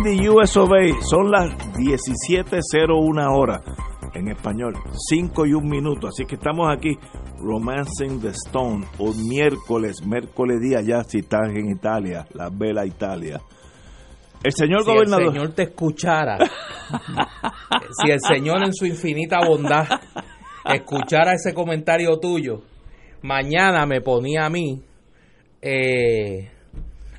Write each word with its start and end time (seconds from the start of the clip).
In 0.00 0.16
the 0.16 0.30
US 0.30 0.56
of 0.56 0.70
A, 0.72 1.02
son 1.02 1.30
las 1.30 1.50
17.01 1.76 3.36
horas 3.36 3.60
en 4.14 4.28
español, 4.28 4.74
5 5.08 5.46
y 5.46 5.52
1 5.52 5.68
minuto, 5.68 6.08
así 6.08 6.24
que 6.24 6.36
estamos 6.36 6.68
aquí, 6.74 6.96
Romancing 7.38 8.20
the 8.20 8.28
Stone, 8.28 8.86
o 8.98 9.12
miércoles, 9.12 9.96
miércoles 10.04 10.60
día 10.60 10.80
ya 10.80 11.04
si 11.04 11.18
estás 11.18 11.50
en 11.54 11.70
Italia, 11.70 12.26
la 12.32 12.48
Bella 12.50 12.84
Italia. 12.86 13.40
El 14.42 14.52
señor 14.52 14.84
si 14.84 14.90
gobernador... 14.90 15.26
el 15.26 15.32
Señor 15.32 15.52
te 15.52 15.62
escuchara, 15.64 16.38
si 18.02 18.10
el 18.10 18.20
Señor 18.20 18.64
en 18.64 18.72
su 18.72 18.86
infinita 18.86 19.38
bondad 19.46 19.86
escuchara 20.64 21.34
ese 21.34 21.52
comentario 21.52 22.18
tuyo, 22.18 22.62
mañana 23.22 23.84
me 23.86 24.00
ponía 24.00 24.46
a 24.46 24.50
mí 24.50 24.82
eh, 25.60 26.50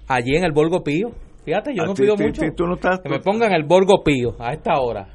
allí 0.07 0.35
en 0.35 0.43
el 0.43 0.52
Borgo 0.52 0.83
Pío. 0.83 1.11
Fíjate, 1.44 1.73
yo 1.75 1.84
Ah, 1.84 1.86
no 1.88 1.94
pido 1.94 2.16
mucho. 2.16 2.42
que 2.42 3.09
me 3.09 3.20
pongan 3.20 3.52
el 3.53 3.64
Borgo 3.64 4.03
Pío 4.03 4.36
a 4.39 4.53
esta 4.53 4.80
hora. 4.80 5.08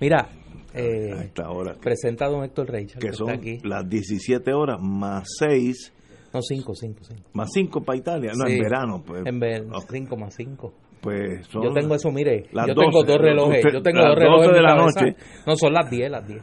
Mira, 0.00 0.28
eh, 0.74 1.12
A 1.16 1.22
esta 1.22 1.50
hora, 1.50 1.74
presenta 1.80 2.26
a 2.26 2.28
don 2.28 2.42
Héctor 2.44 2.68
Reicha, 2.70 2.98
que, 2.98 3.08
que 3.08 3.12
son 3.12 3.30
aquí. 3.30 3.58
las 3.64 3.88
17 3.88 4.52
horas 4.52 4.78
más 4.80 5.28
6, 5.38 5.92
No, 6.32 6.40
cinco, 6.42 6.74
cinco, 6.74 7.00
cinco. 7.04 7.22
más 7.32 7.50
5 7.52 7.82
para 7.82 7.98
Italia, 7.98 8.32
no, 8.36 8.46
Sí. 8.46 8.52
en 8.54 8.58
verano, 8.62 9.02
pues, 9.06 9.22
En 9.26 9.38
ver, 9.40 9.62
ok, 9.72 9.90
5,5. 9.90 10.72
pues 11.00 11.46
son 11.48 11.62
Yo 11.64 11.72
tengo 11.72 11.94
eso, 11.94 12.10
mire. 12.10 12.44
Yo 12.52 12.74
tengo 12.74 12.90
12, 13.02 13.12
dos 13.12 13.18
relojes. 13.20 13.64
usted- 13.64 13.72
Yo 13.78 13.82
tengo 13.82 14.00
dos 14.00 14.14
relojes 14.16 14.46
12 14.46 14.48
en 14.48 14.54
de 14.54 14.62
la 14.62 14.76
cabeza. 14.76 15.00
noche. 15.00 15.16
No, 15.46 15.56
son 15.56 15.72
las 15.72 15.90
10, 15.90 16.10
las 16.10 16.26
10. 16.26 16.42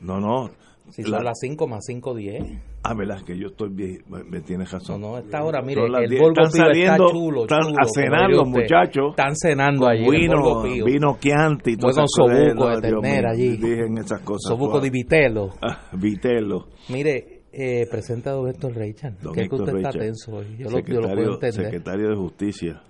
No, 0.00 0.18
no. 0.20 0.50
Si 0.90 1.02
la- 1.02 1.18
son 1.18 1.24
las 1.24 1.38
5 1.40 1.66
más 1.66 1.84
5, 1.86 2.14
10. 2.14 2.44
Ah, 2.82 2.94
verdad, 2.94 3.20
que 3.24 3.36
yo 3.36 3.48
estoy 3.48 3.68
bien, 3.70 3.98
me, 4.08 4.24
me 4.24 4.40
tienes 4.40 4.72
No, 4.72 4.78
razón. 4.78 5.00
no, 5.00 5.18
esta 5.18 5.42
hora, 5.44 5.60
mire, 5.62 5.82
el 5.84 6.08
10. 6.08 6.20
Borgo 6.20 6.42
Están 6.42 6.52
Pío 6.52 6.62
saliendo, 6.64 7.04
está 7.06 7.12
chulo, 7.18 7.42
están 7.42 7.60
chulo, 7.62 7.76
a 7.78 7.84
cenar 7.86 8.20
diría 8.22 8.28
los 8.36 8.48
usted. 8.48 8.60
muchachos. 8.62 9.10
Están 9.10 9.36
cenando 9.36 9.86
allí 9.88 10.04
en 10.04 10.10
vino, 10.10 10.62
Pío. 10.62 10.84
vino 10.84 11.18
Chianti, 11.20 11.76
cosas, 11.76 12.06
sobuco 12.14 12.34
de 12.36 12.54
no, 12.54 12.80
ternera 12.80 13.30
allí. 13.32 13.56
Dicen 13.56 13.98
esas 13.98 14.20
cosas. 14.22 14.48
Sobuco 14.48 14.80
de 14.80 14.90
Vitelo. 14.90 15.50
Ah, 15.62 15.88
Vitelo. 15.92 16.68
Mire, 16.88 17.42
eh, 17.52 17.86
presenta 17.90 18.30
a 18.30 18.34
don 18.34 18.48
Héctor 18.48 18.74
Reichan. 18.74 19.16
Que 19.34 19.42
es 19.42 19.48
que 19.48 19.54
usted 19.54 19.76
está 19.76 19.90
Richard, 19.90 20.00
tenso 20.00 20.32
hoy. 20.36 20.56
Yo 20.58 20.70
lo, 20.70 20.78
yo 20.80 21.00
lo 21.00 21.08
puedo 21.08 21.34
entender. 21.34 21.52
secretario 21.64 22.08
de 22.10 22.16
Justicia, 22.16 22.82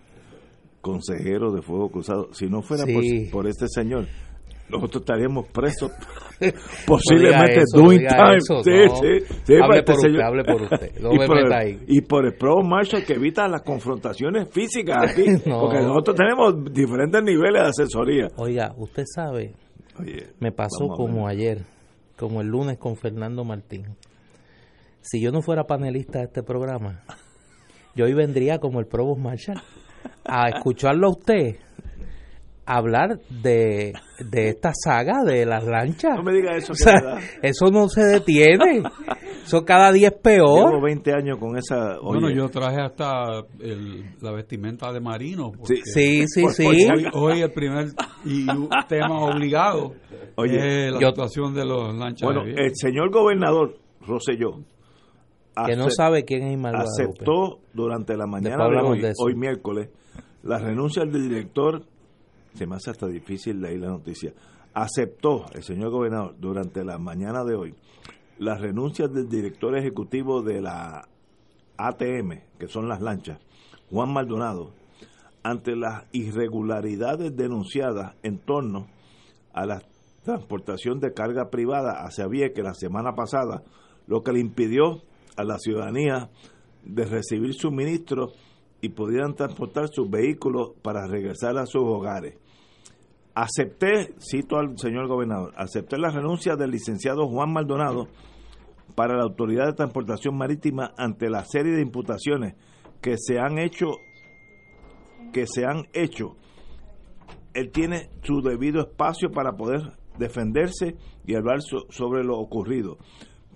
consejero 0.81 1.53
de 1.53 1.63
Fuego 1.63 1.91
Cruzado. 1.91 2.29
Si 2.33 2.47
no 2.47 2.63
fuera 2.63 2.85
Sí. 2.85 3.29
por, 3.31 3.43
por 3.43 3.47
este 3.49 3.67
señor, 3.69 4.07
nosotros 4.71 5.03
estaríamos 5.03 5.47
presos. 5.49 5.91
Posiblemente 6.87 7.63
eso, 7.63 7.79
no 7.79 7.83
doing 7.85 8.07
time. 8.07 8.37
eso, 8.37 8.63
Sí, 8.63 8.71
no. 8.71 8.97
sí, 8.97 9.35
sí, 9.45 9.55
Hable 9.61 9.79
este 9.79 9.83
por 9.93 9.97
usted, 9.97 10.09
señor. 10.09 10.23
hable 10.25 10.45
por 10.45 10.63
usted. 10.63 11.01
No 11.01 11.13
y, 11.15 11.19
me 11.19 11.27
por 11.27 11.39
el, 11.39 11.53
ahí. 11.53 11.81
y 11.89 12.01
por 12.03 12.27
el 12.27 12.35
Pro 12.35 12.63
Marshall 12.63 13.05
que 13.05 13.15
evita 13.15 13.49
las 13.49 13.63
confrontaciones 13.63 14.49
físicas 14.51 15.11
aquí. 15.11 15.25
No. 15.47 15.61
Porque 15.61 15.81
nosotros 15.81 16.17
tenemos 16.17 16.73
diferentes 16.73 17.23
niveles 17.23 17.63
de 17.63 17.69
asesoría. 17.69 18.29
Oiga, 18.37 18.73
usted 18.77 19.05
sabe, 19.07 19.55
Oye, 19.99 20.29
me 20.41 20.53
pasó 20.53 20.89
como 20.89 21.27
ayer, 21.27 21.65
como 22.17 22.41
el 22.41 22.49
lunes 22.49 22.79
con 22.79 22.97
Fernando 22.97 23.45
Martín. 23.45 23.85
Si 25.01 25.21
yo 25.21 25.31
no 25.33 25.41
fuera 25.43 25.65
panelista 25.65 26.19
de 26.19 26.27
este 26.27 26.43
programa, 26.43 27.03
yo 27.95 28.05
hoy 28.05 28.15
vendría 28.15 28.59
como 28.59 28.79
el 28.81 28.87
Provost 28.87 29.21
Marshall 29.21 29.61
a 30.25 30.49
escucharlo 30.51 31.07
a 31.07 31.11
usted 31.11 31.57
hablar 32.77 33.19
de, 33.43 33.93
de 34.19 34.49
esta 34.49 34.73
saga 34.75 35.23
de 35.25 35.47
las 35.47 35.65
lanchas. 35.65 36.17
No 36.17 36.23
me 36.23 36.33
diga 36.33 36.57
eso, 36.57 36.73
O 36.73 36.77
sea, 36.77 36.95
eso 37.43 37.71
no 37.71 37.89
se 37.89 38.03
detiene. 38.05 38.83
Eso 39.45 39.65
cada 39.65 39.91
día 39.93 40.09
es 40.09 40.15
peor. 40.15 40.69
Llevo 40.71 40.83
20 40.83 41.13
años 41.13 41.39
con 41.39 41.57
esa. 41.57 41.99
Oye, 42.01 42.21
Bueno, 42.21 42.31
yo 42.31 42.49
traje 42.51 42.81
hasta 42.83 43.41
el- 43.61 44.15
la 44.21 44.33
vestimenta 44.33 44.93
de 44.93 45.01
marino. 45.01 45.51
porque 45.53 45.77
Sí, 45.85 46.25
sí, 46.27 46.43
Por- 46.43 46.53
sí. 46.53 46.67
Hoy, 46.67 47.07
hoy 47.15 47.41
el 47.43 47.53
primer 47.53 47.87
y 48.25 48.47
tema 48.89 49.21
obligado 49.25 49.95
Oye, 50.37 50.87
es 50.89 50.93
la 50.93 51.01
yo- 51.01 51.09
situación 51.09 51.55
de 51.55 51.65
los 51.65 51.95
lanchas 51.97 52.27
bueno, 52.27 52.45
de 52.45 52.53
el 52.53 52.73
señor 52.75 53.11
gobernador 53.11 53.77
Rosselló 54.07 54.61
Que 55.67 55.77
no 55.77 55.91
sabe 55.91 56.25
quién 56.25 56.43
es 56.45 56.53
Ismael 56.53 56.77
aceptó 56.77 57.59
durante 57.73 58.17
la 58.17 58.27
mañana 58.27 58.69
de 58.69 58.77
hoy, 58.81 59.01
de 59.01 59.13
hoy 59.19 59.35
miércoles, 59.35 59.89
la 60.43 60.59
renuncia 60.59 61.05
del 61.05 61.29
director, 61.29 61.83
se 62.59 62.67
me 62.67 62.75
hasta 62.75 63.07
difícil 63.07 63.61
leer 63.61 63.81
la 63.81 63.89
noticia, 63.89 64.35
aceptó 64.75 65.47
el 65.55 65.63
señor 65.63 65.91
gobernador 65.91 66.35
durante 66.39 66.85
la 66.85 66.99
mañana 66.99 67.45
de 67.45 67.55
hoy 67.55 67.75
las 68.39 68.61
renuncias 68.61 69.13
del 69.13 69.29
director 69.29 69.77
ejecutivo 69.77 70.43
de 70.43 70.61
la 70.61 71.09
ATM, 71.77 72.41
que 72.59 72.69
son 72.69 72.89
las 72.89 73.01
lanchas, 73.01 73.39
Juan 73.91 74.13
Maldonado, 74.13 74.73
ante 75.43 75.77
las 75.77 76.05
irregularidades 76.13 77.37
denunciadas 77.37 78.17
en 78.23 78.39
torno 78.39 78.87
a 79.53 79.67
la 79.67 79.83
transportación 80.25 81.01
de 81.01 81.13
carga 81.13 81.51
privada 81.51 82.05
hacia 82.05 82.27
Vieques 82.27 82.65
la 82.65 82.75
semana 82.75 83.15
pasada, 83.15 83.63
lo 84.07 84.23
que 84.23 84.33
le 84.33 84.41
impidió 84.41 85.03
a 85.37 85.45
la 85.45 85.59
ciudadanía 85.59 86.31
de 86.85 87.05
recibir 87.05 87.55
suministros 87.55 88.35
y 88.81 88.91
pudieran 88.91 89.35
transportar 89.35 89.89
sus 89.89 90.09
vehículos 90.09 90.73
para 90.83 91.07
regresar 91.07 91.57
a 91.59 91.67
sus 91.67 91.83
hogares. 91.83 92.37
Acepté, 93.41 94.15
cito 94.19 94.57
al 94.57 94.77
señor 94.79 95.07
gobernador, 95.07 95.53
acepté 95.57 95.97
la 95.97 96.11
renuncia 96.11 96.57
del 96.57 96.73
licenciado 96.73 97.29
Juan 97.29 97.53
Maldonado 97.53 98.09
para 98.97 99.17
la 99.17 99.23
Autoridad 99.23 99.67
de 99.67 99.75
Transportación 99.75 100.37
Marítima 100.37 100.93
ante 100.99 101.31
la 101.31 101.45
serie 101.45 101.71
de 101.75 101.83
imputaciones 101.83 102.55
que 103.01 103.15
se 103.17 103.39
han 103.39 103.59
hecho 103.59 103.87
que 105.33 105.47
se 105.47 105.65
han 105.65 105.85
hecho. 105.93 106.35
Él 107.55 107.71
tiene 107.71 108.11
su 108.25 108.41
debido 108.43 108.81
espacio 108.81 109.31
para 109.31 109.53
poder 109.53 109.83
defenderse 110.19 110.97
y 111.25 111.37
hablar 111.37 111.61
so- 111.63 111.87
sobre 111.91 112.25
lo 112.25 112.39
ocurrido. 112.39 112.99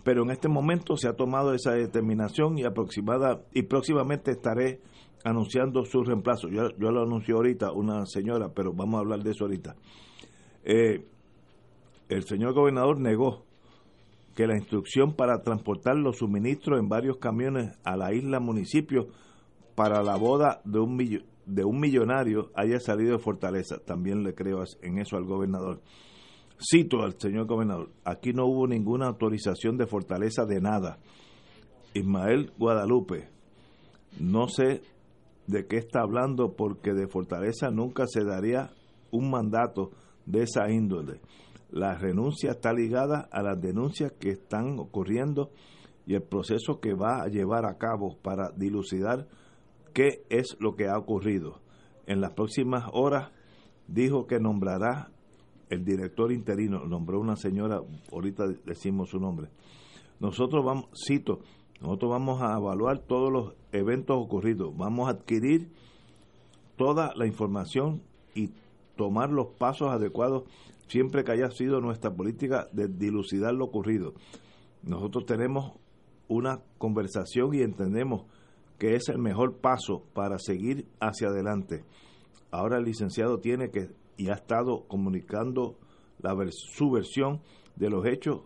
Pero 0.05 0.23
en 0.23 0.31
este 0.31 0.49
momento 0.49 0.96
se 0.96 1.08
ha 1.08 1.14
tomado 1.14 1.55
esa 1.55 1.73
determinación 1.73 2.56
y 2.56 2.62
aproximada 2.64 3.40
y 3.52 3.62
próximamente 3.62 4.31
estaré 4.31 4.81
anunciando 5.25 5.85
su 5.85 6.03
reemplazo. 6.03 6.49
Yo, 6.49 6.70
yo 6.79 6.91
lo 6.91 7.03
anunció 7.03 7.37
ahorita 7.37 7.73
una 7.73 8.06
señora, 8.06 8.50
pero 8.55 8.73
vamos 8.73 8.97
a 8.97 9.00
hablar 9.00 9.23
de 9.23 9.31
eso 9.31 9.44
ahorita. 9.44 9.76
Eh, 10.64 11.05
el 12.09 12.25
señor 12.25 12.55
gobernador 12.55 13.00
negó 13.00 13.44
que 14.35 14.47
la 14.47 14.56
instrucción 14.56 15.14
para 15.14 15.43
transportar 15.43 15.97
los 15.97 16.19
suministros 16.19 16.79
en 16.81 16.88
varios 16.88 17.19
camiones 17.19 17.79
a 17.85 17.97
la 17.97 18.12
isla 18.14 18.41
municipio 18.41 19.09
para 19.75 20.03
la 20.03 20.17
boda 20.17 20.61
de 20.64 20.79
un, 20.81 20.97
millo- 20.97 21.25
de 21.47 21.64
un 21.64 21.79
millonario 21.81 22.50
haya 22.55 22.81
salido 22.81 23.12
de 23.12 23.19
Fortaleza. 23.23 23.79
También 23.85 24.23
le 24.23 24.35
creo 24.35 24.64
en 24.82 24.99
eso 24.99 25.17
al 25.17 25.25
gobernador. 25.25 25.81
Cito 26.59 27.03
al 27.03 27.19
señor 27.19 27.47
gobernador, 27.47 27.91
aquí 28.05 28.32
no 28.32 28.47
hubo 28.47 28.67
ninguna 28.67 29.06
autorización 29.09 29.76
de 29.76 29.87
Fortaleza 29.87 30.44
de 30.47 30.61
nada. 30.61 30.99
Ismael 31.93 32.53
Guadalupe, 32.56 33.29
no 34.20 34.49
sé 34.49 34.81
de 35.52 35.66
qué 35.66 35.76
está 35.76 36.00
hablando 36.00 36.54
porque 36.56 36.94
de 36.94 37.06
Fortaleza 37.06 37.70
nunca 37.70 38.06
se 38.06 38.25
daría 38.25 38.72
un 39.10 39.31
mandato 39.31 39.90
de 40.26 40.43
esa 40.43 40.70
índole. 40.70 41.20
La 41.70 41.94
renuncia 41.94 42.52
está 42.52 42.72
ligada 42.72 43.28
a 43.31 43.43
las 43.43 43.60
denuncias 43.60 44.12
que 44.19 44.31
están 44.31 44.78
ocurriendo 44.78 45.50
y 46.06 46.14
el 46.14 46.22
proceso 46.22 46.81
que 46.81 46.94
va 46.94 47.22
a 47.22 47.28
llevar 47.28 47.66
a 47.66 47.76
cabo 47.76 48.16
para 48.22 48.50
dilucidar 48.56 49.28
qué 49.94 50.25
es 50.31 50.56
lo 50.58 50.75
que 50.75 50.88
ha 50.88 50.99
ocurrido. 50.99 51.60
En 52.06 52.20
las 52.20 52.32
próximas 52.32 52.84
horas 52.93 53.31
dijo 53.87 54.26
que 54.26 54.40
nombrará 54.40 55.10
el 55.69 55.84
director 55.84 56.32
interino, 56.32 56.84
nombró 56.87 57.20
una 57.20 57.37
señora, 57.37 57.81
ahorita 58.10 58.44
decimos 58.64 59.10
su 59.10 59.19
nombre. 59.19 59.49
Nosotros 60.19 60.64
vamos, 60.64 60.87
cito, 61.06 61.40
nosotros 61.81 62.10
vamos 62.10 62.43
a 62.43 62.58
evaluar 62.58 63.00
todos 63.00 63.32
los 63.32 63.62
eventos 63.73 64.17
ocurridos, 64.17 64.77
vamos 64.77 65.09
a 65.09 65.13
adquirir 65.13 65.71
toda 66.77 67.13
la 67.17 67.27
información 67.27 68.03
y 68.35 68.51
tomar 68.97 69.31
los 69.31 69.49
pasos 69.59 69.91
adecuados 69.91 70.45
siempre 70.89 71.25
que 71.25 71.33
haya 71.33 71.51
sido 71.51 71.81
nuestra 71.81 72.15
política 72.15 72.69
de 72.73 72.89
dilucidar 72.89 73.55
lo 73.55 73.65
ocurrido. 73.65 74.15
Nosotros 74.83 75.27
tenemos 75.27 75.73
una 76.29 76.61
conversación 76.79 77.55
y 77.55 77.63
entendemos 77.63 78.27
que 78.79 78.95
es 78.97 79.09
el 79.09 79.19
mejor 79.19 79.59
paso 79.59 80.05
para 80.13 80.39
seguir 80.39 80.87
hacia 81.01 81.29
adelante. 81.29 81.85
Ahora 82.51 82.79
el 82.79 82.85
licenciado 82.85 83.39
tiene 83.39 83.71
que 83.71 83.91
y 84.17 84.29
ha 84.29 84.35
estado 84.35 84.85
comunicando 84.89 85.79
su 86.51 86.91
versión 86.91 87.41
de 87.77 87.91
los 87.91 88.07
hechos 88.07 88.43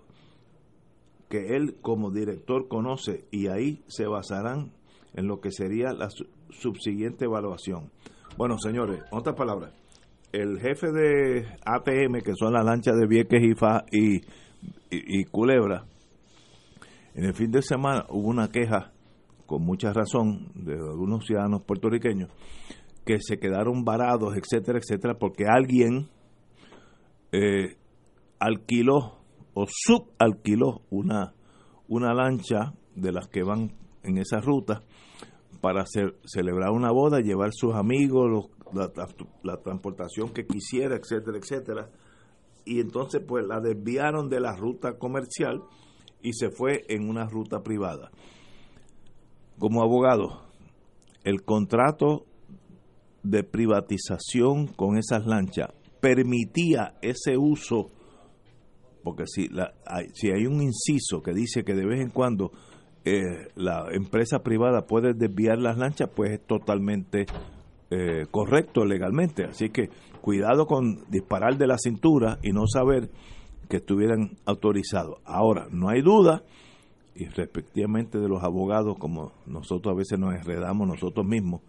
que 1.28 1.56
él 1.56 1.76
como 1.82 2.11
director 2.11 2.69
conoce 2.69 3.26
y 3.31 3.49
ahí 3.49 3.82
se 3.88 4.06
basarán 4.06 4.73
en 5.16 5.26
lo 5.26 5.40
que 5.40 5.50
sería 5.50 5.92
la 5.92 6.08
subsiguiente 6.50 7.24
evaluación. 7.24 7.90
Bueno, 8.36 8.58
señores, 8.58 9.02
otras 9.10 9.34
palabras, 9.34 9.72
el 10.30 10.60
jefe 10.60 10.92
de 10.92 11.46
ATM, 11.64 12.20
que 12.22 12.34
son 12.38 12.52
las 12.52 12.64
lanchas 12.64 12.94
de 12.96 13.06
Vieques 13.06 13.40
y, 13.90 15.24
Culebra, 15.24 15.86
en 17.14 17.24
el 17.24 17.34
fin 17.34 17.50
de 17.50 17.62
semana 17.62 18.04
hubo 18.10 18.28
una 18.28 18.50
queja, 18.50 18.92
con 19.46 19.62
mucha 19.62 19.92
razón, 19.92 20.52
de 20.54 20.74
algunos 20.74 21.24
ciudadanos 21.24 21.62
puertorriqueños, 21.62 22.30
que 23.06 23.18
se 23.20 23.38
quedaron 23.38 23.84
varados, 23.84 24.34
etcétera, 24.36 24.78
etcétera, 24.78 25.14
porque 25.18 25.44
alguien 25.48 26.08
eh, 27.32 27.76
alquiló 28.38 29.20
o 29.54 29.64
subalquiló 29.66 30.82
una, 30.90 31.32
una 31.88 32.12
lancha 32.12 32.74
de 32.94 33.12
las 33.12 33.28
que 33.28 33.42
van 33.42 33.72
en 34.02 34.18
esa 34.18 34.40
ruta 34.40 34.82
para 35.66 35.84
celebrar 36.24 36.70
una 36.70 36.92
boda, 36.92 37.18
llevar 37.18 37.50
sus 37.52 37.74
amigos, 37.74 38.50
la, 38.72 39.56
transportación 39.56 40.28
que 40.28 40.46
quisiera, 40.46 40.94
etcétera, 40.94 41.38
etcétera. 41.38 41.90
Y 42.64 42.78
entonces 42.78 43.20
pues 43.26 43.44
la 43.44 43.58
desviaron 43.58 44.28
de 44.28 44.38
la 44.38 44.54
ruta 44.54 44.96
comercial 44.96 45.64
y 46.22 46.34
se 46.34 46.50
fue 46.50 46.84
en 46.88 47.08
una 47.08 47.26
ruta 47.26 47.64
privada. 47.64 48.12
Como 49.58 49.82
abogado, 49.82 50.40
el 51.24 51.42
contrato 51.42 52.26
de 53.24 53.42
privatización 53.42 54.68
con 54.68 54.98
esas 54.98 55.26
lanchas 55.26 55.70
permitía 56.00 56.94
ese 57.02 57.36
uso, 57.36 57.86
porque 59.02 59.24
si, 59.26 59.48
si 60.14 60.30
hay 60.30 60.46
un 60.46 60.62
inciso 60.62 61.24
que 61.24 61.32
dice 61.32 61.64
que 61.64 61.74
de 61.74 61.86
vez 61.86 62.00
en 62.02 62.10
cuando 62.10 62.52
eh, 63.06 63.52
la 63.54 63.86
empresa 63.92 64.40
privada 64.40 64.86
puede 64.86 65.14
desviar 65.14 65.58
las 65.58 65.78
lanchas, 65.78 66.10
pues 66.14 66.32
es 66.32 66.40
totalmente 66.44 67.26
eh, 67.88 68.26
correcto 68.32 68.84
legalmente. 68.84 69.44
Así 69.44 69.70
que 69.70 69.90
cuidado 70.20 70.66
con 70.66 71.08
disparar 71.08 71.56
de 71.56 71.68
la 71.68 71.78
cintura 71.78 72.38
y 72.42 72.50
no 72.50 72.66
saber 72.66 73.10
que 73.68 73.76
estuvieran 73.76 74.36
autorizados. 74.44 75.18
Ahora, 75.24 75.68
no 75.70 75.88
hay 75.88 76.02
duda, 76.02 76.42
y 77.14 77.26
respectivamente 77.26 78.18
de 78.18 78.28
los 78.28 78.42
abogados, 78.42 78.96
como 78.98 79.32
nosotros 79.46 79.94
a 79.94 79.96
veces 79.96 80.18
nos 80.18 80.34
enredamos 80.34 80.88
nosotros 80.88 81.24
mismos, 81.24 81.60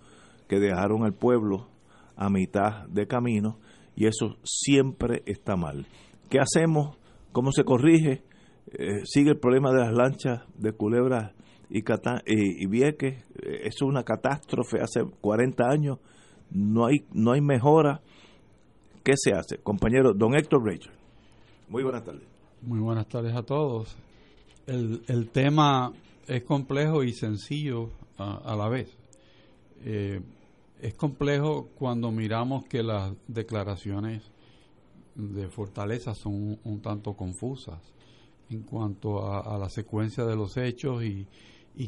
que 0.48 0.60
dejaron 0.60 1.04
al 1.04 1.14
pueblo 1.14 1.68
a 2.16 2.32
mitad 2.32 2.88
de 2.88 3.06
camino 3.06 3.60
y 3.96 4.08
eso 4.08 4.38
siempre 4.44 5.22
está 5.28 5.56
mal. 5.56 5.86
¿Qué 6.32 6.40
hacemos? 6.40 6.98
¿Cómo 7.32 7.52
se 7.52 7.64
corrige? 7.64 8.24
Eh, 8.72 9.02
sigue 9.06 9.32
el 9.32 9.40
problema 9.40 9.72
de 9.72 9.80
las 9.80 9.94
lanchas 9.94 10.44
de 10.58 10.74
Culebra 10.74 11.34
y, 11.70 11.80
y, 11.80 12.66
Vieques. 12.68 13.24
Eh, 13.42 13.62
es 13.64 13.82
una 13.82 14.04
catástrofe 14.04 14.80
hace 14.82 15.02
40 15.22 15.64
años. 15.70 16.00
No 16.52 16.86
hay, 16.86 17.06
no 17.14 17.32
hay 17.32 17.42
mejora. 17.42 18.02
¿Qué 19.04 19.14
se 19.16 19.34
hace? 19.34 19.58
Compañero, 19.58 20.14
don 20.14 20.36
Héctor 20.36 20.66
Rachel. 20.66 20.92
Muy 21.70 21.84
buenas 21.84 22.04
tardes. 22.04 22.24
Muy 22.62 22.80
buenas 22.80 23.08
tardes 23.08 23.36
a 23.36 23.44
todos. 23.44 23.96
El, 24.66 25.02
el 25.08 25.30
tema 25.30 25.94
es 26.28 26.44
complejo 26.44 27.04
y 27.04 27.14
sencillo 27.14 27.90
a, 28.18 28.56
la 28.56 28.68
vez. 28.68 28.96
Eh, 29.84 30.22
es 30.82 30.94
complejo 30.96 31.70
cuando 31.78 32.12
miramos 32.12 32.66
que 32.66 32.84
las 32.84 33.14
declaraciones 33.28 34.24
de 35.16 35.48
Fortaleza 35.50 36.14
son 36.14 36.60
un, 36.64 36.82
tanto 36.82 37.14
confusas 37.14 37.80
en 38.50 38.64
cuanto 38.64 39.32
a, 39.32 39.58
la 39.58 39.70
secuencia 39.70 40.26
de 40.26 40.36
los 40.36 40.58
hechos 40.58 41.04
y, 41.04 41.28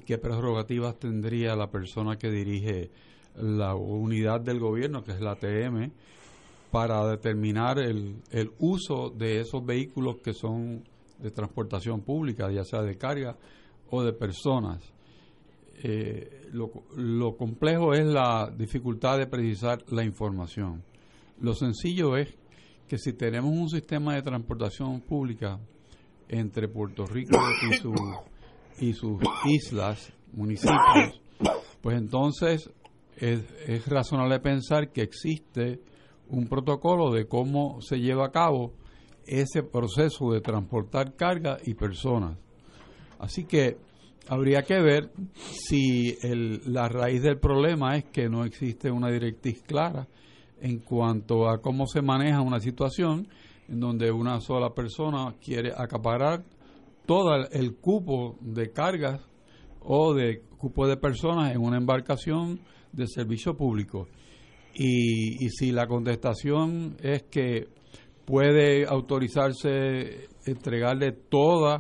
qué 0.05 0.17
prerrogativas 0.17 0.99
tendría 0.99 1.55
la 1.55 1.71
persona 1.71 2.17
que 2.17 2.29
dirige 2.29 2.91
la 3.35 3.75
unidad 3.75 4.41
del 4.41 4.59
gobierno, 4.59 5.03
que 5.03 5.11
es 5.13 5.21
la 5.21 5.35
TM, 5.35 5.91
para 6.71 7.07
determinar 7.07 7.79
el, 7.79 8.21
el 8.31 8.51
uso 8.59 9.09
de 9.09 9.39
esos 9.39 9.65
vehículos 9.65 10.17
que 10.23 10.33
son 10.33 10.83
de 11.17 11.31
transportación 11.31 12.01
pública, 12.01 12.51
ya 12.51 12.63
sea 12.63 12.81
de 12.81 12.97
carga 12.97 13.35
o 13.89 14.03
de 14.03 14.13
personas. 14.13 14.93
Eh, 15.81 16.49
lo, 16.51 17.37
complejo 17.37 17.93
es 17.93 18.05
la 18.05 18.51
dificultad 18.55 19.17
de 19.17 19.27
precisar 19.27 19.83
la 19.91 20.03
información. 20.03 20.83
Lo 21.39 21.53
sencillo 21.53 22.17
es 22.17 22.35
que 22.87 22.97
si 22.97 23.13
tenemos 23.13 23.51
un 23.51 23.69
sistema 23.69 24.15
de 24.15 24.21
transportación 24.21 24.99
pública 25.01 25.59
entre 26.29 26.67
Puerto 26.67 27.05
Rico 27.05 27.37
y, 28.79 28.87
y 28.87 28.93
sus 28.93 29.19
islas, 29.45 30.13
municipios, 30.31 31.21
pues 31.81 31.97
entonces 31.97 32.69
es, 33.17 33.43
es 33.67 33.87
razonable 33.87 34.39
pensar 34.39 34.91
que 34.91 35.01
existe 35.01 35.81
un 36.29 36.47
protocolo 36.47 37.11
de 37.11 37.27
cómo 37.27 37.81
se 37.81 37.99
lleva 37.99 38.27
a 38.27 38.31
cabo 38.31 38.73
ese 39.25 39.63
proceso 39.63 40.31
de 40.31 40.41
transportar 40.41 41.15
carga 41.15 41.57
y 41.65 41.73
personas. 41.73 42.37
Así 43.19 43.45
que 43.45 43.77
habría 44.27 44.61
que 44.61 44.79
ver 44.79 45.11
si 45.33 46.15
la 46.65 46.87
raíz 46.87 47.23
del 47.23 47.39
problema 47.39 47.97
es 47.97 48.05
que 48.05 48.29
no 48.29 48.45
existe 48.45 48.91
una 48.91 49.09
directriz 49.09 49.61
clara 49.63 50.07
en 50.61 50.79
cuanto 50.79 51.49
a 51.49 51.61
cómo 51.61 51.85
se 51.87 52.01
maneja 52.01 52.41
una 52.41 52.59
situación 52.59 53.27
en 53.69 53.79
donde 53.79 54.11
una 54.11 54.39
sola 54.41 54.73
persona 54.73 55.35
quiere 55.43 55.71
acaparar 55.75 56.43
todo 57.05 57.47
el 57.51 57.75
cupo 57.75 58.37
de 58.41 58.71
cargas 58.71 59.21
o 59.81 60.13
de 60.13 60.41
cupo 60.57 60.87
de 60.87 60.97
personas 60.97 61.53
en 61.53 61.61
una 61.61 61.77
embarcación 61.77 62.59
de 62.91 63.07
servicio 63.07 63.55
público. 63.55 64.07
Y, 64.73 65.45
y 65.45 65.49
si 65.49 65.71
la 65.71 65.87
contestación 65.87 66.97
es 67.01 67.23
que 67.23 67.67
puede 68.25 68.85
autorizarse 68.85 70.27
entregarle 70.45 71.11
toda 71.11 71.79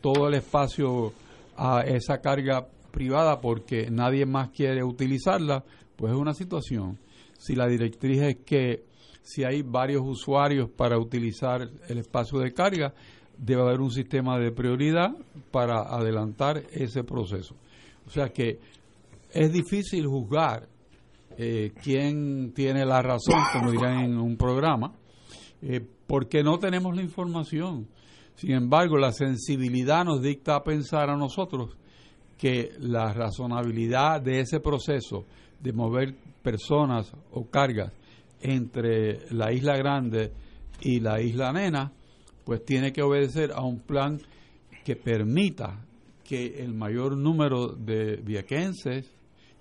todo 0.00 0.28
el 0.28 0.34
espacio 0.34 1.12
a 1.56 1.82
esa 1.82 2.20
carga 2.20 2.66
privada 2.90 3.40
porque 3.40 3.90
nadie 3.90 4.26
más 4.26 4.50
quiere 4.50 4.82
utilizarla, 4.82 5.64
pues 5.96 6.12
es 6.12 6.18
una 6.18 6.34
situación. 6.34 6.98
Si 7.38 7.54
la 7.54 7.66
directriz 7.66 8.22
es 8.22 8.36
que 8.44 8.84
si 9.22 9.44
hay 9.44 9.62
varios 9.62 10.02
usuarios 10.04 10.70
para 10.70 10.98
utilizar 10.98 11.68
el 11.88 11.98
espacio 11.98 12.38
de 12.38 12.52
carga, 12.52 12.94
debe 13.36 13.62
haber 13.62 13.80
un 13.80 13.90
sistema 13.90 14.38
de 14.38 14.52
prioridad 14.52 15.10
para 15.50 15.82
adelantar 15.82 16.62
ese 16.72 17.04
proceso. 17.04 17.54
O 18.06 18.10
sea 18.10 18.28
que 18.28 18.58
es 19.32 19.52
difícil 19.52 20.06
juzgar 20.06 20.68
eh, 21.36 21.72
quién 21.82 22.52
tiene 22.52 22.84
la 22.84 23.00
razón, 23.00 23.40
como 23.52 23.70
dirán 23.70 24.04
en 24.04 24.18
un 24.18 24.36
programa, 24.36 24.92
eh, 25.62 25.80
porque 26.06 26.42
no 26.42 26.58
tenemos 26.58 26.94
la 26.94 27.02
información. 27.02 27.88
Sin 28.34 28.52
embargo, 28.52 28.98
la 28.98 29.12
sensibilidad 29.12 30.04
nos 30.04 30.22
dicta 30.22 30.56
a 30.56 30.64
pensar 30.64 31.08
a 31.08 31.16
nosotros 31.16 31.76
que 32.36 32.72
la 32.78 33.12
razonabilidad 33.12 34.20
de 34.20 34.40
ese 34.40 34.60
proceso 34.60 35.26
de 35.60 35.72
mover 35.72 36.14
personas 36.42 37.12
o 37.32 37.44
cargas 37.48 37.92
entre 38.40 39.32
la 39.32 39.52
isla 39.52 39.76
grande 39.76 40.32
y 40.80 41.00
la 41.00 41.20
isla 41.20 41.52
nena, 41.52 41.92
pues 42.44 42.64
tiene 42.64 42.92
que 42.92 43.02
obedecer 43.02 43.52
a 43.52 43.62
un 43.62 43.80
plan 43.80 44.20
que 44.84 44.96
permita 44.96 45.84
que 46.24 46.62
el 46.62 46.74
mayor 46.74 47.16
número 47.16 47.68
de 47.68 48.16
viequenses 48.16 49.10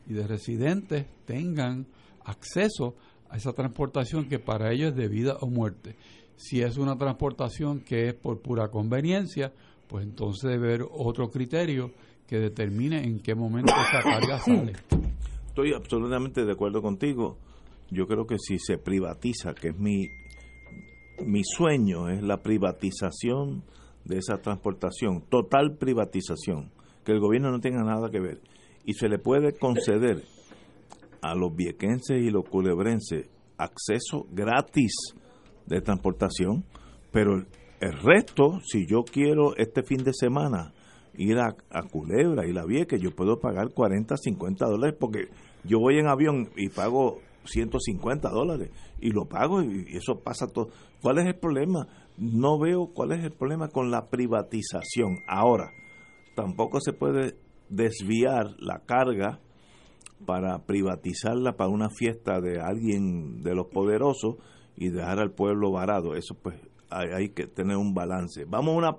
y 0.07 0.13
de 0.13 0.27
residentes 0.27 1.05
tengan 1.25 1.85
acceso 2.25 2.95
a 3.29 3.37
esa 3.37 3.53
transportación 3.53 4.27
que 4.27 4.39
para 4.39 4.71
ellos 4.71 4.91
es 4.91 4.95
de 4.95 5.07
vida 5.07 5.37
o 5.41 5.47
muerte. 5.47 5.95
Si 6.35 6.61
es 6.61 6.77
una 6.77 6.97
transportación 6.97 7.81
que 7.81 8.07
es 8.07 8.13
por 8.13 8.41
pura 8.41 8.69
conveniencia, 8.69 9.51
pues 9.87 10.05
entonces 10.05 10.49
debe 10.49 10.67
haber 10.67 10.87
otro 10.91 11.29
criterio 11.29 11.91
que 12.27 12.39
determine 12.39 13.03
en 13.03 13.19
qué 13.19 13.35
momento 13.35 13.73
esa 13.73 14.01
carga 14.01 14.39
sale. 14.39 14.73
Estoy 15.47 15.73
absolutamente 15.73 16.45
de 16.45 16.51
acuerdo 16.51 16.81
contigo. 16.81 17.37
Yo 17.91 18.07
creo 18.07 18.25
que 18.25 18.37
si 18.37 18.57
se 18.59 18.77
privatiza, 18.77 19.53
que 19.53 19.69
es 19.69 19.77
mi, 19.77 20.07
mi 21.25 21.43
sueño, 21.43 22.09
es 22.09 22.21
la 22.21 22.37
privatización 22.37 23.63
de 24.05 24.17
esa 24.17 24.37
transportación, 24.37 25.23
total 25.29 25.77
privatización, 25.77 26.71
que 27.03 27.11
el 27.11 27.19
gobierno 27.19 27.51
no 27.51 27.59
tenga 27.59 27.83
nada 27.83 28.09
que 28.09 28.19
ver. 28.19 28.41
Y 28.85 28.93
se 28.93 29.09
le 29.09 29.19
puede 29.19 29.53
conceder 29.53 30.23
a 31.21 31.35
los 31.35 31.55
viequenses 31.55 32.21
y 32.21 32.29
los 32.29 32.47
culebrenses 32.47 33.27
acceso 33.57 34.25
gratis 34.31 34.93
de 35.65 35.81
transportación, 35.81 36.63
pero 37.11 37.45
el 37.81 37.93
resto, 38.01 38.59
si 38.65 38.87
yo 38.87 39.03
quiero 39.03 39.55
este 39.57 39.83
fin 39.83 40.03
de 40.03 40.13
semana 40.13 40.73
ir 41.15 41.37
a, 41.37 41.53
Culebra, 41.91 42.47
y 42.47 42.53
la 42.53 42.65
Vieques, 42.65 43.01
yo 43.01 43.11
puedo 43.11 43.39
pagar 43.39 43.73
40, 43.73 44.15
50 44.15 44.65
dólares 44.65 44.95
porque 44.99 45.27
yo 45.63 45.79
voy 45.79 45.97
en 45.99 46.07
avión 46.07 46.49
y 46.55 46.69
pago 46.69 47.19
150 47.45 48.29
dólares 48.29 48.71
y 48.99 49.11
lo 49.11 49.25
pago 49.25 49.61
y, 49.61 49.85
eso 49.95 50.19
pasa 50.19 50.47
todo. 50.47 50.69
¿Cuál 51.01 51.19
es 51.19 51.25
el 51.25 51.35
problema? 51.35 51.87
No 52.17 52.59
veo 52.59 52.87
cuál 52.93 53.13
es 53.13 53.23
el 53.23 53.31
problema 53.31 53.69
con 53.69 53.91
la 53.91 54.09
privatización. 54.09 55.19
Ahora, 55.27 55.71
tampoco 56.35 56.79
se 56.81 56.93
puede 56.93 57.37
desviar 57.69 58.55
la 58.59 58.79
carga 58.85 59.39
para 60.25 60.65
privatizarla 60.65 61.55
para 61.55 61.69
una 61.69 61.89
fiesta 61.89 62.41
de 62.41 62.59
alguien 62.59 63.41
de 63.41 63.55
los 63.55 63.67
poderosos 63.67 64.35
y 64.75 64.89
dejar 64.89 65.19
al 65.19 65.31
pueblo 65.31 65.71
varado. 65.71 66.15
Eso 66.15 66.35
pues 66.35 66.55
hay, 66.89 67.29
que 67.29 67.47
tener 67.47 67.77
un 67.77 67.93
balance. 67.93 68.45
Vamos 68.45 68.73
a 68.73 68.77
una, 68.77 68.97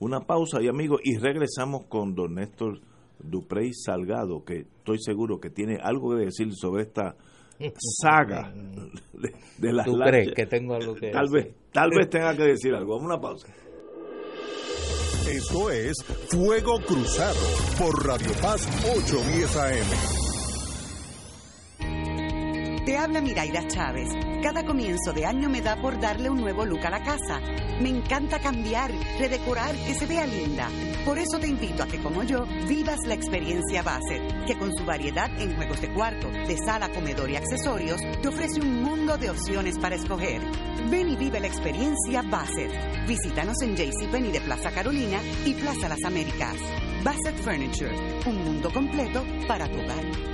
una 0.00 0.20
pausa 0.20 0.62
y 0.62 0.68
amigos 0.68 1.00
y 1.04 1.16
regresamos 1.16 1.86
con 1.86 2.14
don 2.14 2.34
Néstor 2.34 2.80
Duprey 3.18 3.72
Salgado, 3.72 4.44
que 4.44 4.66
estoy 4.78 4.98
seguro 4.98 5.40
que 5.40 5.50
tiene 5.50 5.78
algo 5.82 6.10
que 6.10 6.26
decir 6.26 6.52
sobre 6.54 6.82
esta 6.82 7.16
saga 7.78 8.52
de, 9.58 9.72
las 9.72 9.86
¿Tú 9.86 9.96
crees 9.98 10.34
que 10.34 10.46
tengo 10.46 10.74
algo 10.74 10.94
que 10.94 11.10
tal 11.10 11.28
vez 11.30 11.48
tal 11.72 11.90
vez 11.90 12.08
tenga 12.08 12.36
que 12.36 12.44
decir 12.44 12.74
algo. 12.74 12.96
Vamos 12.96 13.10
a 13.10 13.14
una 13.14 13.20
pausa. 13.20 13.48
Esto 15.28 15.70
es 15.70 16.04
Fuego 16.28 16.80
Cruzado 16.86 17.40
por 17.78 18.06
Radio 18.06 18.30
Paz 18.42 18.68
810 18.84 19.56
AM 19.56 20.23
te 22.84 22.98
habla 22.98 23.20
Miraira 23.20 23.66
Chávez. 23.66 24.10
Cada 24.42 24.64
comienzo 24.64 25.12
de 25.14 25.24
año 25.24 25.48
me 25.48 25.62
da 25.62 25.76
por 25.76 25.98
darle 25.98 26.28
un 26.28 26.40
nuevo 26.40 26.66
look 26.66 26.84
a 26.86 26.90
la 26.90 27.02
casa. 27.02 27.40
Me 27.80 27.88
encanta 27.88 28.38
cambiar, 28.38 28.92
redecorar, 29.18 29.74
que 29.74 29.94
se 29.94 30.06
vea 30.06 30.26
linda. 30.26 30.68
Por 31.04 31.18
eso 31.18 31.38
te 31.38 31.48
invito 31.48 31.82
a 31.82 31.86
que, 31.86 32.00
como 32.02 32.22
yo, 32.24 32.44
vivas 32.68 32.98
la 33.06 33.14
experiencia 33.14 33.82
Bassett, 33.82 34.46
que 34.46 34.58
con 34.58 34.74
su 34.76 34.84
variedad 34.84 35.30
en 35.40 35.56
juegos 35.56 35.80
de 35.80 35.92
cuarto, 35.92 36.30
de 36.30 36.56
sala, 36.58 36.90
comedor 36.90 37.30
y 37.30 37.36
accesorios, 37.36 38.00
te 38.20 38.28
ofrece 38.28 38.60
un 38.60 38.82
mundo 38.82 39.16
de 39.16 39.30
opciones 39.30 39.78
para 39.78 39.96
escoger. 39.96 40.42
Ven 40.90 41.08
y 41.08 41.16
vive 41.16 41.40
la 41.40 41.46
experiencia 41.46 42.22
Bassett. 42.22 43.06
Visítanos 43.06 43.60
en 43.62 43.76
JCPenney 43.76 44.30
de 44.30 44.40
Plaza 44.40 44.70
Carolina 44.70 45.20
y 45.46 45.54
Plaza 45.54 45.88
Las 45.88 46.04
Américas. 46.04 46.56
Bassett 47.02 47.36
Furniture, 47.42 47.94
un 48.26 48.44
mundo 48.44 48.70
completo 48.70 49.24
para 49.46 49.68
tu 49.68 49.78
hogar. 49.78 50.33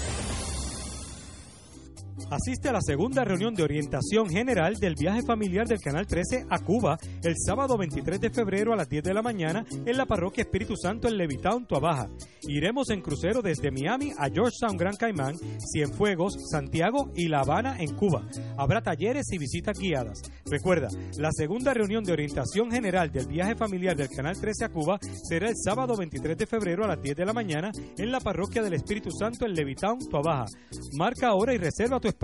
Asiste 2.31 2.69
a 2.69 2.71
la 2.71 2.79
segunda 2.79 3.25
reunión 3.25 3.53
de 3.55 3.63
orientación 3.63 4.29
general 4.29 4.75
del 4.75 4.95
viaje 4.95 5.21
familiar 5.21 5.67
del 5.67 5.81
Canal 5.81 6.07
13 6.07 6.45
a 6.49 6.59
Cuba 6.59 6.97
el 7.25 7.35
sábado 7.37 7.77
23 7.77 8.21
de 8.21 8.29
febrero 8.29 8.71
a 8.71 8.77
las 8.77 8.87
10 8.87 9.03
de 9.03 9.13
la 9.13 9.21
mañana 9.21 9.65
en 9.69 9.97
la 9.97 10.05
parroquia 10.05 10.43
Espíritu 10.43 10.77
Santo 10.77 11.09
en 11.09 11.17
Levitown, 11.17 11.67
Tuabaja. 11.67 12.07
Iremos 12.43 12.89
en 12.89 13.01
crucero 13.01 13.41
desde 13.41 13.69
Miami 13.69 14.13
a 14.17 14.29
Georgetown, 14.29 14.77
Gran 14.77 14.95
Caimán, 14.95 15.35
Cienfuegos, 15.59 16.49
Santiago 16.49 17.11
y 17.17 17.27
La 17.27 17.41
Habana 17.41 17.75
en 17.77 17.93
Cuba. 17.97 18.25
Habrá 18.57 18.81
talleres 18.81 19.25
y 19.33 19.37
visitas 19.37 19.77
guiadas. 19.77 20.21
Recuerda, 20.45 20.87
la 21.17 21.31
segunda 21.33 21.73
reunión 21.73 22.05
de 22.05 22.13
orientación 22.13 22.71
general 22.71 23.11
del 23.11 23.27
viaje 23.27 23.55
familiar 23.55 23.97
del 23.97 24.07
Canal 24.07 24.39
13 24.39 24.65
a 24.65 24.69
Cuba 24.69 24.99
será 25.01 25.49
el 25.49 25.57
sábado 25.57 25.97
23 25.97 26.37
de 26.37 26.47
febrero 26.47 26.85
a 26.85 26.87
las 26.87 27.01
10 27.01 27.13
de 27.13 27.25
la 27.25 27.33
mañana 27.33 27.73
en 27.97 28.09
la 28.09 28.21
parroquia 28.21 28.63
del 28.63 28.75
Espíritu 28.75 29.11
Santo 29.11 29.45
en 29.45 29.53
Levitown, 29.53 29.99
Tuabaja. 30.09 30.45
Marca 30.93 31.27
ahora 31.27 31.53
y 31.53 31.57
reserva 31.57 31.99
tu 31.99 32.07
espacio 32.07 32.20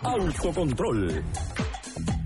Autocontrol 0.00 1.22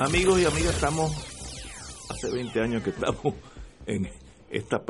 Amigos 0.00 0.40
y 0.40 0.44
amigas, 0.44 0.74
estamos 0.74 1.12
hace 2.10 2.32
20 2.32 2.60
años 2.60 2.82
que 2.82 2.90
estamos 2.90 3.34
en 3.86 4.08
esta 4.50 4.84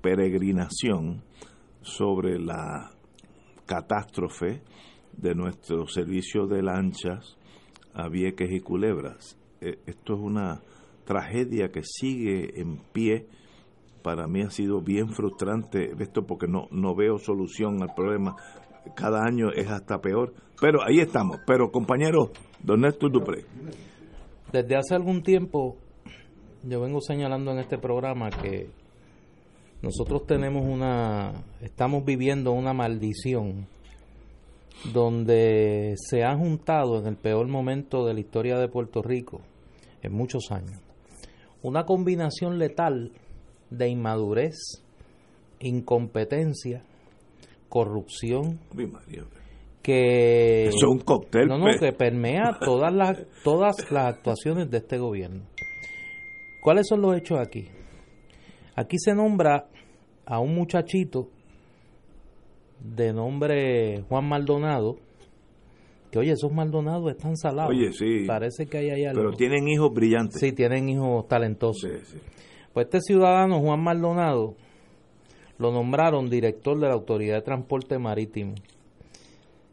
peregrinación 0.00 1.22
sobre 1.82 2.38
la 2.38 2.90
catástrofe 3.66 4.62
de 5.12 5.34
nuestro 5.34 5.86
servicio 5.86 6.46
de 6.46 6.62
lanchas 6.62 7.36
a 7.92 8.08
Vieques 8.08 8.50
y 8.50 8.60
Culebras. 8.60 9.36
Eh, 9.60 9.80
esto 9.84 10.14
es 10.14 10.20
una 10.20 10.62
tragedia 11.04 11.68
que 11.68 11.82
sigue 11.84 12.58
en 12.58 12.78
pie. 12.92 13.28
Para 14.02 14.26
mí 14.28 14.40
ha 14.40 14.50
sido 14.50 14.80
bien 14.80 15.10
frustrante 15.10 15.92
esto 15.98 16.24
porque 16.26 16.46
no, 16.48 16.68
no 16.70 16.94
veo 16.94 17.18
solución 17.18 17.82
al 17.82 17.94
problema. 17.94 18.34
Cada 18.96 19.24
año 19.24 19.50
es 19.54 19.68
hasta 19.70 20.00
peor. 20.00 20.32
Pero 20.58 20.82
ahí 20.82 21.00
estamos. 21.00 21.38
Pero 21.46 21.70
compañero, 21.70 22.30
don 22.62 22.80
Néstor 22.80 23.12
Dupré. 23.12 23.44
Desde 24.52 24.76
hace 24.76 24.94
algún 24.94 25.22
tiempo 25.22 25.76
yo 26.62 26.80
vengo 26.80 27.00
señalando 27.00 27.52
en 27.52 27.58
este 27.58 27.78
programa 27.78 28.30
que 28.30 28.70
nosotros 29.82 30.26
tenemos 30.26 30.64
una, 30.64 31.44
estamos 31.60 32.04
viviendo 32.04 32.52
una 32.52 32.72
maldición 32.72 33.66
donde 34.92 35.94
se 35.96 36.24
han 36.24 36.38
juntado 36.38 36.98
en 36.98 37.06
el 37.06 37.16
peor 37.16 37.46
momento 37.48 38.06
de 38.06 38.14
la 38.14 38.20
historia 38.20 38.58
de 38.58 38.68
Puerto 38.68 39.02
Rico, 39.02 39.40
en 40.02 40.14
muchos 40.14 40.50
años, 40.50 40.80
una 41.62 41.84
combinación 41.84 42.58
letal 42.58 43.12
de 43.70 43.88
inmadurez, 43.88 44.82
incompetencia, 45.60 46.82
corrupción. 47.68 48.60
Que 49.82 50.68
es 50.68 50.82
un 50.82 50.98
cóctel. 50.98 51.48
no, 51.48 51.58
no, 51.58 51.64
pues. 51.64 51.80
que 51.80 51.92
permea 51.92 52.58
todas 52.60 52.92
las 52.92 53.18
todas 53.42 53.90
las 53.90 54.14
actuaciones 54.14 54.70
de 54.70 54.78
este 54.78 54.98
gobierno. 54.98 55.42
¿Cuáles 56.60 56.86
son 56.88 57.00
los 57.00 57.16
hechos 57.16 57.38
aquí? 57.38 57.68
Aquí 58.74 58.96
se 58.98 59.14
nombra 59.14 59.68
a 60.26 60.40
un 60.40 60.54
muchachito 60.54 61.28
de 62.80 63.12
nombre 63.12 64.04
Juan 64.08 64.28
Maldonado, 64.28 64.96
que 66.10 66.18
oye, 66.18 66.32
esos 66.32 66.52
Maldonados 66.52 67.10
están 67.10 67.36
salados. 67.36 67.70
Oye, 67.70 67.92
sí. 67.92 68.24
Parece 68.26 68.66
que 68.66 68.78
hay 68.78 69.04
algo. 69.04 69.20
Pero 69.20 69.32
tienen 69.36 69.68
hijos 69.68 69.92
brillantes. 69.92 70.40
Sí, 70.40 70.52
tienen 70.52 70.88
hijos 70.88 71.26
talentosos. 71.28 71.90
Sí, 71.90 71.98
sí. 72.04 72.18
Pues 72.72 72.86
este 72.86 73.00
ciudadano, 73.00 73.60
Juan 73.60 73.80
Maldonado, 73.80 74.54
lo 75.58 75.72
nombraron 75.72 76.30
director 76.30 76.78
de 76.78 76.86
la 76.86 76.94
Autoridad 76.94 77.36
de 77.36 77.42
Transporte 77.42 77.98
Marítimo. 77.98 78.54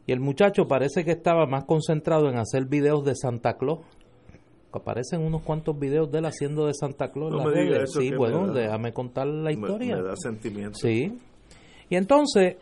Y 0.08 0.12
el 0.12 0.20
muchacho 0.20 0.68
parece 0.68 1.04
que 1.04 1.12
estaba 1.12 1.46
más 1.48 1.66
concentrado 1.66 2.30
en 2.30 2.38
hacer 2.38 2.66
videos 2.66 3.04
de 3.06 3.16
Santa 3.16 3.58
Claus. 3.58 3.80
Aparecen 4.72 5.22
unos 5.22 5.42
cuantos 5.44 5.80
videos 5.80 6.12
de 6.12 6.20
él 6.20 6.26
haciendo 6.26 6.66
de 6.68 6.74
Santa 6.74 7.10
Claus 7.12 7.32
en 7.32 7.38
No 7.38 7.46
me 7.46 7.62
diga 7.62 7.84
eso 7.84 8.02
Sí, 8.02 8.12
bueno, 8.14 8.48
da- 8.48 8.62
déjame 8.62 8.92
contar 8.92 9.26
la 9.26 9.46
Me- 9.46 9.54
historia. 9.54 9.96
Me, 9.96 10.04
da 10.04 10.16
sentimiento. 10.18 10.78
Sí. 10.78 11.18
Y 11.90 11.96
entonces, 11.96 12.58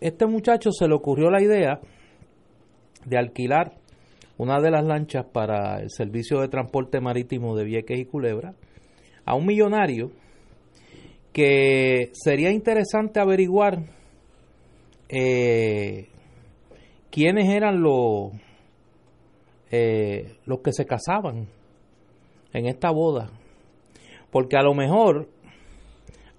este 0.00 0.26
muchacho 0.26 0.70
se 0.70 0.86
le 0.86 0.94
ocurrió 0.94 1.30
la 1.30 1.42
idea 1.42 1.80
de 3.06 3.16
alquilar 3.16 3.72
una 4.36 4.60
de 4.60 4.70
las 4.70 4.84
lanchas 4.84 5.24
para 5.32 5.80
el 5.80 5.88
servicio 5.90 6.40
de 6.40 6.48
transporte 6.48 7.00
marítimo 7.00 7.56
de 7.56 7.64
Vieques 7.64 7.98
y 7.98 8.04
Culebra 8.04 8.54
a 9.24 9.34
un 9.34 9.46
millonario 9.46 10.10
que 11.32 12.10
sería 12.12 12.50
interesante 12.50 13.18
averiguar 13.20 13.78
eh, 15.08 16.08
quiénes 17.10 17.48
eran 17.48 17.82
los 17.82 18.32
eh, 19.70 20.36
los 20.46 20.60
que 20.60 20.72
se 20.72 20.86
casaban 20.86 21.48
en 22.52 22.66
esta 22.66 22.90
boda 22.90 23.30
porque 24.30 24.56
a 24.56 24.62
lo 24.62 24.74
mejor 24.74 25.28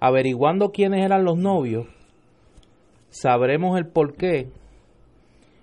averiguando 0.00 0.72
quiénes 0.72 1.04
eran 1.04 1.24
los 1.24 1.38
novios 1.38 1.86
sabremos 3.10 3.78
el 3.78 3.86
por 3.86 4.14
qué 4.14 4.48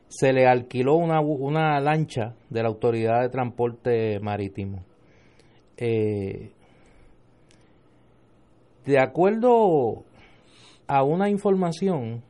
se 0.09 0.33
le 0.33 0.47
alquiló 0.47 0.95
una, 0.95 1.21
una 1.21 1.79
lancha 1.79 2.35
de 2.49 2.63
la 2.63 2.69
Autoridad 2.69 3.21
de 3.21 3.29
Transporte 3.29 4.19
Marítimo. 4.19 4.83
Eh, 5.77 6.51
de 8.85 8.99
acuerdo 8.99 10.03
a 10.87 11.03
una 11.03 11.29
información 11.29 12.23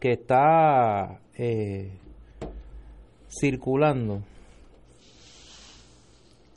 que 0.00 0.12
está 0.12 1.20
eh, 1.34 1.90
circulando, 3.28 4.22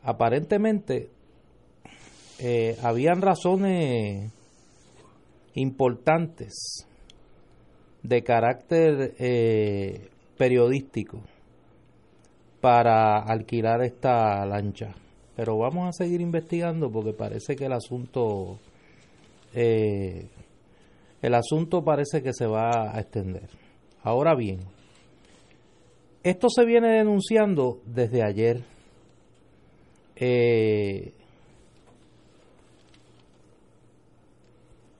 aparentemente 0.04 1.10
eh, 2.40 2.78
habían 2.82 3.22
razones 3.22 4.32
importantes 5.54 6.86
de 8.04 8.24
carácter 8.24 9.14
eh, 9.20 10.10
periodístico 10.38 11.22
para 12.62 13.20
alquilar 13.20 13.84
esta 13.84 14.46
lancha. 14.46 14.96
Pero 15.36 15.58
vamos 15.58 15.88
a 15.88 15.92
seguir 15.92 16.22
investigando 16.22 16.92
porque 16.92 17.14
parece 17.14 17.56
que 17.56 17.66
el 17.66 17.74
asunto 17.74 18.60
eh, 19.54 20.28
el 21.22 21.36
asunto 21.36 21.84
parece 21.84 22.22
que 22.22 22.34
se 22.34 22.46
va 22.46 22.96
a 22.96 23.00
extender. 23.00 23.50
Ahora 24.04 24.36
bien, 24.36 24.60
esto 26.24 26.50
se 26.50 26.66
viene 26.66 26.98
denunciando 26.98 27.80
desde 27.86 28.24
ayer. 28.24 28.64
Eh, 30.16 31.14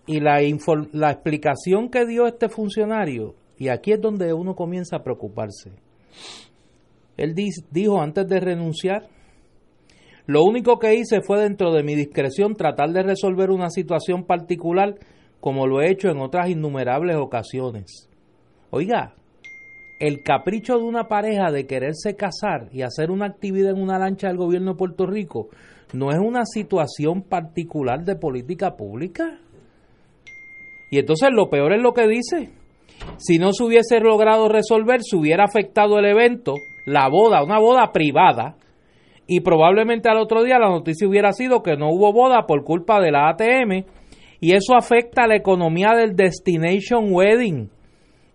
y 0.08 0.20
la, 0.20 0.40
la 0.94 1.12
explicación 1.12 1.90
que 1.90 2.06
dio 2.06 2.28
este 2.28 2.50
funcionario, 2.50 3.36
y 3.58 3.70
aquí 3.70 3.92
es 3.92 4.02
donde 4.02 4.34
uno 4.34 4.56
comienza 4.56 4.98
a 4.98 5.04
preocuparse. 5.04 5.72
Él 7.18 7.36
dijo 7.70 8.02
antes 8.02 8.28
de 8.28 8.40
renunciar, 8.40 9.08
lo 10.26 10.44
único 10.44 10.80
que 10.80 10.96
hice 10.96 11.22
fue 11.22 11.42
dentro 11.42 11.72
de 11.72 11.84
mi 11.84 11.96
discreción 11.96 12.56
tratar 12.56 12.92
de 12.92 13.04
resolver 13.04 13.50
una 13.52 13.70
situación 13.70 14.24
particular 14.24 14.96
como 15.42 15.68
lo 15.68 15.82
he 15.82 15.92
hecho 15.92 16.10
en 16.10 16.20
otras 16.20 16.50
innumerables 16.50 17.18
ocasiones. 17.18 18.10
Oiga, 18.70 19.16
el 20.00 20.24
capricho 20.24 20.78
de 20.78 20.84
una 20.84 21.08
pareja 21.08 21.52
de 21.52 21.68
quererse 21.68 22.16
casar 22.16 22.70
y 22.72 22.84
hacer 22.84 23.12
una 23.12 23.26
actividad 23.26 23.72
en 23.72 23.82
una 23.82 24.00
lancha 24.00 24.28
del 24.28 24.38
gobierno 24.38 24.72
de 24.72 24.78
Puerto 24.78 25.06
Rico 25.06 25.50
no 25.94 26.12
es 26.12 26.20
una 26.20 26.46
situación 26.46 27.24
particular 27.24 28.06
de 28.06 28.16
política 28.16 28.78
pública. 28.78 29.40
Y 30.90 31.00
entonces 31.00 31.30
lo 31.34 31.50
peor 31.50 31.74
es 31.74 31.82
lo 31.82 31.94
que 31.94 32.08
dice. 32.08 32.50
Si 33.18 33.38
no 33.38 33.52
se 33.52 33.64
hubiese 33.64 34.00
logrado 34.00 34.48
resolver, 34.48 35.02
se 35.02 35.18
hubiera 35.18 35.44
afectado 35.44 36.00
el 36.00 36.06
evento, 36.06 36.54
la 36.86 37.10
boda, 37.10 37.44
una 37.44 37.60
boda 37.60 37.92
privada, 37.92 38.56
y 39.28 39.40
probablemente 39.42 40.10
al 40.10 40.18
otro 40.18 40.44
día 40.44 40.60
la 40.60 40.70
noticia 40.70 41.08
hubiera 41.08 41.32
sido 41.32 41.62
que 41.62 41.78
no 41.78 41.90
hubo 41.90 42.12
boda 42.14 42.46
por 42.48 42.64
culpa 42.64 43.00
de 43.00 43.12
la 43.12 43.30
ATM, 43.30 43.86
y 44.42 44.54
eso 44.54 44.76
afecta 44.76 45.24
a 45.24 45.28
la 45.28 45.38
economía 45.38 45.94
del 45.96 46.16
Destination 46.18 47.14
Wedding, 47.14 47.70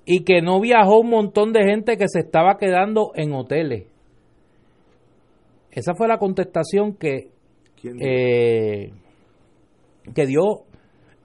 y 0.06 0.24
que 0.24 0.40
no 0.40 0.60
viajó 0.60 1.00
un 1.00 1.10
montón 1.10 1.52
de 1.52 1.64
gente 1.64 1.96
que 1.98 2.06
se 2.08 2.20
estaba 2.20 2.56
quedando 2.56 3.10
en 3.16 3.34
hoteles. 3.34 3.88
Esa 5.70 5.94
fue 5.94 6.08
la 6.08 6.18
contestación 6.18 6.94
que, 6.94 7.30
¿Quién 7.80 7.96
eh, 8.00 8.92
que 10.14 10.26
dio 10.26 10.62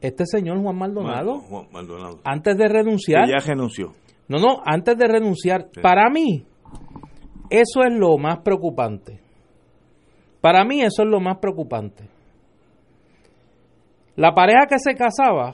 este 0.02 0.26
señor 0.26 0.60
Juan 0.62 0.78
Maldonado 0.78 1.36
Mal- 1.36 1.41
Juan 1.48 1.67
Maldonado. 1.72 2.20
antes 2.24 2.58
de 2.58 2.67
renunciar. 2.67 3.26
Que 3.26 3.32
ya 3.39 3.48
renunció. 3.48 3.94
No, 4.28 4.39
no, 4.39 4.58
antes 4.65 4.98
de 4.98 5.08
renunciar. 5.08 5.70
Para 5.82 6.10
mí, 6.10 6.44
eso 7.50 7.82
es 7.84 7.94
lo 7.94 8.17
más 8.17 8.39
preocupante. 8.39 9.20
Para 10.41 10.65
mí, 10.65 10.82
eso 10.82 11.04
es 11.04 11.08
lo 11.10 11.20
más 11.20 11.38
preocupante. 11.38 12.06
La 14.15 14.34
pareja 14.34 14.67
que 14.67 14.78
se 14.78 14.95
casaba 14.95 15.54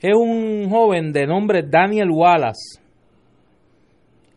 es 0.00 0.14
un 0.14 0.68
joven 0.68 1.12
de 1.12 1.26
nombre 1.26 1.62
Daniel 1.62 2.10
Wallace 2.10 2.80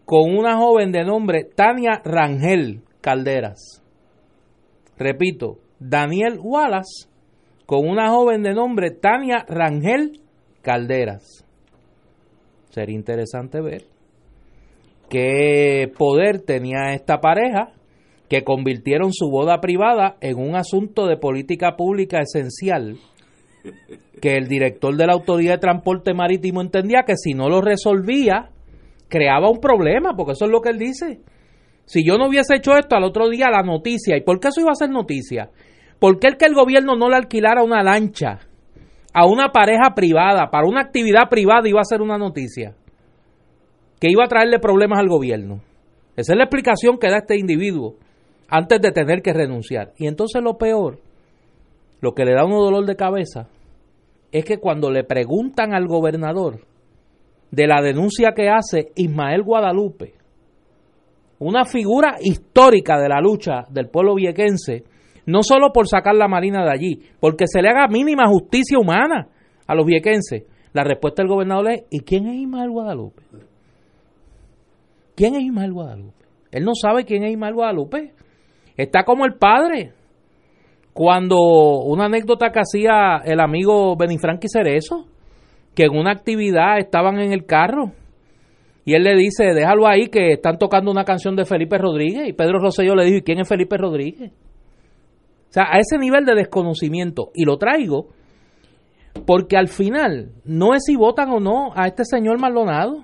con 0.05 0.35
una 0.37 0.57
joven 0.57 0.91
de 0.91 1.03
nombre 1.03 1.43
Tania 1.43 2.01
Rangel 2.03 2.81
Calderas. 3.01 3.83
Repito, 4.97 5.59
Daniel 5.79 6.39
Wallace 6.41 7.07
con 7.65 7.87
una 7.87 8.09
joven 8.09 8.41
de 8.43 8.53
nombre 8.53 8.91
Tania 8.91 9.45
Rangel 9.47 10.19
Calderas. 10.61 11.45
Sería 12.69 12.95
interesante 12.95 13.61
ver 13.61 13.83
qué 15.09 15.91
poder 15.97 16.41
tenía 16.41 16.93
esta 16.93 17.19
pareja 17.19 17.71
que 18.29 18.43
convirtieron 18.43 19.11
su 19.11 19.29
boda 19.29 19.59
privada 19.59 20.17
en 20.21 20.37
un 20.37 20.55
asunto 20.55 21.07
de 21.07 21.17
política 21.17 21.75
pública 21.75 22.19
esencial 22.19 22.97
que 24.21 24.35
el 24.35 24.47
director 24.47 24.95
de 24.95 25.07
la 25.07 25.13
Autoridad 25.13 25.53
de 25.53 25.59
Transporte 25.59 26.13
Marítimo 26.13 26.61
entendía 26.61 27.03
que 27.05 27.15
si 27.15 27.33
no 27.33 27.49
lo 27.49 27.61
resolvía 27.61 28.49
creaba 29.07 29.49
un 29.49 29.59
problema, 29.59 30.15
porque 30.15 30.33
eso 30.33 30.45
es 30.45 30.51
lo 30.51 30.61
que 30.61 30.69
él 30.69 30.77
dice. 30.77 31.21
Si 31.85 32.05
yo 32.05 32.17
no 32.17 32.27
hubiese 32.27 32.55
hecho 32.55 32.77
esto 32.77 32.95
al 32.95 33.03
otro 33.03 33.29
día 33.29 33.49
la 33.49 33.63
noticia, 33.63 34.15
¿y 34.15 34.21
por 34.21 34.39
qué 34.39 34.49
eso 34.49 34.61
iba 34.61 34.71
a 34.71 34.75
ser 34.75 34.91
noticia? 34.91 35.49
¿Por 35.99 36.19
qué 36.19 36.27
el 36.27 36.37
que 36.37 36.45
el 36.45 36.53
gobierno 36.53 36.95
no 36.95 37.09
le 37.09 37.15
alquilara 37.15 37.63
una 37.63 37.81
lancha 37.81 38.39
a 39.11 39.25
una 39.25 39.49
pareja 39.49 39.95
privada 39.95 40.51
para 40.51 40.67
una 40.67 40.81
actividad 40.81 41.29
privada 41.29 41.67
iba 41.67 41.81
a 41.81 41.85
ser 41.85 42.01
una 42.01 42.17
noticia? 42.17 42.75
Que 43.99 44.09
iba 44.11 44.23
a 44.23 44.27
traerle 44.27 44.59
problemas 44.59 44.99
al 44.99 45.09
gobierno. 45.09 45.61
Esa 46.15 46.33
es 46.33 46.37
la 46.37 46.43
explicación 46.43 46.99
que 46.99 47.09
da 47.09 47.17
este 47.17 47.37
individuo 47.37 47.95
antes 48.49 48.81
de 48.81 48.91
tener 48.91 49.21
que 49.21 49.33
renunciar. 49.33 49.93
Y 49.97 50.07
entonces 50.07 50.41
lo 50.41 50.57
peor, 50.57 50.99
lo 52.01 52.13
que 52.13 52.25
le 52.25 52.33
da 52.33 52.45
uno 52.45 52.61
dolor 52.61 52.85
de 52.85 52.95
cabeza, 52.95 53.47
es 54.31 54.45
que 54.45 54.57
cuando 54.57 54.91
le 54.91 55.03
preguntan 55.03 55.73
al 55.73 55.87
gobernador 55.87 56.61
de 57.51 57.67
la 57.67 57.81
denuncia 57.81 58.33
que 58.35 58.49
hace 58.49 58.91
Ismael 58.95 59.43
Guadalupe, 59.43 60.13
una 61.39 61.65
figura 61.65 62.17
histórica 62.21 62.99
de 62.99 63.09
la 63.09 63.21
lucha 63.21 63.65
del 63.69 63.89
pueblo 63.89 64.15
viequense, 64.15 64.83
no 65.25 65.41
solo 65.41 65.71
por 65.71 65.87
sacar 65.87 66.15
la 66.15 66.27
marina 66.27 66.63
de 66.63 66.71
allí, 66.71 67.01
porque 67.19 67.45
se 67.47 67.61
le 67.61 67.69
haga 67.69 67.87
mínima 67.87 68.27
justicia 68.27 68.77
humana 68.77 69.29
a 69.65 69.75
los 69.75 69.85
viequenses. 69.85 70.43
La 70.73 70.83
respuesta 70.83 71.23
del 71.23 71.29
gobernador 71.29 71.71
es, 71.71 71.83
¿y 71.89 72.01
quién 72.01 72.27
es 72.27 72.35
Ismael 72.35 72.69
Guadalupe? 72.69 73.23
¿Quién 75.15 75.35
es 75.35 75.41
Ismael 75.41 75.73
Guadalupe? 75.73 76.25
Él 76.51 76.63
no 76.63 76.71
sabe 76.73 77.05
quién 77.05 77.23
es 77.23 77.31
Ismael 77.31 77.53
Guadalupe. 77.53 78.13
Está 78.79 79.03
como 79.03 79.25
el 79.25 79.33
padre. 79.33 79.91
Cuando 80.93 81.37
una 81.83 82.05
anécdota 82.05 82.51
que 82.51 82.61
hacía 82.61 83.17
el 83.25 83.41
amigo 83.41 83.97
Benifranqui 83.97 84.47
Cerezo, 84.47 85.05
que 85.75 85.83
en 85.83 85.97
una 85.97 86.11
actividad 86.11 86.77
estaban 86.77 87.19
en 87.19 87.33
el 87.33 87.45
carro 87.45 87.91
y 88.85 88.93
él 88.93 89.03
le 89.03 89.17
dice, 89.17 89.53
déjalo 89.53 89.85
ahí 89.85 90.07
que 90.07 90.31
están 90.31 90.57
tocando 90.57 90.91
una 90.91 91.03
canción 91.03 91.35
de 91.35 91.43
Felipe 91.43 91.77
Rodríguez. 91.77 92.29
Y 92.29 92.33
Pedro 92.33 92.59
Rosselló 92.59 92.95
le 92.95 93.03
dijo, 93.03 93.17
¿y 93.17 93.21
quién 93.21 93.39
es 93.39 93.49
Felipe 93.49 93.77
Rodríguez? 93.77 94.31
O 94.31 95.51
sea, 95.51 95.65
a 95.71 95.79
ese 95.79 95.97
nivel 95.97 96.23
de 96.23 96.35
desconocimiento. 96.35 97.31
Y 97.33 97.43
lo 97.43 97.57
traigo 97.57 98.07
porque 99.25 99.57
al 99.57 99.67
final 99.67 100.31
no 100.45 100.73
es 100.73 100.83
si 100.85 100.95
votan 100.95 101.29
o 101.31 101.41
no 101.41 101.73
a 101.75 101.87
este 101.87 102.05
señor 102.05 102.39
Maldonado, 102.39 103.03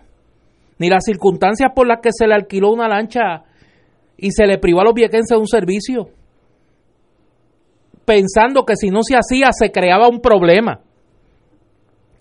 ni 0.80 0.88
las 0.88 1.04
circunstancias 1.04 1.72
por 1.76 1.86
las 1.86 2.00
que 2.02 2.12
se 2.14 2.28
le 2.28 2.34
alquiló 2.34 2.72
una 2.72 2.88
lancha 2.88 3.44
y 4.18 4.32
se 4.32 4.46
le 4.46 4.58
privó 4.58 4.82
a 4.82 4.86
los 4.86 4.94
viequenses 4.94 5.36
de 5.36 5.38
un 5.38 5.48
servicio, 5.48 6.10
pensando 8.06 8.66
que 8.66 8.76
si 8.76 8.90
no 8.90 9.02
se 9.04 9.16
hacía 9.16 9.52
se 9.52 9.72
creaba 9.72 10.08
un 10.08 10.22
problema. 10.22 10.82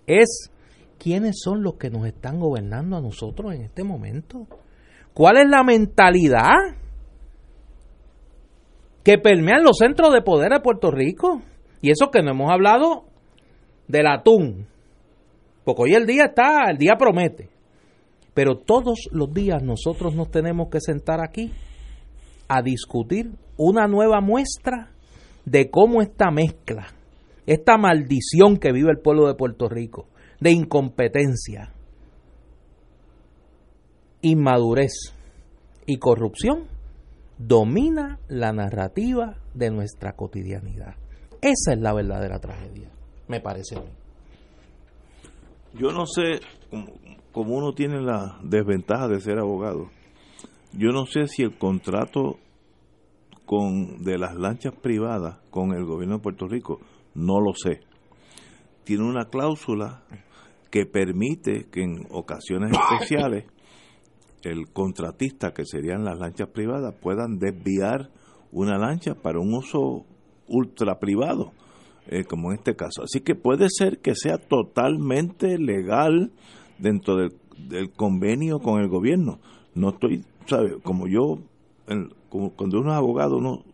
Es 0.06 0.50
quiénes 0.98 1.36
son 1.42 1.62
los 1.62 1.74
que 1.74 1.90
nos 1.90 2.06
están 2.06 2.38
gobernando 2.38 2.96
a 2.96 3.00
nosotros 3.00 3.54
en 3.54 3.62
este 3.62 3.84
momento. 3.84 4.46
¿Cuál 5.12 5.38
es 5.38 5.48
la 5.48 5.62
mentalidad 5.62 6.54
que 9.02 9.18
permea 9.18 9.58
en 9.58 9.64
los 9.64 9.78
centros 9.78 10.12
de 10.12 10.22
poder 10.22 10.52
de 10.52 10.60
Puerto 10.60 10.90
Rico? 10.90 11.42
Y 11.80 11.90
eso 11.90 12.10
que 12.10 12.22
no 12.22 12.32
hemos 12.32 12.50
hablado 12.50 13.04
del 13.86 14.06
atún. 14.06 14.66
Porque 15.64 15.82
hoy 15.82 15.94
el 15.94 16.06
día 16.06 16.26
está, 16.26 16.70
el 16.70 16.78
día 16.78 16.96
promete. 16.98 17.48
Pero 18.34 18.58
todos 18.58 19.08
los 19.12 19.32
días 19.32 19.62
nosotros 19.62 20.14
nos 20.14 20.30
tenemos 20.30 20.68
que 20.68 20.80
sentar 20.80 21.20
aquí 21.22 21.52
a 22.48 22.62
discutir 22.62 23.32
una 23.56 23.86
nueva 23.86 24.20
muestra 24.20 24.90
de 25.44 25.70
cómo 25.70 26.02
esta 26.02 26.30
mezcla, 26.30 26.86
esta 27.46 27.76
maldición 27.76 28.56
que 28.56 28.72
vive 28.72 28.90
el 28.90 29.00
pueblo 29.00 29.26
de 29.26 29.34
Puerto 29.34 29.68
Rico, 29.68 30.08
de 30.40 30.52
incompetencia, 30.52 31.72
inmadurez 34.22 35.14
y 35.86 35.98
corrupción, 35.98 36.64
domina 37.38 38.18
la 38.28 38.52
narrativa 38.52 39.36
de 39.54 39.70
nuestra 39.70 40.12
cotidianidad. 40.12 40.94
Esa 41.42 41.74
es 41.74 41.80
la 41.80 41.92
verdadera 41.92 42.38
tragedia, 42.38 42.90
me 43.28 43.40
parece 43.40 43.76
a 43.76 43.80
mí. 43.80 43.90
Yo 45.74 45.90
no 45.92 46.06
sé, 46.06 46.40
como 47.32 47.56
uno 47.56 47.72
tiene 47.74 48.00
la 48.00 48.38
desventaja 48.42 49.08
de 49.08 49.20
ser 49.20 49.38
abogado, 49.38 49.90
yo 50.76 50.90
no 50.90 51.06
sé 51.06 51.28
si 51.28 51.42
el 51.42 51.56
contrato 51.56 52.38
con 53.46 54.02
de 54.02 54.18
las 54.18 54.34
lanchas 54.34 54.74
privadas 54.74 55.38
con 55.50 55.72
el 55.72 55.84
gobierno 55.84 56.16
de 56.16 56.22
Puerto 56.22 56.46
Rico, 56.48 56.80
no 57.14 57.40
lo 57.40 57.54
sé. 57.54 57.80
Tiene 58.84 59.04
una 59.04 59.26
cláusula 59.26 60.02
que 60.70 60.86
permite 60.86 61.66
que 61.70 61.82
en 61.82 62.06
ocasiones 62.10 62.72
especiales 62.72 63.44
el 64.42 64.72
contratista, 64.72 65.52
que 65.52 65.64
serían 65.64 66.04
las 66.04 66.18
lanchas 66.18 66.48
privadas, 66.48 66.94
puedan 67.00 67.38
desviar 67.38 68.10
una 68.52 68.78
lancha 68.78 69.14
para 69.14 69.40
un 69.40 69.54
uso 69.54 70.04
ultra 70.48 70.98
privado, 70.98 71.52
eh, 72.08 72.24
como 72.24 72.50
en 72.50 72.58
este 72.58 72.76
caso. 72.76 73.02
Así 73.04 73.20
que 73.20 73.34
puede 73.34 73.68
ser 73.68 73.98
que 73.98 74.14
sea 74.14 74.38
totalmente 74.38 75.58
legal 75.58 76.32
dentro 76.78 77.16
del, 77.16 77.32
del 77.68 77.92
convenio 77.92 78.58
con 78.58 78.80
el 78.80 78.88
gobierno. 78.88 79.38
No 79.74 79.90
estoy, 79.90 80.24
Como 80.82 81.06
yo 81.06 81.38
cuando 82.28 82.80
uno 82.80 82.90
es 82.90 82.96
abogado, 82.96 83.36
uno 83.36 83.64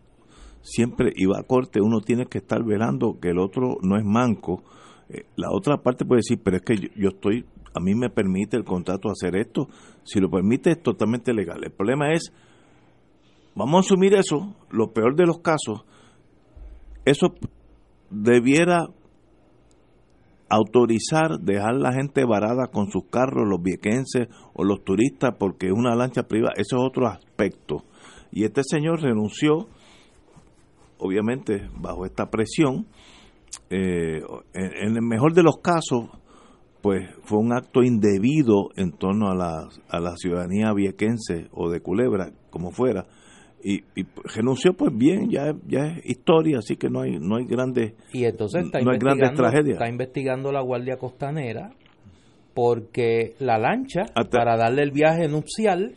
siempre 0.62 1.12
iba 1.16 1.38
a 1.38 1.42
corte, 1.42 1.80
uno 1.80 2.00
tiene 2.00 2.26
que 2.26 2.38
estar 2.38 2.64
velando 2.64 3.18
que 3.20 3.30
el 3.30 3.38
otro 3.38 3.78
no 3.82 3.96
es 3.96 4.04
manco. 4.04 4.62
Eh, 5.08 5.24
la 5.36 5.50
otra 5.50 5.78
parte 5.78 6.04
puede 6.04 6.20
decir, 6.20 6.40
pero 6.42 6.58
es 6.58 6.62
que 6.62 6.90
yo, 6.96 7.10
estoy, 7.10 7.44
a 7.74 7.80
mí 7.80 7.94
me 7.94 8.10
permite 8.10 8.56
el 8.56 8.64
contrato 8.64 9.10
hacer 9.10 9.36
esto. 9.36 9.68
Si 10.04 10.20
lo 10.20 10.30
permite, 10.30 10.70
es 10.70 10.82
totalmente 10.82 11.32
legal. 11.32 11.60
El 11.64 11.72
problema 11.72 12.12
es, 12.12 12.32
vamos 13.54 13.76
a 13.76 13.86
asumir 13.86 14.14
eso, 14.14 14.54
lo 14.70 14.92
peor 14.92 15.16
de 15.16 15.26
los 15.26 15.38
casos, 15.40 15.84
eso 17.04 17.34
debiera 18.10 18.88
autorizar 20.50 21.38
dejar 21.40 21.76
la 21.76 21.92
gente 21.92 22.24
varada 22.24 22.66
con 22.66 22.90
sus 22.90 23.04
carros, 23.04 23.48
los 23.48 23.62
viequenses 23.62 24.28
o 24.52 24.64
los 24.64 24.84
turistas, 24.84 25.36
porque 25.38 25.68
es 25.68 25.72
una 25.72 25.94
lancha 25.94 26.24
privada, 26.24 26.54
eso 26.56 26.76
es 26.76 26.82
otro 26.82 27.06
aspecto. 27.06 27.84
Y 28.32 28.44
este 28.44 28.62
señor 28.64 29.00
renunció, 29.00 29.68
obviamente 30.98 31.68
bajo 31.80 32.04
esta 32.04 32.30
presión, 32.30 32.86
eh, 33.70 34.22
en, 34.52 34.96
el 34.96 35.02
mejor 35.02 35.34
de 35.34 35.44
los 35.44 35.58
casos, 35.58 36.10
pues 36.82 37.08
fue 37.22 37.38
un 37.38 37.52
acto 37.52 37.82
indebido 37.82 38.70
en 38.76 38.92
torno 38.92 39.30
a 39.30 39.34
la, 39.34 39.68
a 39.88 40.00
la 40.00 40.16
ciudadanía 40.16 40.72
viequense 40.72 41.48
o 41.52 41.70
de 41.70 41.80
Culebra, 41.80 42.32
como 42.50 42.72
fuera, 42.72 43.06
y, 43.62 43.82
renunció 44.34 44.72
pues 44.74 44.96
bien, 44.96 45.30
ya, 45.30 45.52
ya 45.66 45.86
es 45.86 46.06
historia, 46.06 46.58
así 46.58 46.76
que 46.76 46.88
no 46.88 47.00
hay 47.00 47.18
no 47.18 47.36
hay 47.36 47.44
grandes 47.44 47.94
y 48.12 48.24
entonces 48.24 48.64
está 48.64 48.80
no 48.80 48.92
hay 48.92 48.98
grandes 48.98 49.32
tragedias. 49.34 49.74
Está 49.74 49.88
investigando 49.88 50.52
la 50.52 50.62
Guardia 50.62 50.96
Costanera 50.96 51.70
porque 52.54 53.34
la 53.38 53.58
lancha 53.58 54.02
para 54.30 54.56
darle 54.56 54.82
el 54.82 54.90
viaje 54.90 55.28
nupcial 55.28 55.94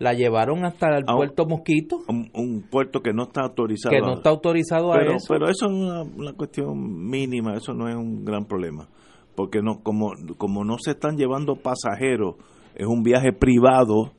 la 0.00 0.14
llevaron 0.14 0.64
hasta 0.64 0.96
el 0.96 1.04
puerto 1.04 1.44
Mosquito. 1.46 1.98
Un, 2.08 2.64
puerto 2.70 3.00
que 3.00 3.12
no 3.12 3.24
está 3.24 3.42
autorizado. 3.42 3.94
Que 3.94 4.00
no 4.00 4.14
está 4.14 4.30
autorizado 4.30 4.90
pero, 4.92 5.12
a 5.12 5.16
eso. 5.16 5.26
Pero 5.28 5.48
eso 5.48 5.66
es 5.66 5.72
una, 5.72 6.32
cuestión 6.32 7.08
mínima, 7.08 7.54
eso 7.54 7.74
no 7.74 7.86
es 7.86 7.94
un 7.94 8.24
gran 8.24 8.46
problema. 8.46 8.88
Porque 9.36 9.60
no 9.60 9.82
como, 9.82 10.12
como 10.38 10.64
no 10.64 10.76
se 10.78 10.92
están 10.92 11.16
llevando 11.16 11.56
pasajeros, 11.56 12.36
es 12.74 12.86
un 12.86 13.02
viaje 13.02 13.32
privado, 13.32 14.12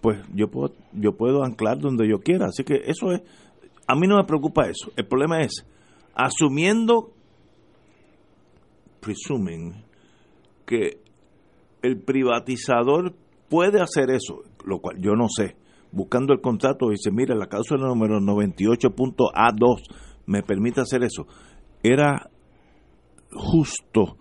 pues 0.00 0.18
yo 0.34 0.48
puedo, 0.48 0.74
yo 0.92 1.16
puedo 1.16 1.44
anclar 1.44 1.78
donde 1.78 2.08
yo 2.08 2.20
quiera. 2.20 2.46
Así 2.46 2.64
que 2.64 2.82
eso 2.86 3.12
es, 3.12 3.22
a 3.86 3.94
mí 3.94 4.06
no 4.06 4.16
me 4.16 4.24
preocupa 4.24 4.68
eso. 4.68 4.90
El 4.96 5.06
problema 5.06 5.40
es, 5.40 5.66
asumiendo, 6.14 7.12
presuming, 9.00 9.84
que 10.64 11.00
el 11.82 12.00
privatizador 12.00 13.14
puede 13.48 13.80
hacer 13.80 14.10
eso, 14.10 14.42
lo 14.64 14.80
cual 14.80 14.98
yo 15.00 15.14
no 15.14 15.28
sé. 15.28 15.56
Buscando 15.92 16.32
el 16.32 16.40
contrato 16.40 16.90
dice, 16.90 17.10
mira, 17.10 17.34
la 17.34 17.46
cláusula 17.46 17.86
número 17.86 18.18
98.A2 18.20 19.82
me 20.26 20.42
permite 20.42 20.80
hacer 20.80 21.04
eso. 21.04 21.26
Era 21.82 22.28
justo 23.32 24.18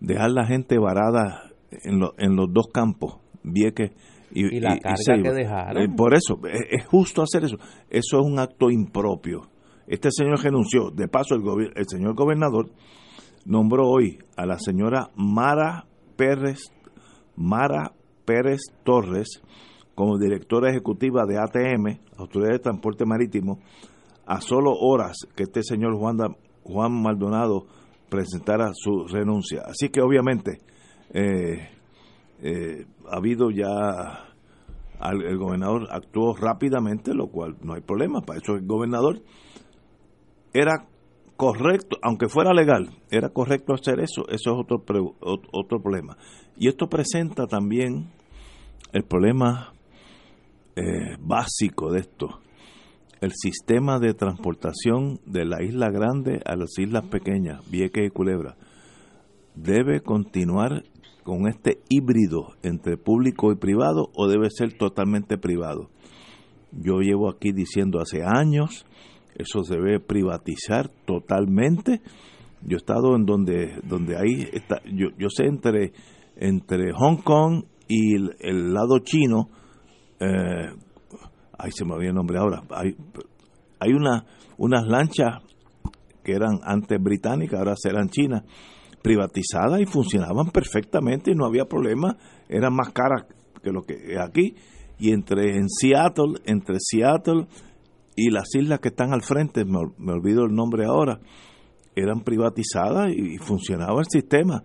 dejar 0.00 0.30
la 0.30 0.46
gente 0.46 0.78
varada 0.78 1.50
en, 1.70 2.00
en 2.18 2.36
los 2.36 2.52
dos 2.52 2.68
campos, 2.72 3.18
Vieques 3.42 3.92
y, 4.30 4.56
y 4.56 4.60
la 4.60 4.78
carga 4.78 5.22
que 5.22 5.32
dejaron. 5.32 5.82
Eh, 5.82 5.94
por 5.96 6.14
eso, 6.14 6.38
es, 6.46 6.84
justo 6.86 7.22
hacer 7.22 7.44
eso. 7.44 7.56
Eso 7.88 8.20
es 8.20 8.26
un 8.26 8.38
acto 8.38 8.70
impropio. 8.70 9.42
Este 9.86 10.10
señor 10.10 10.42
renunció. 10.42 10.90
De 10.90 11.08
paso, 11.08 11.34
el, 11.34 11.42
el 11.74 11.84
señor 11.88 12.14
gobernador 12.14 12.70
nombró 13.44 13.88
hoy 13.88 14.18
a 14.36 14.46
la 14.46 14.58
señora 14.58 15.10
Mara 15.14 15.86
Pérez, 16.16 16.72
Mara 17.36 17.92
Pérez 18.24 18.60
Torres 18.84 19.40
como 19.94 20.18
directora 20.18 20.70
ejecutiva 20.70 21.24
de 21.26 21.38
ATM, 21.38 21.98
Autoridad 22.18 22.52
de 22.52 22.58
Transporte 22.58 23.06
Marítimo, 23.06 23.60
a 24.26 24.40
solo 24.40 24.72
horas 24.72 25.16
que 25.34 25.44
este 25.44 25.62
señor 25.62 25.96
Juan, 25.96 26.18
Juan 26.64 26.92
Maldonado 26.92 27.66
presentara 28.10 28.70
su 28.74 29.06
renuncia. 29.06 29.62
Así 29.64 29.88
que 29.88 30.02
obviamente 30.02 30.58
eh, 31.14 31.70
eh, 32.42 32.86
ha 33.10 33.16
habido 33.16 33.50
ya, 33.50 34.34
el 35.00 35.38
gobernador 35.38 35.88
actuó 35.90 36.34
rápidamente, 36.36 37.14
lo 37.14 37.28
cual 37.28 37.56
no 37.62 37.74
hay 37.74 37.80
problema, 37.80 38.20
para 38.20 38.40
eso 38.40 38.54
el 38.54 38.66
gobernador 38.66 39.22
era 40.52 40.86
correcto, 41.36 41.96
aunque 42.02 42.28
fuera 42.28 42.52
legal, 42.52 42.90
era 43.10 43.28
correcto 43.28 43.74
hacer 43.74 44.00
eso, 44.00 44.26
eso 44.28 44.52
es 44.52 44.58
otro, 44.58 44.82
otro 45.20 45.80
problema. 45.82 46.16
Y 46.56 46.68
esto 46.68 46.88
presenta 46.88 47.46
también 47.46 48.10
el 48.92 49.04
problema 49.04 49.74
eh, 50.76 51.16
básico 51.20 51.92
de 51.92 52.00
esto. 52.00 52.40
El 53.20 53.32
sistema 53.32 53.98
de 53.98 54.14
transportación 54.14 55.20
de 55.24 55.44
la 55.44 55.62
isla 55.62 55.90
grande 55.90 56.40
a 56.44 56.54
las 56.54 56.78
islas 56.78 57.06
pequeñas, 57.06 57.68
Vieques 57.70 58.06
y 58.06 58.10
Culebra, 58.10 58.56
debe 59.54 60.00
continuar 60.00 60.84
con 61.26 61.48
este 61.48 61.80
híbrido 61.88 62.54
entre 62.62 62.96
público 62.96 63.50
y 63.50 63.56
privado 63.56 64.10
o 64.14 64.28
debe 64.28 64.48
ser 64.48 64.78
totalmente 64.78 65.36
privado. 65.38 65.90
Yo 66.70 67.00
llevo 67.00 67.28
aquí 67.28 67.50
diciendo 67.50 67.98
hace 67.98 68.22
años, 68.22 68.86
eso 69.34 69.64
se 69.64 69.74
debe 69.74 69.98
privatizar 69.98 70.88
totalmente. 71.04 72.00
Yo 72.62 72.76
he 72.76 72.78
estado 72.78 73.16
en 73.16 73.26
donde, 73.26 73.74
donde 73.82 74.14
está, 74.52 74.80
yo, 74.84 75.08
yo 75.18 75.28
sé 75.28 75.46
entre, 75.46 75.92
entre 76.36 76.92
Hong 76.92 77.16
Kong 77.24 77.64
y 77.88 78.14
el, 78.14 78.72
lado 78.72 79.00
chino, 79.00 79.48
eh, 80.20 80.70
ahí 81.58 81.70
se 81.72 81.84
me 81.84 81.94
había 81.94 82.10
el 82.10 82.14
nombre 82.14 82.38
ahora, 82.38 82.62
hay 82.70 83.92
una, 83.92 84.24
unas 84.58 84.86
lanchas 84.86 85.42
que 86.22 86.34
eran 86.34 86.60
antes 86.62 87.02
británicas, 87.02 87.58
ahora 87.58 87.74
serán 87.76 88.10
chinas, 88.10 88.44
privatizadas 89.06 89.80
y 89.80 89.86
funcionaban 89.86 90.50
perfectamente 90.50 91.30
y 91.30 91.36
no 91.36 91.46
había 91.46 91.66
problema, 91.66 92.16
eran 92.48 92.74
más 92.74 92.90
caras 92.90 93.24
que 93.62 93.70
lo 93.70 93.82
que 93.82 93.94
es 93.94 94.18
aquí. 94.18 94.56
Y 94.98 95.12
entre 95.12 95.58
en 95.58 95.68
Seattle, 95.68 96.40
entre 96.44 96.78
Seattle 96.80 97.46
y 98.16 98.30
las 98.30 98.52
islas 98.56 98.80
que 98.80 98.88
están 98.88 99.12
al 99.12 99.22
frente, 99.22 99.64
me, 99.64 99.78
me 99.96 100.12
olvido 100.12 100.44
el 100.44 100.56
nombre 100.56 100.86
ahora, 100.86 101.20
eran 101.94 102.22
privatizadas 102.22 103.12
y 103.16 103.38
funcionaba 103.38 104.00
el 104.00 104.06
sistema. 104.10 104.64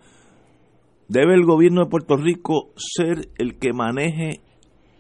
¿Debe 1.08 1.36
el 1.36 1.45
gobierno 1.45 1.84
de 1.84 1.91
Puerto 1.91 2.17
Rico 2.17 2.71
ser 2.77 3.30
el 3.38 3.60
que 3.60 3.73
maneje 3.73 4.41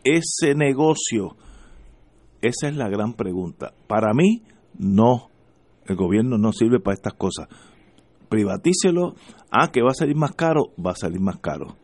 ese 0.03 0.53
negocio? 0.53 1.35
Esa 2.43 2.67
es 2.67 2.75
la 2.75 2.89
gran 2.89 3.15
pregunta. 3.15 3.73
Para 3.87 4.13
mí, 4.13 4.43
no. 4.77 5.29
El 5.87 5.95
gobierno 5.95 6.37
no 6.37 6.53
sirve 6.53 6.79
para 6.79 6.93
estas 6.93 7.15
cosas. 7.15 7.47
Privatícelo. 8.31 9.15
Ah, 9.51 9.71
que 9.73 9.81
va 9.81 9.89
a 9.89 9.93
salir 9.93 10.15
más 10.15 10.31
caro, 10.31 10.71
va 10.83 10.91
a 10.91 10.95
salir 10.95 11.19
más 11.19 11.39
caro. 11.39 11.75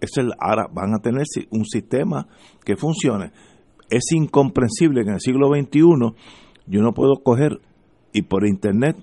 Es 0.00 0.16
el, 0.16 0.32
ahora 0.40 0.68
van 0.72 0.94
a 0.94 1.00
tener 1.00 1.24
un 1.50 1.66
sistema 1.66 2.26
que 2.64 2.76
funcione. 2.76 3.30
Es 3.90 4.10
incomprensible 4.12 5.02
que 5.02 5.10
en 5.10 5.14
el 5.16 5.20
siglo 5.20 5.48
XXI 5.48 5.80
yo 6.66 6.80
no 6.80 6.92
puedo 6.92 7.22
coger 7.22 7.60
y 8.14 8.22
por 8.22 8.46
internet 8.46 8.96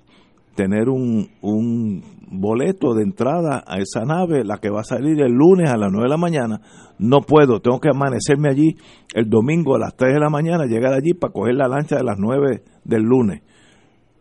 tener 0.56 0.90
un, 0.90 1.30
un 1.42 2.04
boleto 2.32 2.96
de 2.96 3.04
entrada 3.04 3.64
a 3.68 3.78
esa 3.78 4.04
nave, 4.04 4.44
la 4.44 4.58
que 4.58 4.72
va 4.72 4.82
a 4.82 4.84
salir 4.84 5.22
el 5.22 5.34
lunes 5.34 5.70
a 5.70 5.78
las 5.78 5.92
9 5.92 6.06
de 6.06 6.10
la 6.10 6.18
mañana. 6.18 6.62
No 6.98 7.22
puedo, 7.22 7.62
tengo 7.62 7.80
que 7.80 7.90
amanecerme 7.90 8.50
allí 8.50 8.78
el 9.14 9.30
domingo 9.30 9.76
a 9.76 9.80
las 9.80 9.96
3 9.96 10.16
de 10.16 10.20
la 10.20 10.32
mañana, 10.32 10.66
llegar 10.66 10.94
allí 10.94 11.14
para 11.14 11.34
coger 11.34 11.54
la 11.54 11.68
lancha 11.68 11.98
de 11.98 12.04
las 12.04 12.18
9 12.18 12.64
del 12.84 13.04
lunes. 13.04 13.44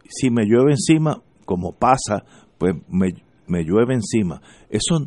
Si 0.04 0.28
me 0.30 0.44
llueve 0.44 0.72
encima, 0.72 1.22
como 1.50 1.72
pasa, 1.72 2.22
pues 2.58 2.76
me, 2.88 3.08
me 3.48 3.64
llueve 3.64 3.94
encima. 3.94 4.40
Eso, 4.68 5.04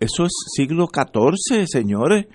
eso 0.00 0.24
es 0.24 0.32
siglo 0.56 0.88
XIV, 0.92 1.68
señores. 1.68 2.26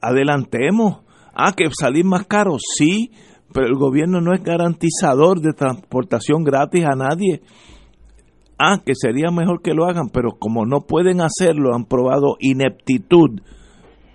Adelantemos. 0.00 1.00
Ah, 1.34 1.52
que 1.54 1.66
salir 1.78 2.06
más 2.06 2.26
caro, 2.26 2.56
sí, 2.58 3.10
pero 3.52 3.66
el 3.66 3.74
gobierno 3.74 4.22
no 4.22 4.32
es 4.32 4.42
garantizador 4.42 5.42
de 5.42 5.52
transportación 5.52 6.42
gratis 6.42 6.86
a 6.86 6.96
nadie. 6.96 7.42
Ah, 8.58 8.80
que 8.82 8.94
sería 8.94 9.30
mejor 9.30 9.60
que 9.60 9.74
lo 9.74 9.84
hagan, 9.84 10.08
pero 10.08 10.30
como 10.38 10.64
no 10.64 10.86
pueden 10.86 11.20
hacerlo, 11.20 11.74
han 11.74 11.84
probado 11.84 12.36
ineptitud. 12.40 13.42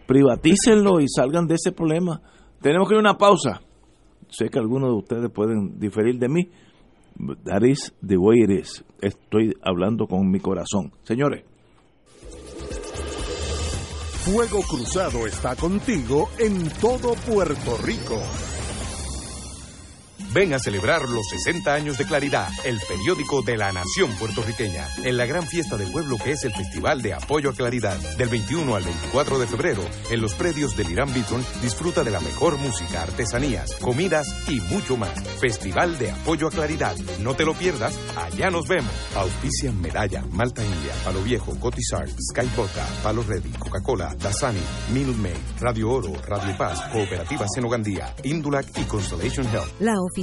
Privatícenlo 0.08 1.00
y 1.00 1.06
salgan 1.08 1.46
de 1.46 1.54
ese 1.54 1.72
problema. 1.72 2.20
Tenemos 2.64 2.90
que 2.90 2.96
ir 2.96 2.98
a 2.98 3.02
una 3.02 3.18
pausa. 3.18 3.62
Sé 4.28 4.50
que 4.50 4.58
algunos 4.58 4.90
de 4.90 4.96
ustedes 4.96 5.32
pueden 5.32 5.78
diferir 5.78 6.18
de 6.18 6.30
mí. 6.30 6.50
That 7.46 7.64
is 7.64 7.94
the 8.02 8.18
way 8.18 8.38
it 8.44 8.50
is. 8.50 8.84
Estoy 9.02 9.56
hablando 9.62 10.08
con 10.08 10.30
mi 10.30 10.40
corazón. 10.40 10.92
Señores. 11.04 11.44
Fuego 14.26 14.62
Cruzado 14.62 15.28
está 15.28 15.56
contigo 15.56 16.30
en 16.40 16.70
todo 16.80 17.14
Puerto 17.28 17.78
Rico. 17.84 18.22
Ven 20.34 20.52
a 20.52 20.58
celebrar 20.58 21.08
los 21.10 21.28
60 21.30 21.72
años 21.72 22.00
de 22.00 22.06
Claridad, 22.06 22.50
el 22.64 22.80
periódico 22.80 23.44
de 23.44 23.56
la 23.56 23.72
nación 23.72 24.12
puertorriqueña, 24.18 24.88
en 25.04 25.16
la 25.16 25.28
gran 25.28 25.46
fiesta 25.46 25.78
del 25.78 25.92
pueblo 25.92 26.18
que 26.18 26.32
es 26.32 26.44
el 26.44 26.52
Festival 26.56 27.04
de 27.04 27.14
Apoyo 27.14 27.52
a 27.52 27.54
Claridad. 27.54 28.00
Del 28.18 28.30
21 28.30 28.76
al 28.76 28.84
24 28.84 29.38
de 29.38 29.46
febrero, 29.46 29.84
en 30.10 30.22
los 30.22 30.34
predios 30.34 30.76
del 30.76 30.90
Irán 30.90 31.14
Beaton, 31.14 31.46
disfruta 31.62 32.04
de 32.04 32.10
la 32.10 32.20
mejor 32.20 32.58
música, 32.58 33.04
artesanías, 33.04 33.76
comidas 33.76 34.28
y 34.50 34.60
mucho 34.74 34.98
más. 34.98 35.14
Festival 35.40 36.00
de 36.00 36.10
Apoyo 36.10 36.48
a 36.48 36.52
Claridad. 36.52 36.98
No 37.20 37.36
te 37.36 37.46
lo 37.46 37.54
pierdas, 37.54 37.96
allá 38.16 38.50
nos 38.50 38.68
vemos. 38.68 38.92
Auspician 39.16 39.80
Medalla, 39.80 40.26
Malta 40.32 40.64
India, 40.64 40.94
Palo 41.04 41.22
Viejo, 41.22 41.60
Cotizar, 41.60 42.08
Sky 42.10 42.50
Vodka, 42.58 42.88
Palo 43.04 43.22
Ready, 43.22 43.52
Coca-Cola, 43.52 44.16
Dasani, 44.18 44.62
Maid, 44.92 45.36
Radio 45.60 45.92
Oro, 45.92 46.12
Radio 46.28 46.58
Paz, 46.58 46.82
Cooperativa 46.92 47.46
Senogandía, 47.54 48.16
Indulac 48.24 48.66
y 48.80 48.84
Constellation 48.86 49.46
Health. 49.46 49.80
La 49.80 49.94
Oficina 50.02 50.23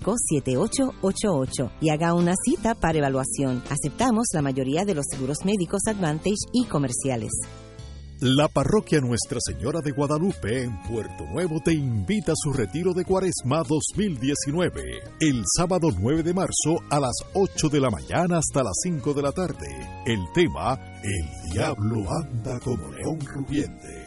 725-7888 0.00 1.72
y 1.80 1.90
haga 1.90 2.14
una 2.14 2.34
cita 2.44 2.74
para 2.74 2.98
evaluación. 2.98 3.62
Aceptamos 3.70 4.28
la 4.34 4.42
mayoría 4.42 4.84
de 4.84 4.94
los 4.94 5.06
seguros 5.10 5.38
médicos 5.44 5.82
Advantage 5.86 6.48
y 6.52 6.64
comerciales. 6.66 7.30
La 8.22 8.48
parroquia 8.48 9.00
Nuestra 9.00 9.38
Señora 9.40 9.80
de 9.82 9.92
Guadalupe 9.92 10.64
en 10.64 10.78
Puerto 10.82 11.24
Nuevo 11.32 11.58
te 11.64 11.72
invita 11.72 12.32
a 12.32 12.36
su 12.36 12.52
retiro 12.52 12.92
de 12.92 13.02
Cuaresma 13.02 13.62
2019, 13.66 14.82
el 15.20 15.42
sábado 15.56 15.88
9 15.98 16.22
de 16.22 16.34
marzo 16.34 16.76
a 16.90 17.00
las 17.00 17.14
8 17.32 17.70
de 17.70 17.80
la 17.80 17.88
mañana 17.88 18.36
hasta 18.36 18.62
las 18.62 18.78
5 18.82 19.14
de 19.14 19.22
la 19.22 19.32
tarde. 19.32 20.02
El 20.04 20.20
tema, 20.34 20.78
El 21.02 21.50
Diablo 21.50 22.04
anda 22.12 22.60
como 22.60 22.92
león 22.92 23.20
rugiente. 23.20 23.99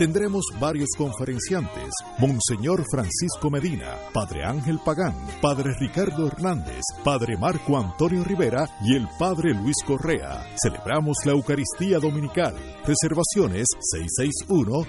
Tendremos 0.00 0.46
varios 0.58 0.88
conferenciantes, 0.96 1.90
Monseñor 2.16 2.82
Francisco 2.90 3.50
Medina, 3.50 3.98
Padre 4.14 4.46
Ángel 4.46 4.80
Pagán, 4.82 5.12
Padre 5.42 5.74
Ricardo 5.78 6.26
Hernández, 6.26 6.80
Padre 7.04 7.36
Marco 7.36 7.76
Antonio 7.76 8.24
Rivera 8.24 8.66
y 8.82 8.96
el 8.96 9.06
Padre 9.18 9.52
Luis 9.52 9.76
Correa. 9.86 10.46
Celebramos 10.56 11.18
la 11.26 11.32
Eucaristía 11.32 11.98
Dominical. 11.98 12.54
Reservaciones 12.86 13.66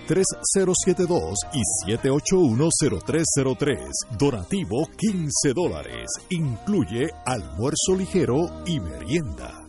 661-3072 0.08 1.36
y 1.56 1.62
781-0303. 1.91 3.89
Donativo 4.17 4.88
15 4.95 5.54
dólares. 5.54 6.08
Incluye 6.30 7.10
almuerzo 7.26 7.97
ligero 7.97 8.63
y 8.65 8.80
merienda. 8.80 9.61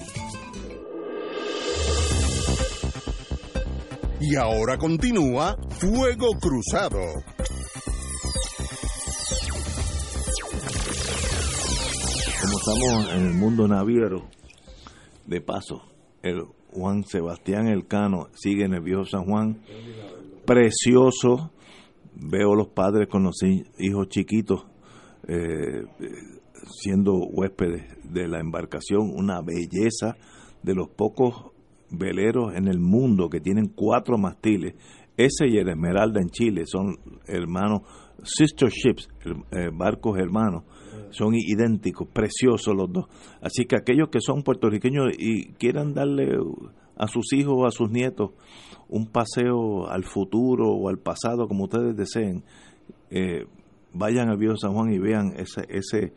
Y 4.20 4.35
ahora 4.37 4.79
continúa 4.79 5.57
Fuego 5.79 6.33
Cruzado. 6.40 7.00
Como 12.40 12.59
estamos 12.59 13.12
en 13.12 13.26
el 13.26 13.35
mundo 13.35 13.68
naviero, 13.68 14.29
de 15.26 15.40
paso, 15.40 15.83
el 16.22 16.44
Juan 16.72 17.05
Sebastián 17.05 17.68
Elcano 17.68 18.29
sigue 18.35 18.64
en 18.64 18.74
el 18.74 18.81
viejo 18.81 19.05
San 19.05 19.24
Juan, 19.24 19.61
precioso. 20.46 21.50
Veo 22.14 22.55
los 22.55 22.68
padres 22.68 23.09
con 23.09 23.24
los 23.24 23.37
hijos 23.79 24.09
chiquitos 24.09 24.64
eh, 25.29 25.83
siendo 26.81 27.16
huéspedes 27.16 27.85
de 28.05 28.29
la 28.29 28.40
embarcación, 28.40 29.11
una 29.14 29.42
belleza 29.42 30.16
de 30.62 30.74
los 30.74 30.88
pocos 30.88 31.52
veleros 31.90 32.55
en 32.55 32.68
el 32.68 32.79
mundo 32.79 33.29
que 33.29 33.40
tienen 33.40 33.68
cuatro 33.68 34.18
mastiles. 34.18 34.75
Ese 35.16 35.49
y 35.49 35.57
el 35.57 35.68
Esmeralda 35.68 36.20
en 36.20 36.29
Chile 36.29 36.64
son 36.66 36.96
hermanos, 37.27 37.83
sister 38.22 38.68
ships, 38.68 39.09
eh, 39.25 39.70
barcos 39.72 40.18
hermanos, 40.18 40.64
son 41.11 41.35
idénticos, 41.35 42.09
preciosos 42.09 42.75
los 42.75 42.92
dos. 42.92 43.07
Así 43.40 43.64
que 43.64 43.77
aquellos 43.77 44.09
que 44.11 44.20
son 44.20 44.42
puertorriqueños 44.42 45.12
y 45.18 45.53
quieran 45.55 45.94
darle 45.94 46.37
a 46.96 47.07
sus 47.09 47.33
hijos 47.33 47.55
o 47.57 47.66
a 47.66 47.70
sus 47.70 47.90
nietos 47.90 48.31
un 48.88 49.07
paseo 49.07 49.88
al 49.88 50.05
futuro 50.05 50.68
o 50.68 50.88
al 50.88 50.99
pasado, 50.99 51.49
como 51.49 51.64
ustedes 51.64 51.96
deseen, 51.96 52.44
eh, 53.11 53.46
vayan 53.92 54.29
al 54.29 54.38
Viejo 54.38 54.57
San 54.57 54.75
Juan 54.75 54.92
y 54.92 54.99
vean 54.99 55.33
ese, 55.37 55.66
ese, 55.68 56.12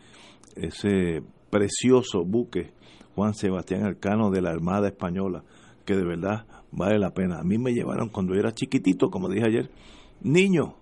ese 0.56 1.24
precioso 1.50 2.24
buque 2.26 2.72
Juan 3.16 3.34
Sebastián 3.34 3.86
Elcano 3.86 4.30
de 4.30 4.42
la 4.42 4.52
Armada 4.52 4.88
Española, 4.88 5.44
que 5.90 5.96
de 5.96 6.06
verdad 6.06 6.46
vale 6.72 7.00
la 7.00 7.16
pena. 7.16 7.40
A 7.40 7.44
mí 7.44 7.58
me 7.58 7.72
llevaron 7.72 8.10
cuando 8.10 8.36
yo 8.36 8.40
era 8.40 8.52
chiquitito, 8.52 9.10
como 9.10 9.28
dije 9.28 9.48
ayer, 9.48 9.72
niño, 10.22 10.76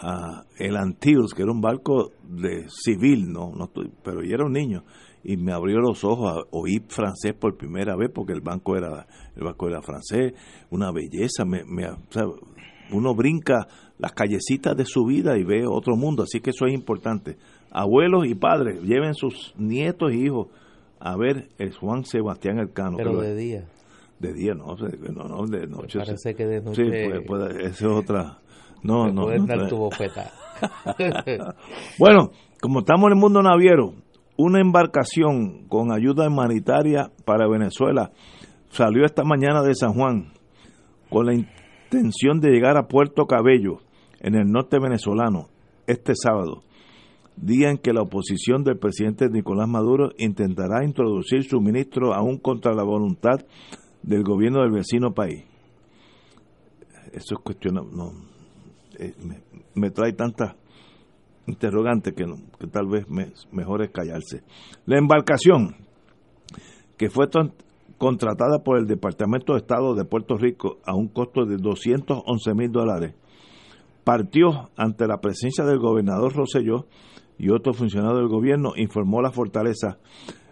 a 0.00 0.46
el 0.58 0.76
Antilles, 0.76 1.32
que 1.32 1.42
era 1.42 1.52
un 1.52 1.60
barco 1.60 2.10
de 2.24 2.66
civil, 2.68 3.32
no, 3.32 3.52
no 3.54 3.70
pero 4.02 4.22
yo 4.24 4.34
era 4.34 4.44
un 4.44 4.52
niño 4.52 4.82
y 5.22 5.36
me 5.36 5.52
abrió 5.52 5.78
los 5.78 6.02
ojos 6.02 6.32
a 6.32 6.56
oír 6.56 6.82
francés 6.88 7.34
por 7.38 7.56
primera 7.56 7.94
vez 7.94 8.10
porque 8.12 8.32
el 8.32 8.40
banco 8.40 8.74
era 8.74 9.06
el 9.36 9.44
barco 9.44 9.68
era 9.68 9.82
francés, 9.82 10.32
una 10.70 10.90
belleza, 10.90 11.44
me, 11.44 11.62
uno 12.90 13.14
brinca 13.14 13.68
las 13.98 14.12
callecitas 14.12 14.76
de 14.76 14.86
su 14.86 15.04
vida 15.04 15.38
y 15.38 15.44
ve 15.44 15.66
otro 15.68 15.94
mundo, 15.94 16.24
así 16.24 16.40
que 16.40 16.50
eso 16.50 16.66
es 16.66 16.74
importante. 16.74 17.36
Abuelos 17.70 18.26
y 18.26 18.34
padres, 18.34 18.82
lleven 18.82 19.14
sus 19.14 19.54
nietos 19.56 20.12
y 20.12 20.24
hijos 20.24 20.48
a 20.98 21.16
ver 21.16 21.50
el 21.58 21.72
Juan 21.74 22.04
Sebastián 22.04 22.58
Elcano. 22.58 22.96
Pero 22.96 23.20
de 23.20 23.36
día. 23.36 23.68
De 24.20 24.32
día, 24.34 24.54
no, 24.54 24.76
no, 24.76 25.24
no 25.24 25.46
de 25.46 25.66
pues 25.66 25.70
noche. 25.70 25.98
parece 25.98 26.34
que 26.34 26.46
de 26.46 26.60
noche. 26.60 26.84
Sí, 26.84 27.26
puede, 27.26 27.66
esa 27.66 27.68
es 27.68 27.82
otra. 27.82 28.38
No, 28.82 29.10
no. 29.10 29.22
Pueden 29.22 29.46
dar 29.46 29.66
tu 29.68 29.76
bofeta. 29.76 30.30
bueno, 31.98 32.30
como 32.60 32.80
estamos 32.80 33.06
en 33.06 33.12
el 33.14 33.18
mundo 33.18 33.42
naviero, 33.42 33.94
una 34.36 34.60
embarcación 34.60 35.66
con 35.68 35.90
ayuda 35.90 36.28
humanitaria 36.28 37.10
para 37.24 37.48
Venezuela 37.48 38.12
salió 38.68 39.04
esta 39.04 39.24
mañana 39.24 39.62
de 39.62 39.74
San 39.74 39.94
Juan 39.94 40.32
con 41.08 41.26
la 41.26 41.34
intención 41.34 42.40
de 42.40 42.50
llegar 42.50 42.76
a 42.76 42.88
Puerto 42.88 43.26
Cabello, 43.26 43.78
en 44.20 44.34
el 44.34 44.52
norte 44.52 44.78
venezolano, 44.78 45.48
este 45.86 46.12
sábado 46.14 46.62
día 47.40 47.70
en 47.70 47.78
que 47.78 47.92
la 47.92 48.02
oposición 48.02 48.64
del 48.64 48.78
presidente 48.78 49.28
Nicolás 49.28 49.68
Maduro 49.68 50.10
intentará 50.18 50.84
introducir 50.84 51.44
suministro 51.44 52.14
aún 52.14 52.38
contra 52.38 52.74
la 52.74 52.82
voluntad 52.82 53.40
del 54.02 54.22
gobierno 54.22 54.62
del 54.62 54.72
vecino 54.72 55.12
país. 55.12 55.44
Eso 57.12 57.42
es 57.44 57.72
no, 57.72 58.12
eh, 58.98 59.14
me, 59.74 59.90
trae 59.90 60.12
tantas 60.12 60.54
interrogantes 61.46 62.14
que, 62.14 62.24
que 62.58 62.66
tal 62.68 62.86
vez 62.86 63.06
mejor 63.50 63.82
es 63.82 63.90
callarse. 63.90 64.42
La 64.86 64.98
embarcación 64.98 65.76
que 66.96 67.10
fue 67.10 67.28
contratada 67.98 68.62
por 68.62 68.78
el 68.78 68.86
Departamento 68.86 69.54
de 69.54 69.60
Estado 69.60 69.94
de 69.94 70.04
Puerto 70.04 70.36
Rico 70.36 70.78
a 70.84 70.94
un 70.94 71.08
costo 71.08 71.44
de 71.44 71.56
211 71.56 72.54
mil 72.54 72.70
dólares, 72.70 73.14
partió 74.04 74.70
ante 74.76 75.06
la 75.06 75.20
presencia 75.20 75.64
del 75.64 75.78
gobernador 75.78 76.34
Roselló 76.34 76.86
y 77.38 77.50
otro 77.50 77.72
funcionario 77.72 78.18
del 78.18 78.28
gobierno, 78.28 78.72
informó 78.76 79.22
la 79.22 79.30
fortaleza. 79.30 79.98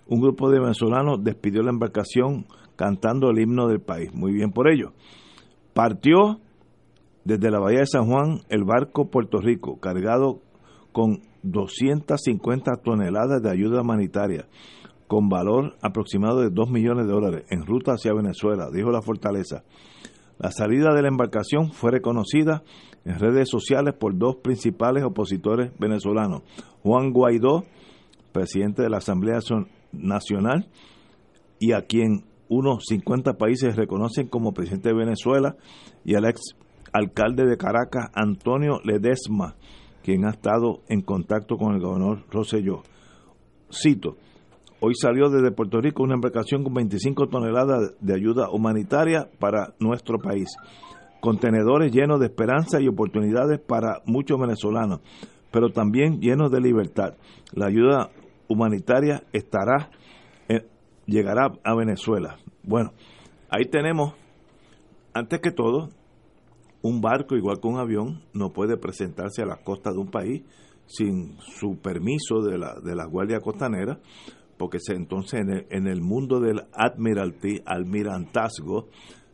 Un 0.07 0.21
grupo 0.21 0.51
de 0.51 0.61
venezolanos 0.61 1.23
despidió 1.23 1.63
la 1.63 1.71
embarcación 1.71 2.47
cantando 2.79 3.29
el 3.31 3.41
himno 3.41 3.67
del 3.67 3.81
país. 3.81 4.14
Muy 4.14 4.33
bien 4.33 4.53
por 4.53 4.71
ello. 4.71 4.93
Partió 5.75 6.38
desde 7.25 7.51
la 7.51 7.59
bahía 7.59 7.81
de 7.81 7.87
San 7.87 8.07
Juan 8.07 8.43
el 8.49 8.64
barco 8.64 9.11
Puerto 9.11 9.38
Rico, 9.38 9.81
cargado 9.81 10.41
con 10.93 11.21
250 11.43 12.77
toneladas 12.85 13.43
de 13.43 13.51
ayuda 13.51 13.83
humanitaria, 13.83 14.47
con 15.09 15.29
valor 15.29 15.77
aproximado 15.83 16.41
de 16.41 16.51
2 16.51 16.71
millones 16.71 17.07
de 17.07 17.12
dólares, 17.12 17.45
en 17.51 17.67
ruta 17.67 17.93
hacia 17.93 18.14
Venezuela, 18.14 18.71
dijo 18.73 18.91
la 18.91 19.03
fortaleza. 19.03 19.64
La 20.38 20.53
salida 20.53 20.95
de 20.95 21.03
la 21.03 21.09
embarcación 21.09 21.73
fue 21.73 21.91
reconocida 21.91 22.62
en 23.05 23.19
redes 23.19 23.49
sociales 23.51 23.95
por 23.99 24.17
dos 24.17 24.37
principales 24.37 25.03
opositores 25.03 25.73
venezolanos, 25.81 26.43
Juan 26.85 27.11
Guaidó, 27.11 27.64
presidente 28.33 28.83
de 28.83 28.91
la 28.91 28.99
Asamblea 28.99 29.41
Nacional, 29.93 30.69
y 31.59 31.73
a 31.73 31.83
quien 31.83 32.25
unos 32.49 32.85
50 32.89 33.35
países 33.35 33.77
reconocen 33.77 34.29
como 34.29 34.53
presidente 34.53 34.91
de 34.91 34.95
Venezuela, 34.95 35.57
y 36.05 36.15
al 36.15 36.25
ex 36.25 36.57
alcalde 36.93 37.47
de 37.47 37.57
Caracas, 37.57 38.11
Antonio 38.15 38.81
Ledesma, 38.85 39.57
quien 40.03 40.25
ha 40.25 40.31
estado 40.31 40.81
en 40.89 41.03
contacto 41.03 41.57
con 41.57 41.75
el 41.75 41.81
gobernador 41.81 42.25
Rosselló. 42.31 42.83
Cito, 43.71 44.17
hoy 44.81 44.95
salió 44.95 45.29
desde 45.29 45.53
Puerto 45.53 45.81
Rico 45.81 46.03
una 46.03 46.15
embarcación 46.15 46.65
con 46.65 46.73
25 46.73 47.29
toneladas 47.29 47.95
de 48.01 48.15
ayuda 48.15 48.51
humanitaria 48.51 49.29
para 49.39 49.75
nuestro 49.79 50.19
país 50.19 50.49
contenedores 51.21 51.93
llenos 51.93 52.21
de 52.21 52.27
esperanza 52.27 52.81
y 52.81 52.89
oportunidades 52.89 53.61
para 53.61 54.03
muchos 54.07 54.39
venezolanos, 54.39 55.01
pero 55.51 55.71
también 55.71 56.21
llenos 56.21 56.51
de 56.51 56.61
libertad. 56.61 57.15
La 57.53 57.67
ayuda 57.67 58.11
humanitaria 58.49 59.23
estará, 59.33 59.91
llegará 61.09 61.51
a 61.64 61.75
Venezuela. 61.75 62.37
Bueno, 62.62 62.92
ahí 63.49 63.64
tenemos, 63.64 64.14
antes 65.14 65.40
que 65.40 65.51
todo, 65.51 65.88
un 66.83 67.01
barco 67.01 67.35
igual 67.35 67.59
que 67.61 67.66
un 67.66 67.79
avión 67.79 68.23
no 68.33 68.53
puede 68.53 68.77
presentarse 68.77 69.42
a 69.42 69.47
las 69.47 69.61
costas 69.61 69.94
de 69.94 70.01
un 70.01 70.11
país 70.11 70.42
sin 70.87 71.37
su 71.40 71.79
permiso 71.81 72.40
de 72.42 72.59
la, 72.59 72.79
de 72.81 72.94
la 72.94 73.07
Guardia 73.07 73.40
Costanera, 73.40 73.99
porque 74.59 74.79
entonces 74.88 75.40
en 75.40 75.51
el, 75.51 75.66
en 75.71 75.87
el 75.87 76.01
mundo 76.01 76.40
del 76.40 76.62
admiralty, 76.73 77.62
almirantazgo, 77.64 78.88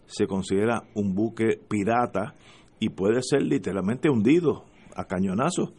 se 0.07 0.27
considera 0.27 0.83
un 0.95 1.15
buque 1.15 1.59
pirata 1.69 2.35
y 2.79 2.91
puede 2.91 3.21
ser 3.23 3.43
literalmente 3.43 4.11
hundido 4.11 4.65
a 4.95 5.05
cañonazos. 5.05 5.73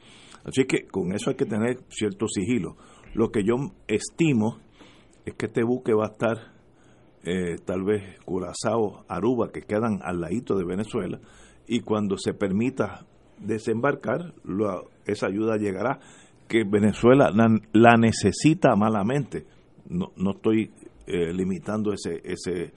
Así 0.43 0.65
que 0.65 0.87
con 0.87 1.13
eso 1.13 1.29
hay 1.29 1.35
que 1.35 1.45
tener 1.45 1.79
cierto 1.89 2.27
sigilo. 2.27 2.75
Lo 3.13 3.31
que 3.31 3.43
yo 3.43 3.55
estimo 3.87 4.59
es 5.25 5.33
que 5.35 5.47
este 5.47 5.63
buque 5.63 5.93
va 5.93 6.05
a 6.05 6.11
estar 6.11 6.37
eh, 7.23 7.57
tal 7.65 7.83
vez 7.83 8.19
Curazao, 8.23 9.03
Aruba, 9.07 9.51
que 9.51 9.61
quedan 9.61 9.99
al 10.03 10.21
ladito 10.21 10.55
de 10.57 10.63
Venezuela, 10.63 11.19
y 11.67 11.79
cuando 11.79 12.17
se 12.17 12.33
permita 12.33 13.05
desembarcar, 13.39 14.33
esa 15.05 15.27
ayuda 15.27 15.57
llegará, 15.57 15.99
que 16.47 16.63
Venezuela 16.63 17.31
la, 17.31 17.97
necesita 17.97 18.75
malamente. 18.75 19.45
No, 19.89 20.11
no 20.15 20.31
estoy 20.31 20.71
eh, 21.07 21.33
limitando 21.33 21.91
ese, 21.91 22.21
ese, 22.23 22.71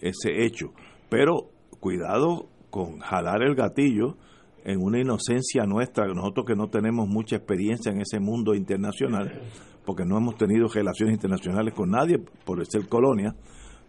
ese 0.00 0.44
hecho. 0.44 0.72
Pero 1.08 1.48
cuidado 1.80 2.48
con 2.70 2.98
jalar 2.98 3.42
el 3.42 3.54
gatillo 3.54 4.16
en 4.64 4.82
una 4.82 5.00
inocencia 5.00 5.64
nuestra, 5.64 6.06
nosotros 6.08 6.44
que 6.44 6.56
no 6.56 6.68
tenemos 6.68 7.08
mucha 7.08 7.36
experiencia 7.36 7.92
en 7.92 8.00
ese 8.00 8.18
mundo 8.18 8.54
internacional, 8.54 9.40
porque 9.86 10.04
no 10.04 10.18
hemos 10.18 10.36
tenido 10.36 10.68
relaciones 10.68 11.14
internacionales 11.14 11.72
con 11.72 11.90
nadie 11.90 12.18
por 12.44 12.64
ser 12.66 12.88
colonia, 12.88 13.34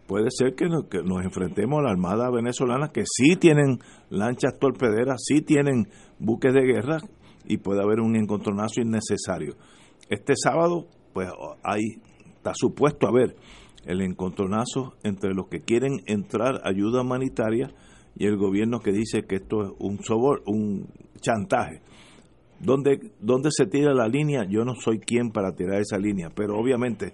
puede 0.08 0.30
ser 0.30 0.56
que 0.56 0.70
nos, 0.70 0.86
que 0.86 1.04
nos, 1.04 1.26
enfrentemos 1.26 1.80
a 1.80 1.84
la 1.84 1.92
Armada 1.92 2.30
venezolana, 2.32 2.90
que 2.94 3.04
sí 3.06 3.36
tienen 3.36 3.80
lanchas 4.10 4.58
torpederas, 4.60 5.18
sí 5.26 5.42
tienen 5.42 5.88
buques 6.20 6.54
de 6.54 6.62
guerra, 6.62 7.00
y 7.48 7.58
puede 7.58 7.82
haber 7.82 8.02
un 8.02 8.16
encontronazo 8.16 8.82
innecesario. 8.82 9.56
Este 10.10 10.34
sábado, 10.36 10.88
pues 11.14 11.30
ahí 11.64 12.02
está 12.36 12.52
supuesto 12.54 13.08
haber 13.08 13.36
el 13.86 14.02
encontronazo 14.02 14.94
entre 15.04 15.34
los 15.34 15.48
que 15.48 15.62
quieren 15.62 16.02
entrar 16.06 16.62
ayuda 16.66 17.02
humanitaria 17.02 17.72
y 18.16 18.26
el 18.26 18.38
gobierno 18.38 18.80
que 18.80 18.92
dice 18.92 19.26
que 19.26 19.38
esto 19.38 19.64
es 19.64 19.72
un 19.80 20.04
sobor, 20.04 20.44
un 20.46 20.88
chantaje. 21.22 21.82
¿Dónde, 22.60 23.12
¿Dónde 23.20 23.50
se 23.52 23.66
tira 23.68 23.94
la 23.94 24.08
línea? 24.08 24.46
Yo 24.50 24.66
no 24.66 24.76
soy 24.76 25.00
quien 25.00 25.32
para 25.32 25.54
tirar 25.54 25.80
esa 25.80 25.98
línea, 25.98 26.30
pero 26.34 26.58
obviamente 26.58 27.14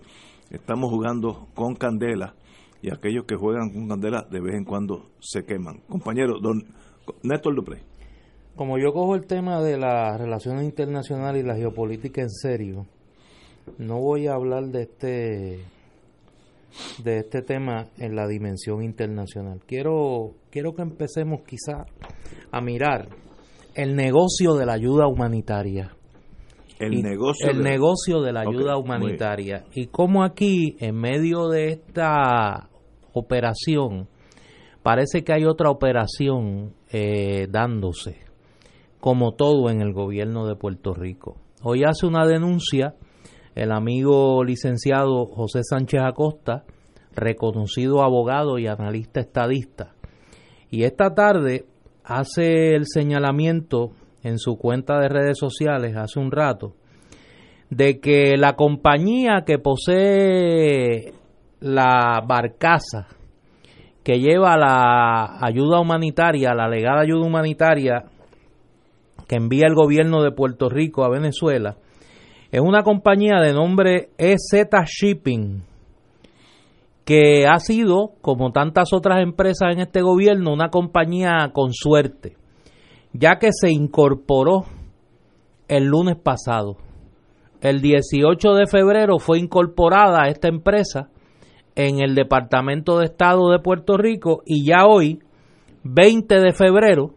estamos 0.50 0.90
jugando 0.90 1.48
con 1.54 1.76
candela 1.76 2.36
y 2.82 2.92
aquellos 2.92 3.26
que 3.26 3.36
juegan 3.36 3.72
con 3.72 3.88
candela 3.88 4.26
de 4.30 4.42
vez 4.42 4.56
en 4.56 4.66
cuando 4.66 5.10
se 5.20 5.44
queman. 5.44 5.80
Compañero, 5.90 6.40
don 6.40 6.64
Néstor 7.24 7.56
Dupré. 7.56 7.82
Como 8.56 8.78
yo 8.78 8.94
cojo 8.94 9.16
el 9.16 9.26
tema 9.26 9.62
de 9.62 9.78
las 9.78 10.20
relaciones 10.20 10.64
internacionales 10.64 11.44
y 11.44 11.48
la 11.48 11.56
geopolítica 11.56 12.22
en 12.22 12.30
serio, 12.30 12.86
no 13.78 14.00
voy 14.00 14.28
a 14.28 14.36
hablar 14.36 14.66
de 14.66 14.84
este 14.84 15.60
de 17.04 17.20
este 17.20 17.42
tema 17.42 17.88
en 17.98 18.16
la 18.16 18.28
dimensión 18.28 18.84
internacional. 18.84 19.62
Quiero, 19.66 20.32
quiero 20.50 20.74
que 20.74 20.82
empecemos 20.82 21.42
quizá 21.44 21.86
a 22.52 22.62
mirar 22.62 23.10
el 23.76 23.96
negocio 23.96 24.54
de 24.56 24.66
la 24.66 24.74
ayuda 24.74 25.08
humanitaria. 25.08 25.96
El 26.80 27.02
negocio. 27.02 27.50
El 27.50 27.58
de... 27.58 27.64
negocio 27.64 28.22
de 28.22 28.34
la 28.34 28.42
ayuda 28.42 28.78
humanitaria. 28.78 29.66
Y 29.74 29.88
cómo 29.88 30.24
aquí, 30.24 30.76
en 30.80 30.96
medio 30.96 31.48
de 31.48 31.70
esta 31.70 32.70
operación, 33.14 34.08
parece 34.82 35.24
que 35.24 35.34
hay 35.34 35.46
otra 35.46 35.70
operación 35.70 36.74
eh, 36.92 37.48
dándose, 37.50 38.18
como 39.00 39.34
todo 39.34 39.70
en 39.70 39.82
el 39.82 39.94
gobierno 39.94 40.46
de 40.46 40.56
Puerto 40.56 40.94
Rico. 40.94 41.38
Hoy 41.62 41.84
hace 41.84 42.06
una 42.06 42.26
denuncia 42.26 42.96
el 43.56 43.72
amigo 43.72 44.44
licenciado 44.44 45.28
José 45.28 45.62
Sánchez 45.64 46.02
Acosta, 46.02 46.66
reconocido 47.16 48.02
abogado 48.02 48.58
y 48.58 48.68
analista 48.68 49.20
estadista. 49.20 49.94
Y 50.72 50.84
esta 50.84 51.14
tarde 51.14 51.66
hace 52.04 52.76
el 52.76 52.86
señalamiento 52.86 53.92
en 54.24 54.38
su 54.40 54.58
cuenta 54.58 55.00
de 55.00 55.10
redes 55.10 55.38
sociales 55.38 55.96
hace 55.96 56.20
un 56.20 56.32
rato 56.32 56.74
de 57.70 58.00
que 58.00 58.38
la 58.38 58.56
compañía 58.56 59.44
que 59.46 59.58
posee 59.58 61.14
la 61.60 62.22
barcaza 62.26 63.08
que 64.04 64.20
lleva 64.20 64.58
la 64.58 65.38
ayuda 65.42 65.80
humanitaria, 65.80 66.54
la 66.54 66.68
legada 66.68 67.02
ayuda 67.02 67.26
humanitaria 67.26 68.04
que 69.28 69.38
envía 69.38 69.68
el 69.68 69.76
gobierno 69.76 70.22
de 70.22 70.32
Puerto 70.32 70.70
Rico 70.70 71.06
a 71.06 71.10
Venezuela, 71.10 71.78
es 72.52 72.62
una 72.62 72.84
compañía 72.84 73.40
de 73.40 73.54
nombre 73.54 74.10
EZ 74.18 74.68
Shipping, 74.86 75.64
que 77.06 77.46
ha 77.48 77.60
sido, 77.60 78.14
como 78.22 78.52
tantas 78.52 78.94
otras 78.94 79.22
empresas 79.22 79.74
en 79.74 79.82
este 79.82 80.02
gobierno, 80.02 80.54
una 80.54 80.70
compañía 80.70 81.52
con 81.54 81.74
suerte, 81.74 82.38
ya 83.12 83.40
que 83.40 83.50
se 83.52 83.72
incorporó 83.72 84.66
el 85.68 85.86
lunes 85.86 86.16
pasado. 86.16 86.78
El 87.62 87.82
18 87.82 88.54
de 88.54 88.68
febrero 88.68 89.20
fue 89.20 89.40
incorporada 89.40 90.28
esta 90.28 90.48
empresa 90.48 91.10
en 91.76 92.02
el 92.02 92.16
Departamento 92.16 93.00
de 93.00 93.06
Estado 93.06 93.50
de 93.50 93.60
Puerto 93.60 93.98
Rico 93.98 94.42
y 94.46 94.66
ya 94.66 94.86
hoy, 94.86 95.20
20 95.84 96.40
de 96.40 96.54
febrero, 96.54 97.12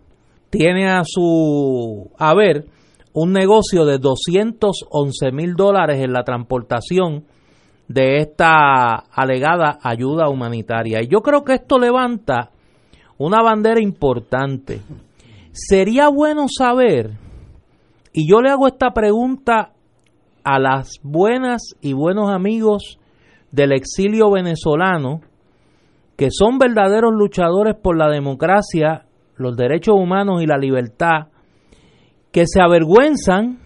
tiene 0.50 0.88
a 0.88 1.02
su 1.04 2.10
haber 2.18 2.66
un 3.12 3.32
negocio 3.32 3.84
de 3.84 3.98
211 3.98 5.32
mil 5.32 5.54
dólares 5.54 6.00
en 6.02 6.12
la 6.12 6.22
transportación 6.22 7.24
de 7.88 8.18
esta 8.18 8.94
alegada 9.12 9.78
ayuda 9.82 10.28
humanitaria. 10.28 11.02
Y 11.02 11.08
yo 11.08 11.20
creo 11.20 11.44
que 11.44 11.54
esto 11.54 11.78
levanta 11.78 12.50
una 13.18 13.42
bandera 13.42 13.80
importante. 13.80 14.80
Sería 15.52 16.08
bueno 16.08 16.46
saber, 16.48 17.12
y 18.12 18.28
yo 18.28 18.40
le 18.40 18.50
hago 18.50 18.66
esta 18.66 18.90
pregunta 18.90 19.72
a 20.44 20.58
las 20.58 21.00
buenas 21.02 21.74
y 21.80 21.92
buenos 21.92 22.30
amigos 22.30 22.98
del 23.50 23.72
exilio 23.72 24.30
venezolano, 24.30 25.20
que 26.16 26.28
son 26.30 26.58
verdaderos 26.58 27.12
luchadores 27.14 27.74
por 27.74 27.96
la 27.96 28.08
democracia, 28.08 29.06
los 29.36 29.56
derechos 29.56 29.94
humanos 29.96 30.42
y 30.42 30.46
la 30.46 30.56
libertad, 30.56 31.28
que 32.32 32.44
se 32.46 32.60
avergüenzan 32.60 33.58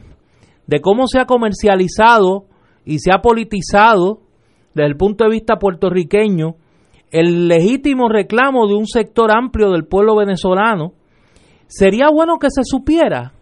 de 0.67 0.81
cómo 0.81 1.07
se 1.07 1.19
ha 1.19 1.27
comercializado 1.27 2.45
y 2.85 2.99
se 2.99 3.13
ha 3.13 3.21
politizado 3.21 4.21
desde 4.75 4.89
el 4.89 4.97
punto 4.97 5.25
de 5.25 5.31
vista 5.31 5.57
puertorriqueño 5.57 6.57
el 7.11 7.49
legítimo 7.49 8.09
reclamo 8.09 8.69
de 8.69 8.75
un 8.75 8.87
sector 8.87 9.31
amplio 9.37 9.71
del 9.71 9.85
pueblo 9.85 10.17
venezolano, 10.17 10.93
sería 11.67 12.09
bueno 12.09 12.39
que 12.39 12.51
se 12.51 12.63
supiera 12.65 13.33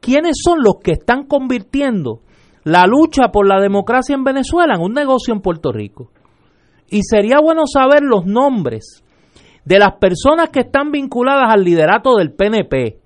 quiénes 0.00 0.36
son 0.42 0.58
los 0.62 0.76
que 0.82 0.92
están 0.92 1.26
convirtiendo 1.26 2.20
la 2.64 2.84
lucha 2.86 3.30
por 3.32 3.46
la 3.46 3.60
democracia 3.60 4.14
en 4.14 4.24
Venezuela 4.24 4.74
en 4.74 4.82
un 4.82 4.92
negocio 4.92 5.32
en 5.34 5.40
Puerto 5.40 5.72
Rico. 5.72 6.10
Y 6.90 7.02
sería 7.02 7.38
bueno 7.40 7.62
saber 7.66 8.02
los 8.02 8.26
nombres 8.26 9.04
de 9.64 9.78
las 9.78 9.94
personas 10.00 10.50
que 10.50 10.60
están 10.60 10.90
vinculadas 10.90 11.48
al 11.48 11.64
liderato 11.64 12.16
del 12.16 12.32
PNP 12.32 12.98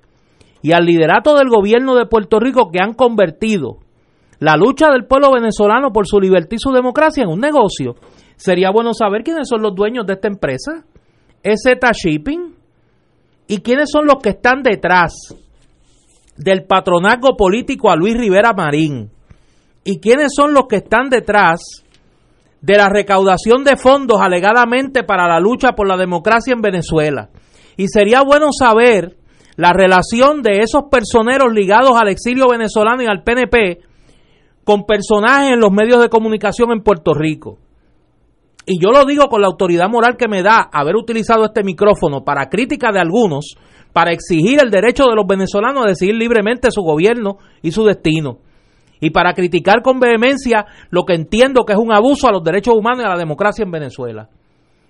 y 0.63 0.73
al 0.73 0.85
liderato 0.85 1.37
del 1.37 1.49
gobierno 1.49 1.95
de 1.95 2.07
Puerto 2.07 2.41
Rico 2.41 2.71
que 2.73 2.81
han 2.81 2.95
convertido 2.95 3.79
la 4.39 4.57
lucha 4.57 4.91
del 4.91 5.07
pueblo 5.07 5.33
venezolano 5.33 5.93
por 5.93 6.07
su 6.07 6.21
libertad 6.21 6.53
y 6.53 6.59
su 6.59 6.73
democracia 6.73 7.23
en 7.23 7.31
un 7.31 7.41
negocio. 7.41 7.95
Sería 8.37 8.71
bueno 8.71 8.93
saber 8.93 9.23
quiénes 9.23 9.49
son 9.49 9.63
los 9.63 9.75
dueños 9.75 10.07
de 10.07 10.15
esta 10.15 10.29
empresa, 10.29 10.85
EZ 11.43 11.79
Shipping, 11.93 12.55
y 13.49 13.59
quiénes 13.59 13.91
son 13.91 14.07
los 14.07 14.17
que 14.23 14.31
están 14.31 14.63
detrás 14.63 15.13
del 16.37 16.65
patronazgo 16.65 17.37
político 17.37 17.91
a 17.91 17.97
Luis 17.97 18.17
Rivera 18.17 18.53
Marín, 18.53 19.11
y 19.85 20.01
quiénes 20.01 20.33
son 20.35 20.53
los 20.53 20.67
que 20.69 20.77
están 20.77 21.09
detrás 21.09 21.61
de 22.61 22.77
la 22.77 22.89
recaudación 22.89 23.65
de 23.65 23.77
fondos 23.77 24.21
alegadamente 24.21 25.05
para 25.05 25.29
la 25.29 25.39
lucha 25.39 25.73
por 25.73 25.89
la 25.89 25.97
democracia 25.97 26.53
en 26.53 26.61
Venezuela. 26.61 27.31
Y 27.77 27.89
sería 27.89 28.23
bueno 28.23 28.49
saber 28.51 29.17
la 29.57 29.73
relación 29.73 30.43
de 30.43 30.59
esos 30.59 30.85
personeros 30.91 31.53
ligados 31.53 31.93
al 31.97 32.09
exilio 32.09 32.49
venezolano 32.49 33.03
y 33.03 33.07
al 33.07 33.23
PNP 33.23 33.81
con 34.67 34.85
personajes 34.85 35.53
en 35.53 35.61
los 35.61 35.71
medios 35.71 36.03
de 36.03 36.09
comunicación 36.09 36.73
en 36.73 36.83
Puerto 36.83 37.15
Rico. 37.15 37.57
Y 38.67 38.83
yo 38.83 38.91
lo 38.91 39.05
digo 39.05 39.29
con 39.29 39.41
la 39.41 39.47
autoridad 39.47 39.89
moral 39.89 40.17
que 40.19 40.27
me 40.27 40.43
da 40.43 40.69
haber 40.73 40.97
utilizado 40.97 41.45
este 41.45 41.63
micrófono 41.63 42.25
para 42.25 42.49
crítica 42.49 42.91
de 42.91 42.99
algunos, 42.99 43.57
para 43.93 44.11
exigir 44.11 44.59
el 44.61 44.73
derecho 44.73 45.05
de 45.05 45.15
los 45.15 45.25
venezolanos 45.25 45.85
a 45.85 45.89
decidir 45.89 46.17
libremente 46.17 46.73
su 46.73 46.83
gobierno 46.83 47.39
y 47.63 47.71
su 47.71 47.85
destino. 47.85 48.39
Y 49.01 49.11
para 49.11 49.35
criticar 49.35 49.83
con 49.83 50.01
vehemencia 50.01 50.67
lo 50.91 51.05
que 51.05 51.15
entiendo 51.15 51.65
que 51.65 51.75
es 51.75 51.79
un 51.79 51.93
abuso 51.93 52.27
a 52.27 52.33
los 52.33 52.43
derechos 52.43 52.75
humanos 52.75 53.05
y 53.05 53.07
a 53.07 53.11
la 53.11 53.19
democracia 53.19 53.63
en 53.63 53.71
Venezuela. 53.71 54.29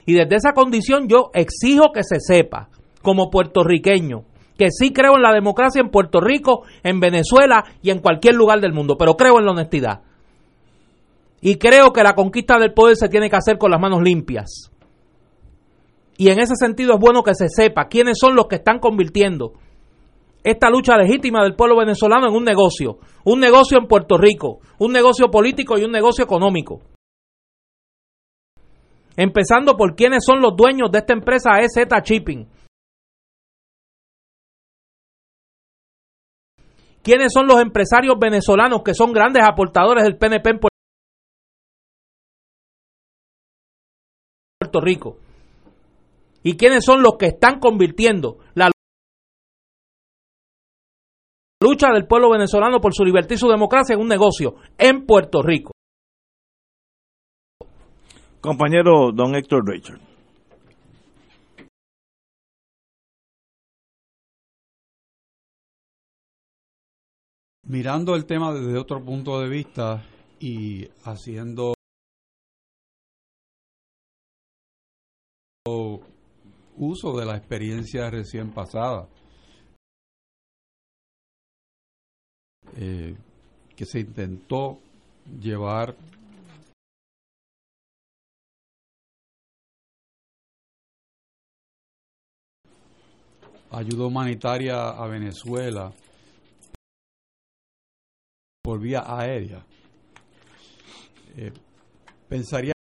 Y 0.06 0.14
desde 0.14 0.36
esa 0.36 0.52
condición 0.54 1.06
yo 1.06 1.30
exijo 1.34 1.92
que 1.92 2.02
se 2.02 2.18
sepa, 2.18 2.70
como 3.02 3.28
puertorriqueño, 3.28 4.22
que 4.56 4.70
sí 4.70 4.92
creo 4.92 5.16
en 5.16 5.22
la 5.22 5.32
democracia 5.32 5.80
en 5.80 5.90
Puerto 5.90 6.20
Rico, 6.20 6.62
en 6.82 7.00
Venezuela 7.00 7.64
y 7.82 7.90
en 7.90 8.00
cualquier 8.00 8.34
lugar 8.34 8.60
del 8.60 8.72
mundo, 8.72 8.96
pero 8.98 9.16
creo 9.16 9.38
en 9.38 9.44
la 9.44 9.52
honestidad. 9.52 10.02
Y 11.40 11.56
creo 11.56 11.92
que 11.92 12.02
la 12.02 12.14
conquista 12.14 12.58
del 12.58 12.72
poder 12.72 12.96
se 12.96 13.08
tiene 13.08 13.28
que 13.28 13.36
hacer 13.36 13.58
con 13.58 13.70
las 13.70 13.80
manos 13.80 14.02
limpias. 14.02 14.72
Y 16.18 16.30
en 16.30 16.38
ese 16.38 16.54
sentido 16.56 16.94
es 16.94 17.00
bueno 17.00 17.22
que 17.22 17.34
se 17.34 17.48
sepa 17.48 17.88
quiénes 17.88 18.18
son 18.18 18.34
los 18.34 18.46
que 18.46 18.56
están 18.56 18.78
convirtiendo 18.78 19.52
esta 20.42 20.70
lucha 20.70 20.96
legítima 20.96 21.42
del 21.42 21.56
pueblo 21.56 21.76
venezolano 21.76 22.28
en 22.28 22.34
un 22.34 22.44
negocio, 22.44 22.98
un 23.24 23.40
negocio 23.40 23.78
en 23.78 23.88
Puerto 23.88 24.16
Rico, 24.16 24.60
un 24.78 24.92
negocio 24.92 25.28
político 25.28 25.76
y 25.76 25.84
un 25.84 25.90
negocio 25.90 26.24
económico. 26.24 26.80
Empezando 29.16 29.76
por 29.76 29.96
quiénes 29.96 30.24
son 30.24 30.40
los 30.40 30.54
dueños 30.56 30.90
de 30.92 30.98
esta 30.98 31.14
empresa 31.14 31.58
EZ 31.58 31.88
Shipping, 32.04 32.46
¿Quiénes 37.06 37.32
son 37.32 37.46
los 37.46 37.60
empresarios 37.60 38.16
venezolanos 38.18 38.82
que 38.82 38.92
son 38.92 39.12
grandes 39.12 39.44
aportadores 39.44 40.02
del 40.02 40.18
PNP 40.18 40.50
en 40.50 40.58
Puerto 44.58 44.80
Rico? 44.80 45.16
¿Y 46.42 46.56
quiénes 46.56 46.84
son 46.84 47.02
los 47.02 47.12
que 47.16 47.26
están 47.26 47.60
convirtiendo 47.60 48.38
la 48.54 48.72
lucha 51.62 51.92
del 51.92 52.08
pueblo 52.08 52.28
venezolano 52.28 52.80
por 52.80 52.92
su 52.92 53.04
libertad 53.04 53.36
y 53.36 53.38
su 53.38 53.46
democracia 53.46 53.94
en 53.94 54.00
un 54.00 54.08
negocio 54.08 54.56
en 54.76 55.06
Puerto 55.06 55.42
Rico? 55.42 55.70
Compañero 58.40 59.12
don 59.14 59.36
Héctor 59.36 59.64
Richard. 59.64 60.15
Mirando 67.66 68.14
el 68.14 68.26
tema 68.26 68.52
desde 68.52 68.78
otro 68.78 69.04
punto 69.04 69.40
de 69.40 69.48
vista 69.48 70.04
y 70.38 70.88
haciendo 71.04 71.74
uso 76.78 77.18
de 77.18 77.24
la 77.24 77.36
experiencia 77.36 78.10
recién 78.10 78.52
pasada, 78.52 79.08
eh, 82.76 83.16
que 83.74 83.84
se 83.86 84.00
intentó 84.00 84.78
llevar 85.40 85.96
ayuda 93.70 94.06
humanitaria 94.06 94.90
a 94.90 95.06
Venezuela 95.08 95.92
por 98.66 98.80
vía 98.80 99.04
aérea. 99.06 99.64
Eh, 101.36 101.52
pensaría 102.28 102.72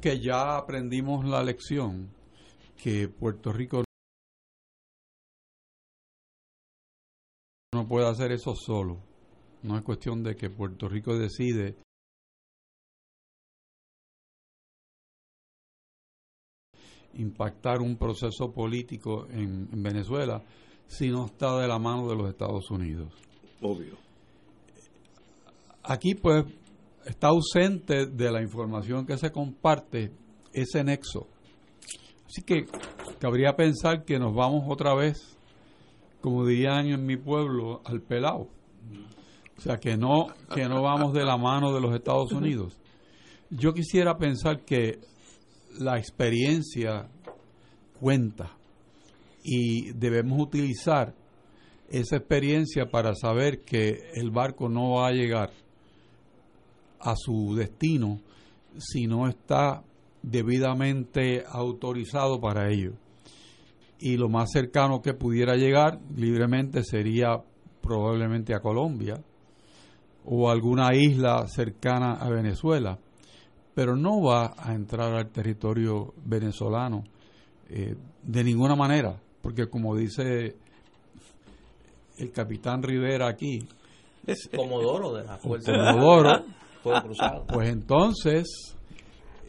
que 0.00 0.18
ya 0.18 0.56
aprendimos 0.56 1.26
la 1.26 1.42
lección 1.42 2.08
que 2.82 3.08
Puerto 3.08 3.52
Rico 3.52 3.84
no 7.74 7.86
puede 7.86 8.08
hacer 8.08 8.32
eso 8.32 8.54
solo. 8.56 9.02
No 9.62 9.76
es 9.76 9.82
cuestión 9.82 10.22
de 10.22 10.36
que 10.36 10.48
Puerto 10.48 10.88
Rico 10.88 11.18
decide 11.18 11.76
impactar 17.14 17.80
un 17.80 17.96
proceso 17.96 18.52
político 18.52 19.26
en, 19.30 19.68
Venezuela 19.82 20.42
si 20.86 21.08
no 21.08 21.26
está 21.26 21.58
de 21.58 21.68
la 21.68 21.78
mano 21.78 22.08
de 22.08 22.16
los 22.16 22.28
Estados 22.28 22.70
Unidos. 22.70 23.12
Obvio. 23.60 23.96
Aquí 25.84 26.14
pues 26.14 26.44
está 27.04 27.28
ausente 27.28 28.06
de 28.06 28.30
la 28.30 28.42
información 28.42 29.06
que 29.06 29.16
se 29.16 29.30
comparte 29.30 30.12
ese 30.52 30.84
nexo. 30.84 31.26
Así 32.26 32.42
que 32.42 32.66
cabría 33.18 33.56
pensar 33.56 34.04
que 34.04 34.18
nos 34.18 34.34
vamos 34.34 34.64
otra 34.68 34.94
vez 34.94 35.32
como 36.22 36.46
dirían 36.46 36.86
en 36.86 37.04
mi 37.04 37.16
pueblo, 37.18 37.82
al 37.84 38.00
pelado. 38.00 38.48
O 39.58 39.60
sea, 39.60 39.76
que 39.76 39.96
no, 39.96 40.28
que 40.54 40.66
no 40.68 40.80
vamos 40.80 41.12
de 41.12 41.24
la 41.24 41.36
mano 41.36 41.74
de 41.74 41.80
los 41.80 41.94
Estados 41.94 42.32
Unidos. 42.32 42.78
Yo 43.50 43.74
quisiera 43.74 44.16
pensar 44.16 44.64
que 44.64 45.00
la 45.78 45.98
experiencia 45.98 47.08
cuenta 48.00 48.56
y 49.44 49.92
debemos 49.92 50.40
utilizar 50.40 51.14
esa 51.88 52.16
experiencia 52.16 52.86
para 52.86 53.14
saber 53.14 53.60
que 53.60 54.10
el 54.14 54.30
barco 54.30 54.68
no 54.68 54.92
va 54.94 55.08
a 55.08 55.12
llegar 55.12 55.50
a 57.00 57.14
su 57.16 57.54
destino 57.54 58.20
si 58.78 59.06
no 59.06 59.28
está 59.28 59.82
debidamente 60.22 61.44
autorizado 61.46 62.40
para 62.40 62.70
ello. 62.70 62.92
Y 63.98 64.16
lo 64.16 64.28
más 64.28 64.50
cercano 64.52 65.02
que 65.02 65.14
pudiera 65.14 65.54
llegar 65.56 66.00
libremente 66.16 66.82
sería 66.82 67.42
probablemente 67.82 68.54
a 68.54 68.60
Colombia 68.60 69.22
o 70.24 70.48
alguna 70.50 70.94
isla 70.94 71.46
cercana 71.48 72.14
a 72.14 72.30
Venezuela, 72.30 72.98
pero 73.74 73.96
no 73.96 74.22
va 74.22 74.54
a 74.56 74.74
entrar 74.74 75.14
al 75.14 75.30
territorio 75.30 76.14
venezolano 76.24 77.04
eh, 77.68 77.94
de 78.22 78.44
ninguna 78.44 78.76
manera, 78.76 79.18
porque 79.40 79.68
como 79.68 79.96
dice 79.96 80.56
el 82.18 82.30
capitán 82.32 82.82
Rivera 82.82 83.28
aquí, 83.28 83.60
es 84.26 84.48
Comodoro 84.54 85.14
de 85.14 85.24
la 85.24 85.38
Fuerza 85.38 85.72
Comodoro, 85.72 86.44
cruzado. 87.02 87.46
pues 87.46 87.68
entonces 87.70 88.76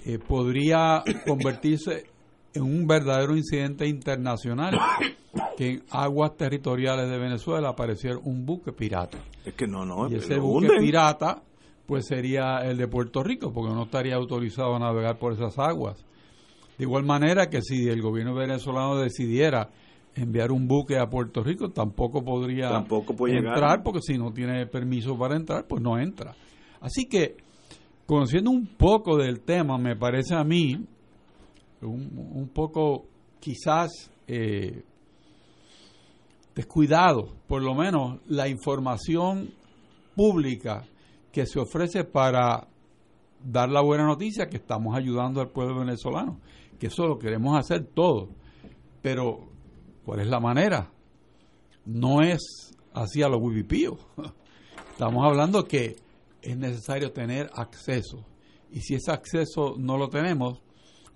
eh, 0.05 0.17
podría 0.19 1.03
convertirse 1.27 2.05
en 2.53 2.63
un 2.63 2.87
verdadero 2.87 3.35
incidente 3.35 3.87
internacional 3.87 4.79
que 5.57 5.69
en 5.69 5.83
aguas 5.89 6.35
territoriales 6.37 7.09
de 7.09 7.17
Venezuela 7.17 7.69
apareciera 7.69 8.17
un 8.17 8.45
buque 8.45 8.71
pirata. 8.71 9.17
Es 9.43 9.53
que 9.53 9.67
no, 9.67 9.85
no, 9.85 10.09
y 10.09 10.15
ese 10.15 10.37
buque 10.37 10.67
hunden. 10.67 10.79
pirata 10.79 11.43
pues 11.85 12.07
sería 12.07 12.59
el 12.63 12.77
de 12.77 12.87
Puerto 12.87 13.23
Rico 13.23 13.51
porque 13.51 13.73
no 13.73 13.83
estaría 13.83 14.15
autorizado 14.15 14.75
a 14.75 14.79
navegar 14.79 15.17
por 15.17 15.33
esas 15.33 15.57
aguas. 15.59 16.05
De 16.77 16.85
igual 16.85 17.03
manera 17.03 17.49
que 17.49 17.61
si 17.61 17.87
el 17.87 18.01
gobierno 18.01 18.33
venezolano 18.33 18.97
decidiera 18.97 19.69
enviar 20.15 20.51
un 20.51 20.67
buque 20.67 20.97
a 20.97 21.07
Puerto 21.07 21.43
Rico, 21.43 21.69
tampoco 21.69 22.23
podría 22.23 22.69
Tampoco 22.69 23.15
puede 23.15 23.37
entrar 23.37 23.55
llegar. 23.55 23.83
porque 23.83 23.99
si 24.01 24.17
no 24.17 24.31
tiene 24.31 24.65
permiso 24.67 25.17
para 25.17 25.35
entrar, 25.35 25.65
pues 25.67 25.81
no 25.81 25.99
entra. 25.99 26.35
Así 26.81 27.05
que, 27.05 27.37
conociendo 28.05 28.51
un 28.51 28.67
poco 28.67 29.17
del 29.17 29.41
tema, 29.41 29.77
me 29.77 29.95
parece 29.95 30.35
a 30.35 30.43
mí 30.43 30.77
un, 31.81 32.31
un 32.33 32.49
poco 32.49 33.05
quizás 33.39 34.11
eh, 34.27 34.83
descuidado, 36.55 37.29
por 37.47 37.61
lo 37.63 37.73
menos 37.73 38.19
la 38.27 38.47
información 38.47 39.49
pública 40.15 40.85
que 41.33 41.47
se 41.47 41.59
ofrece 41.59 42.03
para 42.03 42.67
dar 43.43 43.67
la 43.67 43.81
buena 43.81 44.05
noticia 44.05 44.47
que 44.47 44.57
estamos 44.57 44.95
ayudando 44.95 45.41
al 45.41 45.49
pueblo 45.49 45.79
venezolano, 45.79 46.39
que 46.79 46.87
eso 46.87 47.07
lo 47.07 47.17
queremos 47.17 47.57
hacer 47.57 47.87
todos. 47.87 48.29
Pero, 49.01 49.49
¿cuál 50.05 50.21
es 50.21 50.27
la 50.27 50.39
manera? 50.39 50.91
No 51.85 52.21
es 52.21 52.77
así 52.93 53.23
a 53.23 53.27
los 53.27 53.41
wipipíos. 53.41 53.97
Estamos 54.91 55.25
hablando 55.25 55.65
que 55.65 55.95
es 56.39 56.55
necesario 56.55 57.11
tener 57.11 57.49
acceso. 57.55 58.23
Y 58.71 58.81
si 58.81 58.93
ese 58.93 59.11
acceso 59.11 59.73
no 59.77 59.97
lo 59.97 60.09
tenemos, 60.09 60.61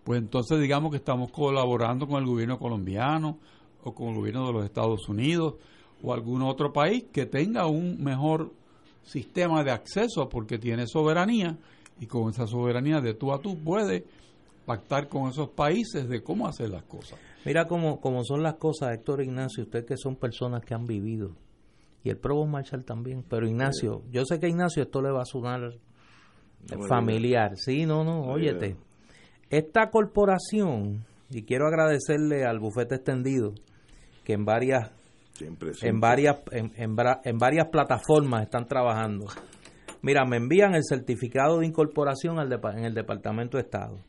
pues 0.04 0.20
entonces 0.20 0.60
digamos 0.60 0.90
que 0.90 0.98
estamos 0.98 1.32
colaborando 1.32 2.08
con 2.08 2.24
el 2.24 2.28
gobierno 2.28 2.58
colombiano 2.58 3.38
o 3.84 3.94
con 3.94 4.08
el 4.10 4.16
gobierno 4.16 4.48
de 4.48 4.54
los 4.54 4.66
Estados 4.66 5.08
Unidos 5.08 5.56
o 6.02 6.12
algún 6.12 6.42
otro 6.42 6.74
país 6.74 7.06
que 7.12 7.28
tenga 7.28 7.68
un 7.68 8.02
mejor 8.04 8.52
sistema 9.08 9.64
de 9.64 9.72
acceso 9.72 10.30
porque 10.30 10.60
tiene 10.60 10.86
soberanía 10.86 11.58
y 12.00 12.06
con 12.06 12.30
esa 12.30 12.46
soberanía 12.46 13.02
de 13.02 13.14
tú 13.14 13.34
a 13.34 13.40
tú 13.40 13.58
puede 13.58 14.06
pactar 14.66 15.08
con 15.08 15.30
esos 15.30 15.50
países 15.50 16.10
de 16.10 16.22
cómo 16.22 16.48
hacer 16.48 16.70
las 16.70 16.84
cosas. 16.84 17.18
Mira 17.46 17.66
cómo, 17.68 18.02
cómo 18.02 18.24
son 18.26 18.44
las 18.44 18.56
cosas, 18.56 18.94
Héctor 18.94 19.24
Ignacio, 19.24 19.64
usted 19.64 19.86
que 19.86 19.96
son 19.96 20.18
personas 20.18 20.64
que 20.66 20.74
han 20.74 20.86
vivido, 20.86 21.32
y 22.04 22.10
el 22.10 22.18
Provost 22.18 22.52
Marshall 22.52 22.84
también, 22.84 23.24
pero 23.28 23.48
Ignacio, 23.48 24.04
yo 24.12 24.26
sé 24.26 24.40
que 24.40 24.48
a 24.48 24.50
Ignacio 24.50 24.84
esto 24.84 25.02
le 25.02 25.12
va 25.12 25.22
a 25.22 25.26
sonar 25.26 25.72
familiar, 26.90 27.54
sí, 27.56 27.86
no, 27.86 28.04
no, 28.04 28.26
No 28.26 28.38
esta 29.50 29.90
corporación, 29.90 31.06
y 31.30 31.44
quiero 31.44 31.68
agradecerle 31.68 32.44
al 32.44 32.60
bufete 32.60 32.96
extendido, 32.96 33.54
que 34.26 34.34
en 34.34 34.44
varias 34.44 34.92
Siempre, 35.38 35.72
en 35.82 36.00
varias 36.00 36.38
en, 36.52 36.72
en 36.76 37.38
varias 37.38 37.68
plataformas 37.68 38.44
están 38.44 38.68
trabajando. 38.68 39.28
Mira, 40.02 40.26
me 40.26 40.38
envían 40.38 40.74
el 40.74 40.84
certificado 40.84 41.60
de 41.60 41.68
incorporación 41.68 42.40
al 42.40 42.52
en 42.54 42.86
el 42.86 42.94
Departamento 42.94 43.58
de 43.58 43.64
Estado. 43.64 44.00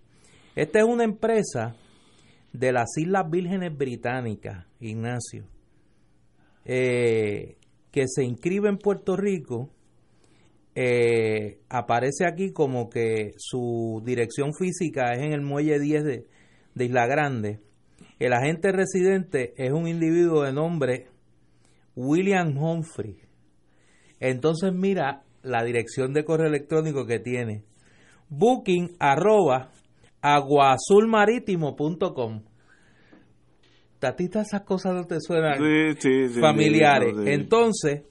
Esta 0.54 0.78
es 0.78 0.84
una 0.84 1.04
empresa 1.04 1.74
de 2.52 2.72
las 2.72 2.96
Islas 2.96 3.28
Vírgenes 3.30 3.76
Británicas, 3.76 4.66
Ignacio, 4.80 5.44
eh, 6.64 7.56
que 7.90 8.04
se 8.06 8.24
inscribe 8.24 8.68
en 8.68 8.78
Puerto 8.78 9.16
Rico. 9.16 9.70
eh, 10.74 11.58
aparece 11.68 12.24
aquí 12.26 12.52
como 12.52 12.88
que 12.88 13.32
su 13.36 14.00
dirección 14.04 14.54
física 14.54 15.12
es 15.14 15.22
en 15.22 15.32
el 15.32 15.40
muelle 15.40 15.80
10 15.80 16.04
de, 16.04 16.26
de 16.74 16.84
Isla 16.84 17.06
Grande. 17.06 17.60
El 18.20 18.32
agente 18.32 18.70
residente 18.70 19.54
es 19.56 19.72
un 19.72 19.88
individuo 19.88 20.42
de 20.44 20.52
nombre 20.52 21.08
William 21.98 22.56
Humphrey. 22.56 23.18
Entonces 24.20 24.72
mira 24.72 25.24
la 25.42 25.64
dirección 25.64 26.12
de 26.12 26.24
correo 26.24 26.46
electrónico 26.46 27.04
que 27.06 27.18
tiene. 27.18 27.64
Booking 28.28 28.92
arroba 29.00 29.72
aguazulmarítimo.com. 30.20 32.42
A 34.00 34.14
ti 34.14 34.28
todas 34.28 34.46
esas 34.46 34.62
cosas 34.62 34.94
no 34.94 35.06
te 35.06 35.20
suenan 35.20 35.58
Sí, 35.58 35.94
sí, 35.98 36.28
sí, 36.28 36.40
familiares. 36.40 37.16
Entonces, 37.26 38.02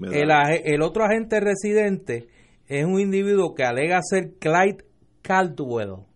el, 0.00 0.30
el 0.64 0.80
otro 0.80 1.04
agente 1.04 1.38
residente 1.40 2.28
es 2.68 2.86
un 2.86 2.98
individuo 3.00 3.54
que 3.54 3.64
alega 3.64 4.00
ser 4.02 4.32
Clyde 4.38 4.86
Caldwell, 5.20 6.06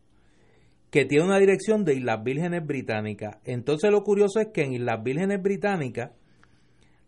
que 0.91 1.05
tiene 1.05 1.27
una 1.27 1.39
dirección 1.39 1.85
de 1.85 1.97
Islas 1.97 2.25
Vírgenes 2.25 2.67
Británicas. 2.67 3.37
Entonces 3.45 3.91
lo 3.91 4.05
curioso 4.05 4.41
es 4.41 4.49
que 4.55 4.63
en 4.63 4.73
Islas 4.73 5.03
Vírgenes 5.03 5.43
Británicas 5.43 6.13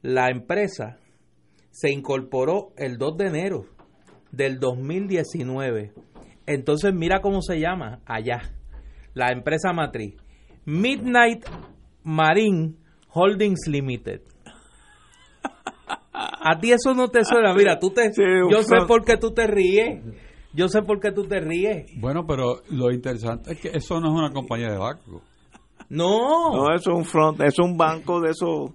la 0.02 0.28
empresa 0.30 0.98
se 1.70 1.90
incorporó 1.90 2.72
el 2.76 2.98
2 2.98 3.16
de 3.16 3.26
enero 3.26 3.64
del 4.30 4.58
2019. 4.58 5.92
Entonces 6.46 6.92
mira 6.92 7.20
cómo 7.20 7.40
se 7.40 7.60
llama 7.60 8.00
allá, 8.04 8.52
la 9.14 9.32
empresa 9.32 9.72
matriz. 9.72 10.16
Midnight 10.64 11.44
Marine 12.02 12.74
Holdings 13.10 13.68
Limited. 13.68 14.20
A 16.12 16.58
ti 16.60 16.72
eso 16.72 16.94
no 16.94 17.08
te 17.08 17.24
suena, 17.24 17.54
mira, 17.54 17.78
tú 17.78 17.90
te, 17.90 18.10
yo 18.50 18.62
sé 18.62 18.76
por 18.86 19.04
qué 19.04 19.16
tú 19.16 19.32
te 19.32 19.46
ríes, 19.46 20.02
yo 20.52 20.68
sé 20.68 20.82
por 20.82 21.00
qué 21.00 21.12
tú 21.12 21.24
te 21.24 21.40
ríes. 21.40 21.86
Bueno, 21.98 22.26
pero 22.26 22.62
lo 22.68 22.90
interesante 22.92 23.52
es 23.52 23.60
que 23.60 23.68
eso 23.68 24.00
no 24.00 24.08
es 24.08 24.14
una 24.14 24.32
compañía 24.32 24.70
de 24.70 24.78
barco. 24.78 25.22
No. 25.88 26.52
No, 26.52 26.74
eso 26.74 26.90
es 26.90 26.96
un 26.96 27.04
front, 27.04 27.40
es 27.42 27.58
un 27.58 27.76
banco 27.76 28.20
de 28.20 28.30
esos 28.30 28.72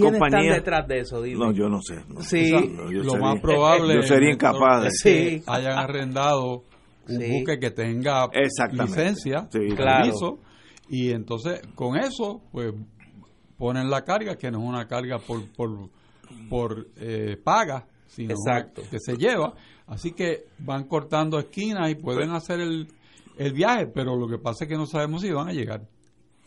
¿Quiénes 0.00 0.20
compañías. 0.20 0.42
están 0.56 0.56
detrás 0.64 0.88
de 0.88 0.98
eso? 1.00 1.22
Dime. 1.22 1.38
No, 1.46 1.52
yo 1.52 1.68
no 1.68 1.80
sé. 1.82 1.96
no. 2.08 2.20
Sí. 2.22 2.50
No, 2.52 2.90
yo 2.90 3.02
lo 3.04 3.10
sería- 3.12 3.26
más 3.26 3.40
probable 3.40 3.94
Yo 3.96 4.02
sería 4.02 4.30
incapaz 4.32 4.82
de 4.82 4.88
es 4.88 5.00
que 5.02 5.42
hayan 5.46 5.78
arrendado 5.78 6.64
un 7.08 7.18
Sí. 7.20 7.30
buque 7.38 7.58
que 7.58 7.70
tenga 7.70 8.28
licencia, 8.72 9.48
Sí, 9.50 9.60
claro. 9.74 10.04
permiso, 10.04 10.38
y 10.88 11.10
entonces 11.10 11.60
con 11.74 11.96
eso 11.96 12.42
pues 12.52 12.72
ponen 13.56 13.90
la 13.90 14.04
carga 14.04 14.36
que 14.36 14.50
no 14.50 14.58
es 14.62 14.68
una 14.68 14.86
carga 14.86 15.18
por 15.18 15.46
por, 15.52 15.88
por 16.48 16.86
eh, 16.96 17.36
paga, 17.42 17.86
sino 18.06 18.32
Exacto. 18.34 18.82
que 18.90 18.98
se 19.00 19.16
lleva, 19.16 19.54
así 19.86 20.12
que 20.12 20.44
van 20.58 20.84
cortando 20.84 21.38
esquinas 21.38 21.90
y 21.90 21.94
pueden 21.94 22.30
hacer 22.30 22.60
el 22.60 22.88
el 23.38 23.52
viaje, 23.52 23.86
pero 23.86 24.16
lo 24.16 24.26
que 24.26 24.38
pasa 24.38 24.64
es 24.64 24.68
que 24.68 24.76
no 24.76 24.84
sabemos 24.86 25.22
si 25.22 25.30
van 25.30 25.48
a 25.48 25.52
llegar. 25.52 25.82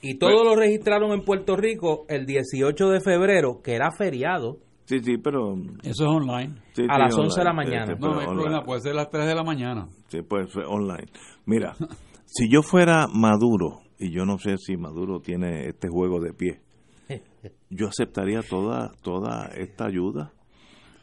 Y 0.02 0.18
todo 0.18 0.43
lo 0.43 0.56
registraron 0.56 1.12
en 1.12 1.24
Puerto 1.24 1.56
Rico 1.56 2.06
el 2.10 2.26
18 2.26 2.89
de 2.89 3.02
febrero, 3.02 3.62
que 3.64 3.74
era 3.76 3.91
feriado. 3.91 4.58
Sí, 4.86 4.99
sí, 4.99 5.18
pero... 5.18 5.54
Eso 5.84 6.04
es 6.04 6.10
online. 6.10 6.56
sí, 6.74 6.84
A 6.89 6.95
sí, 6.95 7.02
las 7.02 7.18
11 7.18 7.39
de 7.39 7.45
la 7.45 7.54
mañana. 7.54 7.86
sí, 7.86 7.93
No, 7.99 8.14
no 8.14 8.20
hay 8.20 8.26
problema, 8.28 8.64
puede 8.64 8.82
ser 8.82 8.95
las 8.95 9.10
3 9.10 9.26
de 9.26 9.36
la 9.36 9.43
mañana. 9.43 9.88
Sí, 10.08 10.22
pues 10.22 10.52
fue 10.52 10.66
online. 10.66 11.08
Mira, 11.45 11.76
si 12.26 12.49
yo 12.49 12.62
fuera 12.62 13.08
Maduro, 13.08 13.82
y 13.99 14.12
yo 14.12 14.26
no 14.26 14.38
sé 14.39 14.58
si 14.58 14.76
Maduro 14.78 15.20
tiene 15.20 15.68
este 15.68 15.88
juego 15.88 16.20
de 16.20 16.34
pie, 16.34 16.62
yo 17.70 17.88
aceptaría 17.88 18.41
toda, 18.41 18.91
toda 19.04 19.49
esta 19.56 19.86
ayuda. 19.86 20.34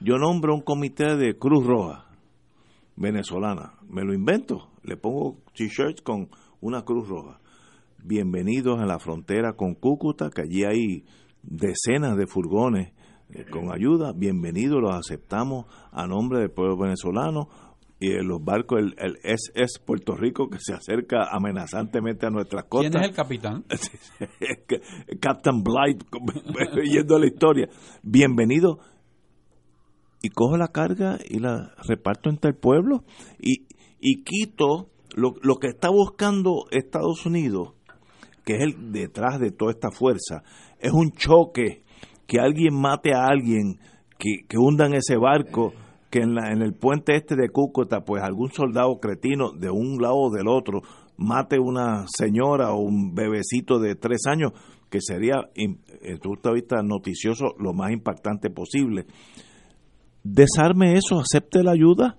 Yo 0.01 0.17
nombro 0.19 0.55
un 0.55 0.63
comité 0.63 1.17
de 1.17 1.37
Cruz 1.39 1.65
Roja 1.67 2.05
venezolana, 2.97 3.75
me 3.89 4.03
lo 4.05 4.13
invento, 4.13 4.71
le 4.83 4.97
pongo 4.97 5.37
t-shirts 5.55 6.03
con 6.03 6.29
una 6.61 6.83
Cruz 6.83 7.09
Roja. 7.09 7.39
Bienvenidos 8.05 8.81
a 8.81 8.87
la 8.87 8.99
frontera 8.99 9.55
con 9.55 9.75
Cúcuta, 9.75 10.31
que 10.31 10.43
allí 10.43 10.65
hay 10.65 11.05
decenas 11.43 12.17
de 12.17 12.27
furgones 12.27 12.93
eh, 13.31 13.45
con 13.51 13.73
ayuda, 13.73 14.13
bienvenidos, 14.15 14.81
los 14.81 14.95
aceptamos 14.95 15.67
a 15.91 16.07
nombre 16.07 16.39
del 16.39 16.51
pueblo 16.51 16.79
venezolano 16.79 17.49
y 18.01 18.13
los 18.23 18.43
barcos, 18.43 18.79
el, 18.79 18.95
el 18.99 19.19
SS 19.25 19.81
Puerto 19.85 20.15
Rico 20.15 20.49
que 20.49 20.59
se 20.61 20.73
acerca 20.73 21.29
amenazantemente 21.31 22.25
a 22.27 22.31
nuestras 22.31 22.65
costas. 22.65 22.93
¿Quién 22.93 23.03
es 23.03 23.11
el 23.11 23.17
capitán? 23.17 23.65
Captain 25.21 25.63
Blight, 25.63 26.05
yendo 26.85 27.19
la 27.19 27.27
historia. 27.27 27.69
Bienvenido. 28.03 28.79
Y 30.23 30.31
cojo 30.31 30.57
la 30.57 30.69
carga 30.69 31.19
y 31.29 31.39
la 31.39 31.75
reparto 31.87 32.31
entre 32.31 32.51
el 32.51 32.57
pueblo 32.57 33.05
y, 33.39 33.67
y 34.01 34.23
quito 34.25 34.91
lo, 35.15 35.35
lo 35.43 35.57
que 35.57 35.69
está 35.69 35.91
buscando 35.91 36.67
Estados 36.71 37.25
Unidos, 37.27 37.75
que 38.49 38.55
es 38.55 38.63
el 38.63 38.93
detrás 38.93 39.39
de 39.39 39.51
toda 39.51 39.73
esta 39.73 39.91
fuerza, 39.91 40.43
es 40.81 40.91
un 40.91 41.13
choque, 41.13 41.83
que 42.27 42.41
alguien 42.41 42.73
mate 42.73 43.13
a 43.13 43.27
alguien, 43.27 43.79
que, 44.19 44.47
que 44.49 44.57
hundan 44.57 44.95
ese 44.95 45.19
barco 45.19 45.75
que 46.09 46.21
en, 46.21 46.35
la, 46.35 46.51
en 46.51 46.63
el 46.63 46.73
puente 46.73 47.15
este 47.15 47.37
de 47.37 47.51
Cúcuta, 47.51 48.07
pues 48.07 48.23
algún 48.23 48.51
soldado 48.51 49.01
cretino 49.01 49.53
de 49.53 49.69
un 49.69 50.01
lado 50.01 50.17
o 50.17 50.31
del 50.31 50.49
otro 50.49 50.81
mate 51.19 51.59
una 51.59 52.07
señora 52.07 52.73
o 52.73 52.81
un 52.81 53.15
bebecito 53.15 53.79
de 53.81 53.97
tres 53.97 54.23
años, 54.27 54.53
que 54.89 55.03
sería, 55.03 55.51
desde 55.55 56.19
punto 56.19 56.49
de 56.49 56.55
vista 56.55 56.83
noticioso, 56.83 57.49
lo 57.59 57.75
más 57.75 57.91
impactante 57.91 58.49
posible. 58.49 59.05
Desarme 60.25 60.95
eso, 60.95 61.21
acepte 61.21 61.63
la 61.63 61.73
ayuda 61.73 62.17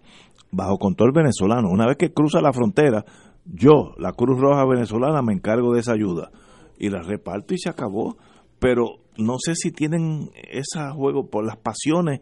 bajo 0.51 0.77
control 0.77 1.11
venezolano. 1.11 1.69
Una 1.71 1.87
vez 1.87 1.97
que 1.97 2.13
cruza 2.13 2.39
la 2.39 2.53
frontera, 2.53 3.03
yo, 3.45 3.93
la 3.97 4.13
Cruz 4.13 4.39
Roja 4.39 4.65
venezolana, 4.65 5.21
me 5.21 5.33
encargo 5.33 5.73
de 5.73 5.81
esa 5.81 5.93
ayuda 5.93 6.31
y 6.77 6.89
la 6.89 7.01
reparto 7.01 7.53
y 7.53 7.57
se 7.57 7.69
acabó. 7.69 8.17
Pero 8.59 8.99
no 9.17 9.37
sé 9.39 9.55
si 9.55 9.71
tienen 9.71 10.31
ese 10.33 10.79
juego 10.93 11.29
por 11.29 11.45
las 11.45 11.57
pasiones, 11.57 12.21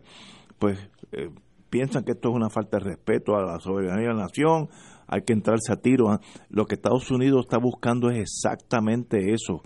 pues 0.59 0.77
eh, 1.11 1.29
piensan 1.69 2.03
que 2.03 2.11
esto 2.13 2.29
es 2.29 2.35
una 2.35 2.49
falta 2.49 2.77
de 2.77 2.85
respeto 2.85 3.35
a 3.35 3.43
la 3.43 3.59
soberanía 3.59 4.09
de 4.09 4.13
la 4.13 4.21
nación, 4.23 4.69
hay 5.07 5.21
que 5.21 5.33
entrarse 5.33 5.71
a 5.71 5.77
tiro. 5.77 6.09
¿ah? 6.09 6.19
Lo 6.49 6.65
que 6.65 6.75
Estados 6.75 7.09
Unidos 7.11 7.45
está 7.45 7.57
buscando 7.57 8.09
es 8.09 8.19
exactamente 8.19 9.33
eso, 9.33 9.61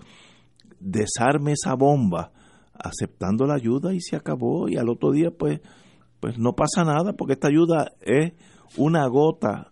desarme 0.80 1.52
esa 1.52 1.74
bomba, 1.74 2.32
aceptando 2.74 3.46
la 3.46 3.54
ayuda 3.54 3.92
y 3.94 4.00
se 4.00 4.16
acabó 4.16 4.68
y 4.68 4.76
al 4.76 4.88
otro 4.88 5.12
día 5.12 5.30
pues 5.30 5.60
pues 6.20 6.38
no 6.38 6.52
pasa 6.52 6.84
nada 6.84 7.14
porque 7.14 7.32
esta 7.32 7.48
ayuda 7.48 7.92
es 8.00 8.32
una 8.76 9.06
gota 9.08 9.71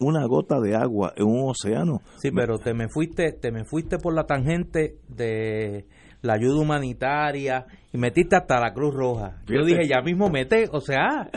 una 0.00 0.26
gota 0.26 0.60
de 0.60 0.74
agua 0.76 1.12
en 1.16 1.26
un 1.26 1.50
océano. 1.50 2.00
Sí, 2.16 2.30
pero 2.30 2.58
te 2.58 2.74
me 2.74 2.88
fuiste, 2.88 3.32
te 3.32 3.50
me 3.52 3.64
fuiste 3.64 3.98
por 3.98 4.14
la 4.14 4.24
tangente 4.24 4.96
de 5.08 5.84
la 6.22 6.34
ayuda 6.34 6.60
humanitaria 6.60 7.66
y 7.92 7.98
metiste 7.98 8.36
hasta 8.36 8.60
la 8.60 8.72
Cruz 8.72 8.94
Roja. 8.94 9.36
Yo 9.46 9.62
Fíjate. 9.62 9.66
dije, 9.66 9.88
ya 9.88 10.02
mismo 10.02 10.28
mete, 10.30 10.64
o 10.72 10.80
sea, 10.80 11.28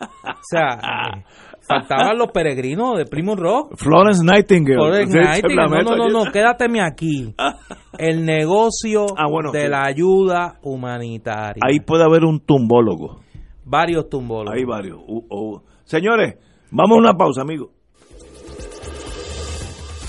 o 0.00 0.40
sea, 0.42 0.78
eh, 1.16 1.24
faltaban 1.60 2.18
los 2.18 2.32
peregrinos 2.32 2.98
de 2.98 3.06
Primo 3.06 3.36
Rock. 3.36 3.76
Florence 3.76 4.22
Nightingale. 4.24 4.74
Florence 4.76 5.16
Nightingale. 5.18 5.84
No, 5.84 5.96
no, 5.96 6.08
no, 6.08 6.24
no, 6.24 6.32
quédateme 6.32 6.80
aquí. 6.82 7.34
El 7.98 8.24
negocio 8.26 9.06
Ah, 9.16 9.28
bueno, 9.30 9.52
de 9.52 9.68
la 9.68 9.84
ayuda 9.86 10.58
humanitaria. 10.62 11.62
Ahí 11.66 11.78
puede 11.80 12.04
haber 12.04 12.24
un 12.24 12.40
tumbólogo. 12.40 13.20
varios 13.64 14.08
tumbólogos. 14.08 14.54
Hay 14.58 14.64
varios. 14.64 14.98
Señores, 15.84 16.34
vamos 16.70 16.96
a 16.96 17.00
una 17.00 17.14
pausa, 17.14 17.42
amigos. 17.42 17.70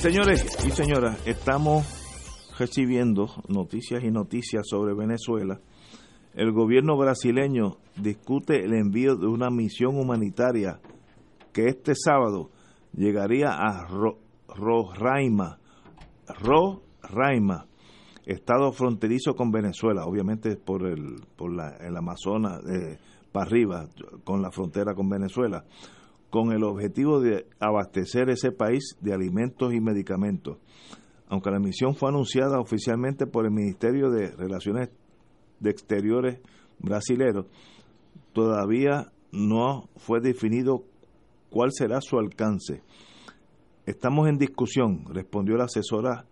Señores 0.00 0.64
y 0.64 0.70
señoras, 0.70 1.26
estamos 1.26 1.84
recibiendo 2.56 3.26
noticias 3.48 4.04
y 4.04 4.12
noticias 4.12 4.62
sobre 4.64 4.94
Venezuela. 4.94 5.60
el 6.34 6.52
gobierno 6.52 6.96
brasileño 6.96 7.78
discute 7.96 8.64
el 8.64 8.74
envío 8.74 9.16
de 9.16 9.26
una 9.26 9.50
misión 9.50 9.96
humanitaria 9.96 10.78
que 11.52 11.66
este 11.66 11.94
sábado 11.96 12.50
llegaría 12.92 13.48
a 13.48 13.88
Ro 13.88 14.20
Roraima, 14.46 15.58
estado 18.24 18.70
fronterizo 18.70 19.34
con 19.34 19.50
Venezuela, 19.50 20.04
obviamente 20.06 20.54
por 20.54 20.86
el, 20.86 21.16
por 21.36 21.52
la, 21.52 21.76
el 21.80 21.96
Amazonas 21.96 22.60
eh, 22.70 22.98
para 23.32 23.46
arriba, 23.46 23.88
con 24.22 24.42
la 24.42 24.52
frontera 24.52 24.94
con 24.94 25.08
Venezuela, 25.08 25.64
con 26.30 26.52
el 26.52 26.64
objetivo 26.64 27.20
de 27.20 27.46
abastecer 27.58 28.28
ese 28.30 28.52
país 28.52 28.96
de 29.00 29.14
alimentos 29.14 29.72
y 29.72 29.80
medicamentos. 29.80 30.58
Aunque 31.28 31.50
la 31.50 31.58
misión 31.58 31.94
fue 31.94 32.10
anunciada 32.10 32.60
oficialmente 32.60 33.26
por 33.26 33.44
el 33.44 33.52
Ministerio 33.52 34.10
de 34.10 34.30
Relaciones 34.30 34.90
de 35.60 35.70
Exteriores 35.70 36.40
brasilero, 36.78 37.46
todavía 38.32 39.12
no 39.32 39.88
fue 39.96 40.20
definido 40.20 40.84
cuál 41.50 41.70
será 41.72 42.00
su 42.00 42.18
alcance. 42.18 42.82
Estamos 43.84 44.28
en 44.28 44.38
discusión, 44.38 45.04
respondió 45.12 45.56
la 45.56 45.64
asesora 45.64 46.26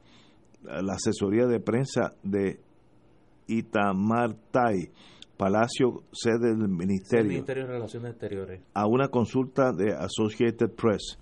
la 0.66 0.94
asesoría 0.94 1.46
de 1.46 1.60
prensa 1.60 2.12
de 2.22 2.60
Itamartai, 3.46 4.90
Palacio, 5.36 6.02
sede 6.12 6.56
del 6.56 6.68
Ministerio, 6.68 7.28
Ministerio 7.28 7.66
de 7.66 7.72
Relaciones 7.72 8.12
Exteriores. 8.12 8.62
a 8.74 8.86
una 8.86 9.08
consulta 9.08 9.72
de 9.72 9.92
Associated 9.92 10.70
Press. 10.70 11.18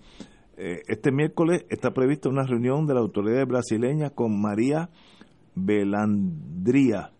Eh, 0.57 0.83
este 0.87 1.11
miércoles 1.11 1.67
está 1.69 1.93
prevista 1.93 2.29
una 2.29 2.45
reunión 2.45 2.87
de 2.87 2.95
la 2.95 3.01
autoridad 3.01 3.45
brasileña 3.47 4.11
con 4.11 4.41
María 4.41 4.89
Belandría, 5.55 7.13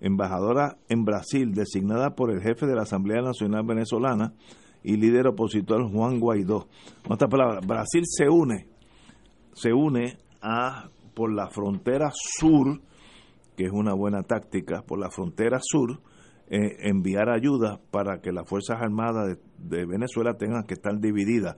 embajadora 0.00 0.76
en 0.88 1.04
Brasil, 1.04 1.54
designada 1.54 2.14
por 2.14 2.30
el 2.30 2.42
jefe 2.42 2.66
de 2.66 2.74
la 2.74 2.82
Asamblea 2.82 3.22
Nacional 3.22 3.64
Venezolana 3.66 4.34
y 4.82 4.96
líder 4.96 5.28
opositor 5.28 5.90
Juan 5.90 6.20
Guaidó. 6.20 6.68
En 7.04 7.12
otras 7.12 7.30
palabras, 7.30 7.66
Brasil 7.66 8.02
se 8.04 8.28
une, 8.28 8.68
se 9.54 9.72
une 9.72 10.18
a 10.42 10.90
por 11.14 11.32
la 11.32 11.48
frontera 11.48 12.10
sur, 12.12 12.80
que 13.56 13.64
es 13.64 13.72
una 13.72 13.94
buena 13.94 14.24
táctica, 14.24 14.82
por 14.82 14.98
la 14.98 15.10
frontera 15.10 15.58
sur, 15.62 16.00
eh, 16.48 16.88
enviar 16.88 17.30
ayuda 17.30 17.80
para 17.90 18.20
que 18.20 18.32
las 18.32 18.48
Fuerzas 18.48 18.80
Armadas 18.80 19.38
de, 19.58 19.86
Venezuela 19.86 20.34
tengan 20.34 20.64
que 20.64 20.74
estar 20.74 20.98
divididas. 20.98 21.56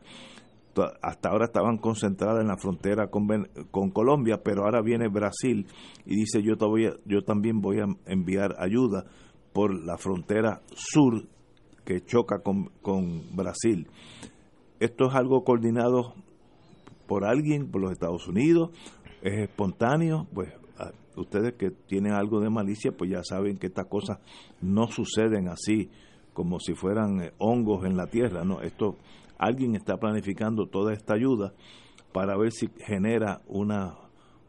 Hasta 1.01 1.30
ahora 1.30 1.47
estaban 1.47 1.78
concentradas 1.78 2.43
en 2.43 2.49
la 2.49 2.59
frontera 2.59 3.09
con, 3.09 3.26
con 3.70 3.91
Colombia, 3.91 4.43
pero 4.45 4.64
ahora 4.64 4.82
viene 4.82 5.09
Brasil 5.09 5.66
y 6.05 6.16
dice 6.16 6.43
yo, 6.43 6.57
te 6.57 6.66
voy 6.66 6.87
a- 6.87 6.97
yo 7.07 7.22
también 7.22 7.61
voy 7.61 7.78
a 7.80 7.87
enviar 8.05 8.55
ayuda 8.59 9.05
por 9.55 9.74
la 9.74 9.97
frontera 9.97 10.61
sur 10.74 11.26
que 11.87 12.03
choca 12.05 12.41
con, 12.41 12.66
con 12.82 13.34
Brasil. 13.34 13.87
Esto 14.78 15.09
es 15.09 15.14
algo 15.14 15.45
coordinado 15.45 16.12
por 17.07 17.24
alguien, 17.24 17.70
por 17.70 17.80
los 17.80 17.93
Estados 17.93 18.28
Unidos, 18.28 18.70
es 19.22 19.49
espontáneo, 19.49 20.26
pues 20.34 20.53
ustedes 21.16 21.54
que 21.54 21.70
tienen 21.70 22.12
algo 22.12 22.40
de 22.40 22.50
malicia, 22.50 22.92
pues 22.92 23.10
ya 23.10 23.22
saben 23.22 23.58
que 23.58 23.68
estas 23.68 23.86
cosas 23.86 24.18
no 24.60 24.88
suceden 24.88 25.48
así, 25.48 25.90
como 26.32 26.60
si 26.60 26.74
fueran 26.74 27.22
eh, 27.22 27.32
hongos 27.38 27.84
en 27.84 27.96
la 27.96 28.06
tierra, 28.06 28.44
no, 28.44 28.60
esto 28.60 28.96
alguien 29.38 29.74
está 29.74 29.96
planificando 29.98 30.66
toda 30.66 30.92
esta 30.92 31.14
ayuda 31.14 31.52
para 32.12 32.36
ver 32.36 32.52
si 32.52 32.68
genera 32.78 33.42
una 33.46 33.94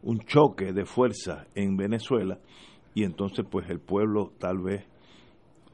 un 0.02 0.20
choque 0.20 0.72
de 0.72 0.84
fuerza 0.84 1.46
en 1.54 1.76
Venezuela 1.76 2.38
y 2.94 3.04
entonces 3.04 3.44
pues 3.50 3.68
el 3.68 3.80
pueblo 3.80 4.32
tal 4.38 4.58
vez 4.58 4.86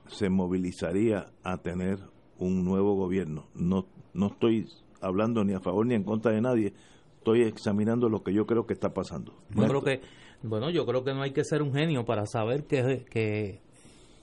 se 0.07 0.29
movilizaría 0.29 1.27
a 1.43 1.59
tener 1.59 1.99
un 2.39 2.65
nuevo 2.65 2.95
gobierno. 2.95 3.47
No, 3.55 3.87
no 4.13 4.27
estoy 4.27 4.67
hablando 5.01 5.45
ni 5.45 5.55
a 5.55 5.61
favor 5.61 5.87
ni 5.87 5.95
en 5.95 6.05
contra 6.05 6.33
de 6.33 6.41
nadie, 6.41 6.75
estoy 7.19 7.43
examinando 7.43 8.09
lo 8.09 8.23
que 8.23 8.33
yo 8.33 8.47
creo 8.47 8.67
que 8.67 8.75
está 8.75 8.93
pasando. 8.93 9.35
Yo 9.55 9.67
creo 9.67 9.83
que, 9.83 10.01
bueno, 10.45 10.71
yo 10.71 10.85
creo 10.85 11.05
que 11.05 11.15
no 11.15 11.23
hay 11.23 11.33
que 11.33 11.45
ser 11.45 11.63
un 11.63 11.73
genio 11.73 12.05
para 12.05 12.27
saber 12.27 12.65
que, 12.65 13.05
que 13.11 13.61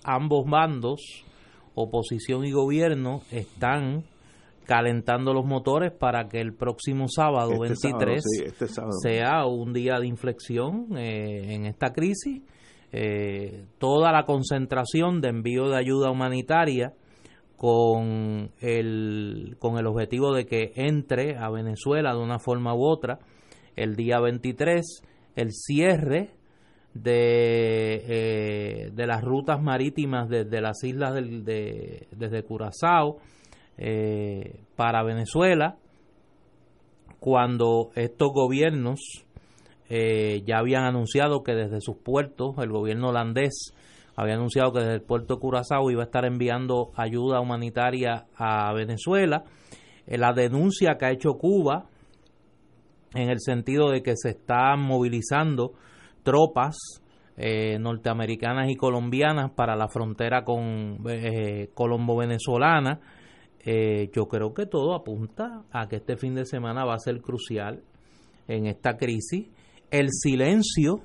ambos 0.04 0.50
bandos, 0.50 1.26
oposición 1.76 2.46
y 2.46 2.52
gobierno, 2.52 3.22
están 3.32 4.04
calentando 4.66 5.34
los 5.34 5.46
motores 5.46 5.92
para 5.92 6.30
que 6.30 6.40
el 6.40 6.54
próximo 6.54 7.08
sábado 7.08 7.66
Este 7.66 7.90
23 7.90 7.92
sábado, 7.92 8.22
sí, 8.22 8.44
este 8.46 8.68
sábado. 8.68 8.94
sea 9.02 9.46
un 9.46 9.74
día 9.74 10.00
de 10.00 10.08
inflexión 10.08 10.96
eh, 10.98 11.56
en 11.56 11.66
esta 11.66 11.92
crisis. 11.92 12.44
Eh, 12.94 13.66
toda 13.80 14.12
la 14.12 14.24
concentración 14.26 15.22
de 15.22 15.30
envío 15.30 15.70
de 15.70 15.78
ayuda 15.78 16.12
humanitaria 16.12 16.94
con 17.58 18.52
el, 18.60 19.56
con 19.60 19.78
el 19.78 19.88
objetivo 19.88 20.34
de 20.34 20.46
que 20.46 20.72
entre 20.76 21.38
a 21.38 21.50
Venezuela 21.50 22.14
de 22.14 22.20
una 22.20 22.40
forma 22.40 22.76
u 22.76 22.84
otra 22.84 23.20
el 23.76 23.96
día 23.96 24.20
23, 24.20 25.04
el 25.36 25.52
cierre 25.52 26.32
de, 26.94 28.04
eh, 28.08 28.92
de 28.94 29.08
las 29.08 29.24
rutas 29.24 29.62
marítimas 29.62 30.30
desde 30.30 30.62
las 30.62 30.84
islas 30.84 31.14
del, 31.14 31.46
de, 31.46 32.08
desde 32.12 32.44
Curazao 32.44 33.18
eh, 33.78 34.62
para 34.76 35.04
Venezuela, 35.04 35.78
cuando 37.20 37.92
estos 37.96 38.30
gobiernos 38.34 39.00
eh, 39.90 40.44
ya 40.46 40.60
habían 40.60 40.84
anunciado 40.84 41.44
que 41.44 41.54
desde 41.54 41.82
sus 41.82 41.98
puertos, 41.98 42.56
el 42.60 42.70
gobierno 42.72 43.10
holandés 43.10 43.74
había 44.16 44.36
anunciado 44.36 44.72
que 44.72 44.80
desde 44.80 44.96
el 44.96 45.02
puerto 45.02 45.36
de 45.36 45.40
Curazao 45.40 45.92
iba 45.92 46.02
a 46.02 46.06
estar 46.06 46.26
enviando 46.26 46.92
ayuda 46.96 47.40
humanitaria 47.40 48.26
a 48.36 48.74
Venezuela. 48.74 49.44
Eh, 50.08 50.18
la 50.18 50.34
denuncia 50.34 50.98
que 50.98 51.06
ha 51.06 51.12
hecho 51.12 51.34
Cuba 51.34 51.90
en 53.14 53.30
el 53.30 53.40
sentido 53.40 53.90
de 53.90 54.02
que 54.02 54.14
se 54.16 54.30
están 54.30 54.82
movilizando 54.82 55.74
tropas 56.24 56.78
eh, 57.38 57.80
norteamericanas 57.80 58.70
y 58.70 58.76
colombianas 58.76 59.52
para 59.52 59.76
la 59.76 59.88
frontera 59.88 60.44
con 60.44 61.00
eh, 61.10 61.70
colombo-venezolana. 61.74 63.00
Eh, 63.64 64.10
yo 64.14 64.28
creo 64.28 64.54
que 64.54 64.66
todo 64.66 64.96
apunta 64.96 65.64
a 65.72 65.88
que 65.88 65.98
este 65.98 66.18
fin 66.18 66.36
de 66.36 66.46
semana 66.46 66.86
va 66.86 66.96
a 66.96 67.00
ser 67.00 67.22
crucial 67.22 67.84
en 68.48 68.68
esta 68.68 68.98
crisis. 68.98 69.48
El 69.90 70.10
silencio 70.12 71.02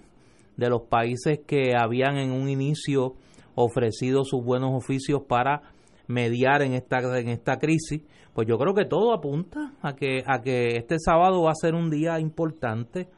de 0.57 0.71
los 0.71 0.83
países 0.83 1.41
que 1.47 1.75
habían 1.77 2.17
en 2.17 2.33
un 2.33 2.49
inicio 2.49 3.15
ofrecido 3.55 4.25
sus 4.25 4.45
buenos 4.45 4.71
oficios 4.75 5.23
para 5.29 5.63
mediar 6.09 6.63
en 6.63 6.75
esta 6.75 6.99
en 7.19 7.29
esta 7.29 7.57
crisis, 7.57 8.03
pues 8.33 8.47
yo 8.47 8.59
creo 8.59 8.75
que 8.75 8.85
todo 8.85 9.13
apunta 9.13 9.73
a 9.83 9.95
que 9.95 10.23
a 10.27 10.41
que 10.41 10.77
este 10.77 10.99
sábado 10.99 11.43
va 11.43 11.51
a 11.51 11.55
ser 11.55 11.75
un 11.75 11.91
día 11.91 12.19
importante 12.21 13.09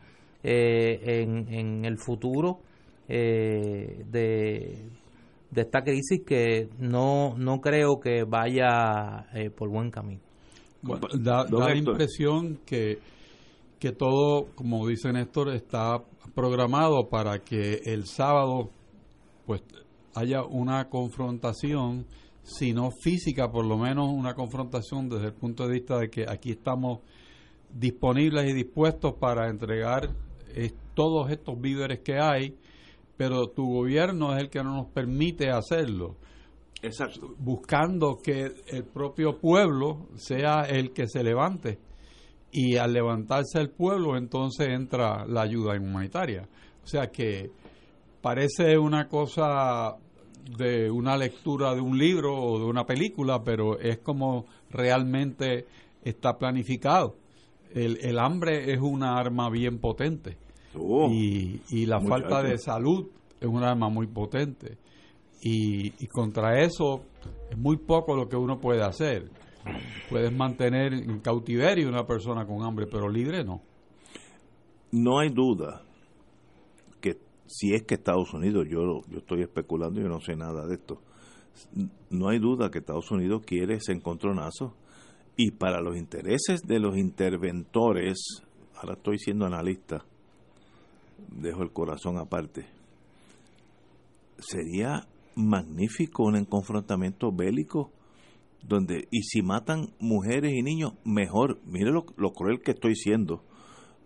eh, 0.43 1.23
en, 1.23 1.53
en 1.53 1.85
el 1.85 1.99
futuro 1.99 2.61
eh, 3.09 4.05
de, 4.11 4.91
de 5.51 5.61
esta 5.61 5.83
crisis 5.83 6.23
que 6.27 6.69
no 6.79 7.35
no 7.37 7.61
creo 7.61 7.99
que 8.01 8.25
vaya 8.25 9.27
eh, 9.35 9.51
por 9.51 9.69
buen 9.69 9.91
camino. 9.91 10.21
Bueno, 10.81 11.09
da, 11.21 11.45
da 11.45 11.69
la 11.71 11.77
impresión 11.77 12.61
que, 12.65 12.99
que 13.81 13.91
todo, 13.93 14.47
como 14.55 14.87
dice 14.87 15.13
Néstor, 15.13 15.53
está 15.53 16.01
programado 16.35 17.09
para 17.09 17.41
que 17.41 17.81
el 17.85 18.07
sábado 18.07 18.71
pues 19.45 19.63
haya 20.15 20.45
una 20.45 20.89
confrontación, 20.89 22.07
si 22.49 22.73
no 22.73 22.91
física, 22.91 23.51
por 23.51 23.67
lo 23.67 23.77
menos 23.77 24.09
una 24.09 24.35
confrontación 24.35 25.09
desde 25.09 25.27
el 25.27 25.35
punto 25.35 25.67
de 25.67 25.75
vista 25.75 25.99
de 25.99 26.09
que 26.09 26.25
aquí 26.27 26.53
estamos 26.53 27.01
disponibles 27.71 28.49
y 28.49 28.55
dispuestos 28.55 29.15
para 29.21 29.51
entregar 29.51 30.09
eh, 30.55 30.73
todos 30.95 31.31
estos 31.31 31.61
víveres 31.61 32.01
que 32.01 32.19
hay, 32.19 32.57
pero 33.19 33.49
tu 33.49 33.67
gobierno 33.67 34.35
es 34.35 34.43
el 34.43 34.49
que 34.49 34.63
no 34.63 34.77
nos 34.77 34.87
permite 34.87 35.51
hacerlo 35.51 36.17
Exacto. 36.81 37.35
buscando 37.39 38.17
que 38.17 38.51
el 38.69 38.85
propio 38.85 39.39
pueblo 39.39 40.09
sea 40.15 40.63
el 40.63 40.93
que 40.93 41.07
se 41.07 41.23
levante. 41.23 41.79
Y 42.51 42.77
al 42.77 42.95
levantarse 42.95 43.61
el 43.61 43.69
pueblo, 43.69 44.17
entonces 44.17 44.69
entra 44.69 45.27
la 45.27 45.43
ayuda 45.43 45.79
humanitaria. 45.79 46.49
O 46.83 46.87
sea 46.87 47.09
que 47.09 47.51
parece 48.23 48.79
una 48.79 49.07
cosa 49.07 49.99
de 50.57 50.91
una 50.91 51.17
lectura 51.17 51.75
de 51.75 51.81
un 51.81 51.99
libro 51.99 52.35
o 52.37 52.59
de 52.59 52.65
una 52.65 52.85
película, 52.85 53.43
pero 53.45 53.79
es 53.79 53.99
como 53.99 54.47
realmente 54.71 55.67
está 56.05 56.39
planificado. 56.39 57.17
El, 57.75 57.99
el 58.01 58.19
hambre 58.19 58.73
es 58.73 58.81
una 58.81 59.19
arma 59.19 59.51
bien 59.51 59.79
potente 59.79 60.39
Oh, 60.75 61.09
y, 61.11 61.63
y 61.71 61.87
la 61.87 62.01
falta 62.01 62.43
de 62.43 62.59
salud 62.59 63.07
es 63.41 63.47
un 63.47 63.63
arma 63.63 63.89
muy 63.89 64.07
potente. 64.07 64.77
Y, 65.41 65.93
y 66.03 66.07
contra 66.07 66.61
eso 66.61 67.03
es 67.51 67.57
muy 67.57 67.77
poco 67.77 68.17
lo 68.17 68.29
que 68.29 68.37
uno 68.37 68.59
puede 68.59 68.83
hacer. 68.83 69.31
Puedes 70.09 70.33
mantener 70.33 70.93
en 70.93 71.21
cautiverio 71.21 71.89
una 71.89 72.07
persona 72.07 72.47
con 72.47 72.63
hambre, 72.63 72.87
pero 72.87 73.09
libre 73.09 73.45
no. 73.45 73.61
no 74.93 75.19
hay 75.19 75.29
duda 75.31 75.83
si 77.49 77.75
es 77.75 77.83
que 77.83 77.95
Estados 77.95 78.33
Unidos, 78.35 78.67
yo, 78.71 79.01
yo 79.09 79.19
estoy 79.19 79.43
especulando, 79.43 80.01
yo 80.01 80.09
no 80.09 80.21
sé 80.21 80.37
nada 80.37 80.67
de 80.67 80.75
esto, 80.75 81.01
no 82.11 82.29
hay 82.29 82.39
duda 82.39 82.71
que 82.71 82.79
Estados 82.79 83.11
Unidos 83.11 83.43
quiere 83.45 83.77
ese 83.77 83.93
encontronazo. 83.93 84.75
Y 85.37 85.53
para 85.53 85.81
los 85.81 85.97
intereses 85.97 86.63
de 86.67 86.81
los 86.81 86.97
interventores, 86.97 88.43
ahora 88.77 88.95
estoy 88.95 89.19
siendo 89.19 89.47
analista, 89.47 90.05
dejo 91.29 91.63
el 91.63 91.73
corazón 91.73 92.19
aparte, 92.19 92.67
sería 94.39 95.07
magnífico 95.37 96.25
un 96.25 96.45
confrontamiento 96.45 97.31
bélico 97.33 97.93
donde 98.63 99.07
y 99.11 99.23
si 99.23 99.43
matan 99.43 99.91
mujeres 100.01 100.53
y 100.53 100.63
niños 100.63 100.95
mejor. 101.05 101.61
Mire 101.65 101.93
lo, 101.93 102.05
lo 102.17 102.33
cruel 102.33 102.61
que 102.61 102.73
estoy 102.73 102.97
siendo 102.97 103.45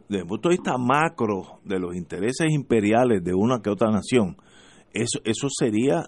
desde 0.09 0.23
el 0.23 0.29
punto 0.29 0.49
de 0.49 0.57
vista 0.57 0.77
macro 0.79 1.61
de 1.65 1.79
los 1.79 1.95
intereses 1.97 2.49
imperiales 2.51 3.23
de 3.25 3.35
una 3.35 3.61
que 3.63 3.71
otra 3.71 3.91
nación 3.91 4.37
eso 4.93 5.21
eso 5.25 5.49
sería 5.49 6.05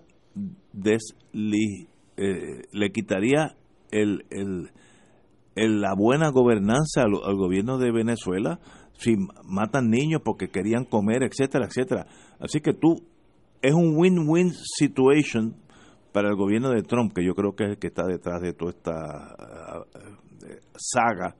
desli, 0.72 1.88
eh, 2.16 2.62
le 2.72 2.90
quitaría 2.90 3.56
el, 3.90 4.24
el, 4.30 5.80
la 5.80 5.94
buena 5.96 6.30
gobernanza 6.30 7.02
al, 7.02 7.36
gobierno 7.36 7.78
de 7.78 7.92
Venezuela 7.92 8.60
si 8.98 9.16
matan 9.44 9.90
niños 9.90 10.22
porque 10.24 10.48
querían 10.48 10.84
comer, 10.84 11.24
etcétera, 11.24 11.66
etcétera. 11.66 12.06
Así 12.38 12.60
que 12.60 12.72
tú, 12.74 12.96
es 13.60 13.74
un 13.74 13.96
win-win 13.96 14.52
situation 14.52 15.56
para 16.12 16.28
el 16.28 16.36
gobierno 16.36 16.70
de 16.70 16.82
Trump, 16.82 17.12
que 17.12 17.24
yo 17.24 17.34
creo 17.34 17.56
que 17.56 17.64
es 17.64 17.70
el 17.70 17.78
que 17.78 17.88
está 17.88 18.04
detrás 18.06 18.40
de 18.40 18.52
toda 18.52 18.70
esta 18.70 18.92
uh, 19.80 20.46
saga. 20.76 21.34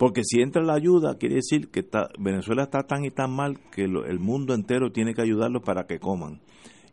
Porque 0.00 0.22
si 0.24 0.40
entra 0.40 0.62
la 0.62 0.72
ayuda, 0.72 1.18
quiere 1.18 1.34
decir 1.34 1.70
que 1.70 1.80
está, 1.80 2.08
Venezuela 2.18 2.62
está 2.62 2.84
tan 2.84 3.04
y 3.04 3.10
tan 3.10 3.30
mal 3.32 3.58
que 3.70 3.84
el 3.84 4.18
mundo 4.18 4.54
entero 4.54 4.90
tiene 4.90 5.12
que 5.12 5.20
ayudarlos 5.20 5.62
para 5.62 5.84
que 5.84 5.98
coman. 5.98 6.40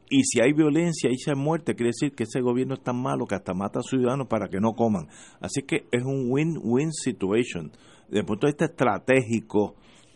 Y 0.09 0.23
si 0.23 0.41
hay 0.41 0.51
violencia 0.51 1.09
y 1.09 1.15
si 1.15 1.29
hay 1.29 1.37
muerte, 1.37 1.73
quiere 1.73 1.91
decir 1.91 2.13
que 2.13 2.23
ese 2.23 2.41
gobierno 2.41 2.73
es 2.73 2.83
tan 2.83 3.01
malo 3.01 3.25
que 3.25 3.35
hasta 3.35 3.53
mata 3.53 3.79
a 3.79 3.81
ciudadanos 3.81 4.27
para 4.27 4.49
que 4.49 4.59
no 4.59 4.73
coman. 4.73 5.07
Así 5.39 5.61
que 5.61 5.85
es 5.89 6.03
un 6.03 6.25
win-win 6.27 6.91
situation. 6.91 7.71
Desde 8.09 8.19
el 8.19 8.25
punto 8.25 8.45
de 8.45 8.51
vista 8.51 8.65
estratégico, 8.65 9.75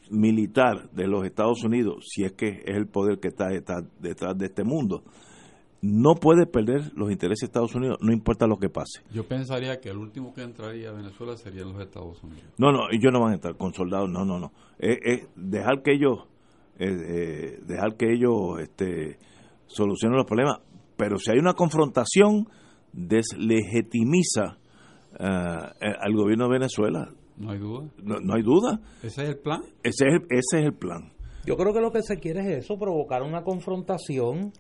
militar 0.10 0.92
de 0.92 1.08
los 1.08 1.24
Estados 1.24 1.64
Unidos, 1.64 2.04
si 2.14 2.26
es 2.26 2.34
que 2.34 2.62
es 2.66 2.76
el 2.76 2.88
poder 2.88 3.20
que 3.20 3.30
está 3.30 3.48
detrás 4.02 4.38
de 4.38 4.48
este 4.48 4.66
mundo, 4.66 5.06
no 5.82 6.16
puede 6.16 6.46
perder 6.46 6.92
los 6.96 7.12
intereses 7.12 7.42
de 7.42 7.46
Estados 7.48 7.74
Unidos, 7.74 7.98
no 8.02 8.14
importa 8.14 8.46
lo 8.46 8.58
que 8.58 8.70
pase. 8.70 9.02
Yo 9.12 9.28
pensaría 9.28 9.80
que 9.80 9.90
el 9.90 9.98
último 9.98 10.34
que 10.34 10.44
entraría 10.44 10.90
a 10.90 10.94
Venezuela 10.94 11.36
serían 11.36 11.74
los 11.74 11.82
Estados 11.82 12.24
Unidos. 12.24 12.44
No, 12.58 12.72
no, 12.72 12.90
ellos 12.92 13.12
no 13.12 13.20
van 13.20 13.32
a 13.32 13.36
entrar 13.36 13.58
con 13.58 13.74
soldados, 13.74 14.10
no, 14.10 14.24
no, 14.24 14.40
no. 14.40 14.52
Es, 14.78 14.98
es 15.04 15.28
dejar 15.36 15.82
que 15.82 15.94
ellos, 15.94 16.20
eh, 16.78 16.88
eh, 16.88 17.60
dejar 17.66 17.96
que 17.98 18.14
ellos, 18.14 18.60
este 18.60 19.18
soluciona 19.66 20.18
los 20.18 20.26
problemas. 20.26 20.60
Pero 20.98 21.18
si 21.18 21.32
hay 21.32 21.40
una 21.40 21.54
confrontación, 21.54 22.48
deslegitimiza 22.94 24.58
uh, 25.20 25.24
al 25.80 26.14
gobierno 26.14 26.46
de 26.46 26.52
Venezuela. 26.52 27.10
No 27.38 27.52
hay 27.52 27.58
duda. 27.58 27.90
No, 28.04 28.20
no, 28.20 28.36
hay 28.36 28.44
duda. 28.44 28.80
¿Ese 29.02 29.24
es 29.24 29.30
el 29.30 29.38
plan? 29.40 29.62
Ese 29.82 30.08
es 30.08 30.14
el, 30.14 30.22
ese 30.30 30.60
es 30.60 30.66
el 30.66 30.74
plan. 30.74 31.14
Yo 31.46 31.56
creo 31.56 31.74
que 31.74 31.82
lo 31.82 31.92
que 31.92 32.04
se 32.04 32.18
quiere 32.18 32.42
es 32.42 32.66
eso, 32.66 32.78
provocar 32.78 33.24
una 33.24 33.42
confrontación 33.42 34.52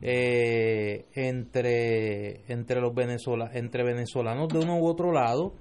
eh, 0.00 1.06
entre, 1.14 2.42
entre 2.52 2.80
los 2.80 2.94
venezolanos, 2.94 3.54
entre 3.54 3.84
venezolanos 3.84 4.48
de 4.48 4.58
uno 4.58 4.78
u 4.78 4.86
otro 4.86 5.12
lado, 5.12 5.52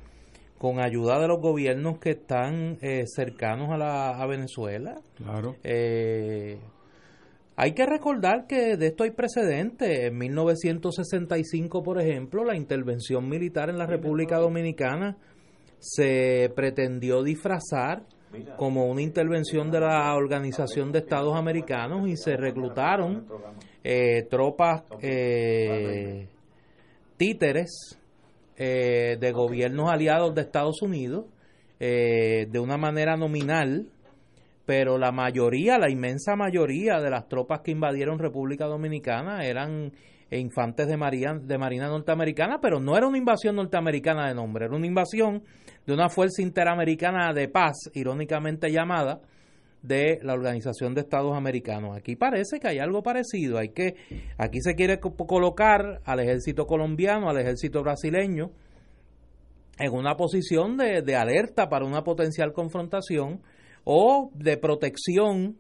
con 0.58 0.80
ayuda 0.80 1.20
de 1.20 1.28
los 1.28 1.40
gobiernos 1.40 2.00
que 2.00 2.12
están 2.12 2.78
eh, 2.82 3.04
cercanos 3.06 3.70
a, 3.72 3.78
la, 3.78 4.10
a 4.10 4.28
Venezuela. 4.28 4.96
Claro. 5.16 5.56
Eh, 5.64 6.60
hay 7.56 7.74
que 7.74 7.86
recordar 7.86 8.46
que 8.48 8.78
de 8.78 8.88
esto 8.88 9.04
hay 9.04 9.12
precedentes. 9.12 10.06
En 10.06 10.18
1965, 10.18 11.82
por 11.82 12.00
ejemplo, 12.00 12.44
la 12.44 12.56
intervención 12.56 13.28
militar 13.28 13.70
en 13.70 13.80
la 13.80 13.88
República 13.88 14.38
Dominicana 14.38 15.18
se 15.80 16.52
pretendió 16.56 17.24
disfrazar 17.24 18.04
como 18.58 18.86
una 18.88 19.02
intervención 19.02 19.72
de 19.72 19.80
la 19.80 20.14
Organización 20.16 20.92
de 20.92 21.00
Estados 21.00 21.36
Americanos 21.36 22.08
y 22.08 22.18
se 22.18 22.36
reclutaron 22.38 23.28
eh, 23.84 24.24
tropas 24.30 24.84
eh, 25.02 26.28
títeres 27.18 27.98
eh, 28.58 29.18
de 29.20 29.32
gobiernos 29.32 29.90
aliados 29.90 30.34
de 30.36 30.42
Estados 30.42 30.82
Unidos 30.82 31.26
de 31.80 32.60
una 32.60 32.76
manera 32.76 33.16
nominal 33.16 33.88
pero 34.66 34.98
la 34.98 35.12
mayoría, 35.12 35.78
la 35.78 35.92
inmensa 35.92 36.36
mayoría 36.36 37.00
de 37.00 37.10
las 37.12 37.30
tropas 37.30 37.62
que 37.62 37.72
invadieron 37.72 38.20
República 38.20 38.66
Dominicana 38.66 39.46
eran 39.46 39.94
infantes 40.32 40.88
de 40.88 40.98
marina, 40.98 41.40
de 41.40 41.58
marina 41.58 41.88
norteamericana, 41.88 42.60
pero 42.62 42.80
no 42.80 42.98
era 42.98 43.08
una 43.08 43.18
invasión 43.18 43.56
norteamericana 43.56 44.28
de 44.28 44.36
nombre, 44.36 44.66
era 44.66 44.76
una 44.76 44.88
invasión 44.88 45.44
de 45.88 45.94
una 45.94 46.10
fuerza 46.10 46.42
interamericana 46.42 47.34
de 47.34 47.48
paz, 47.48 47.90
irónicamente 47.94 48.70
llamada, 48.70 49.22
de 49.82 50.20
la 50.22 50.34
Organización 50.34 50.94
de 50.94 51.02
Estados 51.02 51.36
Americanos. 51.36 51.96
Aquí 51.96 52.18
parece 52.18 52.60
que 52.60 52.68
hay 52.68 52.80
algo 52.80 53.02
parecido, 53.02 53.58
hay 53.58 53.70
que 53.70 53.96
aquí 54.38 54.60
se 54.60 54.76
quiere 54.76 55.00
colocar 55.00 56.02
al 56.04 56.20
ejército 56.20 56.66
colombiano, 56.66 57.30
al 57.30 57.40
ejército 57.40 57.82
brasileño 57.84 58.52
en 59.80 59.94
una 59.94 60.18
posición 60.18 60.76
de, 60.76 61.16
alerta 61.16 61.70
para 61.70 61.86
una 61.86 62.04
potencial 62.04 62.52
confrontación 62.52 63.42
o 63.86 64.32
de 64.34 64.58
protección 64.58 65.58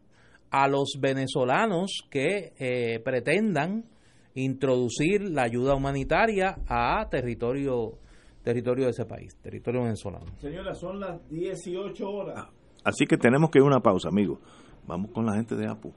a 0.49 0.67
los 0.67 0.97
venezolanos 0.99 2.01
que 2.09 2.53
eh, 2.57 2.99
pretendan 3.03 3.85
introducir 4.33 5.21
la 5.21 5.43
ayuda 5.43 5.75
humanitaria 5.75 6.57
a 6.67 7.07
territorio 7.09 7.99
territorio 8.47 8.85
de 8.85 8.91
ese 8.91 9.03
país, 9.03 9.35
territorio 9.41 9.83
venezolano. 9.83 10.25
Señora, 10.39 10.73
son 10.73 11.01
las 11.01 11.19
18 11.29 12.09
horas. 12.09 12.47
Así 12.81 13.05
que 13.05 13.17
tenemos 13.17 13.49
que 13.49 13.59
ir 13.59 13.63
a 13.63 13.67
una 13.67 13.81
pausa, 13.81 14.07
amigos. 14.07 14.39
Vamos 14.87 15.11
con 15.11 15.25
la 15.25 15.33
gente 15.33 15.53
de 15.57 15.67
APU. 15.67 15.91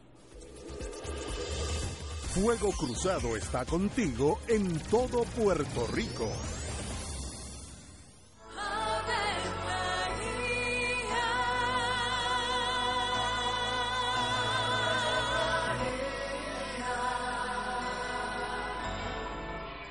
Fuego 2.34 2.72
Cruzado 2.76 3.36
está 3.36 3.64
contigo 3.64 4.40
en 4.48 4.80
todo 4.90 5.22
Puerto 5.40 5.86
Rico. 5.94 6.26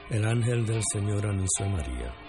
El 0.09 0.25
ángel 0.25 0.65
del 0.65 0.81
Señor 0.91 1.25
anunció 1.25 1.65
a 1.65 1.69
María. 1.69 2.28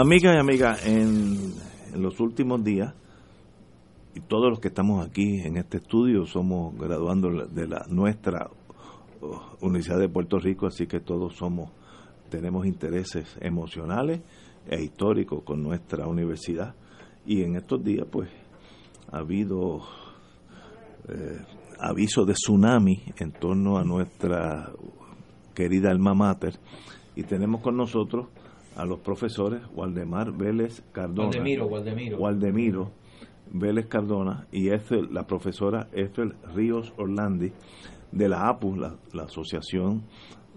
Amigas 0.00 0.34
y 0.34 0.38
amigas, 0.38 0.86
en, 0.86 1.52
los 1.94 2.20
últimos 2.20 2.64
días, 2.64 2.94
y 4.14 4.20
todos 4.20 4.48
los 4.48 4.58
que 4.58 4.68
estamos 4.68 5.06
aquí 5.06 5.42
en 5.42 5.58
este 5.58 5.76
estudio 5.76 6.24
somos 6.24 6.74
graduando 6.78 7.28
de 7.28 7.68
la 7.68 7.84
nuestra 7.86 8.48
uh, 9.20 9.36
Universidad 9.60 9.98
de 9.98 10.08
Puerto 10.08 10.38
Rico, 10.38 10.66
así 10.66 10.86
que 10.86 11.00
todos 11.00 11.36
somos, 11.36 11.70
tenemos 12.30 12.64
intereses 12.64 13.36
emocionales 13.42 14.22
e 14.70 14.82
históricos 14.82 15.42
con 15.44 15.62
nuestra 15.62 16.06
universidad. 16.06 16.74
Y 17.26 17.42
en 17.42 17.56
estos 17.56 17.84
días, 17.84 18.06
pues, 18.10 18.30
ha 19.12 19.18
habido 19.18 19.82
eh, 21.10 21.44
aviso 21.78 22.24
de 22.24 22.32
tsunami 22.32 23.02
en 23.18 23.32
torno 23.32 23.76
a 23.76 23.84
nuestra 23.84 24.72
querida 25.54 25.90
alma 25.90 26.14
mater, 26.14 26.58
y 27.14 27.22
tenemos 27.24 27.60
con 27.60 27.76
nosotros 27.76 28.28
a 28.80 28.86
los 28.86 29.00
profesores 29.00 29.60
Waldemar 29.74 30.32
Vélez 30.32 30.82
Cardona. 30.92 31.28
Waldemiro, 31.28 31.66
Waldemiro. 31.66 32.18
Waldemiro 32.18 32.90
Vélez 33.52 33.86
Cardona 33.86 34.46
y 34.52 34.70
Ethel, 34.70 35.08
la 35.12 35.26
profesora 35.26 35.88
Ethel 35.92 36.34
Ríos 36.54 36.94
Orlandi 36.96 37.52
de 38.10 38.28
la 38.28 38.48
APU, 38.48 38.76
la, 38.76 38.96
la 39.12 39.24
Asociación 39.24 40.04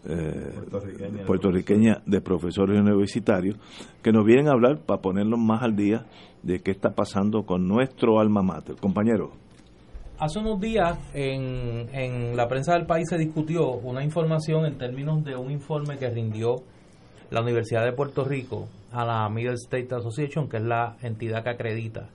eh, 0.05 0.51
puertorriqueña, 0.69 1.25
puertorriqueña 1.25 2.01
de 2.05 2.21
Profesores 2.21 2.79
Universitarios, 2.79 3.57
que 4.01 4.11
nos 4.11 4.25
vienen 4.25 4.47
a 4.47 4.51
hablar 4.51 4.79
para 4.85 5.01
ponernos 5.01 5.39
más 5.39 5.61
al 5.61 5.75
día 5.75 6.05
de 6.43 6.59
qué 6.59 6.71
está 6.71 6.93
pasando 6.93 7.43
con 7.43 7.67
nuestro 7.67 8.19
alma 8.19 8.41
mater. 8.41 8.75
Compañero. 8.75 9.31
Hace 10.19 10.39
unos 10.39 10.59
días 10.59 10.97
en, 11.13 11.89
en 11.93 12.37
la 12.37 12.47
prensa 12.47 12.73
del 12.73 12.85
país 12.85 13.09
se 13.09 13.17
discutió 13.17 13.71
una 13.71 14.03
información 14.03 14.65
en 14.65 14.77
términos 14.77 15.23
de 15.23 15.35
un 15.35 15.51
informe 15.51 15.97
que 15.97 16.09
rindió 16.09 16.55
la 17.29 17.41
Universidad 17.41 17.83
de 17.83 17.93
Puerto 17.93 18.23
Rico 18.25 18.67
a 18.91 19.05
la 19.05 19.29
Middle 19.29 19.55
State 19.55 19.93
Association, 19.93 20.47
que 20.49 20.57
es 20.57 20.63
la 20.63 20.97
entidad 21.01 21.43
que 21.43 21.49
acredita 21.49 22.09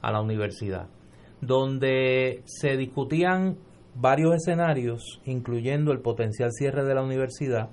a 0.00 0.12
la 0.12 0.20
universidad, 0.20 0.86
donde 1.40 2.42
se 2.44 2.76
discutían 2.76 3.56
varios 3.94 4.34
escenarios, 4.36 5.20
incluyendo 5.24 5.92
el 5.92 6.00
potencial 6.00 6.50
cierre 6.52 6.84
de 6.84 6.94
la 6.94 7.02
universidad, 7.02 7.68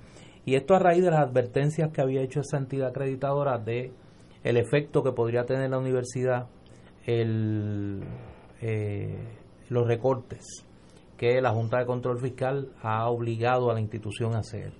y 0.45 0.55
esto 0.55 0.75
a 0.75 0.79
raíz 0.79 1.03
de 1.03 1.11
las 1.11 1.21
advertencias 1.21 1.91
que 1.91 2.01
había 2.01 2.21
hecho 2.21 2.41
esa 2.41 2.57
entidad 2.57 2.89
acreditadora 2.89 3.57
de 3.57 3.91
el 4.43 4.57
efecto 4.57 5.03
que 5.03 5.11
podría 5.11 5.45
tener 5.45 5.69
la 5.69 5.79
universidad 5.79 6.47
eh, 7.05 7.99
los 9.69 9.87
recortes 9.87 10.65
que 11.17 11.41
la 11.41 11.51
Junta 11.51 11.79
de 11.79 11.85
Control 11.85 12.19
Fiscal 12.19 12.69
ha 12.81 13.09
obligado 13.09 13.69
a 13.69 13.73
la 13.73 13.81
institución 13.81 14.35
a 14.35 14.39
hacer. 14.39 14.71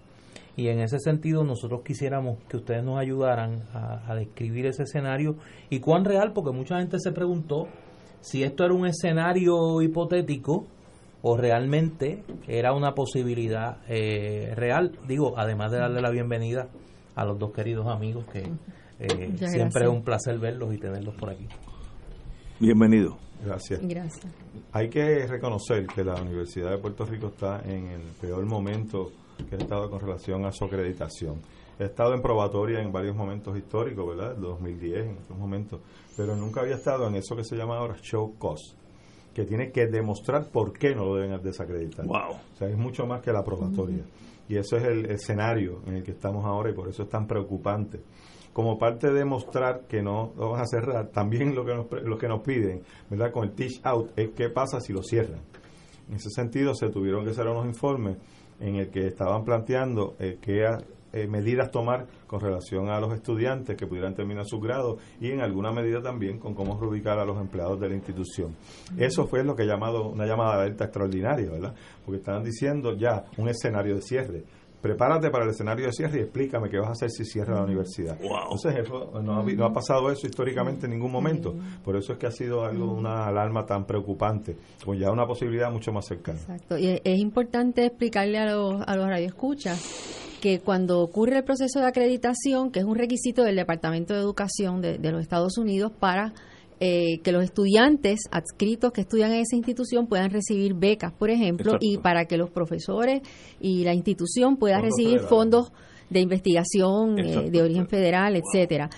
Y 0.60 0.68
en 0.68 0.82
ese 0.82 1.00
sentido 1.00 1.46
nosotros 1.46 1.84
quisiéramos 1.86 2.44
que 2.50 2.58
ustedes 2.58 2.84
nos 2.84 3.00
ayudaran 3.00 3.64
a, 3.74 4.12
a, 4.12 4.14
describir 4.14 4.66
ese 4.66 4.84
escenario 4.84 5.38
y 5.70 5.80
cuán 5.80 6.04
real, 6.04 6.34
porque 6.34 6.52
mucha 6.52 6.80
gente 6.80 6.98
se 7.00 7.14
preguntó 7.14 7.70
si 8.20 8.44
esto 8.44 8.66
era 8.66 8.74
un 8.74 8.86
escenario 8.86 9.82
hipotético 9.82 10.68
o 11.22 11.38
realmente 11.38 12.26
era 12.46 12.74
una 12.74 12.94
posibilidad 12.94 13.78
eh, 13.88 14.54
real. 14.54 15.00
Digo, 15.08 15.34
además 15.38 15.72
de 15.72 15.78
darle 15.78 16.02
la 16.02 16.10
bienvenida 16.10 16.68
a 17.16 17.24
los 17.24 17.40
dos 17.40 17.54
queridos 17.54 17.88
amigos 17.88 18.26
que 18.26 18.40
eh, 19.00 19.32
siempre 19.38 19.86
es 19.86 19.90
un 19.90 20.04
placer 20.04 20.40
verlos 20.40 20.74
y 20.74 20.78
tenerlos 20.78 21.16
por 21.16 21.30
aquí. 21.30 21.48
Bienvenido. 22.60 23.18
Gracias. 23.46 23.80
Gracias. 23.82 24.28
Hay 24.74 24.90
que 24.90 25.26
reconocer 25.26 25.88
que 25.88 26.04
la 26.04 26.16
Universidad 26.22 26.72
de 26.72 26.80
Puerto 26.80 27.06
Rico 27.06 27.28
está 27.28 27.62
en 27.62 27.88
el 27.88 28.02
peor 28.20 28.46
momento 28.46 29.14
que 29.48 29.56
ha 29.56 29.58
estado 29.58 29.90
con 29.90 30.00
relación 30.00 30.46
a 30.46 30.52
su 30.52 30.66
acreditación. 30.66 31.40
He 31.80 31.86
estado 31.86 32.14
en 32.14 32.22
probatoria 32.22 32.82
en 32.82 32.92
varios 32.92 33.16
momentos 33.16 33.58
históricos, 33.58 34.06
¿verdad? 34.08 34.36
El 34.36 34.42
2010, 34.42 35.06
en 35.06 35.18
otros 35.20 35.40
momentos, 35.40 35.82
pero 36.18 36.36
nunca 36.36 36.62
había 36.62 36.76
estado 36.76 37.08
en 37.08 37.16
eso 37.16 37.36
que 37.36 37.44
se 37.44 37.56
llama 37.56 37.78
ahora 37.78 37.96
show 38.02 38.36
cost, 38.38 38.76
que 39.34 39.46
tiene 39.46 39.72
que 39.72 39.88
demostrar 39.88 40.50
por 40.52 40.74
qué 40.74 40.94
no 40.94 41.06
lo 41.06 41.16
deben 41.16 41.42
desacreditar. 41.42 42.06
Wow. 42.06 42.32
O 42.32 42.56
sea, 42.58 42.68
es 42.68 42.78
mucho 42.78 43.06
más 43.06 43.22
que 43.22 43.32
la 43.32 43.44
probatoria. 43.44 44.04
Y 44.50 44.58
eso 44.58 44.78
es 44.78 44.84
el 44.84 45.06
escenario 45.06 45.82
en 45.86 45.98
el 45.98 46.04
que 46.04 46.12
estamos 46.12 46.44
ahora 46.44 46.72
y 46.72 46.74
por 46.74 46.90
eso 46.90 47.04
es 47.04 47.10
tan 47.10 47.28
preocupante. 47.28 48.02
Como 48.52 48.78
parte 48.78 49.08
de 49.08 49.20
demostrar 49.20 49.86
que 49.88 50.02
no 50.02 50.34
lo 50.36 50.56
a 50.56 50.66
cerrar, 50.66 51.10
también 51.10 51.54
lo 51.56 51.64
que 51.64 51.76
nos, 51.76 51.86
lo 52.04 52.18
que 52.18 52.28
nos 52.28 52.42
piden, 52.42 52.82
¿verdad? 53.10 53.32
Con 53.32 53.44
el 53.46 53.54
teach 53.54 53.80
out, 53.84 54.12
es 54.18 54.32
qué 54.32 54.50
pasa 54.50 54.82
si 54.82 54.92
lo 54.92 55.04
cierran. 55.04 55.40
En 56.10 56.16
ese 56.16 56.30
sentido, 56.32 56.74
se 56.74 56.90
tuvieron 56.90 57.24
que 57.24 57.30
hacer 57.30 57.48
unos 57.48 57.68
informes 57.68 58.18
en 58.60 58.76
el 58.76 58.90
que 58.90 59.08
estaban 59.08 59.44
planteando 59.44 60.16
eh, 60.20 60.38
qué 60.42 60.66
eh, 61.12 61.28
medidas 61.28 61.72
tomar 61.72 62.06
con 62.28 62.40
relación 62.40 62.90
a 62.90 63.00
los 63.00 63.14
estudiantes 63.14 63.76
que 63.76 63.88
pudieran 63.88 64.14
terminar 64.14 64.46
su 64.46 64.60
grado 64.60 64.98
y 65.20 65.32
en 65.32 65.42
alguna 65.42 65.72
medida 65.72 66.02
también 66.04 66.38
con 66.38 66.54
cómo 66.54 66.80
reubicar 66.80 67.18
a 67.18 67.26
los 67.26 67.40
empleados 67.40 67.80
de 67.80 67.90
la 67.90 67.96
institución. 67.96 68.56
Eso 68.96 69.26
fue 69.26 69.44
lo 69.44 69.56
que 69.56 69.64
he 69.64 69.66
llamado 69.66 70.10
una 70.10 70.28
llamada 70.28 70.58
de 70.58 70.62
alerta 70.64 70.84
extraordinaria, 70.86 71.50
¿verdad? 71.50 71.74
Porque 72.06 72.20
estaban 72.20 72.44
diciendo 72.44 72.96
ya 72.96 73.26
un 73.38 73.50
escenario 73.50 73.96
de 73.96 74.02
cierre 74.02 74.44
prepárate 74.82 75.30
para 75.30 75.46
el 75.46 75.52
escenario 75.52 75.86
de 75.88 75.94
cierre 75.94 76.20
y 76.20 76.22
explícame 76.22 76.70
qué 76.70 76.78
vas 76.78 76.90
a 76.90 76.92
hacer 76.92 77.10
si 77.10 77.26
cierra 77.26 77.56
la 77.56 77.64
universidad. 77.64 78.18
Wow. 78.20 78.44
Entonces, 78.44 78.76
eso, 78.78 79.22
no, 79.22 79.40
ha, 79.40 79.44
no, 79.44 79.66
ha, 79.66 79.74
pasado 79.74 80.12
eso 80.12 80.26
históricamente 80.26 80.86
en 80.86 80.92
ningún 80.92 81.12
momento. 81.12 81.56
Por 81.84 81.96
eso 81.96 82.14
es 82.14 82.20
que 82.20 82.28
ha 82.28 82.32
sido 82.32 82.64
algo, 82.64 82.92
una 82.94 83.28
alarma 83.28 83.66
tan 83.66 83.86
preocupante, 83.86 84.56
con 84.84 84.98
ya 84.98 85.12
una 85.12 85.26
posibilidad 85.26 85.72
mucho 85.72 85.92
más 85.92 86.06
cercana. 86.06 86.40
Exacto. 86.40 86.78
Y 86.78 87.02
es 87.04 87.20
importante 87.20 87.86
explicarle 87.86 88.38
a 88.40 88.54
los, 88.54 88.82
a 88.86 88.96
los 88.96 89.08
radioescuchas 89.08 90.28
que 90.42 90.60
cuando 90.60 91.02
ocurre 91.02 91.38
el 91.38 91.44
proceso 91.44 91.80
de 91.80 91.88
acreditación, 91.88 92.72
que 92.72 92.80
es 92.80 92.86
un 92.86 92.96
requisito 92.96 93.44
del 93.44 93.58
Departamento 93.58 94.14
de 94.14 94.22
Educación 94.22 94.82
de, 94.82 94.98
de 94.98 95.12
los 95.12 95.22
Estados 95.22 95.58
Unidos 95.58 95.92
para 95.92 96.34
eh, 96.80 97.20
que 97.24 97.32
los 97.32 97.44
estudiantes 97.44 98.22
adscritos 98.32 98.92
que 98.92 99.02
estudian 99.02 99.32
en 99.32 99.42
esa 99.42 99.56
institución 99.56 100.08
puedan 100.08 100.32
recibir 100.32 100.74
becas, 100.74 101.14
por 101.14 101.30
ejemplo, 101.30 101.74
Exacto. 101.74 101.86
y 101.86 101.98
para 101.98 102.26
que 102.26 102.38
los 102.38 102.50
profesores 102.50 103.22
y 103.60 103.84
la 103.84 103.94
institución 103.94 104.58
puedan 104.58 104.82
fondos 104.82 104.98
recibir 104.98 105.20
federales. 105.20 105.30
fondos 105.30 105.72
de 106.10 106.20
investigación 106.22 107.20
eh, 107.20 107.50
de 107.52 107.62
origen 107.62 107.88
federal, 107.88 108.36
etcétera. 108.36 108.90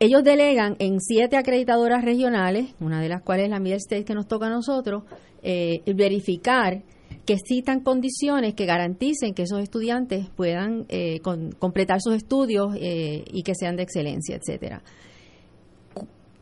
Ellos 0.00 0.24
delegan 0.24 0.76
en 0.80 1.00
siete 1.00 1.36
acreditadoras 1.36 2.04
regionales, 2.04 2.74
una 2.80 3.00
de 3.00 3.08
las 3.08 3.22
cuales 3.22 3.44
es 3.44 3.50
la 3.50 3.60
Middle 3.60 3.76
State 3.76 4.04
que 4.04 4.14
nos 4.14 4.26
toca 4.26 4.46
a 4.46 4.50
nosotros, 4.50 5.04
eh, 5.42 5.82
verificar 5.94 6.82
que 7.24 7.34
existan 7.34 7.80
condiciones 7.80 8.54
que 8.54 8.66
garanticen 8.66 9.34
que 9.34 9.42
esos 9.42 9.60
estudiantes 9.62 10.28
puedan 10.36 10.84
eh, 10.88 11.20
con, 11.20 11.52
completar 11.52 12.00
sus 12.00 12.14
estudios 12.14 12.74
eh, 12.78 13.24
y 13.32 13.42
que 13.42 13.54
sean 13.54 13.76
de 13.76 13.82
excelencia, 13.82 14.36
etcétera. 14.36 14.82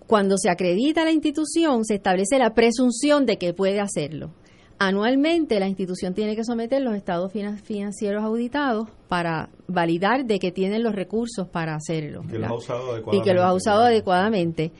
Cuando 0.07 0.37
se 0.37 0.51
acredita 0.51 1.05
la 1.05 1.13
institución, 1.13 1.85
se 1.85 1.95
establece 1.95 2.39
la 2.39 2.55
presunción 2.55 3.27
de 3.27 3.39
que 3.39 3.55
puede 3.55 3.81
hacerlo. 3.81 4.31
Anualmente, 4.79 5.61
la 5.61 5.69
institución 5.69 6.13
tiene 6.13 6.35
que 6.35 6.45
someter 6.45 6.83
los 6.83 6.97
estados 6.97 7.33
financieros 7.33 8.25
auditados 8.25 8.89
para 9.09 9.49
validar 9.69 10.25
de 10.25 10.41
que 10.41 10.51
tienen 10.51 10.83
los 10.83 10.95
recursos 10.95 11.47
para 11.47 11.77
hacerlo. 11.77 12.23
Que 12.23 13.17
y 13.17 13.23
que 13.23 13.33
los 13.33 13.45
ha 13.45 13.55
usado 13.55 13.83
adecuadamente. 13.83 14.73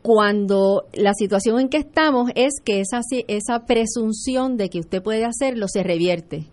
Cuando 0.00 0.84
la 0.94 1.12
situación 1.12 1.60
en 1.60 1.68
que 1.68 1.76
estamos 1.76 2.30
es 2.34 2.54
que 2.64 2.80
esa, 2.80 3.02
esa 3.28 3.66
presunción 3.66 4.56
de 4.56 4.70
que 4.70 4.80
usted 4.80 5.02
puede 5.02 5.26
hacerlo 5.26 5.66
se 5.68 5.82
revierte. 5.82 6.46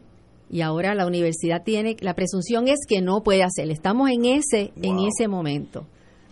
Y 0.51 0.59
ahora 0.61 0.95
la 0.95 1.07
universidad 1.07 1.63
tiene, 1.63 1.95
la 2.01 2.13
presunción 2.13 2.67
es 2.67 2.79
que 2.85 3.01
no 3.01 3.23
puede 3.23 3.43
hacerlo. 3.43 3.71
Estamos 3.71 4.09
en 4.09 4.25
ese, 4.25 4.73
wow. 4.75 4.83
en 4.83 5.07
ese 5.07 5.29
momento 5.29 5.85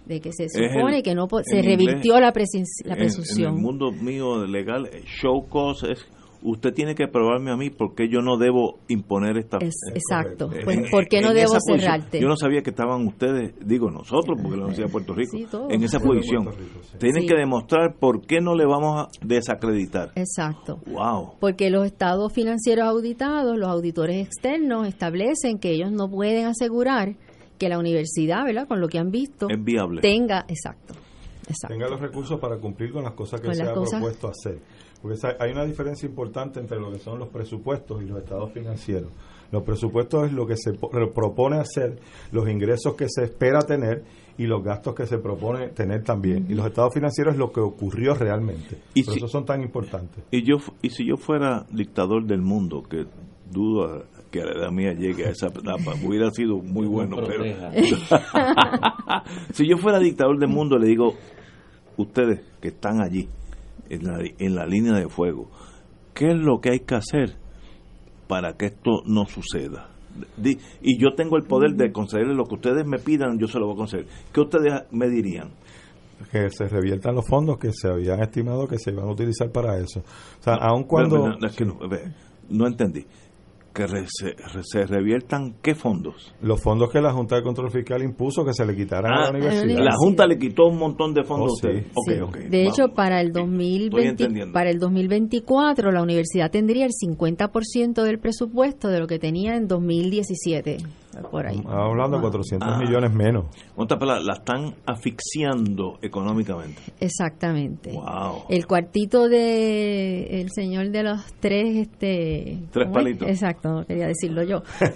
de 0.08 0.22
que 0.22 0.32
se 0.32 0.49
supone 0.49 0.97
el, 0.97 1.03
que 1.03 1.16
no 1.16 1.28
se 1.43 1.62
revirtió 1.62 2.16
inglés, 2.16 2.22
la, 2.22 2.32
presun 2.32 2.64
la 2.86 2.95
presunción. 2.95 3.47
En, 3.47 3.53
en, 3.53 3.58
el 3.58 3.62
mundo 3.64 3.91
mío 3.91 4.45
legal, 4.45 4.89
show 5.05 5.47
cause 5.47 5.91
es 5.91 6.08
usted 6.41 6.74
tiene 6.74 6.95
que 6.95 7.08
probarme 7.08 7.51
a 7.51 7.58
mí 7.58 7.70
porque 7.70 8.08
yo 8.10 8.22
no 8.22 8.38
debo 8.38 8.80
imponer 8.88 9.38
esta... 9.38 9.58
Es, 9.58 9.76
exacto. 9.93 10.51
Eh, 10.53 10.62
Pues, 10.64 10.89
¿Por 10.89 11.08
qué 11.08 11.22
no 11.22 11.34
debo 11.34 11.58
cerrarte? 11.60 12.20
Yo 12.20 12.28
no 12.28 12.36
sabía 12.36 12.62
que 12.62 12.70
estaban 12.70 13.05
ustedes, 13.08 13.53
digo 13.66 13.89
nosotros, 13.89 14.38
porque 14.41 14.58
la 14.58 14.66
Universidad 14.66 14.88
de 14.88 14.91
Puerto 14.91 15.14
Rico, 15.14 15.38
Sí, 15.38 15.47
en 15.70 15.84
esa 15.84 15.99
posición. 15.99 16.45
Puerto 16.45 16.62
Rico, 16.62 16.80
sí. 16.84 16.97
Tienen 16.99 17.24
Sí. 17.24 17.28
que 17.28 17.36
demostrar 17.36 17.95
por 17.99 18.26
qué 18.26 18.39
no 18.41 18.55
le 18.55 18.66
vamos 18.66 19.01
a 19.01 19.08
desacreditar. 19.26 20.12
Exacto. 20.16 20.80
Wow. 20.86 21.34
Porque 21.39 21.70
los 21.70 21.86
estados 21.86 22.32
financieros 22.34 22.86
auditados, 22.86 23.58
los 23.58 23.70
auditores 23.70 24.26
externos 24.26 24.88
establecen 24.88 25.58
que 25.60 25.72
ellos 25.72 25.91
no 25.91 26.10
pueden 26.10 26.45
asegurar 26.45 27.16
que 27.58 27.70
la 27.70 27.80
universidad, 27.80 28.45
¿verdad? 28.45 28.68
Con 28.68 28.80
lo 28.82 28.88
que 28.88 28.99
han 28.99 29.12
visto, 29.12 29.47
Es 29.49 29.64
viable. 29.64 30.01
tenga, 30.01 30.45
exacto, 30.47 30.93
exacto. 31.47 31.68
tenga 31.76 31.89
los 31.89 31.99
recursos 31.99 32.39
para 32.39 32.58
cumplir 32.58 32.91
con 32.91 33.03
las 33.03 33.14
cosas 33.14 33.41
que 33.41 33.47
Con 33.47 33.55
se 33.55 33.64
ha 33.64 33.74
cosas- 33.74 33.99
propuesto 33.99 34.28
hacer. 34.30 34.60
Porque 35.01 35.16
hay 35.39 35.51
una 35.51 35.64
diferencia 35.64 36.08
importante 36.10 36.60
entre 36.60 36.80
lo 36.80 36.91
que 36.91 36.97
son 36.97 37.20
los 37.20 37.30
presupuestos 37.30 38.01
y 38.01 38.05
los 38.05 38.18
estados 38.18 38.51
financieros. 38.51 39.12
Los 39.51 39.64
presupuestos 39.64 40.26
es 40.26 40.34
lo 40.34 40.45
que 40.47 40.58
se 40.58 40.74
propone 40.74 41.58
hacer, 41.58 41.99
los 42.32 42.49
ingresos 42.49 42.95
que 42.95 43.05
se 43.08 43.24
espera 43.24 43.62
tener 43.62 44.03
y 44.39 44.45
los 44.47 44.64
gastos 44.64 44.95
que 44.95 45.05
se 45.05 45.20
propone 45.20 45.70
tener 45.70 46.03
también. 46.03 46.47
Y 46.49 46.55
los 46.55 46.66
estados 46.66 46.93
financieros 46.93 47.36
es 47.36 47.39
lo 47.39 47.51
que 47.51 47.60
ocurrió 47.60 48.16
realmente. 48.16 48.78
Y 48.95 49.03
Por 49.03 49.14
si- 49.14 49.20
eso 49.20 49.28
son 49.28 49.45
tan 49.45 49.62
importantes. 49.62 50.24
Y 50.32 50.43
yo 50.43 50.58
y 50.82 50.89
si 50.89 51.05
yo 51.08 51.16
fuera 51.16 51.66
dictador 51.72 52.26
del 52.26 52.41
mundo, 52.41 52.82
que 52.84 53.05
dudo 53.51 54.03
que 54.32 54.44
la 54.44 54.52
edad 54.52 54.72
mía 54.72 54.94
llegue 54.94 55.26
a 55.26 55.30
esa 55.30 55.48
etapa, 55.48 55.94
hubiera 56.04 56.30
sido 56.32 56.58
muy 56.58 56.88
bueno, 56.88 57.18
pero 57.26 57.44
si 59.54 59.68
yo 59.68 59.78
fuera 59.78 60.00
dictador 60.00 60.38
del 60.40 60.50
mundo, 60.50 60.78
le 60.78 60.88
digo, 60.88 61.14
ustedes 61.98 62.42
que 62.62 62.70
están 62.70 63.02
allí, 63.02 63.28
en 63.90 64.04
la, 64.06 64.20
en 64.38 64.56
la 64.56 64.66
línea 64.66 64.94
de 64.94 65.08
fuego, 65.10 65.50
¿qué 66.14 66.32
es 66.32 66.38
lo 66.38 66.60
que 66.60 66.72
hay 66.72 66.80
que 66.82 66.96
hacer 66.96 67.36
para 68.28 68.54
que 68.54 68.68
esto 68.68 69.02
no 69.06 69.26
suceda? 69.26 69.90
Di- 70.36 70.58
y 70.82 71.00
yo 71.00 71.14
tengo 71.16 71.38
el 71.38 71.44
poder 71.44 71.76
de 71.76 71.92
concederles 71.92 72.36
lo 72.36 72.46
que 72.46 72.56
ustedes 72.56 72.86
me 72.86 72.98
pidan, 73.00 73.38
yo 73.40 73.48
se 73.48 73.60
lo 73.60 73.68
voy 73.68 73.76
a 73.76 73.78
conceder. 73.78 74.08
¿Qué 74.34 74.42
ustedes 74.42 74.74
me 74.92 75.08
dirían? 75.10 75.50
Que 76.32 76.50
se 76.50 76.68
reviertan 76.68 77.14
los 77.14 77.28
fondos 77.28 77.60
que 77.60 77.72
se 77.72 77.88
habían 77.88 78.20
estimado 78.22 78.68
que 78.68 78.80
se 78.80 78.92
iban 78.92 79.08
a 79.08 79.12
utilizar 79.12 79.52
para 79.52 79.78
eso. 79.78 80.00
O 80.00 80.44
sea, 80.44 80.56
aun 80.56 80.84
cuando... 80.86 81.18
No, 81.20 81.28
no, 81.30 81.38
no, 81.38 81.48
es 81.48 81.56
que 81.56 81.66
no, 81.66 81.78
ve, 81.88 82.12
no 82.50 82.66
entendí. 82.66 83.06
Que 83.78 83.88
re- 83.88 84.06
se, 84.08 84.32
re- 84.32 84.64
se 84.64 84.86
reviertan 84.88 85.56
qué 85.62 85.76
fondos. 85.76 86.34
Los 86.42 86.62
fondos 86.62 86.90
que 86.92 87.00
la 87.00 87.14
Junta 87.14 87.36
de 87.36 87.44
Control 87.44 87.70
Fiscal 87.72 88.02
impuso 88.04 88.44
que 88.44 88.54
se 88.54 88.66
le 88.66 88.76
quitaran 88.76 89.12
a 89.14 89.16
Ah, 89.16 89.24
la 89.26 89.30
universidad. 89.38 89.84
la 89.84 89.94
Junta 89.96 90.26
le 90.26 90.38
quitó 90.40 90.66
un 90.68 90.78
montón 90.80 91.14
de 91.14 91.24
fondos 91.24 91.54
Oh, 91.64 91.68
a 91.68 91.72
sí. 91.72 91.78
Ok, 91.94 92.12
Sí. 92.16 92.20
ok, 92.22 92.38
de 92.50 92.64
vamos. 92.64 92.80
hecho, 92.80 92.94
para 92.94 93.22
el, 93.22 93.28
Estoy 93.28 93.42
2020, 93.44 94.10
entendiendo. 94.10 94.54
para 94.54 94.70
el 94.72 94.80
2024 94.80 95.92
la 95.92 96.02
universidad 96.02 96.50
tendría 96.50 96.86
el 96.86 96.92
50% 96.92 98.04
del 98.04 98.20
presupuesto 98.20 98.88
de 98.90 99.00
lo 99.00 99.08
que 99.08 99.20
tenía 99.20 99.56
en 99.56 99.68
2017, 99.68 100.78
por 101.32 101.47
ahí. 101.47 101.55
Estamos 101.57 101.89
hablando 101.91 102.18
de 102.18 102.22
400 102.22 102.70
Ah. 102.72 102.78
millones 102.78 103.13
menos. 103.13 103.45
En 103.76 103.84
otras 103.84 103.99
palabras, 103.99 104.26
la 104.26 104.34
están 104.34 104.76
asfixiando 104.86 105.97
económicamente. 106.01 106.82
Exactamente. 106.99 107.91
Wow. 107.93 108.43
El 108.49 108.65
cuartito 108.68 109.28
de 109.30 110.41
el 110.41 110.49
señor 110.51 110.89
de 110.91 111.03
los 111.03 111.22
tres 111.39 111.76
este 111.78 112.59
Tres 112.72 112.89
palitos. 112.91 113.28
Exacto, 113.28 113.70
no 113.70 113.86
quería 113.86 114.07
decirlo 114.07 114.43
yo. 114.43 114.61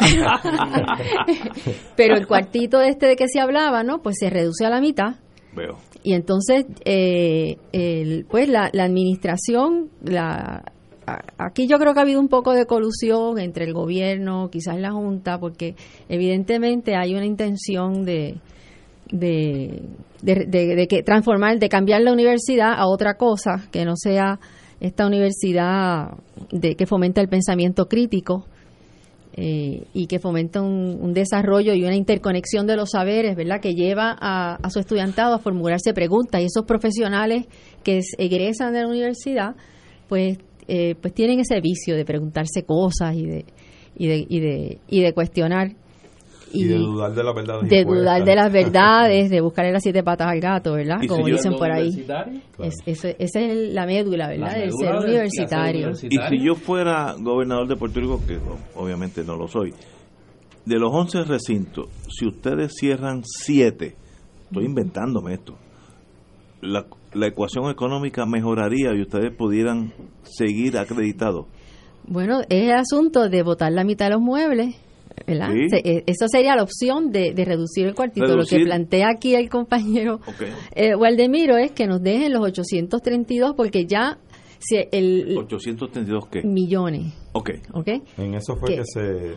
Pero 1.96 2.16
el 2.16 2.28
cuartito 2.28 2.82
este 2.82 3.08
de 3.08 3.16
que 3.16 3.28
se 3.28 3.40
hablaba, 3.40 3.84
¿no? 3.84 4.02
Pues 4.02 4.18
se 4.20 4.30
reduce 4.30 4.66
a 4.66 4.70
la 4.70 4.82
mitad 4.82 5.16
Veo. 5.56 5.78
y 6.04 6.14
entonces 6.14 6.66
eh, 6.86 7.58
el, 7.72 8.26
pues 8.30 8.50
la, 8.50 8.70
la 8.74 8.84
administración 8.86 9.90
la 10.04 10.64
Aquí 11.38 11.68
yo 11.68 11.78
creo 11.80 11.94
que 11.94 12.00
ha 12.00 12.04
habido 12.04 12.20
un 12.20 12.28
poco 12.28 12.54
de 12.54 12.66
colusión 12.66 13.40
entre 13.40 13.66
el 13.66 13.74
gobierno, 13.74 14.50
quizás 14.52 14.78
la 14.80 14.92
Junta, 14.92 15.40
porque 15.40 15.76
evidentemente 16.10 16.96
hay 16.96 17.16
una 17.16 17.26
intención 17.26 18.06
de, 18.06 18.36
de, 19.12 19.82
de, 20.22 20.88
que 20.88 21.04
transformar, 21.04 21.60
de 21.60 21.70
cambiar 21.70 22.02
la 22.02 22.14
universidad 22.14 22.74
a 22.74 22.88
otra 22.88 23.16
cosa 23.16 23.68
que 23.72 23.84
no 23.86 23.96
sea 23.96 24.40
esta 24.80 25.06
universidad 25.06 26.12
de 26.52 26.76
que 26.76 26.86
fomenta 26.86 27.22
el 27.22 27.28
pensamiento 27.30 27.88
crítico 27.88 28.46
eh, 29.34 29.86
y 29.94 30.08
que 30.08 30.20
fomenta 30.20 30.62
un, 30.62 31.14
desarrollo 31.14 31.74
y 31.74 31.84
una 31.84 31.96
interconexión 31.96 32.68
de 32.68 32.76
los 32.76 32.92
saberes, 32.92 33.36
¿verdad? 33.36 33.62
Que 33.62 33.74
lleva 33.76 34.16
a, 34.20 34.56
a 34.56 34.70
su 34.70 34.80
estudiantado 34.80 35.36
a 35.36 35.40
formularse 35.40 35.94
preguntas 35.94 36.42
y 36.42 36.46
esos 36.46 36.66
profesionales 36.66 37.46
que 37.84 38.00
es- 38.00 38.16
egresan 38.18 38.74
de 38.74 38.82
la 38.82 38.88
universidad, 38.88 39.56
pues, 40.10 40.40
eh, 40.68 40.96
pues 41.00 41.14
tienen 41.14 41.40
ese 41.40 41.60
vicio 41.62 41.96
de 41.96 42.06
preguntarse 42.06 42.64
cosas 42.64 43.16
y 43.16 43.26
de 43.26 43.46
y 43.96 44.08
de 44.08 44.26
y 44.28 44.40
de, 44.40 44.78
y 44.88 45.02
de 45.02 45.14
cuestionar 45.14 45.74
Y, 46.54 46.66
de 46.66 46.76
dudar 46.76 47.14
de 47.14 47.24
la 47.24 47.34
verdad. 47.34 47.62
de 47.62 47.86
dudar 47.86 48.26
de 48.26 48.36
las 48.36 48.52
verdades, 48.52 49.30
de 49.30 49.42
buscarle 49.42 49.72
las 49.72 49.84
siete 49.84 50.04
patas 50.04 50.28
al 50.28 50.40
gato, 50.42 50.74
¿verdad? 50.74 50.98
¿Y 51.00 51.04
si 51.04 51.08
Como 51.08 51.26
dicen 51.26 51.54
por 51.54 51.72
ahí. 51.72 52.06
Es, 52.60 52.76
esa 52.86 53.40
es 53.40 53.74
la 53.74 53.86
médula, 53.86 54.28
¿verdad? 54.28 54.56
Del 54.56 54.72
ser 54.74 54.96
universitario. 54.96 55.92
Y 55.92 56.18
si 56.18 56.46
yo 56.46 56.56
fuera 56.56 57.16
gobernador 57.18 57.68
de 57.68 57.76
Puerto 57.78 58.00
Rico, 58.00 58.20
que 58.28 58.38
obviamente 58.76 59.24
no 59.24 59.38
lo 59.38 59.48
soy, 59.48 59.74
de 60.66 60.78
los 60.78 60.92
11 60.92 61.24
recintos, 61.24 61.88
si 62.10 62.28
ustedes 62.28 62.74
cierran 62.78 63.22
7, 63.24 63.96
estoy 64.44 64.66
inventándome 64.66 65.34
esto, 65.34 65.56
la, 66.62 66.86
la 67.14 67.28
ecuación 67.28 67.70
económica 67.70 68.26
mejoraría 68.26 68.94
y 68.96 69.02
ustedes 69.02 69.36
pudieran 69.36 69.94
seguir 70.24 70.78
acreditados. 70.78 71.46
Bueno, 72.08 72.42
es 72.50 72.64
el 72.70 72.72
asunto 72.72 73.30
de 73.30 73.44
botar 73.44 73.72
la 73.72 73.84
mitad 73.84 74.06
de 74.08 74.12
los 74.14 74.22
muebles, 74.22 74.76
¿verdad? 75.28 75.50
Sí. 75.54 75.70
Se- 75.70 75.82
eh, 75.90 76.04
Eso 76.08 76.28
sería 76.28 76.56
la 76.56 76.64
opción 76.64 77.12
de, 77.12 77.34
de 77.34 77.46
reducir 77.46 77.86
el 77.88 77.94
cuartito. 77.96 78.36
Lo 78.36 78.46
que 78.46 78.60
plantea 78.62 79.10
aquí 79.10 79.36
el 79.36 79.50
compañero 79.50 80.20
eh, 80.76 80.96
Waldemiro 80.96 81.58
es 81.58 81.72
que 81.72 81.86
nos 81.88 82.02
dejen 82.02 82.34
los 82.34 82.42
832 82.44 83.54
porque 83.56 83.86
ya 83.86 84.18
si 84.60 84.78
el 84.92 85.36
832 85.38 86.28
qué? 86.28 86.42
millones, 86.44 87.14
Ok. 87.34 87.50
¿ok? 87.74 87.88
En 88.18 88.36
eso 88.36 88.56
fue 88.56 88.76
que 88.76 88.84
se 88.86 89.34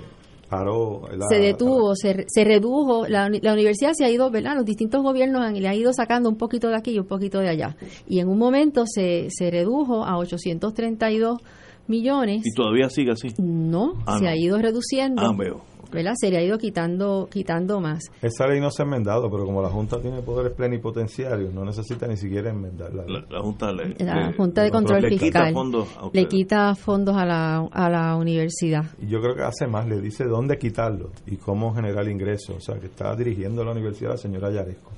paró. 0.56 1.02
la- 1.16 1.26
se 1.28 1.36
detuvo, 1.38 1.94
se, 1.96 2.24
se 2.28 2.44
redujo, 2.44 3.06
la, 3.06 3.26
uni- 3.28 3.40
la 3.42 3.52
universidad 3.52 3.92
se 3.94 4.04
ha 4.04 4.10
ido, 4.10 4.30
¿verdad? 4.30 4.54
Los 4.56 4.64
distintos 4.64 5.02
gobiernos 5.02 5.42
han, 5.42 5.54
le 5.60 5.68
han 5.68 5.74
ido 5.76 5.92
sacando 5.92 6.28
un 6.28 6.36
poquito 6.36 6.68
de 6.68 6.76
aquí 6.76 6.92
y 6.92 6.98
un 6.98 7.06
poquito 7.06 7.40
de 7.40 7.48
allá. 7.48 7.76
Y 8.06 8.20
en 8.20 8.28
un 8.28 8.38
momento 8.38 8.84
se, 8.86 9.26
se 9.30 9.50
redujo 9.50 10.04
a 10.04 10.16
832 10.18 11.38
millones. 11.86 12.42
¿Y 12.44 12.54
todavía 12.54 12.88
sigue 12.88 13.10
así? 13.12 13.28
No, 13.38 13.94
Ah, 14.06 14.18
se 14.18 14.24
no. 14.24 14.30
ha 14.30 14.36
ido 14.36 14.58
reduciendo. 14.58 15.22
Ah, 15.22 15.32
veo. 15.36 15.62
¿Verdad? 15.92 16.12
Se 16.16 16.30
le 16.30 16.38
ha 16.38 16.42
ido 16.42 16.58
quitando, 16.58 17.28
quitando 17.30 17.80
más. 17.80 18.02
Esa 18.22 18.46
ley 18.46 18.60
no 18.60 18.70
se 18.70 18.82
ha 18.82 18.84
enmendado, 18.84 19.30
pero 19.30 19.44
como 19.44 19.62
la 19.62 19.68
Junta 19.68 20.00
tiene 20.00 20.22
poderes 20.22 20.52
plenipotenciarios, 20.52 21.52
no 21.54 21.64
necesita 21.64 22.06
ni 22.06 22.16
siquiera 22.16 22.50
enmendarla. 22.50 23.04
La, 23.06 23.24
la 23.28 23.40
Junta 23.40 23.72
le, 23.72 23.94
La 24.04 24.28
le- 24.28 24.32
Junta 24.34 24.62
de 24.62 24.70
Control 24.70 25.02
le 25.02 25.08
quita 25.10 25.24
Fiscal 25.24 25.52
fondos 25.52 25.88
a 25.98 26.10
le 26.12 26.26
quita 26.28 26.74
fondos 26.74 27.16
a 27.16 27.24
la, 27.24 27.58
a 27.72 27.90
la 27.90 28.16
universidad. 28.16 28.84
Y 29.00 29.06
yo 29.08 29.20
creo 29.20 29.34
que 29.34 29.42
hace 29.42 29.66
más, 29.66 29.86
le 29.88 30.00
dice 30.00 30.24
dónde 30.24 30.58
quitarlo 30.58 31.10
y 31.26 31.36
cómo 31.36 31.74
generar 31.74 32.08
ingresos. 32.08 32.56
O 32.56 32.60
sea, 32.60 32.78
que 32.78 32.86
está 32.86 33.14
dirigiendo 33.16 33.64
la 33.64 33.72
universidad 33.72 34.10
la 34.10 34.16
señora 34.16 34.50
Yaresco. 34.50 34.90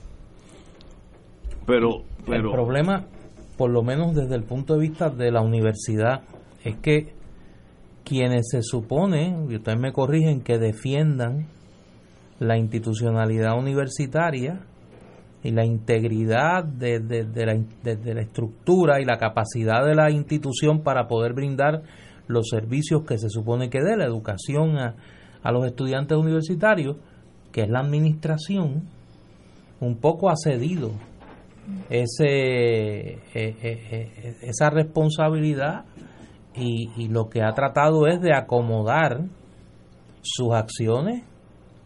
Pero, 1.67 2.03
pero 2.25 2.49
el 2.49 2.53
problema, 2.55 3.07
por 3.57 3.71
lo 3.71 3.83
menos 3.83 4.15
desde 4.15 4.35
el 4.37 4.45
punto 4.45 4.75
de 4.75 4.81
vista 4.81 5.11
de 5.11 5.31
la 5.33 5.41
universidad, 5.41 6.23
es 6.65 6.77
que 6.77 7.13
quienes 8.09 8.47
se 8.51 8.63
supone, 8.63 9.37
y 9.51 9.57
ustedes 9.57 9.79
me 9.79 9.93
corrigen, 9.93 10.41
que 10.41 10.59
defiendan 10.59 11.47
la 12.39 12.57
institucionalidad 12.57 13.59
universitaria 13.59 14.61
y 15.43 15.51
la 15.51 15.65
integridad 15.65 16.65
de, 16.65 17.01
de- 17.01 17.25
de 17.25 17.47
la, 17.47 17.55
de 17.83 18.15
la 18.15 18.21
estructura 18.23 19.01
y 19.01 19.05
la 19.05 19.19
capacidad 19.19 19.85
de 19.85 19.95
la 19.97 20.11
institución 20.11 20.83
para 20.83 21.09
poder 21.09 21.33
brindar 21.35 21.83
los 22.29 22.49
servicios 22.49 23.03
que 23.05 23.19
se 23.19 23.29
supone 23.29 23.71
que 23.71 23.81
dé 23.83 23.97
la 23.97 24.05
educación 24.05 24.79
a, 24.79 24.95
a 25.43 25.53
los 25.53 25.67
estudiantes 25.67 26.17
universitarios, 26.17 26.97
que 27.53 27.63
es 27.63 27.69
la 27.69 27.81
administración, 27.81 28.83
un 29.81 29.97
poco 29.97 30.31
ha 30.31 30.35
cedido 30.37 30.93
ese, 31.91 32.25
eh, 32.27 33.19
eh, 33.35 33.55
eh, 33.63 34.37
esa 34.43 34.71
responsabilidad 34.71 35.85
y, 36.57 36.91
y 36.97 37.09
lo 37.09 37.29
que 37.29 37.43
ha 37.43 37.53
tratado 37.53 38.07
es 38.07 38.21
de 38.21 38.35
acomodar 38.35 39.25
sus 40.23 40.53
acciones 40.53 41.23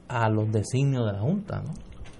a 0.08 0.28
los 0.28 0.50
designios 0.50 1.06
de 1.06 1.12
la 1.12 1.20
Junta. 1.20 1.62
¿no? 1.62 1.72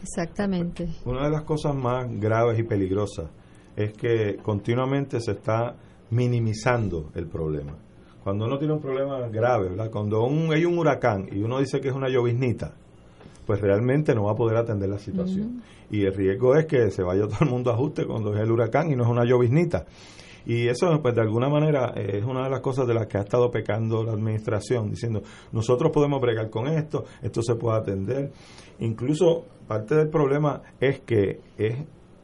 Exactamente. 0.03 0.89
Una 1.05 1.25
de 1.25 1.31
las 1.31 1.43
cosas 1.43 1.75
más 1.75 2.07
graves 2.09 2.59
y 2.59 2.63
peligrosas 2.63 3.31
es 3.77 3.93
que 3.93 4.37
continuamente 4.43 5.21
se 5.21 5.33
está 5.33 5.75
minimizando 6.11 7.11
el 7.15 7.27
problema. 7.27 7.77
Cuando 8.23 8.45
uno 8.45 8.59
tiene 8.59 8.75
un 8.75 8.81
problema 8.81 9.29
grave, 9.29 9.71
¿verdad? 9.71 9.91
cuando 9.91 10.25
un, 10.25 10.53
hay 10.53 10.65
un 10.65 10.79
huracán 10.79 11.29
y 11.33 11.43
uno 11.43 11.59
dice 11.59 11.81
que 11.81 11.89
es 11.89 11.95
una 11.95 12.09
lloviznita, 12.09 12.75
pues 13.47 13.61
realmente 13.61 14.15
no 14.15 14.25
va 14.25 14.33
a 14.33 14.35
poder 14.35 14.59
atender 14.59 14.89
la 14.89 14.99
situación. 14.99 15.63
Y 15.91 16.05
el 16.05 16.15
riesgo 16.15 16.55
es 16.55 16.67
que 16.67 16.91
se 16.91 17.03
vaya 17.03 17.23
todo 17.27 17.39
el 17.41 17.51
mundo 17.51 17.71
a 17.71 17.75
ajuste 17.75 18.07
cuando 18.07 18.35
es 18.35 18.41
el 18.41 18.51
huracán 18.51 18.91
y 18.93 18.97
no 18.97 19.05
es 19.05 19.09
una 19.09 19.25
lloviznita. 19.25 19.87
Y 20.47 20.69
eso, 20.69 21.01
pues 21.03 21.15
de 21.15 21.21
alguna 21.21 21.49
manera, 21.49 21.93
eh, 21.97 22.19
es 22.19 22.25
una 22.25 22.45
de 22.45 22.51
las 22.51 22.61
cosas 22.61 22.87
de 22.87 22.95
las 22.95 23.07
que 23.07 23.19
ha 23.19 23.23
estado 23.23 23.51
pecando 23.51 24.03
la 24.03 24.13
administración, 24.13 24.91
diciendo, 24.91 25.23
nosotros 25.53 25.91
podemos 25.93 26.21
bregar 26.21 26.51
con 26.51 26.67
esto, 26.69 27.05
esto 27.23 27.43
se 27.43 27.55
puede 27.55 27.79
atender. 27.79 28.33
Incluso 28.81 29.45
parte 29.67 29.95
del 29.95 30.09
problema 30.09 30.63
es 30.81 31.01
que 31.01 31.41
es 31.57 31.77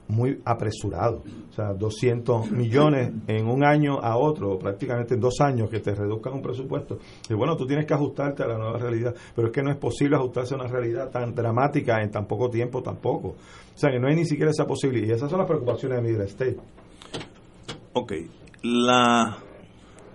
muy 0.09 0.40
apresurado. 0.44 1.22
O 1.51 1.52
sea, 1.52 1.72
200 1.72 2.51
millones 2.51 3.12
en 3.26 3.48
un 3.48 3.64
año 3.64 3.98
a 4.01 4.16
otro, 4.16 4.59
prácticamente 4.59 5.14
en 5.14 5.20
dos 5.20 5.40
años 5.40 5.68
que 5.68 5.80
te 5.80 5.94
reduzcan 5.94 6.34
un 6.34 6.43
presupuesto. 6.43 6.98
Y 7.28 7.34
bueno, 7.34 7.56
tú 7.56 7.66
tienes 7.66 7.86
que 7.86 7.94
ajustarte 7.94 8.43
a 8.43 8.47
la 8.47 8.59
nueva 8.59 8.78
realidad, 8.78 9.14
pero 9.34 9.48
es 9.48 9.52
que 9.52 9.62
no 9.62 9.70
es 9.70 9.76
posible 9.76 10.16
ajustarse 10.16 10.55
a 10.55 10.59
una 10.59 10.68
realidad 10.68 11.10
tan 11.10 11.34
dramática 11.34 12.02
en 12.02 12.10
tan 12.10 12.26
poco 12.26 12.48
tiempo 12.48 12.82
tampoco. 12.82 13.28
O 13.28 13.78
sea, 13.78 13.90
que 13.90 13.98
no 13.98 14.09
hay 14.09 14.16
ni 14.16 14.24
siquiera 14.24 14.51
esa 14.51 14.66
posibilidad. 14.66 15.09
Y 15.09 15.12
esas 15.12 15.30
son 15.30 15.38
las 15.38 15.48
preocupaciones 15.48 16.02
de 16.02 16.09
Middle 16.09 16.24
State. 16.24 16.56
Ok, 17.98 18.12
la 18.62 19.39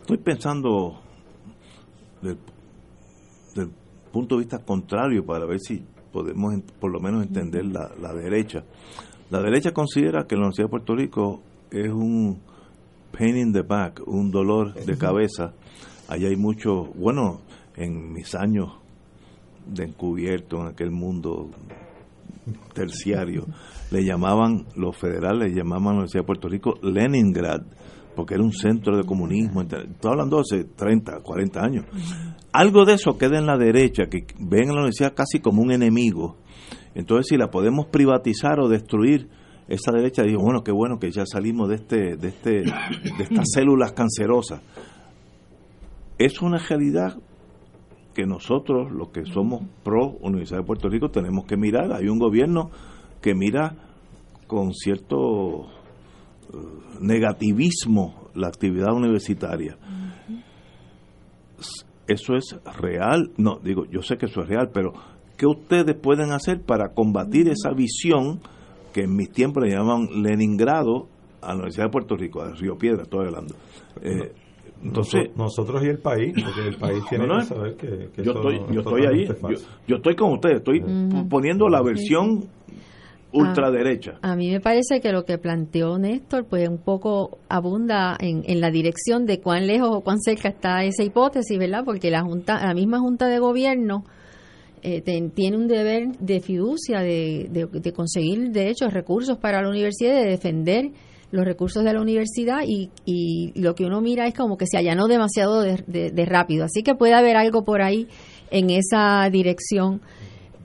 estoy 0.01 0.17
pensando 0.17 1.01
del, 2.21 2.37
del 3.55 3.71
punto 4.11 4.35
de 4.35 4.41
vista 4.41 4.59
contrario 4.59 5.25
para 5.25 5.47
ver 5.47 5.59
si 5.59 5.83
podemos 6.13 6.53
por 6.79 6.91
lo 6.91 6.99
menos 6.99 7.23
entender 7.23 7.65
la, 7.65 7.89
la 7.99 8.13
derecha. 8.13 8.63
La 9.31 9.41
derecha 9.41 9.71
considera 9.71 10.27
que 10.27 10.35
la 10.35 10.41
Universidad 10.41 10.67
de 10.67 10.69
Puerto 10.69 10.95
Rico 10.95 11.41
es 11.71 11.89
un 11.89 12.39
pain 13.17 13.35
in 13.35 13.51
the 13.51 13.63
back, 13.63 13.99
un 14.05 14.29
dolor 14.29 14.75
de 14.75 14.95
cabeza. 14.95 15.55
Allá 16.07 16.27
hay 16.27 16.35
mucho, 16.35 16.83
bueno, 16.93 17.41
en 17.75 18.13
mis 18.13 18.35
años 18.35 18.73
de 19.65 19.85
encubierto 19.85 20.61
en 20.61 20.67
aquel 20.67 20.91
mundo 20.91 21.49
terciario, 22.73 23.45
le 23.91 24.03
llamaban, 24.03 24.65
los 24.75 24.97
federales 24.97 25.53
llamaban 25.53 25.83
a 25.83 25.89
la 25.89 25.91
Universidad 25.93 26.21
de 26.21 26.27
Puerto 26.27 26.47
Rico 26.47 26.73
Leningrad, 26.81 27.61
porque 28.15 28.35
era 28.35 28.43
un 28.43 28.53
centro 28.53 28.97
de 28.97 29.03
comunismo. 29.03 29.61
Estoy 29.61 29.85
hablando 30.03 30.39
hace 30.39 30.63
30, 30.63 31.21
40 31.21 31.59
años. 31.61 31.85
Algo 32.51 32.85
de 32.85 32.93
eso 32.93 33.17
queda 33.17 33.37
en 33.37 33.45
la 33.45 33.57
derecha, 33.57 34.07
que 34.09 34.25
ven 34.39 34.69
a 34.69 34.73
la 34.73 34.79
universidad 34.79 35.13
casi 35.13 35.39
como 35.39 35.61
un 35.61 35.71
enemigo. 35.71 36.37
Entonces, 36.93 37.27
si 37.29 37.37
la 37.37 37.49
podemos 37.49 37.87
privatizar 37.87 38.59
o 38.59 38.67
destruir, 38.67 39.29
esa 39.67 39.91
derecha 39.93 40.23
dijo, 40.23 40.41
bueno, 40.41 40.63
qué 40.63 40.71
bueno 40.71 40.99
que 40.99 41.11
ya 41.11 41.25
salimos 41.25 41.69
de 41.69 41.75
este, 41.75 42.17
de 42.17 42.27
este, 42.27 42.51
de 42.51 43.23
estas 43.23 43.47
células 43.53 43.93
cancerosas. 43.93 44.61
Es 46.17 46.41
una 46.41 46.57
realidad 46.57 47.17
que 48.13 48.25
nosotros, 48.25 48.91
los 48.91 49.09
que 49.09 49.25
somos 49.25 49.61
pro 49.83 50.17
Universidad 50.21 50.59
de 50.59 50.65
Puerto 50.65 50.89
Rico, 50.89 51.09
tenemos 51.09 51.45
que 51.45 51.57
mirar. 51.57 51.93
Hay 51.93 52.07
un 52.07 52.19
gobierno 52.19 52.69
que 53.21 53.33
mira 53.33 53.75
con 54.47 54.73
cierto 54.73 55.63
eh, 55.63 56.57
negativismo 56.99 58.29
la 58.35 58.47
actividad 58.47 58.93
universitaria. 58.93 59.77
¿Eso 62.07 62.35
es 62.35 62.57
real? 62.79 63.31
No, 63.37 63.59
digo, 63.63 63.85
yo 63.85 64.01
sé 64.01 64.17
que 64.17 64.25
eso 64.25 64.41
es 64.41 64.49
real, 64.49 64.69
pero 64.73 64.93
¿qué 65.37 65.45
ustedes 65.45 65.95
pueden 65.95 66.31
hacer 66.31 66.61
para 66.61 66.93
combatir 66.93 67.47
esa 67.47 67.71
visión 67.71 68.41
que 68.93 69.03
en 69.03 69.15
mis 69.15 69.31
tiempos 69.31 69.63
le 69.63 69.71
llamaban 69.71 70.21
Leningrado 70.21 71.07
a 71.41 71.49
la 71.49 71.53
Universidad 71.55 71.85
de 71.85 71.91
Puerto 71.91 72.17
Rico, 72.17 72.41
a 72.41 72.51
Río 72.51 72.77
Piedra, 72.77 73.03
estoy 73.03 73.27
hablando? 73.27 73.55
Eh, 74.01 74.33
entonces, 74.83 75.29
Noso- 75.29 75.37
nosotros 75.37 75.83
y 75.83 75.87
el 75.87 75.99
país, 75.99 76.33
porque 76.43 76.67
el 76.69 76.75
país 76.77 77.03
tiene 77.09 77.27
no, 77.27 77.33
no, 77.35 77.39
que 77.41 77.45
saber 77.45 77.75
que, 77.75 78.09
que 78.15 78.23
yo 78.23 78.31
estoy, 78.33 78.57
yo 78.57 78.63
es 78.71 78.77
estoy 78.77 79.05
ahí, 79.05 79.25
totalmente 79.27 79.63
yo, 79.87 79.95
estoy 79.97 80.15
con 80.15 80.31
ustedes, 80.33 80.57
estoy 80.57 80.83
poniendo 81.29 81.69
la 81.69 81.81
versión 81.81 82.45
ultraderecha. 83.33 84.15
A 84.21 84.35
mí 84.35 84.51
me 84.51 84.59
parece 84.59 84.99
que 84.99 85.11
lo 85.13 85.23
que 85.23 85.37
planteó 85.37 85.97
Néstor, 85.97 86.45
pues 86.45 86.67
un 86.67 86.79
poco 86.79 87.37
abunda 87.47 88.17
en, 88.19 88.43
en 88.45 88.59
la 88.59 88.69
dirección 88.71 89.25
de 89.25 89.39
cuán 89.39 89.67
lejos 89.67 89.89
o 89.91 90.01
cuán 90.01 90.19
cerca 90.19 90.49
está 90.49 90.83
esa 90.83 91.03
hipótesis, 91.03 91.57
¿verdad? 91.57 91.83
Porque 91.85 92.11
la 92.11 92.23
junta, 92.23 92.59
la 92.65 92.73
misma 92.73 92.99
junta 92.99 93.27
de 93.27 93.39
gobierno 93.39 94.03
eh, 94.83 95.01
ten- 95.01 95.29
tiene 95.31 95.55
un 95.57 95.67
deber 95.67 96.07
de 96.19 96.39
fiducia 96.41 96.99
de, 96.99 97.47
de- 97.51 97.67
de 97.67 97.93
conseguir, 97.93 98.49
de 98.51 98.69
hecho, 98.69 98.89
recursos 98.89 99.37
para 99.37 99.61
la 99.61 99.69
universidad, 99.69 100.11
y 100.19 100.23
de 100.25 100.29
defender 100.31 100.89
los 101.31 101.45
recursos 101.45 101.83
de 101.83 101.93
la 101.93 102.01
universidad 102.01 102.59
y, 102.67 102.89
y 103.05 103.53
lo 103.59 103.73
que 103.75 103.85
uno 103.85 104.01
mira 104.01 104.27
es 104.27 104.33
como 104.33 104.57
que 104.57 104.65
se 104.67 104.77
allanó 104.77 105.07
demasiado 105.07 105.61
de, 105.61 105.83
de- 105.87 106.11
de 106.11 106.25
rápido. 106.25 106.65
Así 106.65 106.83
que 106.83 106.93
puede 106.95 107.13
haber 107.13 107.37
algo 107.37 107.63
por 107.63 107.81
ahí 107.81 108.07
en 108.51 108.69
esa 108.69 109.29
dirección. 109.31 110.01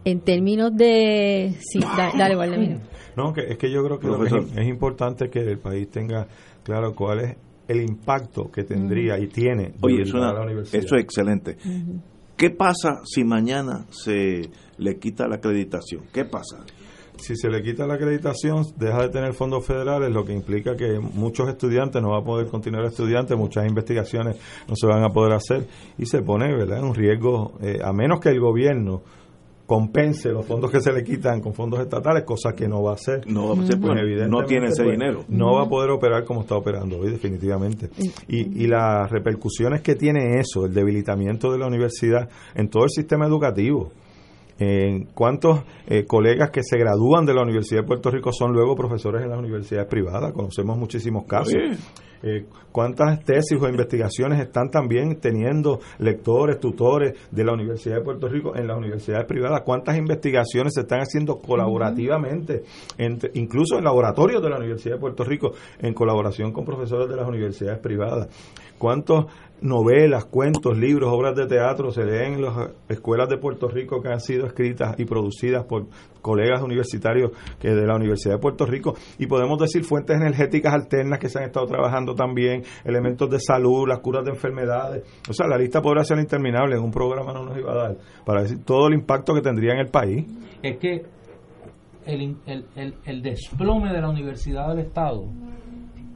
En 0.04 0.20
términos 0.20 0.70
de... 0.76 1.54
Sí, 1.60 1.80
da- 1.80 2.12
dale, 2.16 2.36
Waldemiro. 2.36 2.78
No, 3.16 3.32
que 3.32 3.40
es 3.48 3.58
que 3.58 3.70
yo 3.72 3.82
creo 3.84 3.98
que 3.98 4.06
lo 4.06 4.12
que 4.20 4.28
Profesor. 4.28 4.44
es, 4.52 4.58
es 4.64 4.68
importante 4.68 5.28
que 5.30 5.40
el 5.40 5.58
país 5.58 5.90
tenga 5.90 6.28
claro 6.62 6.94
cuál 6.94 7.20
es 7.20 7.36
el 7.66 7.80
impacto 7.82 8.48
que 8.52 8.62
tendría 8.62 9.18
y 9.18 9.26
tiene 9.26 9.72
Oye, 9.80 10.02
es 10.02 10.08
ayudar 10.10 10.20
una- 10.22 10.30
a 10.30 10.34
la 10.34 10.42
universidad. 10.46 10.84
eso 10.84 10.94
es 10.96 11.02
excelente. 11.02 11.56
¿Qué 12.36 12.50
pasa 12.50 13.00
si 13.04 13.24
mañana 13.24 13.86
se 13.90 14.42
le 14.78 14.96
quita 14.98 15.26
la 15.26 15.36
acreditación? 15.36 16.02
¿Qué 16.12 16.24
pasa? 16.24 16.58
Si 17.18 17.36
se 17.36 17.48
le 17.48 17.62
quita 17.62 17.86
la 17.86 17.94
acreditación, 17.94 18.64
deja 18.76 19.02
de 19.02 19.08
tener 19.08 19.32
fondos 19.32 19.64
federales, 19.64 20.10
lo 20.12 20.24
que 20.24 20.32
implica 20.32 20.76
que 20.76 20.98
muchos 20.98 21.48
estudiantes 21.48 22.02
no 22.02 22.10
van 22.10 22.22
a 22.22 22.24
poder 22.24 22.46
continuar 22.48 22.84
estudiantes, 22.84 23.36
muchas 23.36 23.66
investigaciones 23.66 24.36
no 24.68 24.74
se 24.76 24.86
van 24.86 25.02
a 25.02 25.10
poder 25.10 25.32
hacer 25.32 25.66
y 25.98 26.06
se 26.06 26.22
pone 26.22 26.54
¿verdad? 26.54 26.78
en 26.78 26.84
un 26.84 26.94
riesgo, 26.94 27.54
eh, 27.62 27.78
a 27.82 27.92
menos 27.92 28.20
que 28.20 28.28
el 28.28 28.40
gobierno 28.40 29.02
compense 29.66 30.30
los 30.30 30.46
fondos 30.46 30.70
que 30.70 30.80
se 30.80 30.92
le 30.92 31.02
quitan 31.02 31.40
con 31.40 31.52
fondos 31.52 31.80
estatales, 31.80 32.22
cosa 32.24 32.54
que 32.54 32.68
no 32.68 32.82
va 32.82 32.92
a 32.92 32.94
hacer. 32.94 33.26
No 33.26 33.48
va 33.48 33.60
a 33.60 33.64
hacer, 33.64 33.80
porque 33.80 34.26
no 34.28 34.44
tiene 34.44 34.68
ese 34.68 34.84
pues, 34.84 34.96
dinero. 34.96 35.24
No 35.28 35.54
va 35.54 35.64
a 35.64 35.68
poder 35.68 35.90
operar 35.90 36.24
como 36.24 36.42
está 36.42 36.56
operando 36.56 36.98
hoy, 37.00 37.10
definitivamente. 37.10 37.90
Y, 38.28 38.62
y 38.62 38.66
las 38.68 39.10
repercusiones 39.10 39.82
que 39.82 39.96
tiene 39.96 40.38
eso, 40.38 40.66
el 40.66 40.72
debilitamiento 40.72 41.50
de 41.50 41.58
la 41.58 41.66
universidad 41.66 42.28
en 42.54 42.68
todo 42.68 42.84
el 42.84 42.90
sistema 42.90 43.26
educativo. 43.26 43.90
En 44.58 45.04
cuántos 45.12 45.60
eh, 45.86 46.04
colegas 46.06 46.50
que 46.50 46.62
se 46.62 46.78
gradúan 46.78 47.26
de 47.26 47.34
la 47.34 47.42
Universidad 47.42 47.82
de 47.82 47.86
Puerto 47.86 48.10
Rico 48.10 48.32
son 48.32 48.52
luego 48.52 48.74
profesores 48.74 49.22
en 49.22 49.28
las 49.30 49.38
universidades 49.38 49.86
privadas, 49.86 50.32
conocemos 50.32 50.78
muchísimos 50.78 51.24
casos. 51.26 51.54
Eh, 52.22 52.46
cuántas 52.72 53.22
tesis 53.24 53.60
o 53.60 53.68
investigaciones 53.68 54.40
están 54.40 54.70
también 54.70 55.20
teniendo 55.20 55.80
lectores, 55.98 56.58
tutores 56.58 57.12
de 57.30 57.44
la 57.44 57.52
Universidad 57.52 57.96
de 57.96 58.00
Puerto 58.00 58.26
Rico 58.26 58.56
en 58.56 58.66
las 58.66 58.78
universidades 58.78 59.26
privadas, 59.26 59.60
cuántas 59.64 59.98
investigaciones 59.98 60.72
se 60.74 60.80
están 60.80 61.00
haciendo 61.00 61.36
colaborativamente, 61.38 62.62
entre- 62.96 63.30
incluso 63.34 63.76
en 63.76 63.84
laboratorios 63.84 64.42
de 64.42 64.48
la 64.48 64.56
Universidad 64.56 64.94
de 64.94 65.00
Puerto 65.00 65.24
Rico, 65.24 65.52
en 65.78 65.92
colaboración 65.92 66.52
con 66.52 66.64
profesores 66.64 67.06
de 67.08 67.16
las 67.16 67.28
universidades 67.28 67.78
privadas, 67.80 68.28
cuántas 68.78 69.26
novelas, 69.60 70.26
cuentos, 70.26 70.76
libros, 70.76 71.10
obras 71.12 71.34
de 71.34 71.46
teatro 71.46 71.90
se 71.90 72.04
leen 72.04 72.34
en 72.34 72.42
las 72.42 72.70
escuelas 72.88 73.28
de 73.28 73.38
Puerto 73.38 73.68
Rico 73.68 74.00
que 74.00 74.08
han 74.08 74.20
sido 74.20 74.46
escritas 74.46 74.98
y 74.98 75.04
producidas 75.04 75.64
por 75.64 75.86
colegas 76.20 76.62
universitarios 76.62 77.30
que 77.58 77.68
de 77.68 77.86
la 77.86 77.94
Universidad 77.94 78.34
de 78.34 78.40
Puerto 78.40 78.66
Rico 78.66 78.94
y 79.18 79.26
podemos 79.26 79.58
decir 79.58 79.84
fuentes 79.84 80.16
energéticas 80.16 80.74
alternas 80.74 81.18
que 81.18 81.28
se 81.28 81.38
han 81.38 81.44
estado 81.44 81.66
trabajando 81.66 82.14
también, 82.14 82.62
elementos 82.84 83.30
de 83.30 83.40
salud, 83.40 83.88
las 83.88 84.00
curas 84.00 84.24
de 84.24 84.32
enfermedades. 84.32 85.04
O 85.28 85.32
sea, 85.32 85.46
la 85.46 85.56
lista 85.56 85.80
podrá 85.80 86.04
ser 86.04 86.18
interminable, 86.18 86.76
en 86.76 86.82
un 86.82 86.90
programa 86.90 87.32
no 87.32 87.44
nos 87.44 87.56
iba 87.56 87.72
a 87.72 87.76
dar 87.76 87.96
para 88.24 88.42
decir 88.42 88.64
todo 88.64 88.88
el 88.88 88.94
impacto 88.94 89.34
que 89.34 89.40
tendría 89.40 89.72
en 89.72 89.80
el 89.80 89.88
país. 89.88 90.26
es 90.62 90.78
que 90.78 91.02
el, 92.04 92.36
el, 92.46 92.94
el 93.04 93.22
desplome 93.22 93.92
de 93.92 94.00
la 94.00 94.08
Universidad 94.08 94.68
del 94.68 94.80
Estado, 94.86 95.24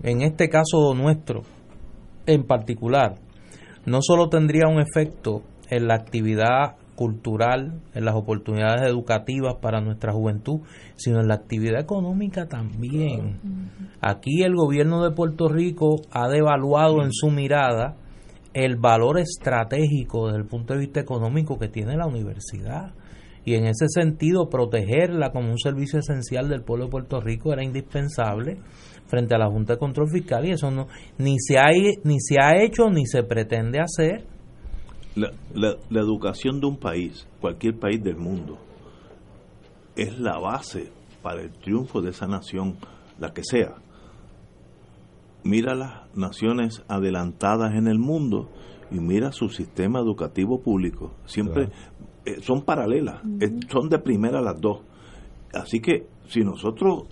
en 0.03 0.23
este 0.23 0.49
caso 0.49 0.95
nuestro 0.95 1.43
en 2.27 2.45
particular, 2.45 3.17
no 3.91 3.99
solo 4.03 4.29
tendría 4.29 4.69
un 4.69 4.81
efecto 4.81 5.43
en 5.69 5.89
la 5.89 5.95
actividad 5.95 6.77
cultural, 6.95 7.81
en 7.95 8.05
las 8.05 8.15
oportunidades 8.15 8.83
educativas 8.83 9.55
para 9.61 9.81
nuestra 9.81 10.13
juventud, 10.13 10.61
sino 10.97 11.21
en 11.21 11.29
la 11.29 11.35
actividad 11.35 11.81
económica 11.81 12.47
también. 12.47 13.39
Aquí 14.01 14.43
el 14.43 14.55
gobierno 14.55 15.03
de 15.03 15.11
Puerto 15.15 15.49
Rico 15.49 16.03
ha 16.11 16.29
devaluado 16.29 17.03
en 17.03 17.11
su 17.13 17.31
mirada 17.31 17.97
el 18.53 18.77
valor 18.77 19.19
estratégico 19.19 20.27
desde 20.27 20.41
el 20.41 20.47
punto 20.47 20.75
de 20.75 20.81
vista 20.81 21.01
económico 21.01 21.59
que 21.59 21.69
tiene 21.69 21.97
la 21.97 22.07
universidad. 22.07 22.93
Y 23.45 23.55
en 23.55 23.65
ese 23.67 23.87
sentido, 23.89 24.49
protegerla 24.51 25.31
como 25.33 25.51
un 25.51 25.59
servicio 25.59 25.99
esencial 25.99 26.49
del 26.49 26.63
pueblo 26.63 26.85
de 26.87 26.91
Puerto 26.91 27.21
Rico 27.21 27.53
era 27.53 27.65
indispensable 27.65 28.59
frente 29.07 29.35
a 29.35 29.39
la 29.39 29.49
Junta 29.49 29.73
de 29.75 29.79
Control 29.79 30.09
Fiscal 30.11 30.47
y 30.47 30.53
eso 30.53 30.71
no 30.71 30.87
ni 31.19 31.37
se 31.41 31.59
ha, 31.59 31.71
ni 32.05 32.21
se 32.21 32.37
ha 32.41 32.63
hecho 32.63 32.91
ni 32.91 33.07
se 33.07 33.23
pretende 33.23 33.81
hacer. 33.81 34.25
La, 35.17 35.33
la- 35.55 35.77
la 35.89 36.01
educación 36.01 36.61
de 36.61 36.67
un 36.69 36.77
país, 36.77 37.27
cualquier 37.41 37.77
país 37.79 38.03
del 38.03 38.17
mundo, 38.17 38.59
es 39.97 40.19
la 40.19 40.39
base 40.39 40.93
para 41.23 41.41
el 41.43 41.51
triunfo 41.51 42.01
de 42.01 42.11
esa 42.11 42.27
nación, 42.27 42.77
la 43.19 43.33
que 43.33 43.43
sea. 43.43 43.75
Mira 45.43 45.75
las 45.75 46.15
naciones 46.15 46.83
adelantadas 46.89 47.75
en 47.75 47.89
el 47.89 47.99
mundo 47.99 48.49
y 48.91 49.01
mira 49.01 49.33
su 49.33 49.49
sistema 49.49 49.99
educativo 50.01 50.61
público. 50.61 51.13
Siempre 51.25 51.71
eh, 52.25 52.41
son 52.43 52.63
paralelas, 52.63 53.23
eh, 53.41 53.51
son 53.71 53.89
de 53.89 53.99
primera 53.99 54.41
las 54.41 54.61
dos. 54.61 54.81
Así 55.53 55.81
que 55.81 56.07
si 56.29 56.41
nosotros 56.41 57.05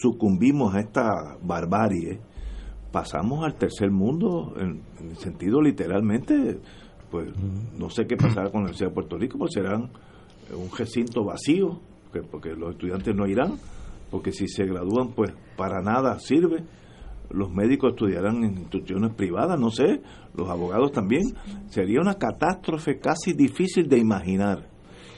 sucumbimos 0.00 0.74
a 0.74 0.80
esta 0.80 1.36
barbarie, 1.42 2.20
pasamos 2.92 3.44
al 3.44 3.54
tercer 3.54 3.90
mundo 3.90 4.54
en, 4.58 4.80
en 5.00 5.10
el 5.10 5.16
sentido 5.16 5.60
literalmente, 5.60 6.58
pues 7.10 7.28
no 7.78 7.88
sé 7.90 8.06
qué 8.06 8.16
pasará 8.16 8.50
con 8.50 8.60
la 8.62 8.66
Universidad 8.70 8.88
de 8.88 8.94
Puerto 8.94 9.16
Rico, 9.18 9.38
pues 9.38 9.52
serán 9.54 9.90
un 10.54 10.70
recinto 10.76 11.24
vacío, 11.24 11.80
que- 12.12 12.22
porque 12.22 12.50
los 12.54 12.72
estudiantes 12.72 13.14
no 13.14 13.26
irán, 13.26 13.54
porque 14.10 14.32
si 14.32 14.46
se 14.48 14.64
gradúan, 14.64 15.12
pues 15.14 15.32
para 15.56 15.80
nada 15.82 16.18
sirve. 16.18 16.64
Los 17.30 17.50
médicos 17.52 17.90
estudiarán 17.92 18.36
en 18.44 18.54
instituciones 18.58 19.12
privadas, 19.14 19.58
no 19.58 19.70
sé, 19.70 20.00
los 20.36 20.48
abogados 20.48 20.92
también. 20.92 21.22
Sería 21.68 22.00
una 22.00 22.14
catástrofe 22.14 22.98
casi 22.98 23.32
difícil 23.32 23.88
de 23.88 23.98
imaginar. 23.98 24.68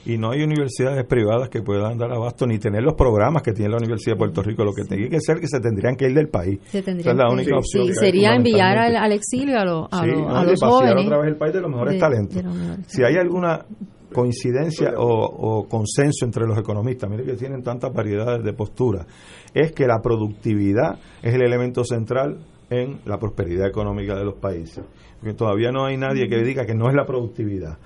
y 0.05 0.17
no 0.17 0.31
hay 0.31 0.41
universidades 0.41 1.05
privadas 1.05 1.49
que 1.49 1.61
puedan 1.61 1.97
dar 1.97 2.11
abasto 2.11 2.47
ni 2.47 2.57
tener 2.57 2.81
los 2.81 2.93
programas 2.95 3.43
que 3.43 3.51
tiene 3.51 3.69
la 3.71 3.77
Universidad 3.77 4.15
de 4.15 4.17
Puerto 4.17 4.41
Rico. 4.41 4.63
Lo 4.63 4.73
que 4.73 4.83
tiene 4.85 5.09
que 5.09 5.19
ser 5.19 5.39
que 5.39 5.47
se 5.47 5.59
tendrían 5.59 5.95
que 5.95 6.05
ir 6.09 6.15
del 6.15 6.29
país. 6.29 6.57
Se 6.67 6.79
Esa 6.79 6.91
es 6.91 7.05
la 7.05 7.29
única 7.29 7.49
sí, 7.61 7.77
opción. 7.79 7.93
sería 7.95 8.33
enviar 8.33 8.77
al, 8.77 9.11
exilio 9.11 9.59
a, 9.59 9.65
los 9.65 9.87
a, 9.91 10.01
Sí, 10.03 10.07
los- 10.11 10.21
no, 10.21 10.35
a 10.35 10.43
los 10.45 10.59
jóvenes. 10.61 11.05
otra 11.05 11.17
vez 11.19 11.27
el 11.27 11.35
país 11.35 11.53
de 11.53 11.61
los 11.61 11.69
mejores 11.69 11.93
de- 11.95 11.99
talentos. 11.99 12.35
de 12.35 12.43
los 12.43 12.55
mejores 12.55 12.85
Si 12.87 13.03
hay 13.03 13.15
alguna 13.17 13.65
coincidencia 14.13 14.93
o, 14.97 15.07
o 15.07 15.67
consenso 15.67 16.25
entre 16.25 16.45
los 16.45 16.57
economistas, 16.57 17.09
mire 17.09 17.23
que 17.23 17.33
tienen 17.33 17.63
tantas 17.63 17.93
variedades 17.93 18.43
de 18.43 18.53
posturas, 18.53 19.05
es 19.53 19.71
que 19.71 19.85
la 19.87 19.99
productividad 20.01 20.99
es 21.21 21.33
el 21.33 21.41
elemento 21.41 21.83
central 21.83 22.39
en 22.69 23.01
la 23.05 23.17
prosperidad 23.17 23.67
económica 23.67 24.15
de 24.15 24.25
los 24.25 24.35
países. 24.35 24.83
Porque 25.19 25.33
todavía 25.33 25.71
no 25.71 25.85
hay 25.85 25.97
nadie 25.97 26.27
que 26.27 26.43
diga 26.43 26.65
que 26.65 26.75
no 26.75 26.87
es 26.89 26.95
la 26.95 27.05
productividad. 27.05 27.77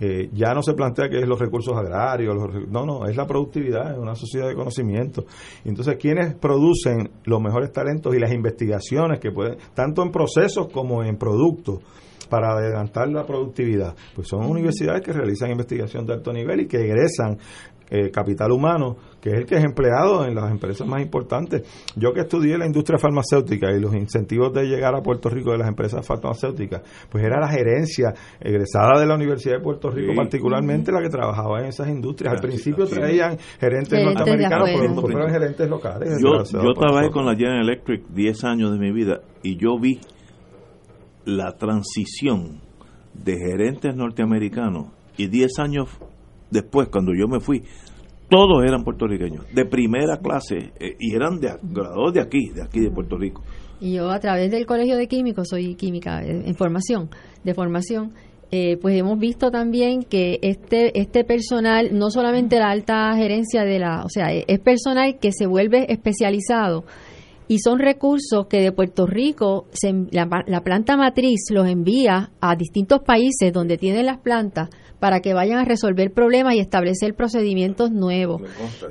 Eh, 0.00 0.30
ya 0.32 0.54
no 0.54 0.62
se 0.62 0.74
plantea 0.74 1.08
que 1.08 1.18
es 1.18 1.26
los 1.26 1.40
recursos 1.40 1.76
agrarios, 1.76 2.32
los 2.32 2.68
no, 2.68 2.86
no, 2.86 3.06
es 3.06 3.16
la 3.16 3.26
productividad, 3.26 3.92
es 3.92 3.98
una 3.98 4.14
sociedad 4.14 4.48
de 4.48 4.54
conocimiento. 4.54 5.24
Entonces, 5.64 5.96
¿quiénes 5.96 6.34
producen 6.36 7.10
los 7.24 7.40
mejores 7.40 7.72
talentos 7.72 8.14
y 8.14 8.20
las 8.20 8.32
investigaciones 8.32 9.18
que 9.18 9.32
pueden, 9.32 9.58
tanto 9.74 10.02
en 10.02 10.12
procesos 10.12 10.68
como 10.68 11.02
en 11.02 11.16
productos, 11.16 11.80
para 12.28 12.52
adelantar 12.52 13.08
la 13.08 13.24
productividad? 13.26 13.94
Pues 14.14 14.28
son 14.28 14.44
universidades 14.46 15.02
que 15.02 15.12
realizan 15.12 15.50
investigación 15.50 16.06
de 16.06 16.14
alto 16.14 16.32
nivel 16.32 16.60
y 16.60 16.66
que 16.66 16.78
egresan 16.78 17.38
eh, 17.90 18.10
capital 18.10 18.52
humano, 18.52 18.98
que 19.18 19.30
es 19.30 19.36
el 19.38 19.46
que 19.46 19.54
es 19.56 19.64
empleado 19.64 20.26
en 20.26 20.34
las 20.34 20.50
empresas 20.50 20.86
más 20.86 21.00
importantes. 21.00 21.62
Yo 21.96 22.12
que 22.12 22.20
estudié 22.20 22.58
la 22.58 22.66
industria 22.66 22.98
farmacéutica 22.98 23.70
y 23.72 23.80
los 23.80 23.94
incentivos 23.94 24.52
de 24.52 24.64
llegar 24.64 24.94
a 24.94 25.00
Puerto 25.00 25.30
Rico 25.30 25.52
de 25.52 25.56
las 25.58 25.68
empresas 25.68 26.06
farmacéuticas, 26.06 26.82
pues 27.10 27.24
era 27.24 27.40
la 27.40 27.48
gerencia 27.48 28.12
egresada 28.40 29.00
de 29.00 29.06
la 29.06 29.14
Universidad 29.14 29.54
de 29.56 29.62
Puerto 29.62 29.90
Rico, 29.90 30.10
Sí. 30.12 30.16
particularmente 30.18 30.92
la 30.92 31.00
que 31.00 31.08
trabajaba 31.08 31.60
en 31.60 31.66
esas 31.68 31.88
industrias. 31.88 32.32
Al 32.32 32.38
Así- 32.40 32.46
principio 32.48 32.84
es. 32.84 32.90
traían 32.90 33.38
gerentes, 33.58 34.04
norteamericanos, 34.04 34.68
pero 34.70 34.82
después 34.82 35.12
fueron 35.12 35.30
gerentes 35.30 35.70
locales. 35.70 36.10
Yo, 36.22 36.60
yo 36.62 36.72
trabajé 36.74 37.08
con 37.10 37.24
la 37.24 37.34
General 37.34 37.62
Electric 37.62 38.06
10 38.10 38.44
años 38.44 38.70
de 38.72 38.78
mi 38.78 38.92
vida 38.92 39.22
y 39.42 39.56
yo 39.56 39.78
vi 39.80 39.98
la 41.28 41.58
transición 41.58 42.60
de 43.12 43.36
gerentes 43.36 43.94
norteamericanos 43.94 44.86
y 45.18 45.26
10 45.26 45.58
años 45.58 45.88
después, 46.50 46.88
cuando 46.88 47.12
yo 47.14 47.28
me 47.28 47.38
fui, 47.38 47.62
todos 48.30 48.64
eran 48.64 48.82
puertorriqueños, 48.82 49.44
de 49.54 49.66
primera 49.66 50.18
clase, 50.18 50.72
eh, 50.80 50.96
y 50.98 51.14
eran 51.14 51.38
de, 51.38 51.50
graduados 51.62 52.14
de 52.14 52.22
aquí, 52.22 52.48
de 52.54 52.62
aquí 52.62 52.80
de 52.80 52.90
Puerto 52.90 53.18
Rico. 53.18 53.42
Y 53.78 53.94
yo 53.94 54.10
a 54.10 54.18
través 54.20 54.50
del 54.50 54.64
Colegio 54.64 54.96
de 54.96 55.06
Químicos, 55.06 55.48
soy 55.50 55.74
química 55.74 56.22
eh, 56.22 56.44
en 56.46 56.54
formación, 56.54 57.10
de 57.44 57.52
formación, 57.52 58.12
eh, 58.50 58.78
pues 58.80 58.98
hemos 58.98 59.18
visto 59.18 59.50
también 59.50 60.04
que 60.04 60.38
este 60.40 60.98
este 60.98 61.22
personal, 61.24 61.90
no 61.92 62.08
solamente 62.08 62.58
la 62.58 62.70
alta 62.70 63.14
gerencia 63.14 63.64
de 63.64 63.78
la, 63.78 64.02
o 64.02 64.08
sea, 64.08 64.32
es 64.32 64.58
personal 64.60 65.18
que 65.18 65.32
se 65.32 65.46
vuelve 65.46 65.92
especializado 65.92 66.84
y 67.48 67.58
son 67.60 67.78
recursos 67.78 68.46
que 68.48 68.60
de 68.60 68.72
Puerto 68.72 69.06
Rico 69.06 69.66
se 69.72 69.92
la, 70.10 70.28
la 70.46 70.60
planta 70.62 70.96
matriz 70.96 71.40
los 71.50 71.66
envía 71.66 72.30
a 72.40 72.54
distintos 72.56 73.00
países 73.00 73.52
donde 73.52 73.78
tienen 73.78 74.04
las 74.06 74.18
plantas 74.18 74.68
para 75.00 75.20
que 75.20 75.32
vayan 75.32 75.58
a 75.58 75.64
resolver 75.64 76.12
problemas 76.12 76.54
y 76.56 76.58
establecer 76.58 77.14
procedimientos 77.14 77.90
nuevos. 77.92 78.42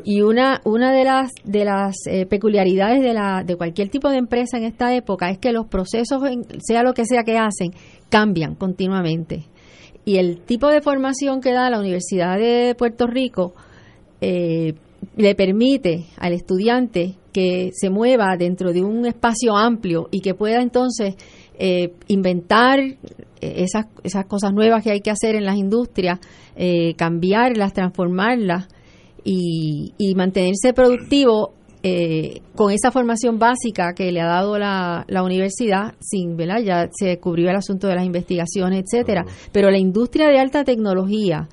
Y 0.05 0.21
una 0.21 0.61
una 0.63 0.91
de 0.93 1.03
las 1.03 1.31
de 1.43 1.65
las 1.65 1.95
eh, 2.09 2.25
peculiaridades 2.25 3.01
de 3.01 3.13
la 3.13 3.43
de 3.45 3.55
cualquier 3.57 3.89
tipo 3.89 4.09
de 4.09 4.17
empresa 4.17 4.57
en 4.57 4.63
esta 4.63 4.95
época 4.95 5.29
es 5.29 5.37
que 5.37 5.51
los 5.51 5.67
procesos 5.67 6.23
en- 6.23 6.45
sea 6.61 6.81
lo 6.83 6.93
que 6.93 7.05
sea 7.05 7.23
que 7.23 7.37
hacen 7.37 7.71
cambian 8.09 8.55
continuamente. 8.55 9.43
Y 10.05 10.17
el 10.17 10.39
tipo 10.39 10.69
de 10.69 10.81
formación 10.81 11.41
que 11.41 11.51
da 11.51 11.69
la 11.69 11.79
Universidad 11.79 12.37
de 12.37 12.73
Puerto 12.77 13.05
Rico 13.07 13.53
eh, 14.21 14.73
le 15.15 15.35
permite 15.35 16.05
al 16.17 16.33
estudiante 16.33 17.15
que 17.33 17.71
se 17.73 17.89
mueva 17.89 18.35
dentro 18.37 18.73
de 18.73 18.83
un 18.83 19.05
espacio 19.05 19.55
amplio 19.55 20.07
y 20.11 20.21
que 20.21 20.33
pueda 20.33 20.61
entonces 20.61 21.15
eh, 21.59 21.93
inventar 22.07 22.79
eh, 22.79 22.97
esas, 23.41 23.85
esas 24.03 24.25
cosas 24.25 24.53
nuevas 24.53 24.83
que 24.83 24.91
hay 24.91 25.01
que 25.01 25.11
hacer 25.11 25.35
en 25.35 25.45
las 25.45 25.57
industrias, 25.57 26.19
eh, 26.55 26.93
cambiarlas, 26.95 27.73
transformarlas 27.73 28.67
y, 29.23 29.93
y 29.97 30.15
mantenerse 30.15 30.73
productivo 30.73 31.53
eh, 31.83 32.41
con 32.55 32.71
esa 32.71 32.91
formación 32.91 33.37
básica 33.37 33.93
que 33.95 34.11
le 34.11 34.19
ha 34.19 34.25
dado 34.25 34.57
la, 34.57 35.05
la 35.07 35.23
universidad, 35.23 35.93
sin, 35.99 36.35
¿verdad? 36.35 36.61
Ya 36.63 36.89
se 36.91 37.19
cubrió 37.19 37.49
el 37.49 37.55
asunto 37.55 37.87
de 37.87 37.95
las 37.95 38.05
investigaciones, 38.05 38.83
etcétera. 38.83 39.25
Pero 39.51 39.69
la 39.69 39.77
industria 39.77 40.27
de 40.27 40.39
alta 40.39 40.63
tecnología, 40.63 41.47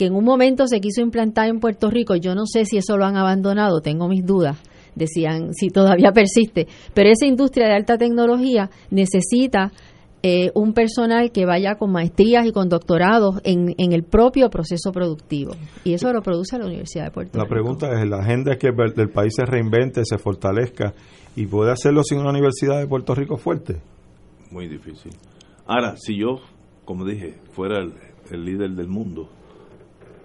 que 0.00 0.06
en 0.06 0.14
un 0.14 0.24
momento 0.24 0.66
se 0.66 0.80
quiso 0.80 1.02
implantar 1.02 1.50
en 1.50 1.60
Puerto 1.60 1.90
Rico, 1.90 2.16
yo 2.16 2.34
no 2.34 2.46
sé 2.46 2.64
si 2.64 2.78
eso 2.78 2.96
lo 2.96 3.04
han 3.04 3.18
abandonado, 3.18 3.82
tengo 3.82 4.08
mis 4.08 4.24
dudas, 4.24 4.56
decían 4.94 5.52
si 5.52 5.68
todavía 5.68 6.10
persiste, 6.14 6.66
pero 6.94 7.10
esa 7.10 7.26
industria 7.26 7.66
de 7.66 7.74
alta 7.74 7.98
tecnología 7.98 8.70
necesita 8.90 9.72
eh, 10.22 10.52
un 10.54 10.72
personal 10.72 11.32
que 11.32 11.44
vaya 11.44 11.74
con 11.74 11.92
maestrías 11.92 12.46
y 12.46 12.50
con 12.50 12.70
doctorados 12.70 13.42
en, 13.44 13.74
en 13.76 13.92
el 13.92 14.02
propio 14.04 14.48
proceso 14.48 14.90
productivo. 14.90 15.52
Y 15.84 15.92
eso 15.92 16.10
lo 16.14 16.22
produce 16.22 16.58
la 16.58 16.64
Universidad 16.64 17.04
de 17.04 17.10
Puerto 17.10 17.36
La 17.36 17.44
Rico. 17.44 17.54
pregunta 17.54 17.92
es, 17.92 18.08
¿la 18.08 18.20
agenda 18.20 18.52
es 18.52 18.58
que 18.58 18.68
el 18.68 18.94
del 18.94 19.10
país 19.10 19.34
se 19.36 19.44
reinvente, 19.44 20.00
se 20.06 20.16
fortalezca 20.16 20.94
y 21.36 21.44
puede 21.44 21.72
hacerlo 21.72 22.04
sin 22.04 22.20
una 22.20 22.30
universidad 22.30 22.80
de 22.80 22.86
Puerto 22.86 23.14
Rico 23.14 23.36
fuerte? 23.36 23.82
Muy 24.50 24.66
difícil. 24.66 25.12
Ahora, 25.66 25.94
si 25.98 26.18
yo, 26.18 26.36
como 26.86 27.04
dije, 27.04 27.34
fuera 27.52 27.82
el, 27.82 27.92
el 28.30 28.44
líder 28.46 28.70
del 28.70 28.88
mundo, 28.88 29.28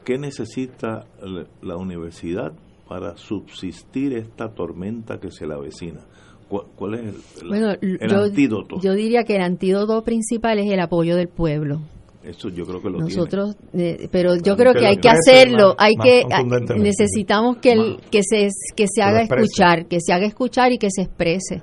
¿qué 0.05 0.17
necesita 0.17 1.05
la- 1.21 1.45
la 1.61 1.75
universidad 1.77 2.53
para 2.87 3.17
subsistir 3.17 4.13
esta 4.13 4.53
tormenta 4.53 5.19
que 5.19 5.31
se 5.31 5.45
le 5.47 5.53
avecina? 5.55 6.01
¿Cuál, 6.47 6.65
cuál 6.75 6.93
es 6.93 7.01
el, 7.41 7.47
Bueno, 7.49 7.71
el 7.81 7.97
yo, 8.09 8.23
antídoto? 8.23 8.79
yo 8.79 8.93
diría 8.93 9.23
que 9.23 9.35
el 9.35 9.41
antídoto 9.41 10.03
principal 10.03 10.59
es 10.59 10.71
el 10.71 10.79
apoyo 10.79 11.15
del 11.15 11.27
pueblo. 11.27 11.81
Eso 12.23 12.49
yo 12.49 12.65
creo 12.65 12.81
que 12.81 12.89
lo 12.89 12.99
Nosotros, 12.99 13.55
eh, 13.73 14.07
pero 14.11 14.35
yo 14.35 14.55
creo 14.55 14.73
que 14.73 14.85
hay 14.87 14.97
que 14.97 15.09
hacerlo, 15.09 15.69
más- 15.69 15.75
hay 15.79 15.95
más 15.95 16.05
que 16.07 16.21
contundentemente. 16.23 16.89
necesitamos 16.89 17.57
que 17.57 17.71
el, 17.73 17.97
que 18.11 18.21
se 18.23 18.49
que 18.75 18.85
se 18.87 19.01
haga 19.03 19.21
escuchar, 19.21 19.87
que 19.87 19.99
se 19.99 20.11
haga 20.13 20.25
escuchar 20.25 20.71
y 20.71 20.77
que 20.79 20.89
se 20.89 21.03
exprese. 21.03 21.61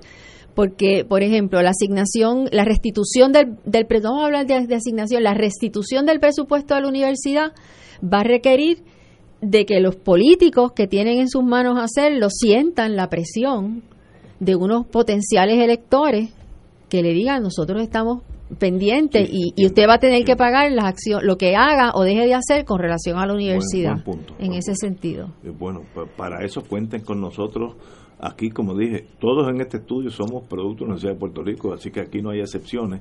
Porque, 0.55 1.05
por 1.09 1.23
ejemplo, 1.23 1.63
la 1.63 1.71
asignación, 1.71 2.49
la 2.53 2.65
restitución 2.65 3.33
del, 3.33 3.57
del 3.65 3.87
vamos 4.03 4.23
a 4.23 4.27
hablar 4.27 4.47
de, 4.47 4.67
de 4.67 4.75
asignación, 4.75 5.23
la 5.23 5.35
restitución 5.35 6.05
del 6.05 6.21
presupuesto 6.21 6.75
de 6.75 6.83
la 6.83 6.89
universidad 6.89 7.53
va 8.03 8.21
a 8.21 8.25
requerir 8.25 8.83
de 9.41 9.65
que 9.65 9.81
los 9.81 9.97
políticos 9.97 10.73
que 10.73 10.87
tienen 10.87 11.19
en 11.21 11.29
sus 11.29 11.43
manos 11.43 11.79
hacerlo 11.79 12.29
sientan 12.31 12.97
la 12.97 13.09
presión 13.09 13.83
de 14.41 14.55
unos 14.57 14.87
potenciales 14.87 15.59
electores 15.59 16.31
que 16.89 17.03
le 17.03 17.13
digan 17.15 17.43
nosotros 17.43 17.81
estamos 17.83 18.23
pendientes 18.59 19.29
y, 19.33 19.55
y 19.57 19.65
usted 19.67 19.89
va 19.89 19.95
a 19.95 19.99
tener 19.99 20.25
que 20.25 20.37
pagar 20.37 20.71
las 20.73 20.85
acciones 20.85 21.25
lo 21.27 21.39
que 21.39 21.57
haga 21.57 21.93
o 21.95 22.03
deje 22.03 22.27
de 22.27 22.35
hacer 22.35 22.65
con 22.67 22.79
relación 22.79 23.19
a 23.19 23.27
la 23.27 23.33
universidad 23.33 23.93
buen 23.93 24.05
punto, 24.05 24.35
en 24.39 24.49
buen 24.49 24.59
ese 24.59 24.75
sentido. 24.75 25.29
Eh, 25.43 25.51
Bueno, 25.59 25.81
pa- 25.95 26.05
para 26.17 26.45
eso 26.45 26.61
cuenten 26.63 27.01
con 27.03 27.19
nosotros. 27.21 27.77
Aquí, 28.23 28.51
como 28.51 28.77
dije, 28.77 29.05
todos 29.19 29.49
en 29.49 29.61
este 29.61 29.79
estudio 29.79 30.09
somos 30.11 30.45
producto 30.45 30.85
de 30.85 30.91
la 30.91 30.95
Universidad 30.95 31.13
de 31.15 31.19
Puerto 31.19 31.43
Rico, 31.43 31.75
así 31.75 31.91
que 31.91 32.01
aquí 32.01 32.23
no 32.23 32.31
hay 32.31 32.39
excepciones. 32.39 33.01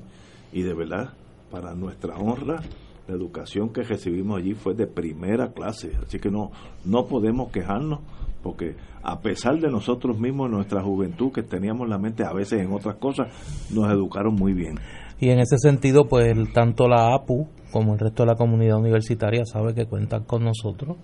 Y 0.52 0.62
de 0.62 0.74
verdad, 0.74 1.12
para 1.48 1.76
nuestra 1.76 2.16
honra, 2.16 2.60
la 3.06 3.14
educación 3.14 3.68
que 3.68 3.82
recibimos 3.82 4.40
allí 4.40 4.54
fue 4.54 4.74
de 4.74 4.88
primera 4.88 5.52
clase. 5.52 5.92
Así 6.04 6.18
que 6.18 6.28
no, 6.28 6.50
no 6.84 7.06
podemos 7.06 7.52
quejarnos, 7.52 8.00
porque 8.42 8.74
a 9.04 9.20
pesar 9.20 9.60
de 9.60 9.70
nosotros 9.70 10.18
mismos, 10.18 10.50
nuestra 10.50 10.82
juventud, 10.82 11.30
que 11.30 11.44
teníamos 11.44 11.88
la 11.88 11.98
mente 11.98 12.24
a 12.24 12.32
veces 12.32 12.60
en 12.60 12.72
otras 12.72 12.96
cosas, 12.96 13.28
nos 13.72 13.92
educaron 13.92 14.34
muy 14.34 14.54
bien. 14.54 14.80
Y 15.20 15.30
en 15.30 15.38
ese 15.38 15.56
sentido, 15.58 16.08
pues 16.08 16.34
tanto 16.52 16.88
la 16.88 17.14
APU 17.14 17.46
como 17.70 17.92
el 17.92 18.00
resto 18.00 18.24
de 18.24 18.30
la 18.30 18.34
comunidad 18.34 18.76
universitaria 18.76 19.44
sabe 19.44 19.72
que 19.72 19.86
cuentan 19.86 20.24
con 20.24 20.42
nosotros 20.42 20.96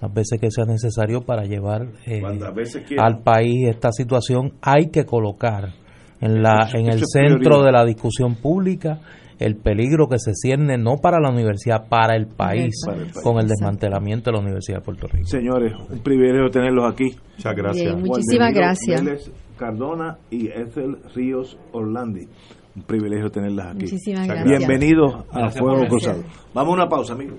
las 0.00 0.12
veces 0.14 0.40
que 0.40 0.50
sea 0.50 0.64
necesario 0.64 1.20
para 1.22 1.44
llevar 1.44 1.88
eh, 2.06 2.22
al 2.98 3.18
país 3.22 3.68
esta 3.68 3.92
situación. 3.92 4.52
Hay 4.62 4.90
que 4.90 5.04
colocar 5.04 5.74
en, 6.20 6.42
la, 6.42 6.66
Eso- 6.68 6.78
en 6.78 6.86
el 6.86 7.00
centro 7.06 7.38
prioridad. 7.38 7.64
de 7.66 7.72
la 7.72 7.84
discusión 7.84 8.34
pública 8.36 9.00
el 9.38 9.56
peligro 9.56 10.06
que 10.06 10.18
se 10.18 10.32
cierne 10.34 10.76
no 10.76 10.96
para 10.98 11.18
la 11.18 11.30
universidad, 11.30 11.88
para 11.88 12.14
el 12.14 12.26
país, 12.26 12.74
Para 12.84 12.98
el 12.98 13.04
país. 13.04 13.20
con 13.24 13.38
el 13.40 13.46
desmantelamiento 13.48 14.30
de 14.30 14.36
la 14.36 14.42
Universidad 14.42 14.78
de 14.80 14.84
Puerto 14.84 15.06
Rico. 15.06 15.26
Señores, 15.26 15.72
un 15.88 15.98
privilegio 16.00 16.50
tenerlos 16.50 16.92
aquí. 16.92 17.16
Muchas 17.38 17.56
gracias. 17.56 17.86
Bien, 17.94 18.00
muchísimas 18.06 18.38
Juan 18.50 18.54
gracias. 18.54 19.02
Vélez 19.04 19.30
Cardona 19.56 20.18
y 20.30 20.48
Ethel 20.48 20.98
Ríos 21.14 21.56
Orlandi. 21.72 22.28
Un 22.76 22.82
privilegio 22.82 23.30
tenerlas 23.30 23.68
aquí. 23.68 23.84
Muchísimas 23.84 24.26
gracias. 24.28 24.58
Bienvenidos 24.58 25.14
a 25.30 25.38
Gracias 25.38 25.58
Fuego 25.58 25.78
por 25.80 25.88
Cruzado. 25.88 26.22
Vamos 26.52 26.72
a 26.72 26.74
una 26.74 26.88
pausa, 26.90 27.12
amigos. 27.14 27.38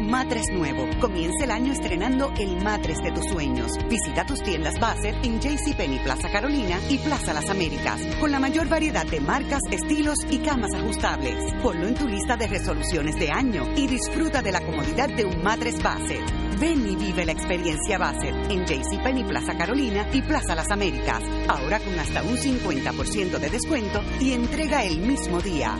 matres 0.00 0.46
nuevo. 0.52 0.88
Comienza 1.00 1.44
el 1.44 1.50
año 1.50 1.72
estrenando 1.72 2.32
el 2.38 2.62
matres 2.62 2.98
de 3.02 3.12
tus 3.12 3.26
sueños. 3.26 3.72
Visita 3.88 4.24
tus 4.24 4.42
tiendas 4.42 4.78
Bassett 4.80 5.16
en 5.24 5.40
JCPenney 5.40 6.02
Plaza 6.02 6.30
Carolina 6.30 6.78
y 6.88 6.98
Plaza 6.98 7.32
Las 7.32 7.50
Américas, 7.50 8.00
con 8.18 8.30
la 8.30 8.40
mayor 8.40 8.68
variedad 8.68 9.06
de 9.06 9.20
marcas, 9.20 9.62
estilos 9.70 10.18
y 10.30 10.38
camas 10.38 10.72
ajustables. 10.74 11.36
Ponlo 11.62 11.86
en 11.86 11.94
tu 11.94 12.08
lista 12.08 12.36
de 12.36 12.46
resoluciones 12.46 13.16
de 13.16 13.30
año 13.30 13.64
y 13.76 13.86
disfruta 13.86 14.42
de 14.42 14.52
la 14.52 14.60
comodidad 14.60 15.08
de 15.08 15.24
un 15.24 15.42
matres 15.42 15.82
Bassett. 15.82 16.22
Ven 16.58 16.86
y 16.86 16.96
vive 16.96 17.24
la 17.24 17.32
experiencia 17.32 17.98
Bassett 17.98 18.34
en 18.50 18.66
JCPenney 18.66 19.24
Plaza 19.24 19.56
Carolina 19.56 20.06
y 20.12 20.22
Plaza 20.22 20.54
Las 20.54 20.70
Américas. 20.70 21.22
Ahora 21.48 21.78
con 21.80 21.98
hasta 21.98 22.22
un 22.22 22.36
50% 22.36 23.38
de 23.38 23.50
descuento 23.50 24.02
y 24.20 24.32
entrega 24.32 24.84
el 24.84 25.00
mismo 25.00 25.40
día. 25.40 25.74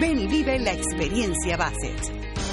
Ven 0.00 0.20
y 0.20 0.26
vive 0.28 0.58
la 0.58 0.72
experiencia 0.72 1.56
Bassett. 1.56 2.19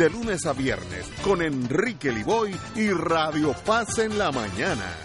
de 0.00 0.08
lunes 0.08 0.46
a 0.46 0.54
viernes 0.54 1.04
con 1.22 1.42
Enrique 1.42 2.10
Liboy 2.10 2.56
y 2.74 2.88
Radio 2.88 3.54
Paz 3.66 3.98
en 3.98 4.16
la 4.16 4.32
mañana. 4.32 4.96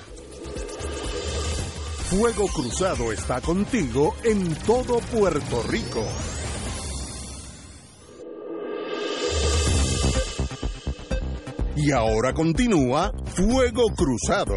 Fuego 2.10 2.48
Cruzado 2.48 3.12
está 3.12 3.42
contigo 3.42 4.16
en 4.24 4.56
todo 4.60 5.00
Puerto 5.00 5.64
Rico. 5.64 6.02
Y 11.76 11.92
ahora 11.92 12.34
continúa 12.34 13.12
Fuego 13.36 13.88
Cruzado. 13.98 14.56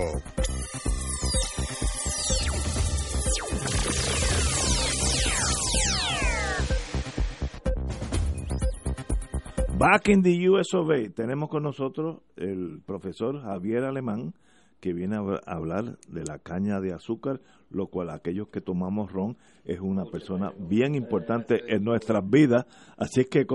Back 9.79 10.09
in 10.09 10.23
the 10.23 10.49
US 10.51 10.75
of 10.75 10.91
A, 10.91 11.09
tenemos 11.15 11.49
con 11.49 11.63
nosotros 11.63 12.21
el 12.37 12.81
profesor 12.85 13.41
Javier 13.41 13.85
Alemán, 13.85 14.35
que 14.81 14.93
viene 14.93 15.17
a 15.17 15.21
hab- 15.21 15.41
a 15.47 15.53
hablar 15.57 15.99
de 16.09 16.25
la 16.25 16.39
caña 16.39 16.81
de 16.81 16.93
azúcar, 16.93 17.41
lo 17.71 17.87
cual 17.87 18.11
aquellos 18.11 18.49
que 18.49 18.61
tomamos 18.61 19.13
ron 19.13 19.37
es 19.65 19.81
una 19.81 20.05
persona 20.07 20.53
bien 20.59 20.95
importante 20.95 21.61
en 21.75 21.85
nuestras 21.85 22.29
vidas. 22.29 22.65
Así 22.97 23.21
es 23.21 23.27
que, 23.29 23.41
eh, 23.41 23.47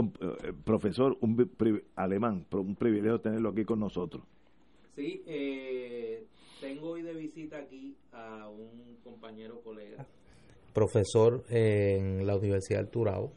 profesor, 0.63 1.17
un 1.21 1.51
alemán, 1.95 2.45
un 2.51 2.75
privilegio 2.75 3.19
tenerlo 3.19 3.49
aquí 3.49 3.65
con 3.65 3.79
nosotros. 3.79 4.23
Sí, 4.95 5.23
eh, 5.25 6.25
tengo 6.61 6.91
hoy 6.91 7.01
de 7.01 7.13
visita 7.15 7.57
aquí 7.57 7.95
a 8.13 8.47
un 8.49 8.97
compañero 9.03 9.59
colega, 9.61 10.05
profesor 10.73 11.43
en 11.49 12.25
la 12.25 12.37
Universidad 12.37 12.79
del 12.79 12.89
Turabo, 12.89 13.31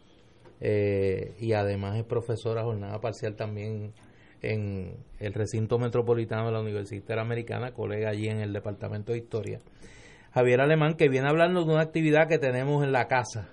eh, 0.60 1.34
y 1.38 1.52
además 1.52 1.96
es 1.96 2.04
profesor 2.04 2.58
a 2.58 2.64
jornada 2.64 3.00
parcial 3.00 3.36
también 3.36 3.92
en 4.42 4.96
el 5.18 5.32
recinto 5.32 5.78
metropolitano 5.78 6.46
de 6.46 6.52
la 6.52 6.60
Universidad 6.60 7.00
Interamericana, 7.00 7.72
colega 7.72 8.10
allí 8.10 8.28
en 8.28 8.40
el 8.40 8.52
Departamento 8.52 9.12
de 9.12 9.18
Historia. 9.18 9.60
Javier 10.32 10.60
Alemán, 10.60 10.94
que 10.96 11.08
viene 11.08 11.28
hablando 11.28 11.64
de 11.64 11.72
una 11.72 11.82
actividad 11.82 12.28
que 12.28 12.38
tenemos 12.38 12.84
en 12.84 12.92
la 12.92 13.08
casa, 13.08 13.48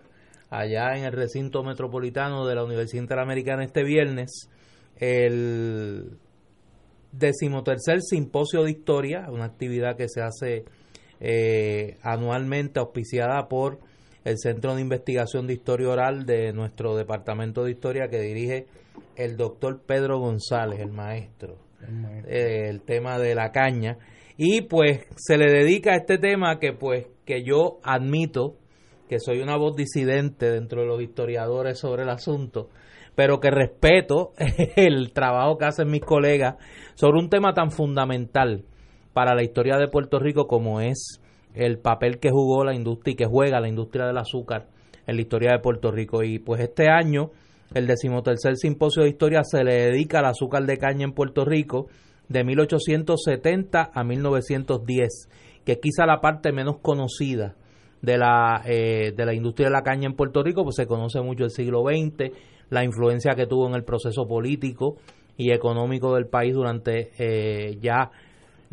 allá 0.49 0.95
en 0.97 1.05
el 1.05 1.13
recinto 1.13 1.63
metropolitano 1.63 2.45
de 2.45 2.55
la 2.55 2.63
Universidad 2.63 3.03
Interamericana 3.03 3.63
este 3.63 3.83
viernes, 3.83 4.49
el 4.97 6.17
decimotercer 7.11 8.01
simposio 8.01 8.63
de 8.63 8.71
historia, 8.71 9.27
una 9.29 9.45
actividad 9.45 9.95
que 9.95 10.09
se 10.09 10.21
hace 10.21 10.65
eh, 11.19 11.97
anualmente 12.01 12.79
auspiciada 12.79 13.47
por 13.47 13.79
el 14.23 14.37
Centro 14.37 14.75
de 14.75 14.81
Investigación 14.81 15.47
de 15.47 15.53
Historia 15.53 15.89
Oral 15.89 16.25
de 16.25 16.53
nuestro 16.53 16.95
Departamento 16.95 17.63
de 17.63 17.71
Historia 17.71 18.07
que 18.07 18.19
dirige 18.19 18.67
el 19.15 19.37
doctor 19.37 19.81
Pedro 19.85 20.19
González, 20.19 20.79
el 20.79 20.91
maestro, 20.91 21.57
eh, 22.27 22.67
el 22.69 22.81
tema 22.81 23.19
de 23.19 23.35
la 23.35 23.51
caña. 23.51 23.97
Y 24.37 24.61
pues 24.61 25.05
se 25.15 25.37
le 25.37 25.51
dedica 25.51 25.91
a 25.91 25.97
este 25.97 26.17
tema 26.17 26.59
que 26.59 26.73
pues 26.73 27.07
que 27.25 27.43
yo 27.43 27.79
admito 27.83 28.57
que 29.07 29.19
soy 29.19 29.41
una 29.41 29.57
voz 29.57 29.75
disidente 29.75 30.49
dentro 30.49 30.81
de 30.81 30.87
los 30.87 31.01
historiadores 31.01 31.79
sobre 31.79 32.03
el 32.03 32.09
asunto, 32.09 32.69
pero 33.15 33.39
que 33.39 33.51
respeto 33.51 34.31
el 34.75 35.11
trabajo 35.13 35.57
que 35.57 35.65
hacen 35.65 35.91
mis 35.91 36.01
colegas 36.01 36.55
sobre 36.95 37.19
un 37.19 37.29
tema 37.29 37.53
tan 37.53 37.71
fundamental 37.71 38.63
para 39.13 39.35
la 39.35 39.43
historia 39.43 39.77
de 39.77 39.87
Puerto 39.87 40.17
Rico 40.19 40.47
como 40.47 40.81
es 40.81 41.21
el 41.53 41.79
papel 41.79 42.19
que 42.19 42.31
jugó 42.31 42.63
la 42.63 42.73
industria 42.73 43.13
y 43.13 43.15
que 43.15 43.25
juega 43.25 43.59
la 43.59 43.67
industria 43.67 44.05
del 44.05 44.17
azúcar 44.17 44.67
en 45.05 45.15
la 45.15 45.21
historia 45.21 45.51
de 45.51 45.59
Puerto 45.59 45.91
Rico. 45.91 46.23
Y 46.23 46.39
pues 46.39 46.61
este 46.61 46.89
año, 46.89 47.31
el 47.73 47.87
decimotercer 47.87 48.55
simposio 48.57 49.03
de 49.03 49.09
historia 49.09 49.43
se 49.43 49.63
le 49.63 49.91
dedica 49.91 50.19
al 50.19 50.25
azúcar 50.25 50.65
de 50.65 50.77
caña 50.77 51.05
en 51.05 51.13
Puerto 51.13 51.45
Rico 51.45 51.87
de 52.29 52.43
1870 52.43 53.91
a 53.93 54.03
1910, 54.03 55.29
que 55.65 55.71
es 55.73 55.79
quizá 55.79 56.05
la 56.05 56.21
parte 56.21 56.51
menos 56.51 56.77
conocida 56.81 57.55
de 58.01 58.17
la, 58.17 58.61
eh, 58.65 59.13
de 59.15 59.25
la 59.25 59.33
industria 59.33 59.67
de 59.67 59.73
la 59.73 59.81
caña 59.81 60.07
en 60.07 60.15
Puerto 60.15 60.43
Rico, 60.43 60.63
pues 60.63 60.75
se 60.75 60.87
conoce 60.87 61.21
mucho 61.21 61.45
el 61.45 61.51
siglo 61.51 61.83
XX, 61.83 62.31
la 62.69 62.83
influencia 62.83 63.33
que 63.33 63.45
tuvo 63.45 63.67
en 63.67 63.75
el 63.75 63.83
proceso 63.83 64.27
político 64.27 64.97
y 65.37 65.51
económico 65.51 66.13
del 66.13 66.27
país 66.27 66.53
durante 66.53 67.11
eh, 67.17 67.77
ya 67.81 68.11